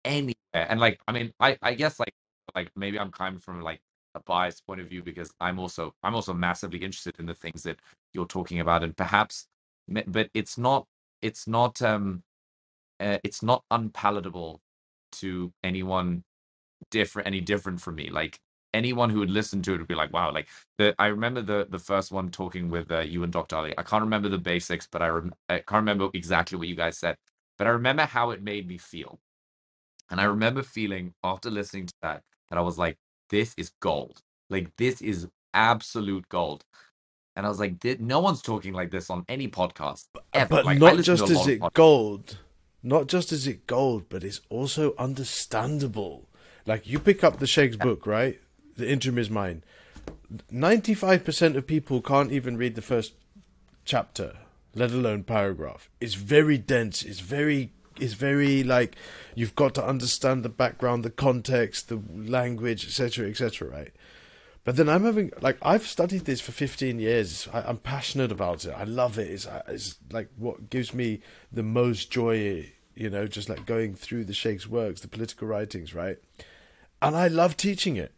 anywhere. 0.05 0.35
And 0.53 0.79
like 0.79 0.99
I 1.07 1.11
mean, 1.13 1.33
I 1.39 1.57
I 1.61 1.73
guess 1.75 1.99
like 1.99 2.13
like 2.55 2.71
maybe 2.75 2.99
I'm 2.99 3.11
coming 3.11 3.39
from 3.39 3.61
like 3.61 3.81
a 4.15 4.21
biased 4.21 4.65
point 4.65 4.81
of 4.81 4.87
view 4.89 5.03
because 5.03 5.31
I'm 5.39 5.59
also 5.59 5.93
I'm 6.03 6.15
also 6.15 6.33
massively 6.33 6.79
interested 6.79 7.15
in 7.19 7.25
the 7.25 7.35
things 7.35 7.63
that 7.63 7.79
you're 8.13 8.25
talking 8.27 8.59
about, 8.61 8.83
and 8.83 8.95
perhaps, 8.97 9.47
but 10.07 10.29
it's 10.33 10.57
not 10.57 10.87
it's 11.21 11.47
not 11.47 11.81
um 11.81 12.23
uh, 12.99 13.17
it's 13.23 13.43
not 13.43 13.63
unpalatable 13.71 14.61
to 15.13 15.51
anyone 15.63 16.23
different 16.91 17.27
any 17.27 17.41
different 17.41 17.79
from 17.81 17.95
me 17.95 18.09
like 18.09 18.39
anyone 18.73 19.09
who 19.09 19.19
would 19.19 19.29
listen 19.31 19.61
to 19.61 19.73
it 19.73 19.77
would 19.79 19.87
be 19.87 19.95
like 19.95 20.13
wow 20.13 20.31
like 20.31 20.47
the 20.77 20.93
i 20.99 21.07
remember 21.07 21.41
the 21.41 21.67
the 21.69 21.79
first 21.79 22.11
one 22.11 22.29
talking 22.29 22.69
with 22.69 22.91
uh, 22.91 22.99
you 22.99 23.23
and 23.23 23.33
dr 23.33 23.55
ali 23.55 23.73
i 23.77 23.83
can't 23.83 24.03
remember 24.03 24.29
the 24.29 24.37
basics 24.37 24.87
but 24.91 25.01
i 25.01 25.07
rem- 25.07 25.33
i 25.49 25.55
can't 25.55 25.71
remember 25.81 26.09
exactly 26.13 26.57
what 26.57 26.67
you 26.67 26.75
guys 26.75 26.97
said 26.97 27.15
but 27.57 27.67
i 27.67 27.69
remember 27.69 28.03
how 28.03 28.29
it 28.31 28.43
made 28.43 28.67
me 28.67 28.77
feel 28.77 29.19
and 30.11 30.21
i 30.21 30.23
remember 30.23 30.61
feeling 30.61 31.13
after 31.23 31.49
listening 31.49 31.85
to 31.87 31.93
that 32.01 32.21
that 32.49 32.57
i 32.59 32.61
was 32.61 32.77
like 32.77 32.97
this 33.29 33.53
is 33.57 33.71
gold 33.79 34.21
like 34.49 34.71
this 34.77 35.01
is 35.01 35.27
absolute 35.53 36.27
gold 36.29 36.63
and 37.35 37.45
i 37.45 37.49
was 37.49 37.59
like 37.59 37.79
"Th- 37.79 37.99
no 37.99 38.19
one's 38.19 38.41
talking 38.41 38.73
like 38.73 38.91
this 38.91 39.09
on 39.09 39.25
any 39.27 39.47
podcast 39.47 40.05
ever. 40.33 40.49
But 40.55 40.65
Like, 40.65 40.79
not 40.79 41.01
just 41.01 41.23
is 41.23 41.47
it 41.47 41.59
podcasts. 41.59 41.73
gold, 41.73 42.37
not 42.83 43.07
just 43.07 43.31
is 43.31 43.47
it 43.47 43.67
gold, 43.67 44.05
but 44.09 44.23
it's 44.23 44.41
also 44.49 44.93
understandable. 44.97 46.28
Like 46.65 46.87
you 46.87 46.99
pick 46.99 47.23
up 47.23 47.39
the 47.39 47.47
Sheikh's 47.47 47.77
book, 47.77 48.05
right? 48.05 48.39
The 48.77 48.89
interim 48.89 49.17
is 49.17 49.29
mine. 49.29 49.63
Ninety-five 50.51 51.23
percent 51.25 51.55
of 51.55 51.67
people 51.67 52.01
can't 52.01 52.31
even 52.31 52.57
read 52.57 52.75
the 52.75 52.81
first 52.81 53.13
chapter, 53.85 54.37
let 54.75 54.91
alone 54.91 55.23
paragraph. 55.23 55.89
It's 55.99 56.13
very 56.13 56.57
dense. 56.57 57.03
It's 57.03 57.19
very. 57.19 57.71
It's 57.99 58.13
very 58.13 58.63
like 58.63 58.95
you've 59.35 59.55
got 59.55 59.75
to 59.75 59.85
understand 59.85 60.43
the 60.43 60.49
background, 60.49 61.03
the 61.03 61.09
context, 61.09 61.89
the 61.89 62.01
language, 62.15 62.85
etc., 62.85 63.27
etc. 63.27 63.67
Right? 63.67 63.91
But 64.63 64.75
then 64.75 64.87
I'm 64.87 65.03
having 65.03 65.31
like 65.41 65.57
I've 65.61 65.87
studied 65.87 66.25
this 66.25 66.41
for 66.41 66.51
15 66.51 66.99
years. 66.99 67.47
I, 67.51 67.61
I'm 67.61 67.77
passionate 67.77 68.31
about 68.31 68.65
it. 68.65 68.73
I 68.77 68.83
love 68.83 69.17
it. 69.17 69.29
It's, 69.29 69.47
uh, 69.47 69.63
it's 69.67 69.95
like 70.11 70.29
what 70.37 70.69
gives 70.69 70.93
me 70.93 71.21
the 71.51 71.63
most 71.63 72.11
joy. 72.11 72.71
You 72.95 73.09
know, 73.09 73.27
just 73.27 73.49
like 73.49 73.65
going 73.65 73.95
through 73.95 74.25
the 74.25 74.33
Sheikh's 74.33 74.67
works, 74.67 75.01
the 75.01 75.07
political 75.07 75.47
writings, 75.47 75.93
right? 75.93 76.17
And 77.01 77.15
I 77.15 77.27
love 77.27 77.55
teaching 77.55 77.95
it. 77.95 78.13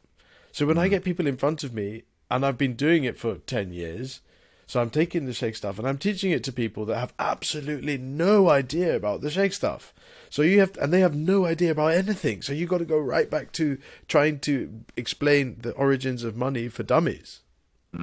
So 0.51 0.65
when 0.65 0.77
I 0.77 0.87
mm. 0.87 0.91
get 0.91 1.03
people 1.03 1.27
in 1.27 1.37
front 1.37 1.63
of 1.63 1.73
me, 1.73 2.03
and 2.29 2.45
I've 2.45 2.57
been 2.57 2.75
doing 2.75 3.03
it 3.03 3.19
for 3.19 3.35
10 3.35 3.73
years, 3.73 4.21
so 4.65 4.81
I'm 4.81 4.89
taking 4.89 5.25
the 5.25 5.33
Sheikh 5.33 5.57
stuff 5.57 5.77
and 5.77 5.85
I'm 5.85 5.97
teaching 5.97 6.31
it 6.31 6.45
to 6.45 6.53
people 6.53 6.85
that 6.85 6.97
have 6.97 7.13
absolutely 7.19 7.97
no 7.97 8.49
idea 8.49 8.95
about 8.95 9.19
the 9.19 9.29
Sheikh 9.29 9.51
stuff. 9.51 9.93
So 10.29 10.43
you 10.43 10.61
have, 10.61 10.77
and 10.77 10.93
they 10.93 11.01
have 11.01 11.13
no 11.13 11.45
idea 11.45 11.71
about 11.71 11.91
anything. 11.91 12.41
So 12.41 12.53
you've 12.53 12.69
got 12.69 12.77
to 12.77 12.85
go 12.85 12.97
right 12.97 13.29
back 13.29 13.51
to 13.53 13.77
trying 14.07 14.39
to 14.39 14.85
explain 14.95 15.57
the 15.59 15.73
origins 15.73 16.23
of 16.23 16.37
money 16.37 16.69
for 16.69 16.83
dummies, 16.83 17.41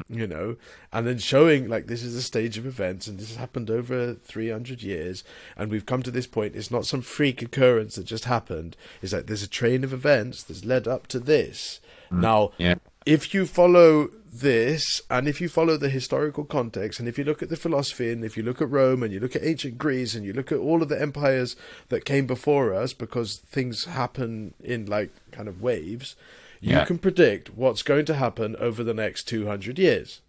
you 0.08 0.26
know, 0.26 0.56
and 0.92 1.06
then 1.06 1.18
showing 1.18 1.68
like 1.68 1.86
this 1.86 2.02
is 2.02 2.14
a 2.14 2.22
stage 2.22 2.58
of 2.58 2.66
events 2.66 3.06
and 3.06 3.18
this 3.18 3.28
has 3.28 3.36
happened 3.36 3.70
over 3.70 4.14
300 4.14 4.82
years 4.82 5.24
and 5.56 5.70
we've 5.70 5.86
come 5.86 6.02
to 6.02 6.10
this 6.10 6.26
point. 6.26 6.56
It's 6.56 6.70
not 6.70 6.86
some 6.86 7.00
freak 7.00 7.42
occurrence 7.42 7.94
that 7.94 8.04
just 8.04 8.26
happened. 8.26 8.76
It's 9.00 9.12
like 9.12 9.26
there's 9.26 9.42
a 9.42 9.48
train 9.48 9.84
of 9.84 9.92
events 9.92 10.42
that's 10.42 10.64
led 10.64 10.86
up 10.86 11.06
to 11.08 11.18
this. 11.18 11.80
Mm, 12.10 12.20
now, 12.20 12.52
yeah 12.58 12.74
if 13.08 13.32
you 13.32 13.46
follow 13.46 14.10
this 14.30 15.00
and 15.08 15.26
if 15.26 15.40
you 15.40 15.48
follow 15.48 15.78
the 15.78 15.88
historical 15.88 16.44
context 16.44 17.00
and 17.00 17.08
if 17.08 17.16
you 17.16 17.24
look 17.24 17.42
at 17.42 17.48
the 17.48 17.56
philosophy 17.56 18.12
and 18.12 18.22
if 18.22 18.36
you 18.36 18.42
look 18.42 18.60
at 18.60 18.68
Rome 18.68 19.02
and 19.02 19.10
you 19.10 19.18
look 19.18 19.34
at 19.34 19.42
ancient 19.42 19.78
Greece 19.78 20.14
and 20.14 20.26
you 20.26 20.34
look 20.34 20.52
at 20.52 20.58
all 20.58 20.82
of 20.82 20.90
the 20.90 21.00
empires 21.00 21.56
that 21.88 22.04
came 22.04 22.26
before 22.26 22.74
us 22.74 22.92
because 22.92 23.38
things 23.38 23.86
happen 23.86 24.52
in 24.62 24.84
like 24.84 25.10
kind 25.32 25.48
of 25.48 25.62
waves 25.62 26.16
you 26.60 26.72
Yeah. 26.72 26.84
can 26.84 26.98
predict 26.98 27.50
what's 27.54 27.82
going 27.82 28.04
to 28.06 28.14
happen 28.14 28.56
over 28.56 28.82
the 28.84 28.94
next 28.94 29.24
200 29.24 29.78
years 29.78 30.20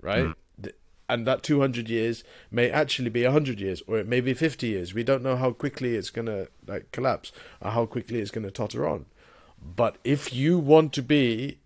right? 0.00 0.26
Mm. 0.26 0.34
Th- 0.62 0.74
and 1.08 1.26
that 1.26 1.42
200 1.42 1.88
years 1.88 2.22
may 2.50 2.70
actually 2.70 3.10
be 3.10 3.24
100 3.24 3.58
years 3.60 3.82
or 3.86 3.98
it 3.98 4.06
may 4.06 4.20
be 4.20 4.34
50 4.34 4.66
years. 4.68 4.92
We 4.94 5.02
don't 5.04 5.22
know 5.22 5.36
how 5.36 5.52
quickly 5.52 5.94
it's 5.96 6.10
going 6.10 6.26
to 6.26 6.48
like 6.66 6.92
collapse 6.92 7.32
or 7.60 7.70
how 7.70 7.86
quickly 7.86 8.20
it's 8.20 8.30
going 8.30 8.44
to 8.44 8.50
totter 8.50 8.86
on. 8.86 9.06
But 9.60 9.96
if 10.04 10.32
you 10.32 10.58
want 10.58 10.92
to 10.94 11.02
be 11.02 11.58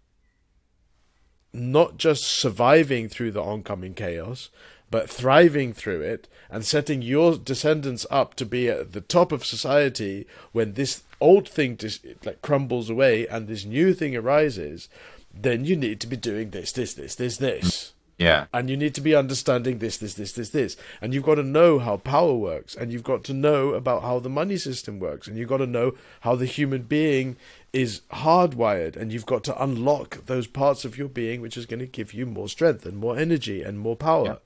not 1.53 1.97
just 1.97 2.23
surviving 2.25 3.09
through 3.09 3.33
the 3.33 3.43
oncoming 3.43 3.95
chaos, 3.95 4.51
but 4.91 5.09
thriving 5.09 5.73
through 5.73 6.01
it 6.01 6.29
and 6.51 6.65
setting 6.65 7.01
your 7.01 7.37
descendants 7.37 8.07
up 8.11 8.35
to 8.35 8.45
be 8.45 8.69
at 8.69 8.93
the 8.93 9.01
top 9.01 9.31
of 9.33 9.45
society 9.45 10.27
when 10.53 10.73
this 10.73 11.03
old 11.21 11.49
thing 11.49 11.77
just 11.77 12.05
like 12.25 12.43
crumbles 12.43 12.91
away 12.91 13.27
and 13.29 13.47
this 13.47 13.65
new 13.65 13.95
thing 13.95 14.17
arises, 14.17 14.89
then 15.33 15.65
you 15.65 15.77
need 15.77 16.01
to 16.01 16.07
be 16.07 16.17
doing 16.17 16.51
this, 16.51 16.73
this, 16.73 16.95
this, 16.95 17.15
this, 17.15 17.37
this. 17.37 17.93
yeah 18.19 18.47
And 18.53 18.69
you 18.69 18.77
need 18.77 18.95
to 18.97 19.01
be 19.01 19.15
understanding 19.15 19.79
this, 19.79 19.97
this, 19.99 20.15
this, 20.15 20.33
this, 20.33 20.51
this. 20.51 20.77
And 21.01 21.15
you've 21.15 21.25
got 21.25 21.37
to 21.37 21.45
know 21.45 21.79
how 21.79 21.99
power 21.99 22.35
works. 22.35 22.75
And 22.75 22.93
you've 22.93 23.05
got 23.05 23.23
to 23.25 23.33
know 23.33 23.71
about 23.75 24.03
how 24.03 24.19
the 24.19 24.29
money 24.29 24.57
system 24.57 24.99
works. 24.99 25.29
And 25.29 25.37
you've 25.37 25.49
got 25.49 25.59
to 25.59 25.67
know 25.67 25.95
how 26.21 26.35
the 26.35 26.47
human 26.47 26.83
being 26.83 27.37
is 27.73 28.01
hardwired. 28.13 28.97
And 28.97 29.13
you've 29.13 29.27
got 29.27 29.45
to 29.45 29.63
unlock 29.63 30.27
those 30.27 30.49
parts 30.49 30.85
of 30.85 30.99
your 30.99 31.09
being 31.09 31.41
which 31.41 31.57
is 31.57 31.67
going 31.67 31.81
to 31.81 31.87
give 31.87 32.13
you 32.13 32.27
more 32.27 32.49
strength 32.49 32.85
and 32.85 32.97
more 32.97 33.17
energy 33.17 33.63
and 33.63 33.79
more 33.79 33.97
power. 33.97 34.25
Yeah. 34.25 34.37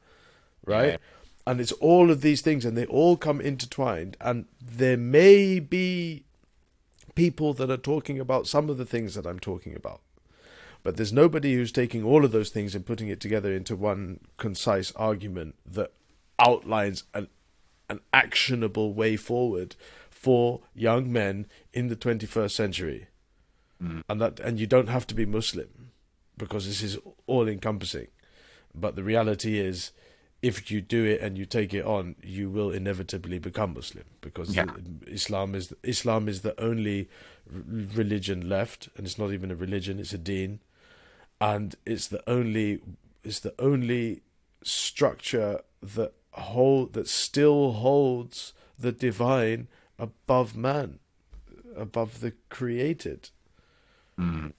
Right? 0.64 0.92
Yeah. 0.92 0.96
And 1.46 1.60
it's 1.60 1.72
all 1.72 2.10
of 2.10 2.22
these 2.22 2.40
things, 2.40 2.64
and 2.64 2.76
they 2.76 2.86
all 2.86 3.16
come 3.16 3.40
intertwined. 3.40 4.16
And 4.20 4.46
there 4.60 4.96
may 4.96 5.60
be 5.60 6.24
people 7.14 7.52
that 7.54 7.70
are 7.70 7.76
talking 7.76 8.18
about 8.18 8.46
some 8.46 8.70
of 8.70 8.78
the 8.78 8.86
things 8.86 9.14
that 9.14 9.26
I'm 9.26 9.38
talking 9.38 9.76
about. 9.76 10.00
But 10.82 10.96
there's 10.96 11.12
nobody 11.12 11.54
who's 11.54 11.72
taking 11.72 12.04
all 12.04 12.24
of 12.24 12.32
those 12.32 12.50
things 12.50 12.74
and 12.74 12.84
putting 12.84 13.08
it 13.08 13.20
together 13.20 13.52
into 13.52 13.76
one 13.76 14.20
concise 14.36 14.92
argument 14.96 15.54
that 15.66 15.92
outlines 16.38 17.04
an 17.14 17.28
an 17.88 18.00
actionable 18.12 18.94
way 18.94 19.16
forward 19.16 19.76
for 20.10 20.60
young 20.74 21.12
men 21.12 21.46
in 21.72 21.88
the 21.88 21.96
21st 21.96 22.50
century. 22.50 23.06
Mm. 23.82 24.02
And 24.08 24.20
that 24.20 24.40
and 24.40 24.58
you 24.58 24.66
don't 24.66 24.88
have 24.88 25.06
to 25.08 25.14
be 25.14 25.26
Muslim 25.26 25.90
because 26.36 26.66
this 26.66 26.82
is 26.82 26.98
all 27.26 27.48
encompassing. 27.48 28.08
But 28.74 28.96
the 28.96 29.04
reality 29.04 29.58
is 29.58 29.92
if 30.44 30.70
you 30.70 30.80
do 30.82 31.04
it 31.06 31.20
and 31.22 31.38
you 31.38 31.46
take 31.46 31.72
it 31.72 31.84
on, 31.86 32.16
you 32.22 32.50
will 32.50 32.70
inevitably 32.70 33.38
become 33.38 33.72
Muslim 33.72 34.04
because 34.20 34.54
Yeah. 34.54 34.66
Islam 35.06 35.54
is 35.54 35.72
Islam 35.82 36.28
is 36.28 36.42
the 36.42 36.54
only 36.60 37.08
religion 37.50 38.46
left, 38.48 38.88
and 38.96 39.06
it's 39.06 39.18
not 39.18 39.32
even 39.32 39.50
a 39.50 39.56
religion; 39.56 39.98
it's 39.98 40.12
a 40.12 40.18
deen, 40.18 40.60
and 41.40 41.74
it's 41.86 42.08
the 42.08 42.22
only 42.28 42.80
it's 43.22 43.40
the 43.40 43.54
only 43.58 44.20
structure 44.62 45.60
that 45.96 46.12
hold 46.32 46.92
that 46.92 47.08
still 47.08 47.72
holds 47.72 48.52
the 48.78 48.92
divine 48.92 49.68
above 49.98 50.54
man, 50.56 50.98
above 51.76 52.20
the 52.20 52.32
created, 52.50 53.30
Mm. 54.18 54.52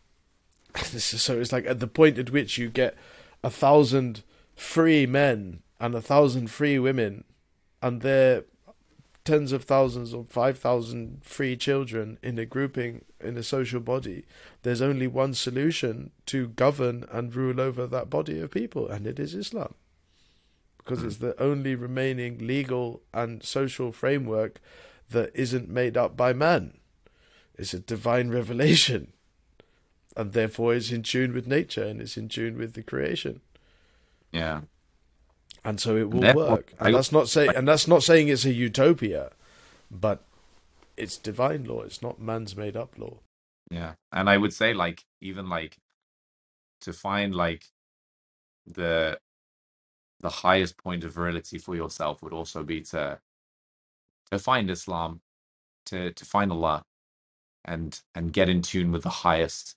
so 0.76 1.40
it's 1.40 1.52
like 1.52 1.66
at 1.68 1.80
the 1.80 1.88
point 1.88 2.18
at 2.18 2.30
which 2.32 2.58
you 2.58 2.70
get 2.70 2.98
a 3.44 3.50
thousand 3.50 4.24
free 4.56 5.06
men 5.06 5.62
and 5.80 5.96
a 5.96 6.02
thousand 6.02 6.50
free 6.50 6.80
women, 6.80 7.24
and 7.82 8.02
they're 8.02 8.44
tens 9.24 9.52
of 9.52 9.64
thousands 9.64 10.14
or 10.14 10.24
five 10.24 10.58
thousand 10.60 11.24
free 11.24 11.58
children 11.58 12.18
in 12.22 12.38
a 12.38 12.46
grouping 12.46 13.04
in 13.20 13.38
a 13.38 13.44
social 13.44 13.80
body, 13.80 14.24
there's 14.62 14.82
only 14.82 15.08
one 15.08 15.34
solution 15.34 16.12
to 16.28 16.48
govern 16.50 17.06
and 17.12 17.36
rule 17.36 17.60
over 17.60 17.88
that 17.88 18.10
body 18.10 18.40
of 18.40 18.52
people, 18.52 18.88
and 18.88 19.08
it 19.08 19.20
is 19.20 19.34
Islam. 19.34 19.74
Because 20.78 21.04
it's 21.04 21.18
the 21.18 21.42
only 21.42 21.74
remaining 21.74 22.46
legal 22.46 23.02
and 23.12 23.44
social 23.44 23.92
framework 23.92 24.62
that 25.10 25.32
isn't 25.34 25.68
made 25.68 25.98
up 25.98 26.16
by 26.16 26.32
man. 26.32 26.78
It's 27.58 27.74
a 27.74 27.80
divine 27.80 28.30
revelation. 28.30 29.14
And 30.16 30.32
therefore 30.32 30.76
is 30.76 30.92
in 30.92 31.04
tune 31.04 31.34
with 31.34 31.48
nature 31.48 31.84
and 31.84 32.00
it's 32.00 32.18
in 32.18 32.30
tune 32.30 32.58
with 32.58 32.74
the 32.74 32.84
creation. 32.84 33.42
Yeah. 34.32 34.62
And 35.66 35.80
so 35.80 35.98
it 35.98 36.12
will 36.12 36.22
Therefore, 36.22 36.50
work. 36.52 36.74
And 36.80 36.94
that's 36.94 37.12
not 37.12 37.28
saying 37.28 37.52
and 37.56 37.68
that's 37.68 37.88
not 37.88 38.04
saying 38.04 38.28
it's 38.28 38.46
a 38.46 38.54
utopia, 38.54 39.32
but 39.90 40.24
it's 40.96 41.18
divine 41.18 41.66
law, 41.66 41.82
it's 41.82 42.02
not 42.02 42.22
man's 42.22 42.56
made 42.56 42.78
up 42.78 42.98
law. 42.98 43.18
Yeah. 43.72 43.94
And 44.12 44.30
I 44.30 44.38
would 44.38 44.54
say 44.54 44.74
like 44.74 45.04
even 45.22 45.50
like 45.50 45.78
to 46.82 46.94
find 46.94 47.34
like 47.34 47.66
the 48.68 49.20
the 50.22 50.30
highest 50.30 50.78
point 50.78 51.04
of 51.04 51.14
virility 51.14 51.58
for 51.58 51.76
yourself 51.76 52.22
would 52.22 52.34
also 52.34 52.64
be 52.64 52.82
to 52.82 53.20
to 54.32 54.40
find 54.40 54.70
Islam, 54.70 55.22
to 55.88 56.12
to 56.12 56.26
find 56.26 56.52
Allah 56.52 56.86
and 57.64 58.00
and 58.14 58.32
get 58.32 58.50
in 58.50 58.62
tune 58.62 58.92
with 58.92 59.02
the 59.02 59.10
highest 59.10 59.76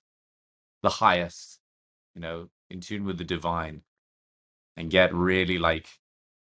the 0.82 0.90
highest, 0.90 1.60
you 2.15 2.20
know, 2.20 2.51
in 2.70 2.81
tune 2.81 3.05
with 3.05 3.16
the 3.16 3.24
divine 3.24 3.82
and 4.78 4.90
get 4.90 5.14
really 5.14 5.59
like 5.59 5.88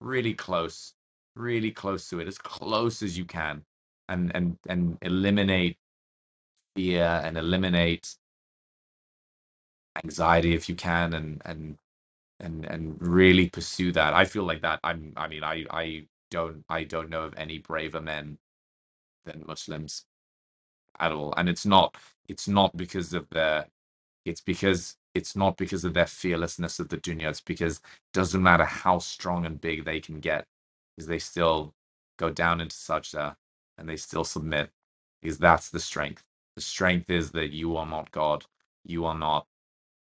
really 0.00 0.34
close, 0.34 0.94
really 1.36 1.72
close 1.72 2.10
to 2.10 2.20
it, 2.20 2.28
as 2.28 2.38
close 2.38 3.02
as 3.02 3.18
you 3.18 3.26
can 3.26 3.64
and 4.08 4.32
and 4.36 4.58
and 4.68 4.98
eliminate 5.02 5.78
fear 6.76 7.22
and 7.24 7.38
eliminate 7.38 8.16
anxiety 10.04 10.54
if 10.54 10.68
you 10.68 10.74
can 10.76 11.14
and 11.14 11.42
and 11.46 11.78
and 12.40 12.64
and 12.66 12.96
really 13.00 13.48
pursue 13.48 13.92
that. 13.92 14.14
I 14.14 14.24
feel 14.26 14.44
like 14.44 14.62
that 14.62 14.80
i'm 14.84 15.12
i 15.16 15.28
mean 15.28 15.44
i 15.44 15.64
i 15.70 16.06
don't 16.30 16.64
i 16.70 16.84
don't 16.84 17.10
know 17.10 17.22
of 17.24 17.34
any 17.38 17.58
braver 17.58 18.00
men 18.02 18.38
than 19.26 19.44
muslims 19.46 20.06
at 21.00 21.12
all 21.12 21.34
and 21.36 21.48
it's 21.48 21.66
not 21.66 21.96
it's 22.28 22.48
not 22.48 22.76
because 22.76 23.12
of 23.14 23.28
their 23.30 23.66
it's 24.26 24.40
because 24.42 24.96
it's 25.18 25.36
not 25.36 25.58
because 25.58 25.84
of 25.84 25.94
their 25.94 26.06
fearlessness 26.06 26.80
of 26.80 26.90
the 26.90 26.98
dunya 26.98 27.30
it's 27.30 27.42
because 27.42 27.78
it 27.78 28.14
doesn't 28.14 28.42
matter 28.44 28.66
how 28.66 28.98
strong 29.00 29.46
and 29.46 29.60
big 29.62 29.84
they 29.86 30.00
can 30.00 30.20
get 30.20 30.46
because 30.96 31.08
they 31.08 31.20
still 31.20 31.74
go 32.18 32.30
down 32.30 32.62
into 32.62 32.76
sajda 32.76 33.36
and 33.78 33.88
they 33.88 33.96
still 33.96 34.24
submit 34.24 34.70
because 35.22 35.38
that's 35.38 35.70
the 35.70 35.80
strength. 35.80 36.24
The 36.56 36.62
strength 36.62 37.10
is 37.10 37.32
that 37.32 37.52
you 37.52 37.76
are 37.78 37.86
not 37.86 38.12
god 38.12 38.46
you 38.86 39.06
are 39.06 39.18
not 39.18 39.46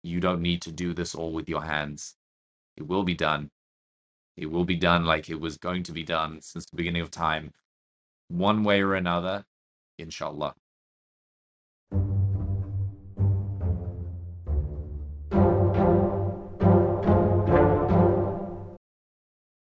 you 0.03 0.19
don't 0.21 0.41
need 0.43 0.61
to 0.63 0.71
do 0.73 0.93
this 0.93 1.15
all 1.15 1.34
with 1.34 1.49
your 1.49 1.63
hands. 1.63 2.15
It 2.77 2.88
will 2.88 3.03
be 3.03 3.15
done. 3.15 3.51
It 4.38 4.47
will 4.47 4.65
be 4.65 4.75
done 4.77 5.05
like 5.05 5.30
it 5.30 5.39
was 5.41 5.57
going 5.57 5.84
to 5.84 5.93
be 5.93 6.03
done 6.03 6.41
since 6.41 6.65
the 6.67 6.77
beginning 6.77 7.03
of 7.03 7.11
time 7.11 7.53
one 8.30 8.63
way 8.65 8.81
or 8.81 8.95
another 8.95 9.45
inshallah 9.99 10.55